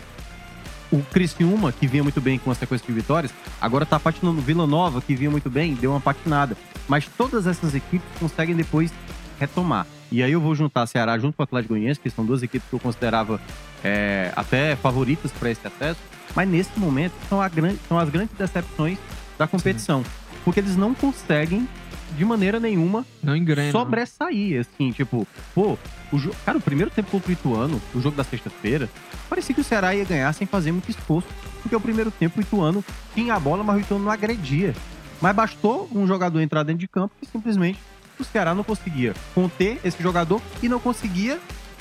O 0.93 1.03
Criciúma, 1.03 1.73
que 1.73 1.87
vinha 1.87 2.03
muito 2.03 2.21
bem 2.21 2.39
com 2.39 2.51
uma 2.51 2.55
sequência 2.55 2.87
de 2.87 2.93
vitórias, 2.93 3.33
agora 3.61 3.87
tá 3.87 3.99
patinando. 3.99 4.41
Vila 4.41 4.67
Nova, 4.67 5.01
que 5.01 5.15
vinha 5.15 5.31
muito 5.31 5.51
bem, 5.51 5.75
deu 5.75 5.91
uma 5.91 6.01
patinada. 6.01 6.57
Mas 6.89 7.07
todas 7.07 7.47
essas 7.47 7.75
equipes 7.75 8.09
conseguem 8.19 8.55
depois 8.55 8.93
retomar. 9.39 9.87
E 10.13 10.23
aí 10.23 10.33
eu 10.33 10.41
vou 10.41 10.55
juntar 10.55 10.87
Ceará 10.87 11.19
junto 11.19 11.37
com 11.37 11.43
o 11.43 11.45
Atlético 11.45 11.75
Goianiense, 11.75 12.01
que 12.01 12.11
são 12.11 12.25
duas 12.25 12.43
equipes 12.43 12.69
que 12.69 12.75
eu 12.75 12.81
considerava 12.81 13.41
é, 13.85 14.33
até 14.35 14.75
favoritas 14.77 15.31
para 15.33 15.51
esse 15.51 15.65
acesso. 15.67 16.01
Mas 16.35 16.49
nesse 16.49 16.79
momento 16.79 17.13
são, 17.29 17.41
a 17.41 17.49
gran- 17.49 17.75
são 17.89 17.99
as 17.99 18.09
grandes 18.09 18.35
decepções 18.37 18.99
da 19.39 19.47
competição. 19.47 20.05
Porque 20.45 20.59
eles 20.61 20.77
não 20.77 20.95
conseguem, 20.95 21.69
de 22.17 22.25
maneira 22.25 22.59
nenhuma, 22.59 23.07
Não 23.23 23.37
engrena. 23.37 23.71
sobressair, 23.71 24.61
assim, 24.61 24.91
tipo, 24.91 25.27
pô, 25.55 25.79
o 26.11 26.19
jo... 26.19 26.33
cara, 26.45 26.59
o 26.59 26.61
primeiro 26.61 26.91
tempo 26.91 27.11
contra 27.11 27.29
o 27.29 27.33
Ituano, 27.33 27.81
o 27.95 28.01
jogo 28.01 28.17
da 28.17 28.25
sexta-feira, 28.25 28.89
parecia 29.29 29.55
que 29.55 29.61
o 29.61 29.65
Ceará 29.65 29.95
ia 29.95 30.05
ganhar 30.05 30.33
sem 30.33 30.47
fazer 30.47 30.73
muito 30.73 30.89
esforço, 30.91 31.29
porque 31.63 31.77
o 31.77 31.81
primeiro 31.81 32.11
tempo 32.11 32.39
o 32.39 32.43
Ituano 32.43 32.85
tinha 33.15 33.35
a 33.35 33.41
bola, 33.41 33.63
mas 33.63 33.77
o 33.77 33.81
Ituano 33.81 34.05
não 34.05 34.11
agredia. 34.13 34.75
Mas 35.21 35.37
bastou 35.37 35.89
um 35.95 36.07
jogador 36.07 36.41
entrar 36.41 36.63
dentro 36.65 36.81
de 36.81 36.89
campo 36.89 37.15
e 37.23 37.27
simplesmente 37.27 37.79
o 38.21 38.25
Ceará 38.25 38.55
não 38.55 38.63
conseguia 38.65 39.15
conter 39.35 39.81
esse 39.85 40.03
jogador 40.03 40.41
e 40.63 40.69
não 40.69 40.79
conseguia 40.81 41.39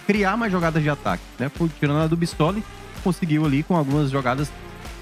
criar 0.07 0.35
mais 0.37 0.51
jogadas 0.51 0.81
de 0.81 0.89
ataque, 0.89 1.23
né? 1.37 1.51
Tirando 1.79 1.99
a 2.01 2.07
do 2.07 2.17
Bistoli, 2.17 2.63
conseguiu 3.03 3.45
ali 3.45 3.63
com 3.63 3.75
algumas 3.75 4.09
jogadas 4.09 4.51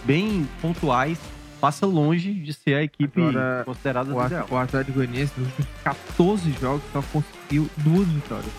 bem 0.04 0.48
pontuais, 0.62 1.18
passa 1.62 1.86
longe 1.86 2.34
de 2.34 2.54
ser 2.54 2.76
a 2.76 2.84
equipe 2.84 3.22
Agora, 3.22 3.64
considerada 3.66 4.14
O, 4.14 4.26
ideal. 4.26 4.48
O 4.50 4.58
Atlético 4.58 4.98
Goianiense, 4.98 5.34
nos 5.38 5.48
últimos 5.48 5.70
14 5.84 6.52
jogos, 6.60 6.82
só 6.94 7.02
conseguiu 7.02 7.70
duas 7.78 8.08
vitórias. 8.08 8.52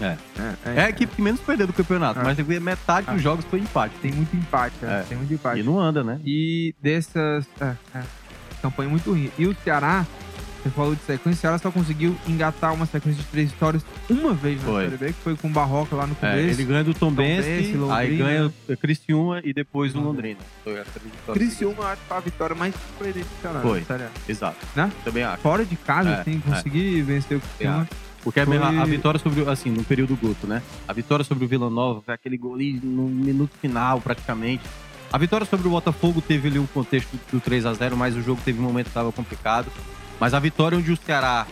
É. 0.00 0.16
É, 0.64 0.74
É 0.76 0.80
a 0.84 0.88
equipe 0.90 1.14
que 1.16 1.22
menos 1.22 1.40
perdeu 1.40 1.66
do 1.66 1.72
campeonato, 1.72 2.20
É. 2.20 2.22
mas 2.22 2.38
metade 2.60 3.06
dos 3.06 3.16
É. 3.16 3.18
jogos 3.18 3.44
foi 3.46 3.60
empate. 3.60 3.94
Tem 4.02 4.12
muito 4.12 4.34
empate, 4.36 4.76
né? 4.82 5.00
É. 5.00 5.02
Tem 5.04 5.16
muito 5.16 5.32
empate. 5.32 5.60
E 5.60 5.62
não 5.62 5.78
anda, 5.80 6.04
né? 6.04 6.20
E 6.24 6.74
dessas. 6.82 7.46
É, 7.60 7.74
é, 7.94 8.02
campanha 8.60 8.88
muito 8.90 9.10
ruim. 9.10 9.30
E 9.38 9.46
o 9.46 9.56
Ceará, 9.64 10.04
você 10.68 10.74
falou 10.74 10.94
de 10.94 11.02
sequência, 11.02 11.40
Ceará 11.40 11.58
só 11.58 11.70
conseguiu 11.70 12.16
engatar 12.26 12.74
uma 12.74 12.86
sequência 12.86 13.22
de 13.22 13.28
três 13.28 13.50
vitórias 13.50 13.84
uma 14.10 14.32
vez 14.34 14.58
na 14.62 14.68
Foi. 14.68 14.84
Série 14.84 14.96
B, 14.96 15.06
que 15.08 15.12
foi 15.22 15.36
com 15.36 15.48
o 15.48 15.50
Barroca 15.50 15.94
lá 15.96 16.06
no 16.06 16.12
É, 16.14 16.30
começo. 16.30 16.60
ele 16.60 16.64
ganha 16.64 16.84
do 16.84 16.94
Tom 16.94 17.10
Bense, 17.12 17.74
aí 17.92 18.16
ganha 18.16 18.46
o 18.68 18.76
Criciúma 18.76 19.40
e 19.44 19.52
depois 19.52 19.94
o 19.94 20.00
Londrina. 20.00 20.40
Londrina. 20.64 20.84
Criciúma, 21.32 21.76
eu 21.78 21.86
acho 21.88 22.02
que 22.02 22.08
foi 22.08 22.16
a 22.16 22.20
vitória 22.20 22.56
mais 22.56 22.74
surpreendente 22.74 23.26
do 23.26 23.40
Ceará. 23.42 23.60
Foi. 23.60 23.84
Exato. 24.28 24.56
Né? 24.74 24.92
Também 25.04 25.22
acho. 25.22 25.42
Fora 25.42 25.64
de 25.64 25.76
casa, 25.76 26.08
É, 26.10 26.20
assim, 26.20 26.42
é. 26.46 26.50
conseguir 26.50 27.02
vencer 27.02 27.36
o 27.38 27.40
Criciúma. 27.40 27.88
Porque 28.24 28.44
Foi- 28.44 28.56
a 28.58 28.84
vitória 28.84 29.20
sobre, 29.20 29.40
o- 29.42 29.48
assim, 29.50 29.70
no 29.70 29.84
período 29.84 30.16
Guto, 30.16 30.48
né? 30.48 30.60
A 30.88 30.92
vitória 30.92 31.24
sobre 31.24 31.44
o 31.44 31.48
Vila 31.48 31.70
Nova 31.70 32.02
foi 32.04 32.12
aquele 32.12 32.36
gol 32.36 32.54
ali 32.56 32.72
no 32.82 33.04
minuto 33.06 33.52
final, 33.60 34.00
praticamente. 34.00 34.64
A 35.12 35.18
vitória 35.18 35.46
sobre 35.46 35.68
o 35.68 35.70
Botafogo 35.70 36.20
teve 36.20 36.48
ali 36.48 36.58
um 36.58 36.66
contexto 36.66 37.08
do 37.30 37.38
3 37.38 37.64
a 37.64 37.72
0 37.72 37.96
mas 37.96 38.16
o 38.16 38.22
jogo 38.22 38.40
teve 38.44 38.58
um 38.58 38.62
momento 38.62 38.86
que 38.86 38.90
estava 38.90 39.12
complicado. 39.12 39.68
Mas 40.20 40.34
a 40.34 40.38
vitória 40.38 40.78
onde 40.78 40.92
o 40.92 40.96
Ceará 40.96 41.46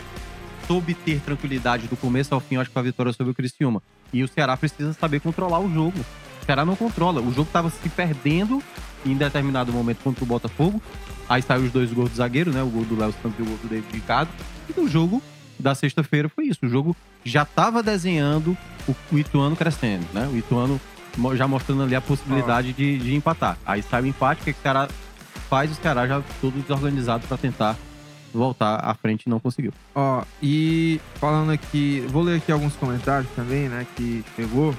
soube 0.67 0.95
ter 0.95 1.21
tranquilidade 1.21 1.87
do 1.87 1.97
começo 1.97 2.35
ao 2.35 2.41
fim, 2.41 2.55
eu 2.57 2.61
acho 2.61 2.71
que 2.71 2.75
foi 2.75 2.81
a 2.81 2.85
vitória 2.85 3.13
sobre 3.13 3.33
o 3.33 3.35
Criciúma. 3.35 3.83
E 4.13 4.23
o 4.23 4.29
Ceará 4.29 4.57
precisa 4.57 4.93
saber 4.93 5.21
controlar 5.21 5.59
o 5.59 5.73
jogo. 5.73 5.99
O 6.43 6.45
Ceará 6.45 6.65
não 6.65 6.77
controla. 6.77 7.21
O 7.21 7.33
jogo 7.33 7.49
estava 7.49 7.71
se 7.71 7.89
perdendo 7.89 8.63
em 9.05 9.15
determinado 9.15 9.73
momento 9.73 10.03
contra 10.03 10.25
o 10.25 10.27
Botafogo. 10.27 10.81
Aí 11.29 11.43
saiu 11.43 11.65
os 11.65 11.73
dois 11.73 11.93
gols 11.93 12.11
do 12.11 12.17
zagueiro, 12.17 12.53
né? 12.53 12.63
O 12.63 12.69
gol 12.69 12.85
do 12.85 12.97
Léo 12.97 13.15
Santos 13.23 13.39
e 13.39 13.43
o 13.43 13.47
gol 13.47 13.57
do 13.59 13.69
David 13.69 13.93
Ricardo. 13.93 14.31
E 14.69 14.81
no 14.81 14.89
jogo 14.89 15.23
da 15.59 15.75
sexta-feira 15.75 16.29
foi 16.29 16.47
isso. 16.47 16.61
O 16.65 16.69
jogo 16.69 16.97
já 17.25 17.43
estava 17.43 17.83
desenhando 17.83 18.57
o, 18.87 19.19
Ituano 19.19 19.57
crescendo, 19.57 20.07
né? 20.13 20.29
O 20.33 20.37
Ituano 20.37 20.81
já 21.35 21.47
mostrando 21.47 21.83
ali 21.83 21.95
a 21.95 22.01
possibilidade 22.01 22.73
de, 22.73 22.99
de 22.99 23.15
empatar. 23.15 23.57
Aí 23.65 23.83
sai 23.83 24.03
o 24.03 24.07
empate, 24.07 24.43
o 24.43 24.45
que, 24.45 24.53
que 24.53 24.59
o 24.59 24.63
Ceará 24.63 24.89
faz? 25.49 25.71
O 25.71 25.75
Ceará 25.75 26.07
já 26.07 26.23
todo 26.41 26.61
desorganizado 26.61 27.27
para 27.27 27.37
tentar 27.37 27.77
voltar 28.37 28.77
à 28.77 28.95
frente 28.95 29.25
e 29.27 29.31
não 29.31 29.39
conseguiu. 29.41 29.73
Ó, 29.95 30.23
e 30.43 31.01
falando 31.17 31.51
aqui, 31.53 32.05
vou 32.09 32.23
ler 32.23 32.37
aqui 32.39 32.51
alguns 32.53 32.75
comentários 32.77 33.31
também, 33.37 33.69
né, 33.69 33.87
que 33.97 34.25
chegou. 34.37 34.75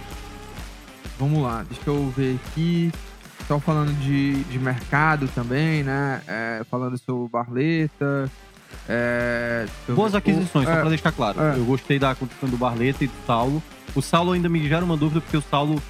Vamos 1.17 1.41
lá, 1.41 1.63
deixa 1.69 1.89
eu 1.89 2.09
ver 2.15 2.37
aqui. 2.47 2.91
Estão 3.39 3.59
falando 3.59 3.93
de, 3.99 4.43
de 4.45 4.57
mercado 4.59 5.27
também, 5.35 5.83
né? 5.83 6.21
É, 6.27 6.61
falando 6.69 6.97
sobre 6.97 7.25
o 7.25 7.27
Barleta. 7.27 8.29
É, 8.89 9.65
Boas 9.89 10.11
ver. 10.13 10.17
aquisições, 10.17 10.65
O- 10.67 10.71
só 10.71 10.77
é, 10.77 10.81
para 10.81 10.89
deixar 10.89 11.11
claro. 11.11 11.39
é. 11.41 11.57
Eu 11.57 11.65
gostei 11.65 11.97
da 11.99 12.13
condição 12.15 12.49
do 12.49 12.57
Barleta 12.57 13.03
e 13.03 13.07
do 13.07 13.13
Saulo. 13.25 13.61
O 13.95 14.01
Saulo 14.01 14.31
ainda 14.33 14.49
me 14.49 14.67
gera 14.67 14.83
uma 14.83 14.97
dúvida, 14.97 15.21
porque 15.21 15.37
o 15.37 15.41
Saulo 15.41 15.81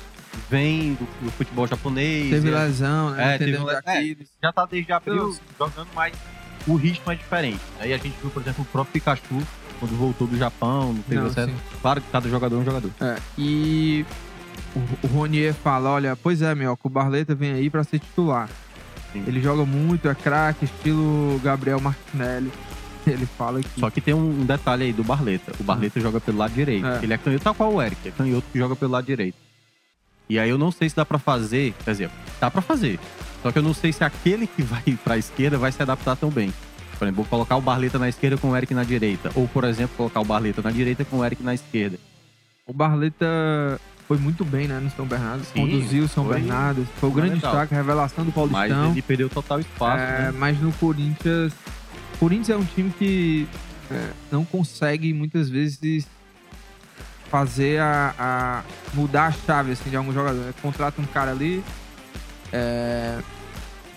vem 0.50 0.94
do, 0.96 1.06
do 1.26 1.32
futebol 1.32 1.66
japonês. 1.66 2.30
Teve 2.30 2.50
e- 2.50 2.52
lesão, 2.52 3.12
né? 3.12 3.36
É, 3.36 3.38
teve 3.38 3.58
um- 3.58 3.66
daqui. 3.66 4.18
já 4.44 4.52
tá 4.52 4.66
desde 4.66 4.92
abril 4.92 5.36
jogando, 5.58 5.88
mas 5.96 6.14
o 6.68 6.76
ritmo 6.76 7.12
é 7.12 7.16
diferente. 7.16 7.60
Aí 7.80 7.94
a 7.94 7.98
gente 7.98 8.16
viu, 8.22 8.30
por 8.30 8.42
exemplo, 8.42 8.64
o 8.64 8.66
próprio 8.66 8.94
Pikachu, 8.94 9.42
quando 9.80 9.98
voltou 9.98 10.28
do 10.28 10.38
Japão, 10.38 10.94
não 10.94 11.02
teve 11.04 11.22
Não, 11.22 11.28
acesso. 11.28 11.52
sim. 11.52 11.58
Claro 11.82 12.02
que 12.02 12.08
cada 12.12 12.30
jogador 12.30 12.56
é 12.56 12.60
um 12.60 12.66
jogador. 12.66 12.92
É, 13.02 13.18
e 13.38 14.06
o, 14.76 14.80
o 15.06 15.08
Ronier 15.08 15.54
fala, 15.54 15.90
olha, 15.90 16.16
pois 16.16 16.42
é, 16.42 16.54
meu, 16.56 16.76
que 16.78 16.88
o 16.88 16.90
Barleta 16.90 17.36
vem 17.36 17.52
aí 17.54 17.70
pra 17.70 17.84
ser 17.84 18.00
titular. 18.00 18.50
Sim. 19.14 19.24
Ele 19.28 19.42
joga 19.42 19.66
muito, 19.66 20.10
é 20.10 20.16
craque, 20.16 20.66
estilo 20.66 21.40
Gabriel 21.44 21.80
Martinelli. 21.80 22.52
Ele 23.08 23.26
fala 23.28 23.62
que. 23.62 23.80
Só 23.80 23.90
que 23.92 24.02
tem 24.02 24.14
um 24.16 24.44
detalhe 24.46 24.86
aí 24.86 24.94
do 24.94 25.04
Barleta. 25.04 25.52
O 25.60 25.64
Barleta 25.64 26.00
joga 26.00 26.20
pelo 26.20 26.40
lado 26.40 26.54
direito. 26.54 26.86
É. 26.88 27.00
Ele 27.04 27.14
é 27.14 27.18
canhoto, 27.18 27.44
tal 27.44 27.54
qual 27.54 27.72
o 27.72 27.82
Eric. 27.82 28.08
É 28.08 28.12
canhoto 28.12 28.48
que 28.52 28.58
joga 28.58 28.76
pelo 28.76 28.92
lado 28.92 29.06
direito. 29.06 29.38
E 30.28 30.40
aí 30.40 30.50
eu 30.50 30.58
não 30.58 30.72
sei 30.72 30.90
se 30.90 30.96
dá 30.96 31.06
pra 31.06 31.20
fazer. 31.20 31.76
Quer 31.86 31.92
dizer, 31.92 32.10
dá 32.42 32.50
pra 32.50 32.62
fazer. 32.64 33.00
Só 33.46 33.52
que 33.52 33.60
eu 33.60 33.62
não 33.62 33.76
sei 33.76 33.94
se 33.94 34.04
aquele 34.04 34.48
que 34.48 34.64
vai 34.64 34.82
pra 35.04 35.20
esquerda 35.20 35.56
vai 35.56 35.72
se 35.72 35.80
adaptar 35.80 36.16
tão 36.16 36.32
bem. 36.32 36.52
Por 36.98 37.06
exemplo, 37.06 37.18
vou 37.24 37.26
colocar 37.30 37.56
o 37.58 37.62
Barleta 37.62 38.00
na 38.00 38.10
esquerda 38.10 38.38
com 38.38 38.50
o 38.50 38.58
Eric 38.58 38.74
na 38.74 38.84
direita. 38.84 39.30
Ou, 39.36 39.48
por 39.48 39.64
exemplo, 39.66 39.96
colocar 39.96 40.20
o 40.20 40.26
Barleta 40.26 40.64
na 40.64 40.72
direita 40.72 41.06
com 41.06 41.18
o 41.20 41.24
Eric 41.26 41.44
na 41.44 41.54
esquerda. 41.54 42.00
O 42.66 42.74
Barleta 42.74 43.80
foi 44.08 44.18
muito 44.18 44.44
bem, 44.44 44.68
né, 44.68 44.80
no 44.80 44.90
São 44.90 45.06
Bernardo. 45.06 45.44
Sim, 45.46 45.60
conduziu 45.60 46.06
o 46.06 46.08
São 46.08 46.26
foi 46.26 46.40
Bernardo. 46.40 46.88
Foi 47.00 47.10
o 47.10 47.12
grande 47.12 47.34
destaque, 47.36 47.72
a 47.76 47.78
revelação 47.78 48.26
do 48.26 48.34
Mas 48.36 48.50
Paulistão. 48.52 48.92
ele 48.94 49.02
perdeu 49.04 49.30
total 49.30 49.60
espaço. 49.60 50.02
É, 50.02 50.22
né? 50.24 50.34
Mas 50.36 50.60
no 50.60 50.72
Corinthians. 50.74 51.54
O 52.16 52.18
Corinthians 52.18 52.50
é 52.50 52.58
um 52.58 52.66
time 52.66 52.90
que 52.98 53.48
é, 53.92 54.10
não 54.32 54.44
consegue 54.44 55.14
muitas 55.14 55.50
vezes 55.50 56.08
fazer 57.30 57.80
a, 57.80 58.16
a- 58.18 58.64
mudar 58.96 59.28
a 59.28 59.32
chave 59.32 59.74
assim, 59.74 59.92
de 59.92 59.96
algum 59.98 60.12
jogador. 60.12 60.52
Contrata 60.64 61.00
um 61.00 61.06
cara 61.06 61.30
ali 61.30 61.64
é, 62.52 63.20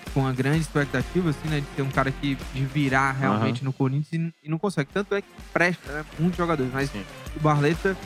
com 0.08 0.20
uma 0.20 0.32
grande 0.32 0.60
expectativa 0.60 1.30
assim, 1.30 1.48
né, 1.48 1.60
de 1.60 1.66
ser 1.76 1.82
um 1.82 1.90
cara 1.90 2.10
que 2.10 2.36
de 2.54 2.64
virar 2.64 3.12
realmente 3.12 3.64
no 3.64 3.72
Corinthians 3.72 4.32
e, 4.42 4.46
e 4.46 4.50
não 4.50 4.58
consegue. 4.58 4.88
Tanto 4.92 5.14
é 5.14 5.22
que 5.22 5.28
presta 5.52 5.92
né, 5.92 6.04
muitos 6.18 6.36
jogadores. 6.38 6.70
Mas 6.72 6.90
Sim. 6.90 7.02
o 7.36 7.40
Barleta, 7.40 7.96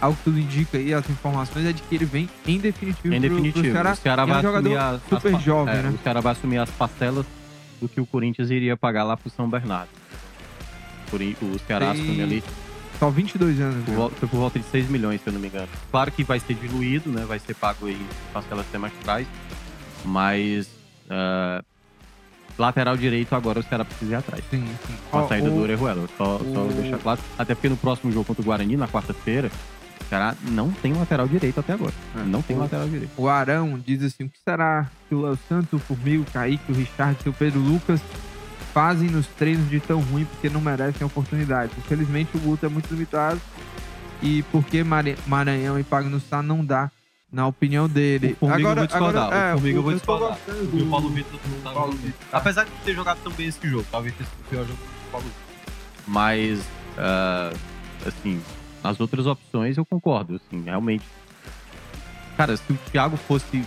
ao 0.00 0.14
que 0.14 0.22
tudo 0.24 0.38
indica 0.38 0.78
aí, 0.78 0.92
as 0.94 1.08
informações 1.08 1.66
é 1.66 1.72
de 1.72 1.82
que 1.82 1.94
ele 1.94 2.04
vem 2.04 2.28
em 2.46 2.58
definitivo, 2.58 3.14
Em 3.14 3.20
pro- 3.20 3.30
pro 3.30 3.36
definitivo, 3.42 3.72
Ceará. 3.72 3.92
o 3.92 3.96
Ceará 3.96 4.22
E 4.22 4.24
é 4.24 4.26
um 4.26 4.28
vai 4.32 4.44
assumir 4.46 4.76
as, 4.76 5.00
super 5.08 5.34
as 5.36 5.42
jovem, 5.42 5.74
é, 5.74 5.82
né? 5.82 5.88
O 5.90 6.02
Ceará 6.02 6.20
vai 6.20 6.32
assumir 6.32 6.58
as 6.58 6.70
parcelas 6.70 7.26
do 7.80 7.88
que 7.88 8.00
o 8.00 8.06
Corinthians 8.06 8.50
iria 8.50 8.76
pagar 8.76 9.04
lá 9.04 9.16
pro 9.16 9.28
São 9.30 9.48
Bernardo. 9.48 9.90
O 11.12 11.58
Ceará 11.66 11.92
Tem- 11.92 12.02
assume 12.02 12.22
ali 12.22 12.44
Só 12.98 13.10
22 13.10 13.60
anos. 13.60 13.86
né? 13.86 13.94
foi 14.18 14.28
por 14.28 14.36
volta 14.38 14.58
de 14.58 14.64
6 14.66 14.88
milhões, 14.88 15.20
se 15.20 15.26
eu 15.28 15.32
não 15.32 15.40
me 15.40 15.48
engano. 15.48 15.68
Claro 15.90 16.10
que 16.10 16.24
vai 16.24 16.40
ser 16.40 16.54
diluído, 16.54 17.10
né? 17.10 17.24
Vai 17.26 17.38
ser 17.38 17.54
pago 17.54 17.86
aí 17.86 17.94
em 17.94 18.32
parcelas 18.32 18.64
semestrais. 18.70 19.26
Mas 20.04 20.68
ah, 21.12 21.62
lateral 22.58 22.96
direito 22.96 23.34
agora 23.34 23.60
o 23.60 23.62
Ceará 23.62 23.84
precisa 23.84 24.12
ir 24.12 24.14
atrás. 24.16 24.42
Sim, 24.50 24.66
sim. 24.86 24.94
Com 25.10 25.18
a 25.18 25.28
saída 25.28 25.48
o- 25.48 25.54
do 25.54 25.60
Orejuela. 25.62 26.08
Só, 26.16 26.38
só 26.38 26.64
deixar 26.66 26.98
claro. 26.98 27.20
Até 27.38 27.54
porque 27.54 27.68
no 27.68 27.76
próximo 27.76 28.10
jogo 28.12 28.24
contra 28.24 28.42
o 28.42 28.44
Guarani, 28.44 28.76
na 28.76 28.88
quarta-feira, 28.88 29.50
o 30.00 30.04
Ceará 30.08 30.34
não 30.42 30.70
tem 30.70 30.92
lateral 30.92 31.26
direito 31.28 31.60
até 31.60 31.72
agora. 31.74 31.92
É. 32.16 32.22
Não 32.24 32.42
tem 32.42 32.56
O- 32.56 32.60
lateral 32.60 32.88
direito. 32.88 33.10
O 33.16 33.28
Arão 33.28 33.78
diz 33.78 34.02
assim: 34.02 34.24
o 34.24 34.28
que 34.28 34.38
será 34.46 34.88
que 35.08 35.14
o 35.14 35.22
Léo 35.22 35.38
Santos, 35.48 35.72
o 35.72 35.78
Formiga, 35.78 36.22
o 36.22 36.32
Kaique, 36.32 36.72
o 36.72 36.74
Richard 36.74 37.16
e 37.24 37.28
o 37.28 37.32
Pedro 37.32 37.60
Lucas 37.60 38.00
fazem 38.74 39.10
nos 39.10 39.26
treinos 39.26 39.68
de 39.68 39.80
tão 39.80 40.00
ruim 40.00 40.24
porque 40.24 40.48
não 40.48 40.60
merecem 40.60 41.02
a 41.02 41.06
oportunidade? 41.06 41.72
Infelizmente 41.78 42.36
o 42.36 42.40
Guto 42.40 42.64
é 42.66 42.68
muito 42.68 42.92
limitado 42.92 43.40
e 44.22 44.42
porque 44.44 44.82
Maranhão 45.26 45.78
e 45.78 45.84
Pagno 45.84 46.20
Sá 46.20 46.42
não 46.42 46.64
dá, 46.64 46.90
na 47.32 47.46
opinião 47.46 47.88
dele. 47.88 48.36
O 48.40 48.46
Formiga 48.46 48.60
eu 48.60 48.66
agora, 48.66 48.80
vou 48.80 48.86
discordar, 48.86 49.24
agora, 49.24 49.36
é, 49.36 49.50
o 49.50 49.56
Formiga 49.56 49.78
eu 49.78 49.82
vou 49.82 49.92
discordar. 49.94 50.28
gostando 50.28 50.68
Porque 50.68 50.82
o 50.82 50.90
Paulo 50.90 51.08
Vitor 51.08 51.40
não 51.48 51.60
tá 51.60 51.70
Paulo. 51.70 51.92
Vitor. 51.92 52.28
Apesar 52.30 52.64
de 52.64 52.70
não 52.70 52.78
ter 52.78 52.94
jogado 52.94 53.18
tão 53.22 53.32
bem 53.32 53.46
esse 53.46 53.68
jogo, 53.68 53.86
talvez 53.90 54.14
tenha 54.14 54.28
sido 54.28 54.40
o 54.40 54.50
pior 54.50 54.66
jogo 54.66 54.78
do 54.78 55.10
Paulo 55.10 55.26
Vitor. 55.26 55.74
Mas, 56.06 56.62
ah, 56.98 57.52
assim, 58.06 58.42
nas 58.84 59.00
outras 59.00 59.26
opções 59.26 59.78
eu 59.78 59.86
concordo, 59.86 60.36
assim, 60.36 60.62
realmente. 60.62 61.04
Cara, 62.36 62.56
se 62.56 62.72
o 62.72 62.78
Thiago 62.90 63.16
fosse 63.16 63.64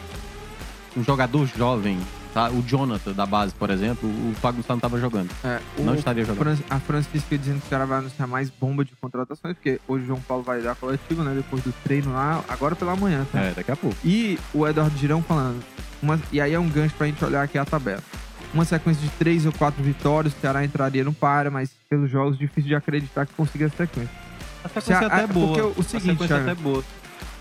um 0.95 1.03
jogador 1.03 1.47
jovem, 1.47 1.99
tá? 2.35 2.49
O 2.49 2.61
Jonathan 2.61 3.13
da 3.13 3.25
base, 3.25 3.53
por 3.55 3.69
exemplo, 3.69 4.09
o 4.09 4.33
Fábio 4.35 4.61
Sá 4.61 4.73
não 4.73 4.79
tava 4.81 4.99
jogando. 4.99 5.29
É, 5.41 5.61
o- 5.77 5.83
Não 5.83 5.95
estaria 5.95 6.25
jogando. 6.25 6.43
Fran- 6.57 6.63
a 6.69 6.79
Francisca 6.81 7.37
dizendo 7.37 7.61
que 7.61 7.67
o 7.67 7.69
cara 7.69 7.85
vai 7.85 7.99
anunciar 7.99 8.27
mais 8.27 8.49
bomba 8.49 8.83
de 8.83 8.91
contratações, 8.99 9.55
porque 9.55 9.79
hoje 9.87 10.03
o 10.03 10.07
João 10.07 10.19
Paulo 10.19 10.43
vai 10.43 10.61
dar 10.61 10.75
coletivo, 10.75 11.23
né? 11.23 11.33
Depois 11.33 11.63
do 11.63 11.73
treino 11.85 12.11
lá, 12.11 12.43
agora 12.49 12.75
pela 12.75 12.93
manhã, 12.95 13.25
tá? 13.31 13.39
É, 13.39 13.51
daqui 13.53 13.71
a 13.71 13.75
pouco. 13.77 13.95
E 14.03 14.37
o 14.53 14.67
Eduardo 14.67 14.97
Girão 14.97 15.23
falando, 15.23 15.63
uma- 16.01 16.19
e 16.31 16.41
aí 16.41 16.53
é 16.53 16.59
um 16.59 16.67
gancho 16.69 16.93
pra 16.95 17.07
gente 17.07 17.23
olhar 17.23 17.41
aqui 17.41 17.57
a 17.57 17.63
tabela. 17.63 18.03
Uma 18.53 18.65
sequência 18.65 19.01
de 19.01 19.09
três 19.11 19.45
ou 19.45 19.53
quatro 19.53 19.81
vitórias, 19.81 20.33
o 20.33 20.39
Ceará 20.41 20.63
entraria 20.65 21.03
no 21.05 21.13
para, 21.13 21.49
mas 21.49 21.71
pelos 21.89 22.11
jogos 22.11 22.37
difícil 22.37 22.67
de 22.67 22.75
acreditar 22.75 23.25
que 23.25 23.33
consiga 23.33 23.65
a 23.67 23.69
sequência. 23.69 24.11
A 24.63 24.67
sequência 24.67 24.97
Se 24.97 25.03
a- 25.03 25.07
até 25.07 25.21
é 25.21 25.23
a- 25.23 25.27
boa. 25.27 25.47
porque 25.47 25.61
o- 25.61 25.67
o 25.77 25.81
A 25.81 25.83
seguinte, 25.83 26.11
sequência 26.11 26.27
Thiago, 26.27 26.43
até 26.43 26.51
é 26.51 26.55
boa. 26.63 26.83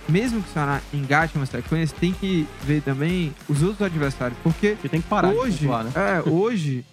Mesmo 0.08 0.42
que 0.42 0.50
o 0.50 0.52
Ceará 0.52 0.80
engate 0.92 1.36
uma 1.36 1.46
sequência, 1.46 1.96
tem 1.98 2.12
que 2.12 2.46
ver 2.62 2.82
também 2.82 3.34
os 3.48 3.62
outros 3.62 3.80
adversários, 3.82 4.38
porque 4.42 4.76
tem 4.90 5.00
que 5.00 5.08
parar 5.08 5.30
de 5.32 5.38
hoje, 5.38 5.58
pontuar, 5.66 5.84
né? 5.84 5.92
é, 5.94 6.28
hoje, 6.28 6.84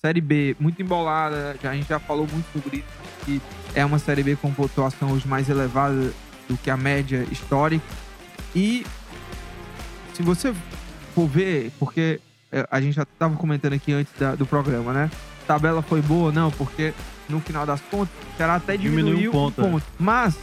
Série 0.00 0.20
B 0.20 0.56
muito 0.58 0.82
embolada, 0.82 1.56
já, 1.62 1.70
a 1.70 1.74
gente 1.74 1.88
já 1.88 2.00
falou 2.00 2.26
muito 2.30 2.46
sobre 2.52 2.78
isso, 2.78 2.86
que 3.24 3.40
é 3.74 3.84
uma 3.84 3.98
Série 4.00 4.22
B 4.24 4.34
com 4.36 4.52
pontuação 4.52 5.12
hoje 5.12 5.28
mais 5.28 5.48
elevada 5.48 6.12
do 6.48 6.56
que 6.56 6.68
a 6.70 6.76
média 6.76 7.24
histórica. 7.30 7.84
E 8.54 8.84
se 10.14 10.22
você 10.22 10.52
for 11.14 11.28
ver, 11.28 11.70
porque 11.78 12.20
é, 12.50 12.66
a 12.70 12.80
gente 12.80 12.94
já 12.94 13.02
estava 13.02 13.36
comentando 13.36 13.74
aqui 13.74 13.92
antes 13.92 14.12
da- 14.18 14.34
do 14.34 14.44
programa, 14.44 14.92
né? 14.92 15.10
Tabela 15.46 15.82
foi 15.82 16.00
boa, 16.02 16.32
não, 16.32 16.50
porque 16.50 16.92
no 17.28 17.40
final 17.40 17.64
das 17.64 17.80
contas, 17.82 18.12
o 18.34 18.36
Ceará 18.36 18.56
até 18.56 18.76
Diminuiu 18.76 19.04
diminuiu 19.04 19.30
um 19.30 19.32
ponto, 19.32 19.62
um 19.62 19.70
ponto. 19.72 19.86
Mas 19.98 20.36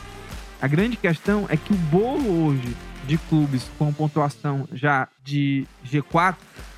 a 0.62 0.68
grande 0.68 0.98
questão 0.98 1.46
é 1.50 1.58
que 1.58 1.72
o 1.74 1.76
bolo 1.76 2.46
hoje 2.48 2.76
de 3.08 3.18
clubes 3.18 3.64
com 3.78 3.92
pontuação 3.94 4.68
já 4.74 5.08
de 5.24 5.66
G4, 5.90 6.36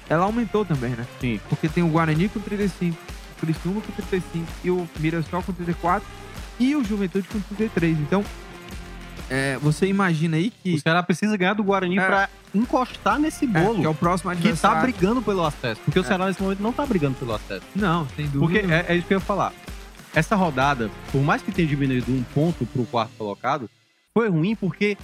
ela 0.08 0.26
aumentou 0.26 0.64
também, 0.66 0.92
né? 0.92 1.06
Sim. 1.20 1.40
Porque 1.50 1.68
tem 1.70 1.84
o 1.84 1.88
Guarani 1.88 2.30
com 2.30 2.40
35, 2.40 2.98
o 3.38 3.40
Criciúma 3.42 3.82
com 3.82 3.92
35 3.92 4.46
e 4.64 4.70
o 4.72 4.88
Mirassol 5.00 5.42
com 5.44 5.54
34 5.54 6.08
e 6.60 6.76
o 6.76 6.84
Juventude 6.84 7.28
com 7.28 7.40
33. 7.40 7.98
Então, 8.00 8.24
é, 9.30 9.58
você 9.62 9.86
imagina 9.88 10.38
aí 10.38 10.50
que, 10.52 10.76
O 10.76 10.80
Ceará 10.82 11.04
precisa 11.04 11.38
ganhar 11.38 11.54
do 11.54 11.64
Guarani 11.64 11.98
É. 12.00 12.06
pra 12.06 12.30
encostar 12.54 13.20
nesse 13.20 13.46
é, 13.46 13.48
bolo. 13.48 13.80
que 13.80 13.86
é 13.86 13.90
o 13.90 13.94
próximo 13.94 14.32
que 14.32 14.38
tá 14.38 14.42
adversário. 14.42 14.82
brigando 14.82 15.22
pelo 15.22 15.46
acesso. 15.46 15.80
Porque 15.86 16.00
o 16.00 16.02
É. 16.02 16.06
Ceará 16.06 16.26
nesse 16.28 16.42
momento 16.42 16.62
não 16.62 16.74
tá 16.74 16.86
brigando 16.86 17.16
pelo 17.16 17.34
acesso. 17.34 17.62
Não, 17.76 18.08
sem 18.16 18.26
dúvida. 18.28 18.40
Porque 18.62 18.74
é, 18.74 18.86
é 18.90 18.96
isso 18.98 19.08
que 19.08 19.14
eu 19.14 19.18
ia 19.20 19.24
falar. 19.24 19.54
Essa 20.14 20.36
rodada, 20.36 20.90
por 21.12 21.22
mais 21.22 21.42
que 21.42 21.52
tenha 21.52 21.68
diminuído 21.68 22.12
um 22.12 22.24
ponto 22.34 22.66
pro 22.66 22.84
quarto 22.86 23.12
colocado, 23.18 23.70
foi 24.14 24.28
ruim 24.30 24.56
porque 24.56 24.98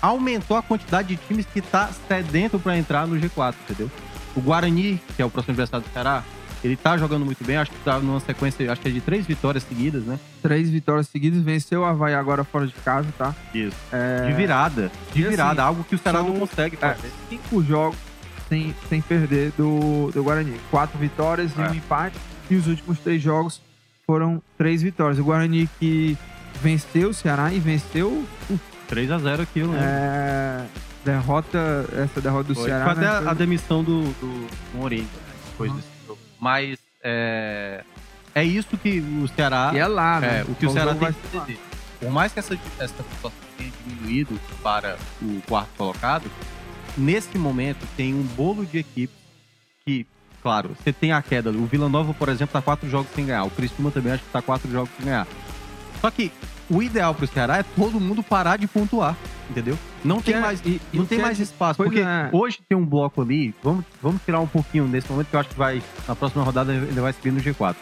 aumentou 0.00 0.56
a 0.56 0.62
quantidade 0.62 1.08
de 1.08 1.16
times 1.26 1.46
que 1.46 1.60
tá 1.60 1.88
sedento 2.08 2.58
pra 2.58 2.76
entrar 2.76 3.06
no 3.06 3.16
G4, 3.20 3.54
entendeu? 3.64 3.90
O 4.34 4.40
Guarani, 4.40 5.00
que 5.14 5.22
é 5.22 5.24
o 5.24 5.30
próximo 5.30 5.52
adversário 5.52 5.86
do 5.86 5.92
Ceará, 5.92 6.22
ele 6.64 6.76
tá 6.76 6.96
jogando 6.96 7.24
muito 7.24 7.44
bem, 7.44 7.56
acho 7.58 7.70
que 7.70 7.78
tá 7.84 7.98
numa 7.98 8.18
sequência, 8.20 8.70
acho 8.72 8.80
que 8.80 8.88
é 8.88 8.90
de 8.90 9.00
três 9.00 9.26
vitórias 9.26 9.62
seguidas, 9.62 10.02
né? 10.04 10.18
Três 10.42 10.68
vitórias 10.70 11.06
seguidas, 11.06 11.42
venceu 11.42 11.82
o 11.82 11.84
Havaí 11.84 12.14
agora 12.14 12.42
fora 12.44 12.66
de 12.66 12.72
casa, 12.74 13.08
tá? 13.16 13.34
Isso. 13.54 13.76
É, 13.92 14.26
De 14.26 14.32
virada. 14.32 14.90
De 15.12 15.20
e 15.20 15.22
assim, 15.22 15.30
virada, 15.30 15.62
algo 15.62 15.84
que 15.84 15.94
o 15.94 15.98
Ceará 15.98 16.20
são- 16.20 16.28
não 16.30 16.40
consegue 16.40 16.76
é, 16.76 16.94
fazer. 16.94 17.12
cinco 17.28 17.62
jogos 17.62 17.98
sem, 18.48 18.74
sem 18.88 19.00
perder 19.00 19.52
do, 19.56 20.10
do 20.12 20.24
Guarani. 20.24 20.58
Quatro 20.70 20.98
vitórias 20.98 21.52
e 21.56 21.60
É. 21.60 21.68
um 21.70 21.74
empate. 21.74 22.16
E 22.50 22.54
os 22.56 22.66
últimos 22.66 22.98
três 23.00 23.20
jogos 23.22 23.60
foram 24.06 24.40
três 24.56 24.82
vitórias. 24.82 25.18
O 25.18 25.24
Guarani 25.24 25.68
que 25.80 26.16
venceu 26.62 27.10
o 27.10 27.14
Ceará 27.14 27.52
e 27.52 27.58
venceu 27.58 28.24
3x0 28.88 29.40
aquilo, 29.40 29.72
né? 29.72 29.80
é, 29.82 30.66
derrota, 31.04 31.84
essa 31.92 32.20
derrota 32.20 32.44
do 32.44 32.54
Foi. 32.54 32.64
Ceará. 32.64 32.84
Foi 32.84 32.92
até 33.04 33.20
né, 33.20 33.28
a, 33.28 33.30
a 33.32 33.34
demissão 33.34 33.82
do, 33.82 34.02
do 34.04 34.46
Mourinho, 34.74 35.02
né? 35.02 35.34
depois 35.50 35.70
Uhum. 35.70 35.76
desse 35.76 35.88
jogo. 36.06 36.20
Mas 36.40 36.78
é, 37.02 37.82
é 38.34 38.44
isso 38.44 38.76
que 38.76 39.00
o 39.00 39.26
Ceará. 39.28 39.72
E 39.74 39.78
é 39.78 39.86
lá, 39.86 40.20
né? 40.20 40.38
é, 40.40 40.42
o 40.42 40.54
que 40.54 40.66
o 40.66 40.70
Então, 40.70 40.72
Ceará 40.72 40.94
tem 40.94 41.12
que 41.12 41.36
entender. 41.36 41.58
Por 41.98 42.10
mais 42.10 42.32
que 42.32 42.38
essa, 42.38 42.56
essa 42.78 43.02
pontuação 43.02 43.32
tenha 43.58 43.72
diminuído 43.84 44.38
para 44.62 44.96
o 45.20 45.40
quarto 45.48 45.70
colocado, 45.76 46.30
nesse 46.96 47.36
momento 47.38 47.84
tem 47.96 48.14
um 48.14 48.22
bolo 48.22 48.64
de 48.66 48.78
equipes 48.78 49.16
que, 49.84 50.06
claro, 50.46 50.70
você 50.78 50.92
tem 50.92 51.10
a 51.10 51.20
queda. 51.20 51.50
O 51.50 51.66
Vila 51.66 51.88
Nova, 51.88 52.14
por 52.14 52.28
exemplo, 52.28 52.52
tá 52.52 52.62
quatro 52.62 52.88
jogos 52.88 53.08
sem 53.16 53.26
ganhar. 53.26 53.42
O 53.42 53.50
Criciúma 53.50 53.90
também 53.90 54.12
acho 54.12 54.22
que 54.22 54.30
tá 54.30 54.40
quatro 54.40 54.70
jogos 54.70 54.88
sem 54.96 55.06
ganhar. 55.06 55.26
Só 56.00 56.08
que 56.08 56.30
o 56.70 56.80
ideal 56.80 57.12
pro 57.16 57.26
Ceará 57.26 57.56
é 57.56 57.64
todo 57.64 57.98
mundo 57.98 58.22
parar 58.22 58.56
de 58.56 58.68
pontuar, 58.68 59.16
entendeu? 59.50 59.76
Não 60.04 60.22
tem 60.22 60.34
é- 60.34 60.40
mais 60.40 60.60
e- 60.64 60.80
não 60.92 61.04
tem 61.04 61.18
é 61.18 61.22
mais 61.22 61.40
espaço. 61.40 61.82
Porque 61.82 61.98
é. 61.98 62.28
hoje 62.30 62.60
tem 62.68 62.78
um 62.78 62.86
bloco 62.86 63.22
ali. 63.22 63.52
Vamos, 63.60 63.84
vamos 64.00 64.22
tirar 64.22 64.38
um 64.38 64.46
pouquinho 64.46 64.86
nesse 64.86 65.10
momento, 65.10 65.26
que 65.26 65.34
eu 65.34 65.40
acho 65.40 65.48
que 65.48 65.58
vai. 65.58 65.82
Na 66.06 66.14
próxima 66.14 66.44
rodada 66.44 66.72
ele 66.72 67.00
vai 67.00 67.12
subir 67.12 67.32
no 67.32 67.40
G4. 67.40 67.74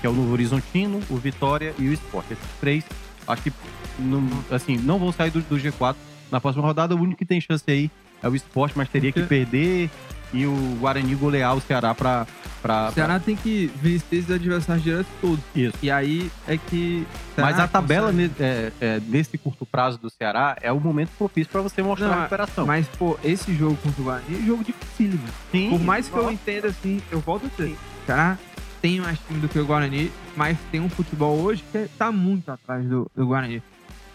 Que 0.00 0.06
é 0.06 0.10
o 0.10 0.12
Novo 0.12 0.32
Horizontino, 0.32 1.00
o 1.10 1.16
Vitória 1.16 1.74
e 1.76 1.88
o 1.88 1.92
Sport. 1.92 2.30
Esses 2.30 2.44
três, 2.60 2.84
acho 3.26 3.42
que 3.42 3.52
não, 3.98 4.28
assim, 4.48 4.76
não 4.76 4.96
vão 4.96 5.10
sair 5.10 5.30
do, 5.32 5.40
do 5.40 5.56
G4. 5.56 5.96
Na 6.30 6.40
próxima 6.40 6.64
rodada, 6.64 6.94
o 6.94 7.00
único 7.00 7.18
que 7.18 7.26
tem 7.26 7.40
chance 7.40 7.64
aí 7.66 7.90
é 8.22 8.28
o 8.28 8.36
Sport, 8.36 8.74
mas 8.76 8.88
teria 8.88 9.10
que 9.10 9.22
perder 9.24 9.90
e 10.32 10.46
o 10.46 10.76
Guarani 10.80 11.14
golear 11.14 11.54
o 11.56 11.60
Ceará 11.60 11.94
pra. 11.94 12.26
pra, 12.62 12.88
O 12.88 12.92
Ceará 12.92 13.18
tem 13.20 13.36
que 13.36 13.70
vencer 13.82 14.18
esses 14.20 14.30
adversários 14.30 14.82
diretos 14.84 15.06
todos. 15.20 15.40
Isso. 15.54 15.74
E 15.82 15.90
aí 15.90 16.30
é 16.46 16.56
que. 16.56 17.06
pra- 17.34 17.44
Mas 17.46 17.58
a 17.60 17.68
tabela 17.68 18.10
consegue- 18.10 18.32
ne- 18.38 18.44
é, 18.46 18.72
é, 18.80 19.00
nesse 19.08 19.36
curto 19.36 19.66
prazo 19.66 19.98
do 19.98 20.08
Ceará 20.10 20.56
é 20.60 20.70
o 20.72 20.80
momento 20.80 21.10
propício 21.18 21.50
pra 21.52 21.60
você 21.60 21.82
mostrar 21.82 22.06
Não, 22.08 22.14
a 22.14 22.16
recuperação. 22.20 22.66
Mas, 22.66 22.86
pô, 22.88 23.18
esse 23.24 23.54
jogo 23.54 23.76
contra 23.82 24.00
o 24.00 24.04
Guarani 24.04 24.36
é 24.36 24.38
um 24.38 24.46
jogo 24.46 24.64
dificílimo. 24.64 25.22
Sim, 25.50 25.70
Por 25.70 25.80
mais 25.80 26.08
que 26.08 26.16
eu 26.16 26.30
entenda 26.30 26.68
assim, 26.68 27.00
eu 27.10 27.20
volto 27.20 27.46
a 27.46 27.48
dizer. 27.48 27.76
Ceará 28.06 28.38
tem 28.80 29.00
mais 29.00 29.18
time 29.28 29.38
do 29.40 29.48
que 29.48 29.58
o 29.58 29.64
Guarani, 29.66 30.10
mas 30.36 30.56
tem 30.70 30.80
um 30.80 30.88
futebol 30.88 31.38
hoje 31.40 31.62
que 31.70 31.88
tá 31.98 32.10
muito 32.10 32.50
atrás 32.50 32.84
do, 32.84 33.10
do 33.14 33.26
Guarani. 33.26 33.62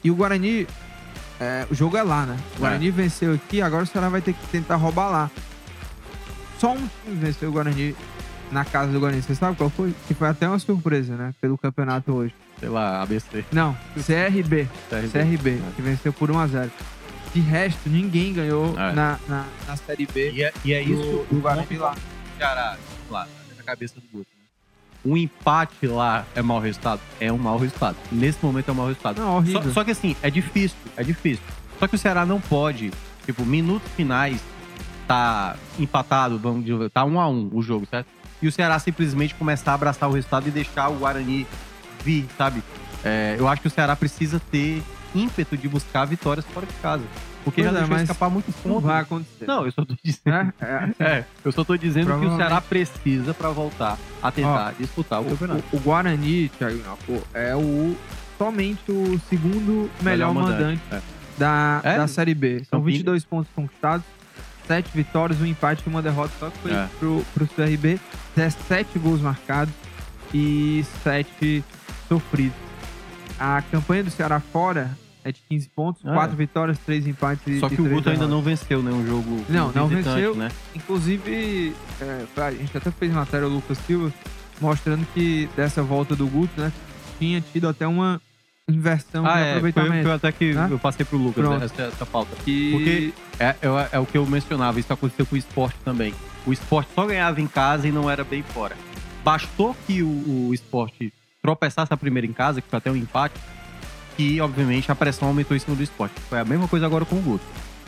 E 0.03 0.11
o 0.11 0.15
Guarani, 0.15 0.68
é, 1.39 1.65
o 1.69 1.76
jogo 1.76 1.95
é 1.98 2.03
lá, 2.03 2.26
né? 2.26 2.38
O 2.56 2.60
Guarani 2.60 2.91
venceu 2.91 3.34
aqui, 3.34 3.61
agora 3.61 3.84
o 3.84 3.88
Ceará 3.88 4.10
vai 4.10 4.22
ter 4.22 4.34
que 4.34 4.48
tentar 4.48 4.76
roubar 4.76 5.10
lá. 5.10 5.31
Só 6.59 6.73
um 6.73 6.75
time 7.03 7.15
venceu 7.15 7.49
o 7.49 7.51
Guarani 7.51 7.95
na 8.51 8.65
casa 8.65 8.91
do 8.91 8.99
Guarani. 8.99 9.21
Você 9.21 9.35
sabe 9.35 9.55
qual 9.57 9.69
foi? 9.69 9.93
Que 10.07 10.13
foi 10.13 10.27
até 10.27 10.47
uma 10.47 10.59
surpresa, 10.59 11.15
né? 11.15 11.34
Pelo 11.39 11.57
campeonato 11.57 12.11
hoje. 12.13 12.34
Sei 12.59 12.69
lá, 12.69 13.01
ABC. 13.03 13.45
Não, 13.51 13.77
CRB. 13.95 14.67
CRB. 14.89 15.09
CRB, 15.11 15.49
É. 15.51 15.71
que 15.75 15.81
venceu 15.81 16.11
por 16.13 16.29
1x0. 16.31 16.69
De 17.34 17.39
resto, 17.39 17.89
ninguém 17.89 18.34
ganhou 18.34 18.69
É. 18.79 18.93
na, 18.93 19.19
na, 19.27 19.45
na 19.67 19.75
Série 19.75 20.07
B. 20.07 20.31
E 20.31 20.43
é, 20.43 20.53
e 20.65 20.73
é 20.73 20.84
do- 20.84 20.93
isso 20.93 21.25
do 21.29 21.39
Guarani 21.41 21.77
lá. 21.77 21.93
Ceará, 22.38 22.77
lá, 23.09 23.27
na 23.55 23.63
cabeça 23.63 23.95
do 23.95 24.01
Guto. 24.11 24.27
né? 24.31 24.45
Um 25.05 25.15
empate 25.15 25.85
lá 25.88 26.25
é 26.35 26.41
mau 26.41 26.59
resultado? 26.59 26.99
É 27.19 27.31
um 27.31 27.38
mau 27.38 27.57
resultado. 27.59 27.95
Nesse 28.11 28.43
momento 28.43 28.69
é 28.69 28.71
um 28.71 28.75
mau 28.75 28.88
resultado. 28.88 29.21
Não, 29.21 29.35
horrível. 29.38 29.61
Só, 29.63 29.71
só 29.71 29.84
que 29.84 29.91
assim, 29.91 30.15
é 30.23 30.29
difícil, 30.31 30.77
é 30.95 31.03
difícil. 31.03 31.43
Só 31.79 31.88
que 31.88 31.93
o 31.95 31.97
Ceará 31.97 32.25
não 32.25 32.41
pode, 32.41 32.91
tipo, 33.25 33.45
minutos 33.45 33.88
finais, 33.95 34.41
tá 35.07 35.55
empatado, 35.79 36.38
vamos 36.38 36.65
dizer, 36.65 36.89
tá 36.89 37.03
um 37.05 37.19
a 37.19 37.27
um 37.27 37.49
o 37.53 37.61
jogo, 37.61 37.85
certo? 37.89 38.07
E 38.41 38.47
o 38.47 38.51
Ceará 38.51 38.77
simplesmente 38.77 39.34
começar 39.35 39.71
a 39.71 39.75
abraçar 39.75 40.09
o 40.09 40.13
resultado 40.13 40.47
e 40.47 40.51
deixar 40.51 40.89
o 40.89 40.95
Guarani 40.97 41.47
vir, 42.03 42.25
sabe? 42.38 42.61
É, 43.03 43.35
eu 43.39 43.47
acho 43.47 43.61
que 43.61 43.67
o 43.67 43.71
Ceará 43.71 43.95
precisa 43.95 44.39
ter 44.51 44.84
ímpeto 45.15 45.55
de 45.57 45.67
buscar 45.67 46.05
vitórias 46.05 46.45
fora 46.53 46.65
de 46.65 46.73
casa. 46.73 47.03
Porque 47.43 47.61
Pois 47.63 47.73
já 47.73 47.79
é, 47.79 47.81
deixou 47.84 47.97
escapar 48.03 48.29
muito 48.29 48.53
Não 48.65 48.73
ponto. 48.75 48.85
vai 48.88 49.01
acontecer. 49.01 49.45
Não, 49.47 49.65
eu 49.65 49.71
só 49.71 49.85
tô 49.85 49.95
dizendo. 50.03 50.23
Né? 50.25 50.53
É, 50.59 50.89
É, 51.03 51.25
eu 51.45 51.51
só 51.51 51.63
tô 51.63 51.77
dizendo 51.77 52.19
que 52.19 52.25
o. 52.25 52.35
Ceará 52.35 52.59
precisa 52.59 53.34
pra 53.34 53.49
voltar 53.49 53.97
a 54.21 54.31
tentar 54.31 54.73
disputar 54.77 55.21
o, 55.21 55.25
campeonato. 55.25 55.63
O, 55.71 55.77
o 55.77 55.79
Guarani, 55.79 56.49
Thiago 56.49 56.75
Minhoca, 56.75 57.25
é 57.34 57.55
o 57.55 57.95
somente 58.38 58.91
o 58.91 59.19
segundo 59.29 59.89
melhor, 60.01 60.34
mandante, 60.34 60.81
É. 60.91 61.01
da, 61.38 61.79
É? 61.84 61.97
da 61.97 62.07
Série 62.07 62.35
B. 62.35 62.57
São 62.65 62.79
Então, 62.79 62.81
22 62.81 63.23
pontos 63.23 63.49
conquistados, 63.55 64.05
7 64.68 64.89
vitórias, 64.94 65.39
um 65.41 65.45
empate 65.45 65.84
e 65.85 65.89
uma 65.89 66.02
derrota. 66.02 66.31
Só 66.39 66.49
que 66.49 66.57
foi 66.60 66.72
É. 66.73 66.88
pro, 66.99 67.23
pro 67.34 67.48
CRB, 67.48 67.99
17 68.35 68.99
gols 68.99 69.22
marcados 69.22 69.73
e 70.34 70.84
7 71.03 71.64
sofridos. 72.07 72.57
A 73.39 73.61
campanha 73.72 74.03
do 74.03 74.10
Ceará 74.11 74.39
fora 74.39 74.89
é 75.23 75.31
de 75.31 75.39
15 75.49 75.69
pontos, 75.69 76.06
É. 76.06 76.14
4 76.14 76.35
vitórias, 76.35 76.77
3 76.80 77.06
empates 77.07 77.44
e 77.48 77.60
Só 77.60 77.69
que 77.69 77.81
o 77.81 77.85
Guto 77.89 78.10
ainda 78.10 78.27
não 78.27 78.41
venceu 78.41 78.81
nenhum 78.81 79.06
jogo. 79.06 79.45
Não, 79.49 79.72
não 79.73 79.88
venceu. 79.88 80.35
Né? 80.35 80.49
Inclusive, 80.76 81.73
é, 82.02 82.26
a 82.41 82.52
gente 82.52 82.76
até 82.77 82.89
fez 82.91 83.11
matéria, 83.14 83.48
o 83.48 83.49
Lucas 83.52 83.77
Silva, 83.80 84.11
mostrando 84.60 85.06
que 85.14 85.49
dessa 85.56 85.84
volta 85.84 86.15
do 86.15 86.27
Guto, 86.27 86.60
né, 86.60 86.72
tinha 87.19 87.41
tido 87.41 87.68
até 87.68 87.85
uma 87.88 88.22
inversão 88.69 89.26
Ah, 89.26 89.34
de 89.35 89.39
é. 89.39 89.44
Foi, 89.60 89.69
aproveitamento. 89.69 90.03
foi 90.03 90.14
até 90.14 90.31
que 90.31 90.53
Né? 90.53 90.68
eu 90.72 90.80
passei 90.80 91.06
pro 91.06 91.18
Lucas 91.18 91.48
né, 91.48 91.65
essa, 91.65 91.81
essa 91.84 92.07
que... 92.44 92.72
Porque 92.72 93.14
é, 93.39 93.45
é, 93.61 93.89
é 93.93 93.99
o 93.99 94.05
que 94.05 94.18
eu 94.18 94.26
mencionava, 94.26 94.80
isso 94.80 94.91
aconteceu 94.91 95.26
com 95.26 95.35
o 95.35 95.38
esporte 95.38 95.77
também. 95.85 96.14
O 96.45 96.53
esporte 96.53 96.89
só 96.95 97.05
ganhava 97.05 97.41
em 97.41 97.47
casa 97.47 97.88
e 97.88 97.91
não 97.91 98.09
era 98.09 98.23
bem 98.23 98.41
fora. 98.43 98.76
Bastou 99.23 99.76
que 99.85 100.01
o, 100.01 100.47
o 100.49 100.53
esporte 100.53 101.14
tropeçasse 101.41 101.93
a 101.93 101.97
primeira 101.97 102.26
em 102.26 102.34
casa, 102.34 102.61
que 102.61 102.69
foi 102.69 102.77
até 102.77 102.89
um 102.91 102.95
empate, 102.95 103.35
que 104.15 104.39
obviamente 104.41 104.91
a 104.91 104.95
pressão 104.95 105.27
aumentou 105.27 105.55
em 105.55 105.59
cima 105.59 105.76
do 105.76 105.84
esporte. 105.84 106.15
Foi 106.30 106.39
a 106.39 106.45
mesma 106.45 106.68
coisa 106.68 106.85
agora 106.85 107.05
com 107.05 107.18
o 107.18 107.22
Guto. 107.22 107.43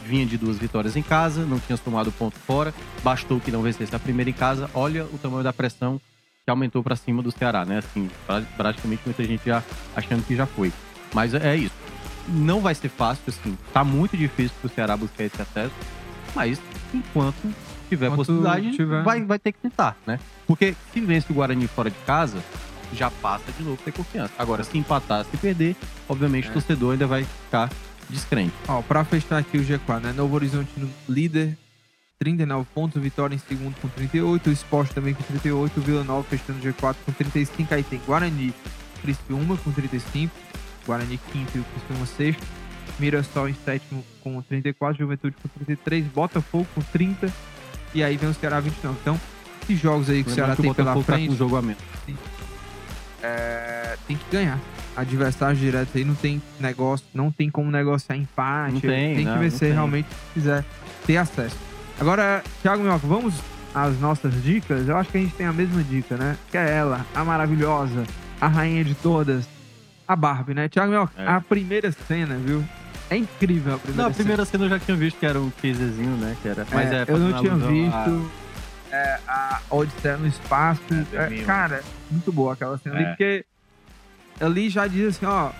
Vinha 0.06 0.26
de 0.26 0.38
duas 0.38 0.58
vitórias 0.58 0.96
em 0.96 1.02
casa, 1.02 1.46
não 1.46 1.60
tinha 1.60 1.78
tomado 1.78 2.12
ponto 2.12 2.38
fora, 2.40 2.74
bastou 3.04 3.40
que 3.40 3.52
não 3.52 3.62
vencesse 3.62 3.96
a 3.96 4.00
primeira 4.00 4.30
em 4.30 4.34
casa. 4.34 4.70
Olha 4.74 5.06
o 5.06 5.18
tamanho 5.18 5.44
da 5.44 5.54
pressão 5.54 6.00
que 6.46 6.50
aumentou 6.50 6.84
pra 6.84 6.96
cima 6.96 7.22
do 7.22 7.32
Ceará, 7.32 7.64
né? 7.66 7.78
Assim, 7.80 8.10
pra- 8.26 8.42
praticamente 8.58 9.02
muita 9.06 9.24
gente 9.24 9.44
já 9.46 9.64
achando 9.96 10.26
que 10.26 10.36
já 10.36 10.46
foi. 10.46 10.72
Mas 11.14 11.34
é 11.34 11.56
isso. 11.56 11.74
Não 12.30 12.62
vai 12.62 12.76
ser 12.76 12.90
fácil, 12.90 13.24
assim. 13.28 13.58
Tá 13.74 13.84
muito 13.84 14.16
difícil 14.16 14.56
pro 14.62 14.70
Ceará 14.70 14.96
buscar 14.96 15.24
esse 15.24 15.42
acesso. 15.42 15.74
Mas 16.36 16.60
enquanto 16.94 17.36
tiver 17.90 18.06
Enquanto 18.08 18.18
possibilidade, 18.18 18.72
tiver. 18.76 19.04
Vai, 19.04 19.24
vai 19.24 19.40
ter 19.40 19.52
que 19.52 19.60
tentar, 19.60 19.98
né? 20.06 20.20
Porque 20.46 20.76
se 20.94 21.00
vence 21.02 21.26
o 21.32 21.34
Guarani 21.36 21.68
fora 21.68 21.90
de 21.90 21.98
casa, 22.06 22.38
já 22.94 23.10
passa 23.10 23.52
de 23.58 23.64
novo 23.64 23.78
ter 23.84 23.92
confiança. 23.92 24.34
Agora, 24.38 24.64
se 24.64 24.78
empatar, 24.78 25.26
se 25.26 25.38
perder, 25.38 25.76
obviamente 26.08 26.48
É. 26.48 26.50
o 26.50 26.54
torcedor 26.54 26.94
ainda 26.94 27.08
vai 27.08 27.24
ficar 27.24 27.70
descrente. 28.10 28.54
Ó, 28.68 28.82
pra 28.82 29.04
fechar 29.04 29.38
aqui 29.38 29.58
o 29.58 29.64
G4, 29.66 30.02
né? 30.02 30.14
Novo 30.14 30.36
Horizonte 30.36 30.70
líder, 31.08 31.58
39 32.20 32.68
pontos, 32.74 33.02
Vitória 33.02 33.34
em 33.36 33.40
segundo 33.40 33.76
com 33.82 33.88
38, 33.88 34.50
o 34.50 34.54
Sport 34.54 34.92
também 34.92 35.14
com 35.14 35.24
38, 35.24 35.80
o 35.80 35.82
Vila 35.84 36.04
Nova 36.04 36.24
fechando 36.24 36.60
o 36.60 36.62
G4 36.62 36.96
com 37.06 37.12
35, 37.12 37.74
aí 37.74 37.84
tem 37.84 38.00
Guarani, 38.06 38.54
Criciúma 39.02 39.56
com 39.58 39.72
35, 39.72 40.36
Guarani 40.90 41.20
quinto 41.32 41.56
e 41.56 41.62
o 41.62 41.64
Criciúma 41.64 42.06
sexto, 42.08 42.44
Mirassol 42.98 43.48
em 43.48 43.54
sétimo 43.54 44.04
com 44.24 44.42
34, 44.42 44.98
Juventude 44.98 45.36
com 45.40 45.48
33, 45.48 46.06
Botafogo 46.08 46.68
com 46.74 46.82
30, 46.82 47.32
e 47.94 48.04
aí 48.04 48.18
vem 48.18 48.30
o 48.30 48.34
Ceará 48.34 48.60
29. 48.60 48.98
Então, 49.00 49.22
esses 49.62 49.80
jogos 49.80 50.10
aí 50.10 50.24
que 50.24 50.32
o 50.32 50.34
Ceará 50.34 50.56
que 50.56 50.64
tem 50.64 50.72
o 50.72 50.74
pela 50.74 50.94
Botafogo 50.96 51.06
tá 51.06 51.14
frente, 51.14 51.30
com 51.30 51.36
jogo 51.36 51.56
a 51.58 51.62
menos. 51.62 51.84
é, 53.22 53.98
tem 54.08 54.18
que 54.18 54.26
ganhar. 54.32 54.60
Adversários 54.96 55.60
diretos 55.60 55.96
aí 55.96 56.04
não 56.04 56.16
tem 56.16 56.42
negócio, 56.60 57.06
não 57.14 57.32
tem 57.32 57.52
como 57.52 57.70
negociar 57.70 58.18
empate. 58.18 58.74
Não 58.74 58.82
tem, 58.82 59.16
que 59.16 59.24
não, 59.24 59.34
não 59.34 59.40
vencer 59.40 59.60
tem. 59.60 59.72
realmente 59.74 60.10
se 60.10 60.34
quiser 60.34 60.66
ter 61.06 61.18
acesso. 61.18 61.56
Agora, 62.00 62.44
Thiago 62.64 62.82
Minhoca, 62.82 63.06
vamos 63.06 63.36
às 63.76 64.00
nossas 64.00 64.34
dicas? 64.44 64.88
Eu 64.88 64.98
acho 64.98 65.12
que 65.12 65.20
a 65.20 65.22
gente 65.22 65.36
tem 65.36 65.46
a 65.46 65.54
mesma 65.54 65.84
dica, 65.84 66.18
né? 66.18 66.36
Que 66.50 66.58
é 66.58 66.68
ela, 66.68 67.06
a 67.14 67.24
maravilhosa, 67.24 68.04
a 68.42 68.48
rainha 68.48 68.84
de 68.84 68.96
todas, 68.96 69.46
a 70.10 70.16
Barbie, 70.16 70.56
né? 70.56 70.68
Thiago 70.68 70.90
Minhoca, 70.92 71.14
É. 71.22 71.28
a 71.28 71.40
primeira 71.40 71.92
cena, 71.92 72.36
viu? 72.36 72.66
É 73.12 73.16
incrível 73.18 73.76
a 73.76 73.78
primeira 73.78 74.04
Não, 74.04 74.10
a 74.10 74.14
primeira 74.14 74.44
cena 74.44 74.66
eu 74.66 74.70
já 74.70 74.80
tinha 74.80 74.98
visto 74.98 75.20
que 75.20 75.26
era 75.26 75.40
um 75.40 75.52
casezinho, 75.52 76.18
né? 76.18 76.36
Que 76.42 76.48
era, 76.48 76.66
cena. 76.66 76.82
mas 76.82 76.92
é, 76.92 76.96
É, 77.02 77.06
eu 77.08 77.20
não 77.20 77.40
tinha 77.40 77.52
alusão 77.52 77.70
a- 77.70 77.72
visto. 77.72 78.32
é, 78.92 79.20
a 79.28 79.62
Odisseia 79.70 80.18
no 80.18 80.26
espaço. 80.28 80.82
É, 81.14 81.40
É, 81.40 81.44
cara, 81.44 81.84
muito 82.10 82.32
boa 82.32 82.54
aquela 82.54 82.76
cena 82.80 82.96
ali, 82.96 83.06
É. 83.06 83.10
porque 83.10 83.46
ali 84.42 84.68
já 84.70 84.88
diz 84.88 85.16
assim, 85.16 85.28
ó. 85.28 85.52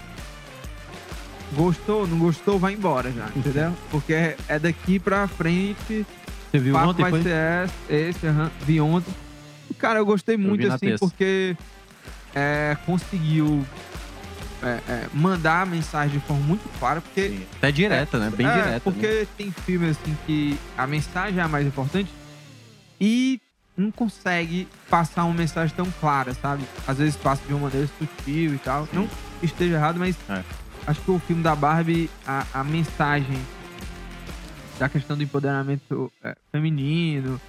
Gostou, 1.54 2.08
não 2.08 2.18
gostou, 2.20 2.58
vai 2.60 2.74
embora 2.74 3.12
já, 3.12 3.28
entendeu? 3.36 3.74
Porque 3.90 4.14
é- 4.14 4.60
daqui 4.62 5.00
pra 5.00 5.28
frente, 5.28 6.06
Você 6.52 6.58
o 6.58 6.62
viu 6.62 6.76
ontem, 6.76 7.02
vai 7.02 7.12
foi? 7.12 7.24
ser 7.24 7.36
esse, 7.90 7.94
esse 8.18 8.28
aham, 8.28 8.52
vi 8.62 8.80
ontem. 8.80 9.12
Cara, 9.80 9.98
eu 10.00 10.06
gostei 10.06 10.38
muito 10.38 10.68
na 10.68 10.76
assim, 10.76 10.96
porque 11.00 11.58
é, 12.36 12.78
conseguiu 12.86 13.66
é, 14.62 14.80
é, 14.88 15.08
mandar 15.14 15.62
a 15.62 15.66
mensagem 15.66 16.20
de 16.20 16.26
forma 16.26 16.44
muito 16.44 16.68
clara, 16.80 17.02
porque 17.02 17.30
Sim, 17.30 17.46
Até 17.58 17.72
direta, 17.72 18.18
né? 18.20 18.32
Bem 18.36 18.48
é, 18.48 18.54
direta. 18.54 18.80
Porque 18.82 19.08
né? 19.08 19.28
tem 19.38 19.52
filmes 19.52 19.98
assim 19.98 20.18
que 20.26 20.58
a 20.78 20.86
mensagem 20.86 21.40
é 21.40 21.42
a 21.42 21.48
mais 21.48 21.66
importante 21.66 22.10
e 23.00 23.40
não 23.78 23.92
consegue 23.92 24.68
passar 24.90 25.24
uma 25.24 25.34
mensagem 25.34 25.74
tão 25.76 25.90
clara, 26.00 26.34
sabe? 26.34 26.64
Às 26.86 26.98
vezes 26.98 27.16
passa 27.16 27.42
de 27.48 27.54
uma 27.54 27.70
maneira 27.70 27.88
sutil 27.98 28.54
e 28.54 28.58
tal. 28.58 28.84
Sim. 28.88 28.92
Não 28.94 29.10
esteja 29.42 29.76
errado, 29.76 29.98
mas 29.98 30.16
É. 30.30 30.44
acho 30.86 31.00
que 31.02 31.12
o 31.12 31.20
filme 31.20 31.42
da 31.42 31.56
Barbie, 31.56 32.10
a, 32.28 32.46
a 32.54 32.64
mensagem 32.64 33.40
da 34.78 34.90
questão 34.90 35.16
do 35.16 35.24
empoderamento 35.24 36.12
é, 36.24 36.36
feminino, 36.52 37.40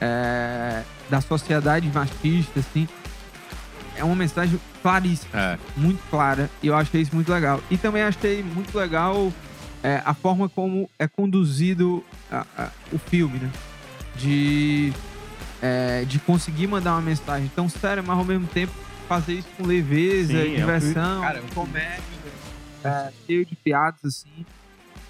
é, 0.00 0.82
da 1.10 1.20
sociedade 1.20 1.88
machista, 1.92 2.60
assim, 2.60 2.88
é 3.96 4.04
uma 4.04 4.16
mensagem 4.16 4.60
claríssima 4.82 5.30
É. 5.38 5.58
muito 5.76 6.02
clara 6.10 6.50
e 6.62 6.66
eu 6.66 6.74
achei 6.76 7.00
isso 7.02 7.14
muito 7.14 7.30
legal. 7.32 7.62
E 7.70 7.76
também 7.78 8.02
achei 8.02 8.42
muito 8.42 8.76
legal 8.76 9.32
é, 9.82 10.00
a 10.04 10.14
forma 10.14 10.48
como 10.48 10.88
é 10.98 11.08
conduzido 11.08 12.04
a- 12.30 12.46
a- 12.56 12.70
o 12.92 12.98
filme, 12.98 13.38
né? 13.38 13.50
De, 14.16 14.92
é, 15.60 16.04
de 16.04 16.18
conseguir 16.20 16.66
mandar 16.66 16.92
uma 16.92 17.00
mensagem 17.02 17.50
tão 17.54 17.68
séria, 17.68 18.02
mas 18.02 18.16
ao 18.16 18.24
mesmo 18.24 18.46
tempo 18.46 18.72
fazer 19.08 19.34
isso 19.34 19.48
com 19.56 19.66
leveza, 19.66 20.32
Sim, 20.34 20.52
é 20.54 20.56
diversão, 20.56 21.22
cara, 21.22 21.38
é 21.38 21.42
um 21.42 21.48
comédia, 21.54 22.02
é, 22.84 23.10
cheio 23.26 23.44
de 23.44 23.56
piadas, 23.56 24.00
assim. 24.04 24.46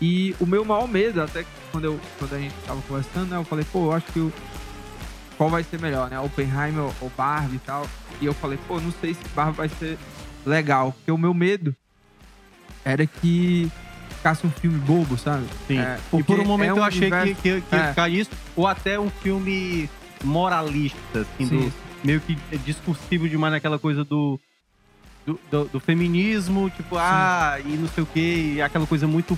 E 0.01 0.35
o 0.41 0.47
meu 0.47 0.65
maior 0.65 0.89
medo, 0.89 1.21
até 1.23 1.45
quando, 1.71 1.85
eu, 1.85 2.01
quando 2.19 2.35
a 2.35 2.39
gente 2.39 2.55
tava 2.67 2.81
conversando, 2.83 3.29
né? 3.31 3.37
Eu 3.37 3.45
falei, 3.45 3.65
pô, 3.71 3.87
eu 3.87 3.93
acho 3.93 4.07
que 4.07 4.19
o, 4.19 4.33
qual 5.37 5.49
vai 5.51 5.63
ser 5.63 5.79
melhor, 5.81 6.11
né? 6.11 6.19
Oppenheimer 6.19 6.91
ou 7.01 7.13
Barbie 7.17 7.57
e 7.57 7.61
tal. 7.61 7.87
E 8.23 8.27
eu 8.27 8.33
falei, 8.33 8.57
pô, 8.69 8.81
não 8.81 8.93
sei 9.01 9.15
se 9.15 9.21
Barbie 9.35 9.57
vai 9.57 9.69
ser 9.69 9.99
legal. 10.47 10.93
Porque 10.93 11.11
o 11.11 11.19
meu 11.19 11.35
medo 11.35 11.75
era 12.85 13.05
que 13.05 13.69
ficasse 14.17 14.47
um 14.47 14.51
filme 14.51 14.79
bobo, 14.79 15.19
sabe? 15.19 15.45
Sim. 15.67 15.81
É, 15.81 15.99
e 16.15 16.23
por 16.23 16.39
um 16.39 16.45
momento 16.45 16.71
é 16.71 16.75
um 16.75 16.77
eu 16.79 16.85
achei 16.85 17.01
universo- 17.01 17.35
que, 17.35 17.43
que, 17.43 17.61
que 17.63 17.75
ia 17.77 17.83
É. 17.83 17.89
ficar 17.89 18.09
isso, 18.09 18.31
ou 18.55 18.67
até 18.69 18.99
um 18.99 19.11
filme 19.11 19.91
moralista, 20.23 21.21
assim, 21.21 21.47
Sim. 21.49 21.59
do- 21.69 21.73
meio 22.05 22.21
que 22.21 22.37
discursivo 22.65 23.29
demais 23.29 23.53
naquela 23.53 23.79
coisa 23.79 24.05
do, 24.05 24.39
do, 25.27 25.41
do- 25.51 25.65
do 25.65 25.81
feminismo, 25.81 26.71
tipo, 26.71 26.97
ah, 26.97 27.57
e 27.65 27.71
não 27.77 27.89
sei 27.89 28.05
o 28.05 28.07
quê, 28.07 28.53
e 28.55 28.63
aquela 28.63 28.87
coisa 28.87 29.07
muito 29.09 29.37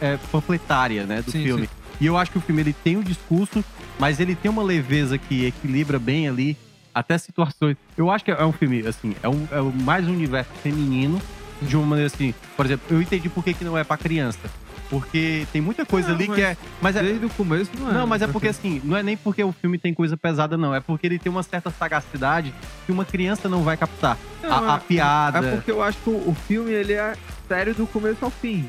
é, 0.00 0.16
panfletária, 0.32 1.04
né, 1.06 1.20
do 1.20 1.30
Sim, 1.30 1.42
filme. 1.42 1.68
E 2.00 2.06
eu 2.06 2.16
acho 2.16 2.30
que 2.30 2.38
o 2.38 2.40
filme 2.40 2.62
ele 2.62 2.72
tem 2.72 2.96
um 2.96 3.02
discurso, 3.02 3.62
mas 3.98 4.18
ele 4.18 4.34
tem 4.34 4.50
uma 4.50 4.62
leveza 4.62 5.18
que 5.18 5.44
equilibra 5.44 5.98
bem 5.98 6.26
ali 6.28 6.56
até 6.94 7.18
situações. 7.18 7.76
Eu 7.96 8.10
acho 8.10 8.24
que 8.24 8.30
é 8.30 8.44
um 8.44 8.52
filme, 8.52 8.86
assim, 8.86 9.14
é, 9.22 9.28
um, 9.28 9.46
é 9.50 9.60
mais 9.82 10.06
um 10.06 10.12
universo 10.12 10.50
feminino, 10.62 11.20
de 11.60 11.76
uma 11.76 11.86
maneira 11.86 12.06
assim. 12.06 12.34
Por 12.56 12.66
exemplo, 12.66 12.86
eu 12.90 13.02
entendi 13.02 13.28
por 13.28 13.42
que, 13.42 13.54
que 13.54 13.64
não 13.64 13.76
é 13.76 13.84
pra 13.84 13.96
criança. 13.96 14.50
Porque 14.90 15.46
tem 15.52 15.62
muita 15.62 15.84
coisa 15.86 16.08
Não, 16.08 16.14
ali 16.14 16.28
que 16.28 16.42
é. 16.42 16.56
Mas 16.80 16.94
é, 16.94 17.02
Desde 17.02 17.24
o 17.24 17.30
começo 17.30 17.70
não 17.78 17.90
é. 17.90 17.94
não, 17.94 18.06
mas 18.06 18.22
é 18.22 18.26
porque 18.26 18.48
assim, 18.48 18.80
não 18.84 18.96
é 18.96 19.02
nem 19.02 19.16
porque 19.16 19.42
o 19.42 19.50
filme 19.50 19.78
tem 19.78 19.94
coisa 19.94 20.16
pesada, 20.16 20.56
não. 20.56 20.74
É 20.74 20.80
porque 20.80 21.06
ele 21.06 21.18
tem 21.18 21.32
uma 21.32 21.42
certa 21.42 21.70
sagacidade 21.70 22.54
que 22.84 22.92
uma 22.92 23.04
criança 23.04 23.48
não 23.48 23.62
vai 23.62 23.76
captar. 23.76 24.18
Não, 24.42 24.50
a, 24.50 24.74
a 24.74 24.76
é- 24.76 24.80
piada. 24.80 25.38
É 25.38 25.56
porque 25.56 25.70
eu 25.70 25.82
acho 25.82 25.98
que 25.98 26.10
o, 26.10 26.36
filme 26.46 26.70
ele 26.70 26.92
é 26.92 27.14
sério 27.48 27.74
do 27.74 27.86
começo 27.86 28.24
ao 28.24 28.30
fim. 28.30 28.68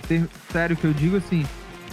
Sério 0.52 0.76
que 0.76 0.86
eu 0.86 0.94
digo 0.94 1.18
assim, 1.18 1.46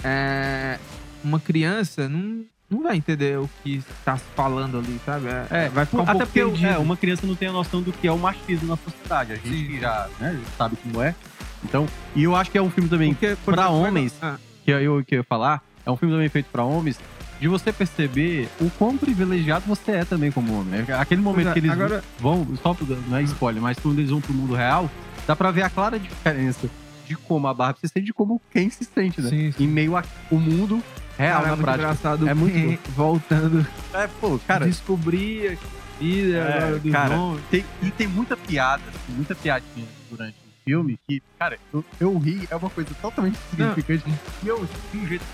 é, 0.04 0.78
uma 1.22 1.40
criança 1.40 2.08
não, 2.08 2.44
não 2.72 2.82
vai 2.82 2.96
entender 2.96 3.38
o 3.38 3.48
que 3.62 3.76
está 3.98 4.16
se 4.16 4.24
falando 4.34 4.78
ali, 4.78 4.98
sabe? 5.04 5.26
É, 5.28 5.46
É, 5.66 5.68
vai 5.68 5.84
ficar 5.84 6.02
um 6.02 6.08
até 6.08 6.24
porque 6.24 6.40
é, 6.40 6.78
uma 6.78 6.96
criança 6.96 7.26
não 7.26 7.36
tem 7.36 7.48
a 7.48 7.52
noção 7.52 7.82
do 7.82 7.92
que 7.92 8.08
é 8.08 8.12
o 8.12 8.18
machismo 8.18 8.68
na 8.68 8.76
sociedade. 8.78 9.32
A 9.32 9.36
gente 9.36 9.48
Sim. 9.74 9.78
já 9.78 10.08
né, 10.18 10.40
sabe 10.56 10.76
como 10.76 11.02
é. 11.02 11.14
Então, 11.62 11.86
e 12.16 12.24
eu 12.24 12.34
acho 12.34 12.50
que 12.50 12.56
é 12.58 12.62
um 12.62 12.70
filme 12.70 12.88
também 12.88 13.14
por 13.14 13.54
exemplo, 13.54 13.74
homens, 13.74 14.14
ah, 14.22 14.36
que 14.64 14.70
eu, 14.70 15.04
que 15.04 15.14
eu 15.14 15.18
ia 15.18 15.24
falar, 15.24 15.62
é 15.84 15.90
um 15.90 15.96
filme 15.96 16.14
também 16.14 16.28
feito 16.28 16.46
pra 16.50 16.64
homens, 16.64 16.98
de 17.40 17.46
você 17.48 17.72
perceber 17.72 18.48
o 18.60 18.70
quão 18.70 18.96
privilegiado 18.96 19.64
você 19.66 19.92
é 19.92 20.04
também 20.04 20.30
como 20.32 20.52
homem. 20.60 20.82
né? 20.82 20.86
Aquele 20.98 21.20
momento 21.20 21.48
é, 21.48 21.52
que 21.52 21.58
eles 21.58 21.70
agora- 21.70 22.02
vão, 22.18 22.46
só 22.62 22.76
não 23.08 23.16
é 23.18 23.22
spoiler, 23.22 23.60
mas 23.62 23.78
quando 23.78 23.98
eles 23.98 24.10
vão 24.10 24.20
pro 24.20 24.32
mundo 24.32 24.54
real, 24.54 24.90
dá 25.26 25.36
pra 25.36 25.50
ver 25.50 25.62
a 25.62 25.70
clara 25.70 25.98
diferença 25.98 26.68
de 27.06 27.16
como 27.16 27.46
a 27.48 27.52
Barbie 27.54 27.80
se 27.80 27.88
sente 27.88 28.10
e 28.10 28.12
como 28.12 28.40
quem 28.50 28.70
se 28.70 28.84
sente, 28.84 29.20
né? 29.20 29.28
Sim, 29.28 29.52
sim. 29.52 29.64
Em 29.64 29.68
meio 29.68 29.96
ao 29.96 30.04
mundo 30.30 30.82
real, 31.18 31.42
cara, 31.42 31.46
é 31.46 31.50
na 31.50 31.56
muito 31.56 31.64
prática. 31.64 31.84
engraçado 31.84 32.28
É 32.28 32.34
muito 32.34 32.90
voltando 32.92 33.66
É, 33.94 34.06
pô, 34.20 34.38
cara, 34.46 34.66
descobrir 34.66 35.58
a 36.00 36.00
vida 36.02 36.36
É, 36.38 36.90
cara, 36.90 37.16
nomes. 37.16 37.42
Tem- 37.50 37.64
e 37.82 37.90
tem 37.90 38.06
muita 38.08 38.36
piada, 38.36 38.82
assim, 38.88 39.12
muita 39.14 39.34
piadinha 39.34 39.86
durante 40.10 40.34
o 40.36 40.64
filme 40.64 40.98
que, 41.08 41.22
cara, 41.38 41.58
eu, 41.72 41.84
eu 42.00 42.18
ri, 42.18 42.46
é 42.50 42.56
uma 42.56 42.70
coisa 42.70 42.90
totalmente 43.00 43.38
significante. 43.50 44.04
E 44.42 44.48
eu 44.48 44.68
de 44.92 44.98
um 44.98 45.06
jeito. 45.06 45.24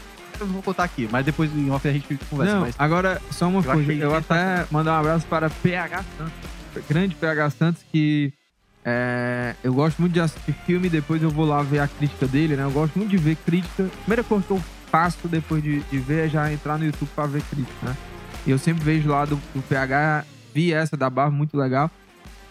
Eu 0.40 0.46
não 0.46 0.52
vou 0.55 0.62
contar 0.62 0.84
aqui, 0.84 1.09
mas 1.10 1.24
depois 1.26 1.50
em 1.52 1.68
off 1.70 1.86
a 1.88 1.92
gente 1.92 2.16
conversa. 2.30 2.55
Não, 2.55 2.60
mas 2.60 2.74
agora, 2.78 3.20
só 3.30 3.48
uma 3.48 3.59
Eu 3.60 3.72
coisa. 3.72 3.92
Eu 3.92 4.14
até 4.14 4.66
mandar 4.70 4.92
um 4.92 5.00
abraço 5.00 5.26
para 5.26 5.50
PH 5.50 6.05
Santos. 6.16 6.86
Grande 6.88 7.14
PH 7.16 7.50
Santos, 7.50 7.82
que 7.90 8.32
é, 8.84 9.56
eu 9.64 9.74
gosto 9.74 9.98
muito 9.98 10.12
de 10.12 10.20
assistir 10.20 10.52
filme 10.64 10.86
e 10.86 10.90
depois 10.90 11.20
eu 11.22 11.28
vou 11.30 11.44
lá 11.44 11.60
ver 11.62 11.80
a 11.80 11.88
crítica 11.88 12.26
dele, 12.28 12.55
né? 12.55 12.62
Eu 12.62 12.70
gosto 12.70 12.96
muito 12.96 13.10
de 13.10 13.16
ver 13.16 13.34
crítica. 13.36 13.88
Primeira 14.02 14.22
coisa 14.22 14.44
que 14.44 14.52
eu 14.52 14.62
faço 14.90 15.28
depois 15.28 15.62
de, 15.62 15.81
de 15.81 15.98
ver 15.98 16.27
é 16.27 16.28
já 16.28 16.52
entrar 16.52 16.78
no 16.78 16.85
YouTube 16.85 17.10
para 17.15 17.27
ver 17.27 17.43
crítica, 17.43 17.86
né? 17.86 17.97
E 18.47 18.51
eu 18.51 18.59
sempre 18.59 18.82
vejo 18.85 19.09
lá 19.09 19.24
do, 19.24 19.36
do 19.55 19.62
PH, 19.62 20.24
vi 20.55 20.73
essa 20.73 20.97
da 20.97 21.10
Barra, 21.10 21.31
muito 21.31 21.56
legal. 21.56 21.90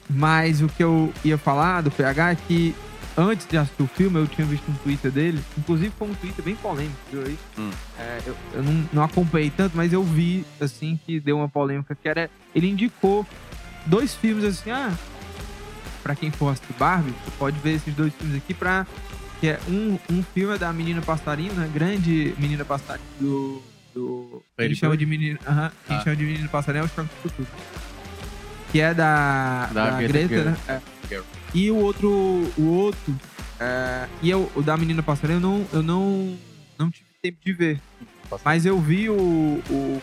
Mas 0.09 0.61
o 0.61 0.67
que 0.67 0.83
eu 0.83 1.11
ia 1.23 1.37
falar 1.37 1.81
do 1.81 1.91
PH 1.91 2.31
é 2.31 2.35
que 2.35 2.75
antes 3.17 3.47
de 3.47 3.57
assistir 3.57 3.81
o 3.81 3.87
filme, 3.87 4.19
eu 4.19 4.27
tinha 4.27 4.45
visto 4.45 4.69
um 4.69 4.73
Twitter 4.75 5.11
dele. 5.11 5.43
Inclusive 5.57 5.91
foi 5.97 6.07
um 6.07 6.13
Twitter 6.13 6.45
bem 6.45 6.55
polêmico, 6.55 6.95
viu 7.11 7.23
aí? 7.23 7.37
Hum. 7.57 7.71
É, 7.99 8.21
eu 8.25 8.35
eu 8.53 8.63
não, 8.63 8.89
não 8.93 9.03
acompanhei 9.03 9.49
tanto, 9.49 9.75
mas 9.75 9.91
eu 9.91 10.03
vi, 10.03 10.45
assim, 10.61 10.99
que 11.05 11.19
deu 11.19 11.37
uma 11.37 11.49
polêmica, 11.49 11.95
que 11.95 12.07
era... 12.07 12.29
Ele 12.53 12.69
indicou 12.69 13.25
dois 13.85 14.13
filmes, 14.13 14.43
assim, 14.43 14.69
ah... 14.69 14.93
Pra 16.03 16.15
quem 16.15 16.31
for 16.31 16.49
assistir 16.49 16.73
Barbie, 16.79 17.13
você 17.25 17.31
pode 17.37 17.59
ver 17.59 17.73
esses 17.73 17.93
dois 17.93 18.13
filmes 18.13 18.37
aqui 18.37 18.53
pra... 18.53 18.85
Que 19.39 19.49
é 19.49 19.59
um, 19.67 19.99
um 20.11 20.23
filme 20.33 20.55
é 20.55 20.57
da 20.57 20.71
Menina 20.73 21.01
Passarinho, 21.01 21.53
né? 21.53 21.69
Grande 21.73 22.33
Menina 22.37 22.65
Passarinho 22.65 23.05
do... 23.19 23.61
do 23.93 24.43
que 24.55 24.61
Lady 24.61 24.71
ele 24.71 24.75
chama 24.75 24.97
de 24.97 25.05
Menina... 25.05 25.39
Aham, 25.47 25.71
que 25.87 25.93
Ah. 25.93 26.01
chama 26.03 26.15
de 26.15 26.23
Menina 26.23 26.47
Passarinho 26.49 26.83
é 26.83 26.85
o 26.85 27.03
do 27.03 27.09
Futuro. 27.21 27.47
Que 28.71 28.81
é 28.81 28.93
da, 28.93 29.67
Da 29.67 29.91
da, 29.91 30.01
Greta 30.01 30.43
né? 30.43 30.57
É. 30.67 31.21
E 31.53 31.69
o 31.71 31.75
outro... 31.77 32.09
O 32.57 32.63
outro... 32.63 33.15
é, 33.59 34.07
e 34.21 34.29
eu, 34.29 34.51
o 34.55 34.61
da 34.61 34.75
Menina 34.75 35.03
Passarinho 35.03 35.37
eu 35.37 35.41
não, 35.41 35.65
eu 35.71 35.83
não, 35.83 36.37
não 36.77 36.89
tive 36.89 37.05
tempo 37.21 37.37
de 37.45 37.53
ver. 37.53 37.81
Mas 38.43 38.65
eu 38.65 38.77
vi 38.79 39.09
o, 39.09 39.15
o, 39.15 40.01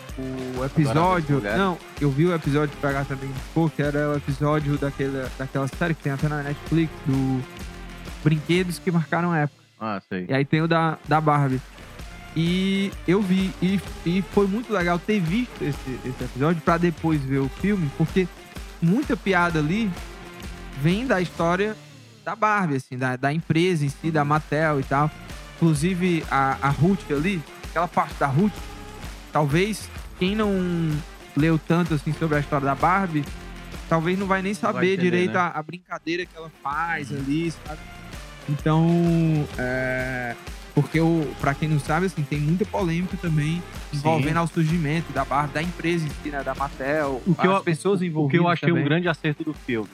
o 0.58 0.64
episódio. 0.64 1.36
Mulher. 1.36 1.58
Não, 1.58 1.78
eu 2.00 2.10
vi 2.10 2.24
o 2.24 2.34
episódio 2.34 2.70
que 2.70 2.78
o 2.78 2.80
PH 2.80 3.04
também 3.04 3.28
indicou, 3.28 3.68
que 3.68 3.82
era 3.82 4.12
o 4.12 4.16
episódio 4.16 4.78
daquela, 4.78 5.30
daquela 5.38 5.68
série 5.68 5.92
que 5.94 6.02
tem 6.04 6.12
até 6.12 6.26
na 6.26 6.42
Netflix, 6.42 6.90
do 7.04 7.42
Brinquedos 8.24 8.78
que 8.78 8.90
marcaram 8.90 9.30
a 9.30 9.38
época. 9.40 9.62
Ah, 9.78 10.00
sei. 10.08 10.26
E 10.28 10.32
aí 10.34 10.44
tem 10.44 10.62
o 10.62 10.66
da, 10.66 10.98
da 11.06 11.20
Barbie. 11.20 11.60
E 12.34 12.90
eu 13.06 13.22
vi, 13.22 13.52
e, 13.62 13.80
e 14.04 14.22
foi 14.32 14.48
muito 14.48 14.72
legal 14.72 14.98
ter 14.98 15.20
visto 15.20 15.62
esse, 15.62 16.00
esse 16.04 16.24
episódio 16.24 16.60
pra 16.62 16.78
depois 16.78 17.22
ver 17.22 17.38
o 17.38 17.48
filme, 17.48 17.88
porque 17.96 18.26
muita 18.82 19.16
piada 19.16 19.60
ali 19.60 19.88
vem 20.82 21.06
da 21.06 21.20
história 21.20 21.76
da 22.24 22.34
Barbie, 22.34 22.76
assim, 22.76 22.98
da, 22.98 23.14
da 23.14 23.32
empresa 23.32 23.84
em 23.84 23.88
si, 23.88 24.10
da 24.10 24.24
Mattel 24.24 24.80
e 24.80 24.82
tal. 24.82 25.10
Inclusive 25.56 26.24
a, 26.28 26.58
a 26.60 26.68
Ruth 26.70 27.10
ali, 27.10 27.40
aquela 27.70 27.86
parte 27.86 28.14
da 28.18 28.26
Ruth, 28.26 28.54
talvez 29.32 29.88
quem 30.18 30.34
não 30.34 30.50
leu 31.36 31.58
tanto 31.58 31.94
assim 31.94 32.12
sobre 32.12 32.36
a 32.36 32.40
história 32.40 32.64
da 32.64 32.74
Barbie, 32.74 33.24
talvez 33.88 34.18
não 34.18 34.26
vai 34.26 34.42
nem 34.42 34.54
saber 34.54 34.94
entender, 34.94 35.02
direito 35.02 35.34
né? 35.34 35.40
a, 35.40 35.48
a 35.48 35.62
brincadeira 35.62 36.26
que 36.26 36.36
ela 36.36 36.50
faz 36.62 37.12
ali, 37.12 37.50
sabe? 37.50 37.80
Então, 38.48 39.46
é, 39.58 40.34
porque 40.74 41.00
o, 41.00 41.26
pra 41.40 41.54
quem 41.54 41.68
não 41.68 41.78
sabe, 41.80 42.06
assim, 42.06 42.22
tem 42.22 42.38
muita 42.40 42.64
polêmica 42.66 43.16
também 43.20 43.62
envolvendo 43.92 44.36
ao 44.38 44.46
surgimento 44.46 45.12
da 45.12 45.24
Barbie, 45.24 45.54
da 45.54 45.62
empresa 45.62 46.06
em 46.06 46.10
si, 46.22 46.28
né, 46.30 46.42
da 46.42 46.54
Mattel, 46.54 47.22
O 47.26 47.34
que 47.34 47.46
as 47.46 47.54
eu- 47.54 47.62
pessoas 47.62 48.00
O 48.00 48.04
envolvidas 48.04 48.40
que 48.40 48.46
eu 48.46 48.48
achei 48.50 48.68
também. 48.68 48.82
um 48.82 48.86
grande 48.86 49.08
acerto 49.08 49.44
do 49.44 49.54
filme. 49.54 49.88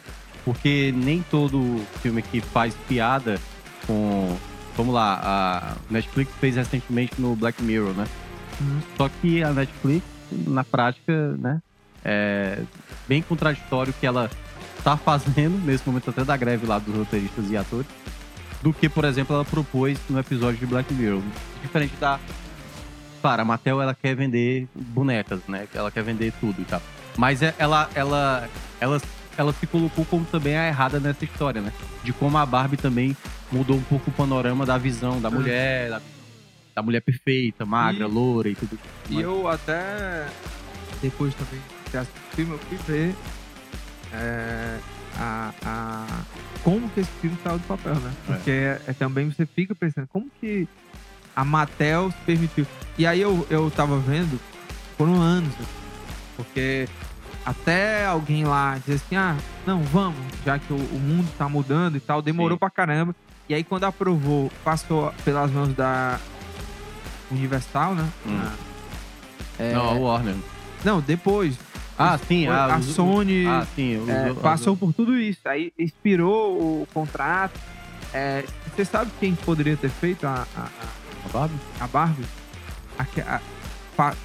Porque 0.45 0.93
nem 0.97 1.23
todo 1.31 1.81
filme 2.03 2.23
que 2.23 2.41
faz 2.41 2.75
piada 2.89 3.39
com. 3.87 4.37
Vamos 4.77 4.95
lá, 4.95 5.21
a 5.23 5.77
Netflix 5.93 6.33
fez 6.41 6.57
recentemente 6.57 7.21
no 7.21 7.37
Black 7.37 7.63
Mirror, 7.63 7.93
né? 7.93 8.07
Uhum. 8.61 8.81
Só 8.97 9.11
que 9.21 9.43
a 9.45 9.53
Netflix, 9.53 10.03
na 10.33 10.65
prática, 10.65 11.37
né? 11.37 11.61
É 12.03 12.63
bem 13.07 13.21
contraditório 13.21 13.91
o 13.91 13.95
que 14.01 14.07
ela 14.07 14.31
tá 14.83 14.97
fazendo, 14.97 15.59
nesse 15.67 15.87
momento 15.87 16.09
até 16.09 16.25
da 16.25 16.35
greve 16.39 16.65
lá 16.67 16.79
dos 16.79 16.95
roteiristas 16.95 17.51
e 17.51 17.57
atores, 17.59 17.87
do 18.63 18.73
que, 18.73 18.89
por 18.89 19.05
exemplo, 19.05 19.35
ela 19.35 19.45
propôs 19.45 19.99
no 20.09 20.19
episódio 20.19 20.59
de 20.59 20.67
Black 20.67 20.93
Mirror. 20.93 21.23
Diferente 21.63 21.95
da. 22.01 22.19
Claro, 23.23 23.43
a 23.43 23.45
Mattel 23.45 23.81
ela 23.83 23.95
quer 23.95 24.15
vender 24.15 24.67
bonecas, 24.75 25.41
né? 25.47 25.67
Ela 25.75 25.91
quer 25.91 26.03
vender 26.03 26.33
tudo 26.41 26.61
e 26.61 26.65
tal. 26.65 26.81
Mas 27.17 27.43
é- 27.43 27.55
ela, 27.59 27.89
ela, 27.95 28.49
ela, 28.81 29.01
ela 29.37 29.53
se 29.53 29.67
colocou 29.67 30.05
como 30.07 30.25
também 30.25 30.57
a 30.57 30.67
errada 30.69 30.99
nessa 30.99 31.25
história, 31.25 31.61
né? 31.61 31.73
De 32.03 32.13
como 32.13 32.39
a 32.39 32.47
Barbie 32.47 32.77
também 32.79 33.15
mudou 33.53 33.77
um 33.77 33.83
pouco 33.83 34.11
o 34.11 34.13
panorama 34.15 34.65
da 34.65 34.79
visão 34.79 35.21
da 35.21 35.31
mulher, 35.31 35.91
da, 35.91 36.01
da 36.77 36.83
mulher 36.83 37.01
perfeita, 37.03 37.67
magra, 37.67 38.05
E- 38.05 38.09
loura 38.09 38.49
e 38.49 38.55
tudo. 38.55 38.79
E 39.11 39.21
eu 39.21 39.47
até, 39.49 40.27
depois 41.03 41.35
também 41.35 41.61
de 41.91 41.97
assistir 41.99 42.19
o 42.33 42.37
filme, 42.37 42.53
eu 42.53 42.59
fui 42.59 42.79
ver 42.87 43.15
é, 44.15 44.79
a, 45.17 45.53
a- 45.65 46.23
como 46.63 46.89
que 46.91 47.01
esse 47.01 47.11
filme 47.21 47.37
saiu 47.43 47.59
do 47.59 47.67
papel, 47.67 47.95
né? 47.97 48.13
É. 48.29 48.33
Porque 48.33 48.51
é, 48.51 48.81
é 48.89 48.93
também 48.93 49.31
você 49.31 49.47
fica 49.47 49.75
pensando, 49.75 50.07
como 50.09 50.27
que 50.41 50.69
a 51.35 51.45
Mattel 51.45 52.11
se 52.11 52.17
permitiu? 52.27 52.67
E 52.99 53.07
aí 53.07 53.21
eu, 53.21 53.47
eu 53.49 53.71
tava 53.71 53.99
vendo, 53.99 54.39
foram 54.99 55.21
anos, 55.21 55.53
assim, 55.55 55.67
porque 56.37 56.89
até 57.47 58.05
alguém 58.05 58.45
lá 58.45 58.77
dizer 58.79 58.95
assim, 58.95 59.17
ah, 59.17 59.37
não, 59.67 59.83
vamos, 59.85 60.19
já 60.45 60.59
que 60.59 60.73
o, 60.73 60.77
o 60.77 60.99
mundo 61.01 61.29
tá 61.39 61.49
mudando 61.49 61.97
e 61.97 62.01
tal, 62.01 62.21
demorou 62.21 62.57
Sim. 62.57 62.61
pra 62.61 62.71
caramba. 62.71 63.15
E 63.49 63.55
aí 63.55 63.65
quando 63.65 63.85
aprovou, 63.85 64.51
passou 64.63 65.13
pelas 65.25 65.51
mãos 65.51 65.75
da 65.75 66.21
Universal, 67.31 67.95
né? 67.95 68.09
Hum. 68.27 68.39
Ah, 68.43 68.55
é, 69.59 69.73
Não, 69.73 69.89
a 69.89 69.93
Warner. 69.93 70.35
não, 70.85 71.01
depois. 71.01 71.57
Ah, 72.01 72.19
sim. 72.19 72.47
Foi- 72.47 72.55
ah, 72.55 72.75
a 72.75 72.79
os- 72.79 72.87
Sony 72.87 73.47
Ah, 73.47 73.67
sim. 73.75 74.05
é, 74.09 74.33
passou 74.35 74.77
por 74.77 74.93
tudo 74.93 75.19
isso. 75.19 75.41
Aí 75.47 75.73
expirou 75.79 76.53
o 76.83 76.89
contrato. 76.95 77.59
É, 78.15 78.45
você 78.75 78.85
sabe 78.85 79.11
quem 79.21 79.35
poderia 79.35 79.77
ter 79.77 79.91
feito 79.91 80.27
a, 80.27 80.47
a, 80.57 80.63
a 81.25 81.29
Barbie? 81.33 81.55
a- 81.79 81.85
a 81.85 81.87
Barbie? 81.89 82.25
A- 82.99 83.41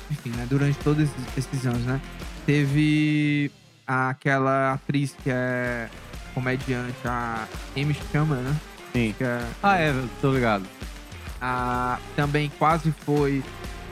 enfim, 0.09 0.29
né, 0.29 0.45
durante 0.49 0.79
todos 0.79 1.03
esses, 1.35 1.65
anos, 1.65 1.81
né? 1.81 1.99
Teve 2.45 3.51
aquela 3.85 4.73
atriz 4.73 5.13
que 5.21 5.29
é 5.29 5.89
comediante, 6.33 6.95
a 7.05 7.45
Amy 7.75 7.93
Schumer, 7.93 8.37
né? 8.39 8.55
Sim. 8.93 9.13
É, 9.19 9.45
Ah, 9.61 9.77
é, 9.77 9.93
tô 10.21 10.31
ligado. 10.31 10.65
a, 11.41 11.99
também 12.15 12.49
quase 12.57 12.91
foi 13.05 13.43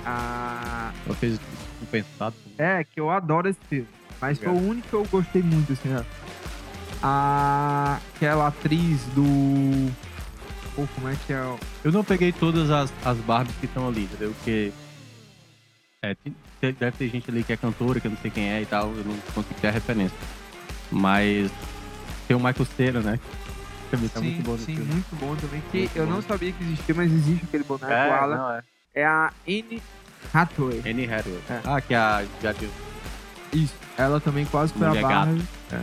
a 0.05 0.91
Ela 1.05 1.15
fez 1.15 1.37
um 1.81 1.85
pensado. 1.85 2.35
É, 2.57 2.83
que 2.83 2.99
eu 2.99 3.09
adoro 3.09 3.49
esse 3.49 3.59
filme. 3.69 3.87
Mas 4.21 4.37
foi 4.37 4.47
o 4.47 4.51
Obrigado. 4.51 4.71
único 4.71 4.87
que 4.87 4.93
eu 4.93 5.05
gostei 5.05 5.41
muito, 5.43 5.73
assim. 5.73 5.89
A... 7.01 7.99
Aquela 8.15 8.47
atriz 8.47 9.01
do... 9.15 9.91
Pô, 10.75 10.87
como 10.95 11.09
é 11.09 11.15
que 11.27 11.33
é? 11.33 11.55
Eu 11.83 11.91
não 11.91 12.03
peguei 12.03 12.31
todas 12.31 12.71
as, 12.71 12.91
as 13.05 13.17
Barbies 13.19 13.55
que 13.57 13.65
estão 13.65 13.87
ali, 13.87 14.03
entendeu? 14.05 14.31
Porque 14.33 14.71
É, 16.01 16.15
deve 16.61 16.91
ter 16.91 17.09
gente 17.09 17.29
ali 17.29 17.43
que 17.43 17.53
é 17.53 17.57
cantora, 17.57 17.99
que 17.99 18.07
eu 18.07 18.11
não 18.11 18.17
sei 18.17 18.31
quem 18.31 18.49
é 18.51 18.61
e 18.61 18.65
tal, 18.65 18.87
eu 18.95 19.03
não 19.03 19.15
consigo 19.33 19.59
ter 19.59 19.67
a 19.67 19.71
referência. 19.71 20.17
Mas 20.91 21.51
tem 22.27 22.35
o 22.35 22.39
Michael 22.39 22.65
Cera, 22.77 23.01
né? 23.01 23.19
Também 23.91 24.09
tá 24.09 24.19
sim, 24.19 24.25
muito 24.31 24.43
bom 24.43 24.57
sim, 24.57 24.75
muito 24.77 25.15
bom 25.19 25.35
também. 25.35 25.61
Que 25.71 25.77
Muito 25.79 25.95
eu 25.97 26.05
bom. 26.07 26.13
não 26.13 26.21
sabia 26.23 26.51
que 26.51 26.63
existia, 26.63 26.95
mas 26.95 27.11
existe 27.11 27.45
aquele 27.45 27.63
boneco 27.63 27.91
É, 27.91 28.11
Alan. 28.11 28.37
não, 28.37 28.51
é. 28.51 28.63
É 28.95 29.05
a 29.05 29.31
Anne 29.47 29.81
Hathaway. 30.33 30.79
Annie 30.85 31.05
Hathaway. 31.11 31.39
É. 31.49 31.59
Ah, 31.65 31.81
que 31.81 31.93
é 31.93 31.97
a 31.97 32.23
viu. 32.59 32.69
Isso. 33.53 33.73
Ela 33.97 34.19
também 34.19 34.45
quase 34.45 34.73
foi 34.73 34.85
a 34.87 34.89
Mulher. 34.89 35.01
Barbie. 35.03 35.43
É. 35.71 35.81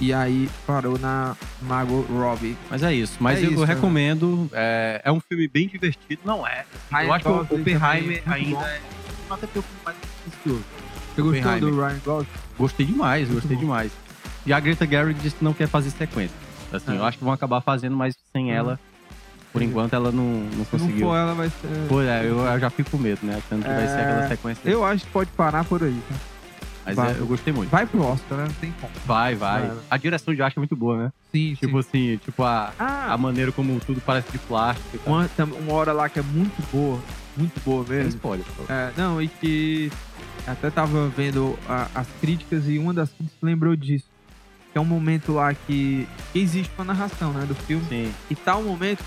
E 0.00 0.14
aí 0.14 0.48
parou 0.66 0.98
na 0.98 1.36
Margot 1.60 2.00
Robbie. 2.08 2.56
Mas 2.70 2.82
é 2.82 2.94
isso. 2.94 3.16
Mas 3.20 3.38
É 3.42 3.46
eu 3.46 3.50
isso, 3.52 3.60
né? 3.66 3.74
recomendo. 3.74 4.48
É, 4.52 5.02
é 5.04 5.12
um 5.12 5.20
filme 5.20 5.46
bem 5.46 5.68
divertido, 5.68 6.22
não 6.24 6.46
é? 6.46 6.64
Ryan 6.90 7.02
eu 7.04 7.12
acho 7.12 7.24
que 7.24 7.30
o 7.30 7.40
Oppenheimer 7.42 8.22
ainda 8.26 8.56
bom. 8.56 8.62
é. 8.62 8.80
Até 9.30 9.46
porque 9.46 9.58
o 9.58 9.62
filme 9.62 9.80
mais. 9.84 9.96
Você 11.14 11.22
gostou 11.22 11.60
do 11.60 11.76
Ryan 11.80 12.00
Gosling? 12.04 12.28
Gostei 12.58 12.86
demais, 12.86 13.28
Muito 13.28 13.40
gostei 13.40 13.56
bom. 13.56 13.60
demais. 13.62 13.92
E 14.46 14.52
a 14.54 14.60
Greta 14.60 14.86
Gerwig 14.86 15.20
disse 15.20 15.36
que 15.36 15.44
não 15.44 15.52
quer 15.52 15.68
fazer 15.68 15.90
sequência. 15.90 16.34
Assim, 16.72 16.92
É. 16.94 16.96
eu 16.98 17.04
acho 17.04 17.18
que 17.18 17.24
vão 17.24 17.32
acabar 17.32 17.60
fazendo, 17.60 17.94
mas 17.96 18.14
sem 18.32 18.46
Uhum. 18.46 18.52
ela. 18.56 18.80
Por 19.52 19.62
enquanto 19.62 19.94
ela 19.94 20.12
não, 20.12 20.24
não 20.24 20.50
Se 20.50 20.56
não 20.58 20.64
conseguiu. 20.66 21.06
for 21.08 21.16
ela, 21.16 21.34
vai 21.34 21.48
ser... 21.48 21.86
Pô, 21.88 22.00
é, 22.02 22.24
eu, 22.24 22.38
eu 22.38 22.60
já 22.60 22.70
fico 22.70 22.90
com 22.92 22.98
medo, 22.98 23.18
né? 23.24 23.34
Achando 23.44 23.62
que 23.62 23.68
vai 23.68 23.86
ser 23.88 23.98
É, 23.98 24.02
aquela 24.02 24.28
sequência. 24.28 24.68
Eu 24.68 24.84
acho 24.84 25.04
que 25.04 25.10
pode 25.10 25.30
parar 25.32 25.64
por 25.64 25.82
aí. 25.82 26.00
tá? 26.08 26.14
Mas 26.86 26.96
vai. 26.96 27.12
é, 27.12 27.16
eu 27.18 27.26
gostei 27.26 27.52
muito. 27.52 27.68
Vai 27.68 27.84
pro 27.86 28.02
Oscar, 28.02 28.38
né? 28.38 28.44
Não 28.44 28.54
tem 28.54 28.72
como. 28.80 28.92
Vai, 29.04 29.34
vai. 29.34 29.66
Vai. 29.66 29.76
A 29.90 29.96
direção 29.96 30.34
de 30.34 30.40
arte 30.42 30.56
é 30.56 30.60
muito 30.60 30.76
boa, 30.76 30.96
né? 31.04 31.12
Sim, 31.32 31.54
Tipo 31.54 31.82
sim. 31.82 31.88
assim, 31.88 32.16
tipo 32.18 32.42
a, 32.42 32.72
Ah, 32.78 33.12
a 33.12 33.18
maneira 33.18 33.50
como 33.52 33.78
tudo 33.80 34.00
parece 34.00 34.30
de 34.32 34.38
plástico 34.38 34.98
tal. 35.04 35.12
uma, 35.14 35.28
uma 35.60 35.72
hora 35.74 35.92
lá 35.92 36.08
que 36.08 36.18
é 36.18 36.22
muito 36.22 36.62
boa. 36.72 37.00
Muito 37.36 37.60
boa 37.64 37.84
mesmo. 37.88 38.08
spoiler, 38.10 38.46
pô. 38.56 38.64
É, 38.72 38.92
não, 38.96 39.20
e 39.20 39.28
que 39.28 39.90
até 40.46 40.70
tava 40.70 41.08
vendo 41.08 41.58
a- 41.68 41.86
as 41.94 42.06
críticas 42.20 42.66
e 42.68 42.78
uma 42.78 42.94
das 42.94 43.08
críticas 43.10 43.38
lembrou 43.42 43.74
disso. 43.76 44.06
Que 44.72 44.78
é 44.78 44.80
um 44.80 44.84
momento 44.84 45.32
lá 45.32 45.52
que, 45.52 46.06
que 46.32 46.38
existe 46.38 46.72
uma 46.78 46.84
narração, 46.84 47.32
né, 47.32 47.44
do 47.44 47.54
filme. 47.54 47.84
Sim, 47.88 48.12
E 48.30 48.34
tá 48.36 48.56
um 48.56 48.62
momento 48.64 49.02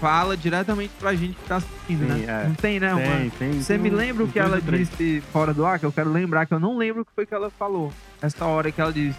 fala 0.00 0.36
diretamente 0.36 0.92
pra 0.98 1.14
gente 1.14 1.34
que 1.34 1.44
tá 1.48 1.56
assistindo, 1.56 2.00
Sim, 2.06 2.20
né? 2.26 2.42
é. 2.44 2.48
Não 2.48 2.54
tem, 2.54 2.80
né? 2.80 2.90
tem, 2.94 3.30
tem. 3.30 3.62
Você 3.62 3.74
tem 3.74 3.82
me 3.82 3.90
uns- 3.90 3.96
lembra 3.96 4.24
o 4.24 4.28
que 4.28 4.38
ela 4.38 4.60
disse 4.60 5.22
fora 5.32 5.52
do 5.54 5.64
ar? 5.64 5.78
Que 5.78 5.86
eu 5.86 5.92
quero 5.92 6.10
lembrar, 6.10 6.46
que 6.46 6.54
eu 6.54 6.60
não 6.60 6.76
lembro 6.76 7.02
o 7.02 7.04
que 7.04 7.12
foi 7.14 7.26
que 7.26 7.34
ela 7.34 7.50
falou. 7.50 7.92
Essa 8.22 8.44
hora 8.46 8.70
que 8.72 8.80
ela 8.80 8.92
disse. 8.92 9.18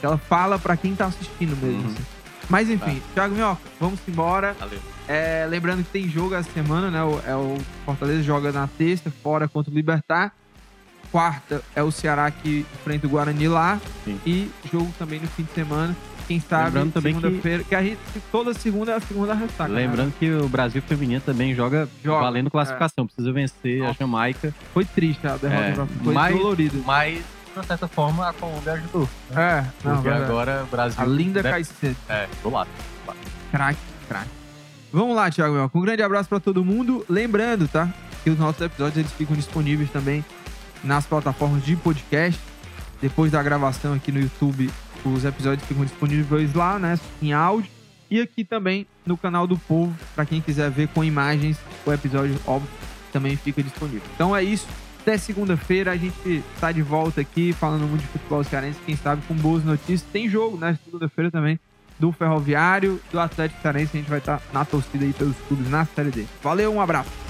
Que 0.00 0.06
ela 0.06 0.16
fala 0.18 0.58
pra 0.58 0.76
quem 0.76 0.94
tá 0.94 1.06
assistindo 1.06 1.56
mesmo. 1.56 1.82
Uhum. 1.82 1.86
assim. 1.94 2.04
Mas 2.48 2.68
enfim, 2.70 3.00
Thiago 3.14 3.34
Minhoca, 3.34 3.60
vamos 3.78 4.00
embora. 4.08 4.56
Valeu. 4.58 4.78
É, 5.06 5.46
lembrando 5.48 5.84
que 5.84 5.90
tem 5.90 6.08
jogo 6.08 6.34
essa 6.34 6.50
semana, 6.50 6.90
né? 6.90 7.02
O, 7.02 7.20
é 7.26 7.34
o 7.36 7.56
Fortaleza 7.84 8.22
joga 8.22 8.50
na 8.50 8.66
terça, 8.66 9.10
fora 9.22 9.46
contra 9.46 9.70
o 9.70 9.74
Libertar. 9.74 10.32
Quarta 11.12 11.60
é 11.74 11.82
o 11.82 11.90
Ceará 11.90 12.30
que 12.30 12.64
enfrenta 12.74 13.06
o 13.06 13.10
Guarani 13.10 13.48
lá. 13.48 13.80
Sim. 14.04 14.20
E 14.24 14.50
jogo 14.72 14.92
também 14.98 15.18
no 15.20 15.26
fim 15.28 15.42
de 15.42 15.52
semana. 15.52 15.96
Quem 16.30 16.38
sabe, 16.38 16.66
Lembrando 16.66 16.92
também 16.92 17.12
que- 17.14 17.20
segunda-feira. 17.20 17.64
Que... 17.64 17.74
a 17.74 17.82
gente, 17.82 17.98
toda 18.30 18.54
segunda 18.54 18.92
é 18.92 18.94
a 18.94 19.00
segunda 19.00 19.34
ressaca. 19.34 19.68
né? 19.68 19.80
Lembrando 19.80 20.12
que 20.16 20.30
o 20.30 20.48
Brasil 20.48 20.80
feminino 20.80 21.20
também 21.20 21.52
joga, 21.56 21.88
Joga, 22.04 22.20
valendo 22.22 22.48
classificação. 22.48 23.04
Precisa 23.04 23.32
vencer 23.32 23.82
a 23.82 23.86
Nossa. 23.88 23.98
Jamaica. 23.98 24.54
Foi 24.72 24.84
triste 24.84 25.26
a 25.26 25.36
derrota. 25.36 25.82
É, 25.82 26.04
foi 26.04 26.14
mas- 26.14 26.36
dolorido. 26.36 26.82
Mas, 26.86 27.18
de 27.60 27.66
certa 27.66 27.88
forma, 27.88 28.28
a 28.28 28.32
Colômbia 28.32 28.74
ajudou. 28.74 29.08
É, 29.34 29.64
não, 29.82 29.94
Porque 29.96 30.08
verdade. 30.08 30.30
agora 30.30 30.62
o 30.62 30.66
Brasil. 30.70 31.02
A 31.02 31.04
linda 31.04 31.42
deve- 31.42 31.50
Caicedo. 31.52 31.96
É, 32.08 32.28
do 32.44 32.50
lado. 32.50 32.70
Craque, 33.50 33.80
craque. 34.08 34.30
Vamos 34.92 35.16
lá, 35.16 35.28
Thiago 35.32 35.52
Minhoca. 35.54 35.76
Um 35.76 35.80
grande 35.82 36.02
abraço 36.04 36.28
pra 36.28 36.38
todo 36.38 36.64
mundo. 36.64 37.04
Lembrando, 37.08 37.66
tá? 37.66 37.88
Que 38.22 38.30
os 38.30 38.38
nossos 38.38 38.60
episódios 38.62 38.96
eles 38.98 39.10
ficam 39.12 39.34
disponíveis 39.34 39.90
também 39.90 40.24
nas 40.84 41.06
plataformas 41.06 41.64
de 41.64 41.74
podcast. 41.74 42.40
Depois 43.02 43.32
da 43.32 43.42
gravação 43.42 43.94
aqui 43.94 44.12
no 44.12 44.20
YouTube, 44.20 44.70
os 45.08 45.24
episódios 45.24 45.66
ficam 45.66 45.84
disponíveis 45.84 46.54
lá, 46.54 46.78
né? 46.78 46.98
Em 47.22 47.32
áudio. 47.32 47.70
E 48.10 48.20
aqui 48.20 48.44
também 48.44 48.86
no 49.06 49.16
canal 49.16 49.46
do 49.46 49.56
Povo, 49.56 49.94
pra 50.14 50.26
quem 50.26 50.40
quiser 50.40 50.70
ver 50.70 50.88
com 50.88 51.04
imagens, 51.04 51.58
o 51.86 51.92
episódio, 51.92 52.36
óbvio, 52.46 52.68
também 53.12 53.36
fica 53.36 53.62
disponível. 53.62 54.02
Então 54.14 54.34
é 54.34 54.42
isso. 54.42 54.66
Até 55.00 55.16
segunda-feira 55.16 55.92
a 55.92 55.96
gente 55.96 56.42
tá 56.60 56.70
de 56.72 56.82
volta 56.82 57.20
aqui 57.20 57.52
falando 57.52 57.88
muito 57.88 58.02
de 58.02 58.08
futebol 58.08 58.44
cearense, 58.44 58.78
quem 58.84 58.96
sabe 58.96 59.22
com 59.26 59.34
boas 59.34 59.64
notícias. 59.64 60.02
Tem 60.02 60.28
jogo, 60.28 60.58
né? 60.58 60.78
Segunda-feira 60.84 61.30
também 61.30 61.58
do 61.98 62.10
Ferroviário, 62.12 63.00
do 63.12 63.20
Atlético 63.20 63.62
Cearense. 63.62 63.96
A 63.96 64.00
gente 64.00 64.10
vai 64.10 64.18
estar 64.18 64.42
na 64.52 64.64
torcida 64.64 65.04
aí 65.04 65.12
pelos 65.12 65.36
clubes 65.48 65.70
na 65.70 65.84
Série 65.84 66.10
D. 66.10 66.26
Valeu, 66.42 66.72
um 66.74 66.80
abraço. 66.80 67.29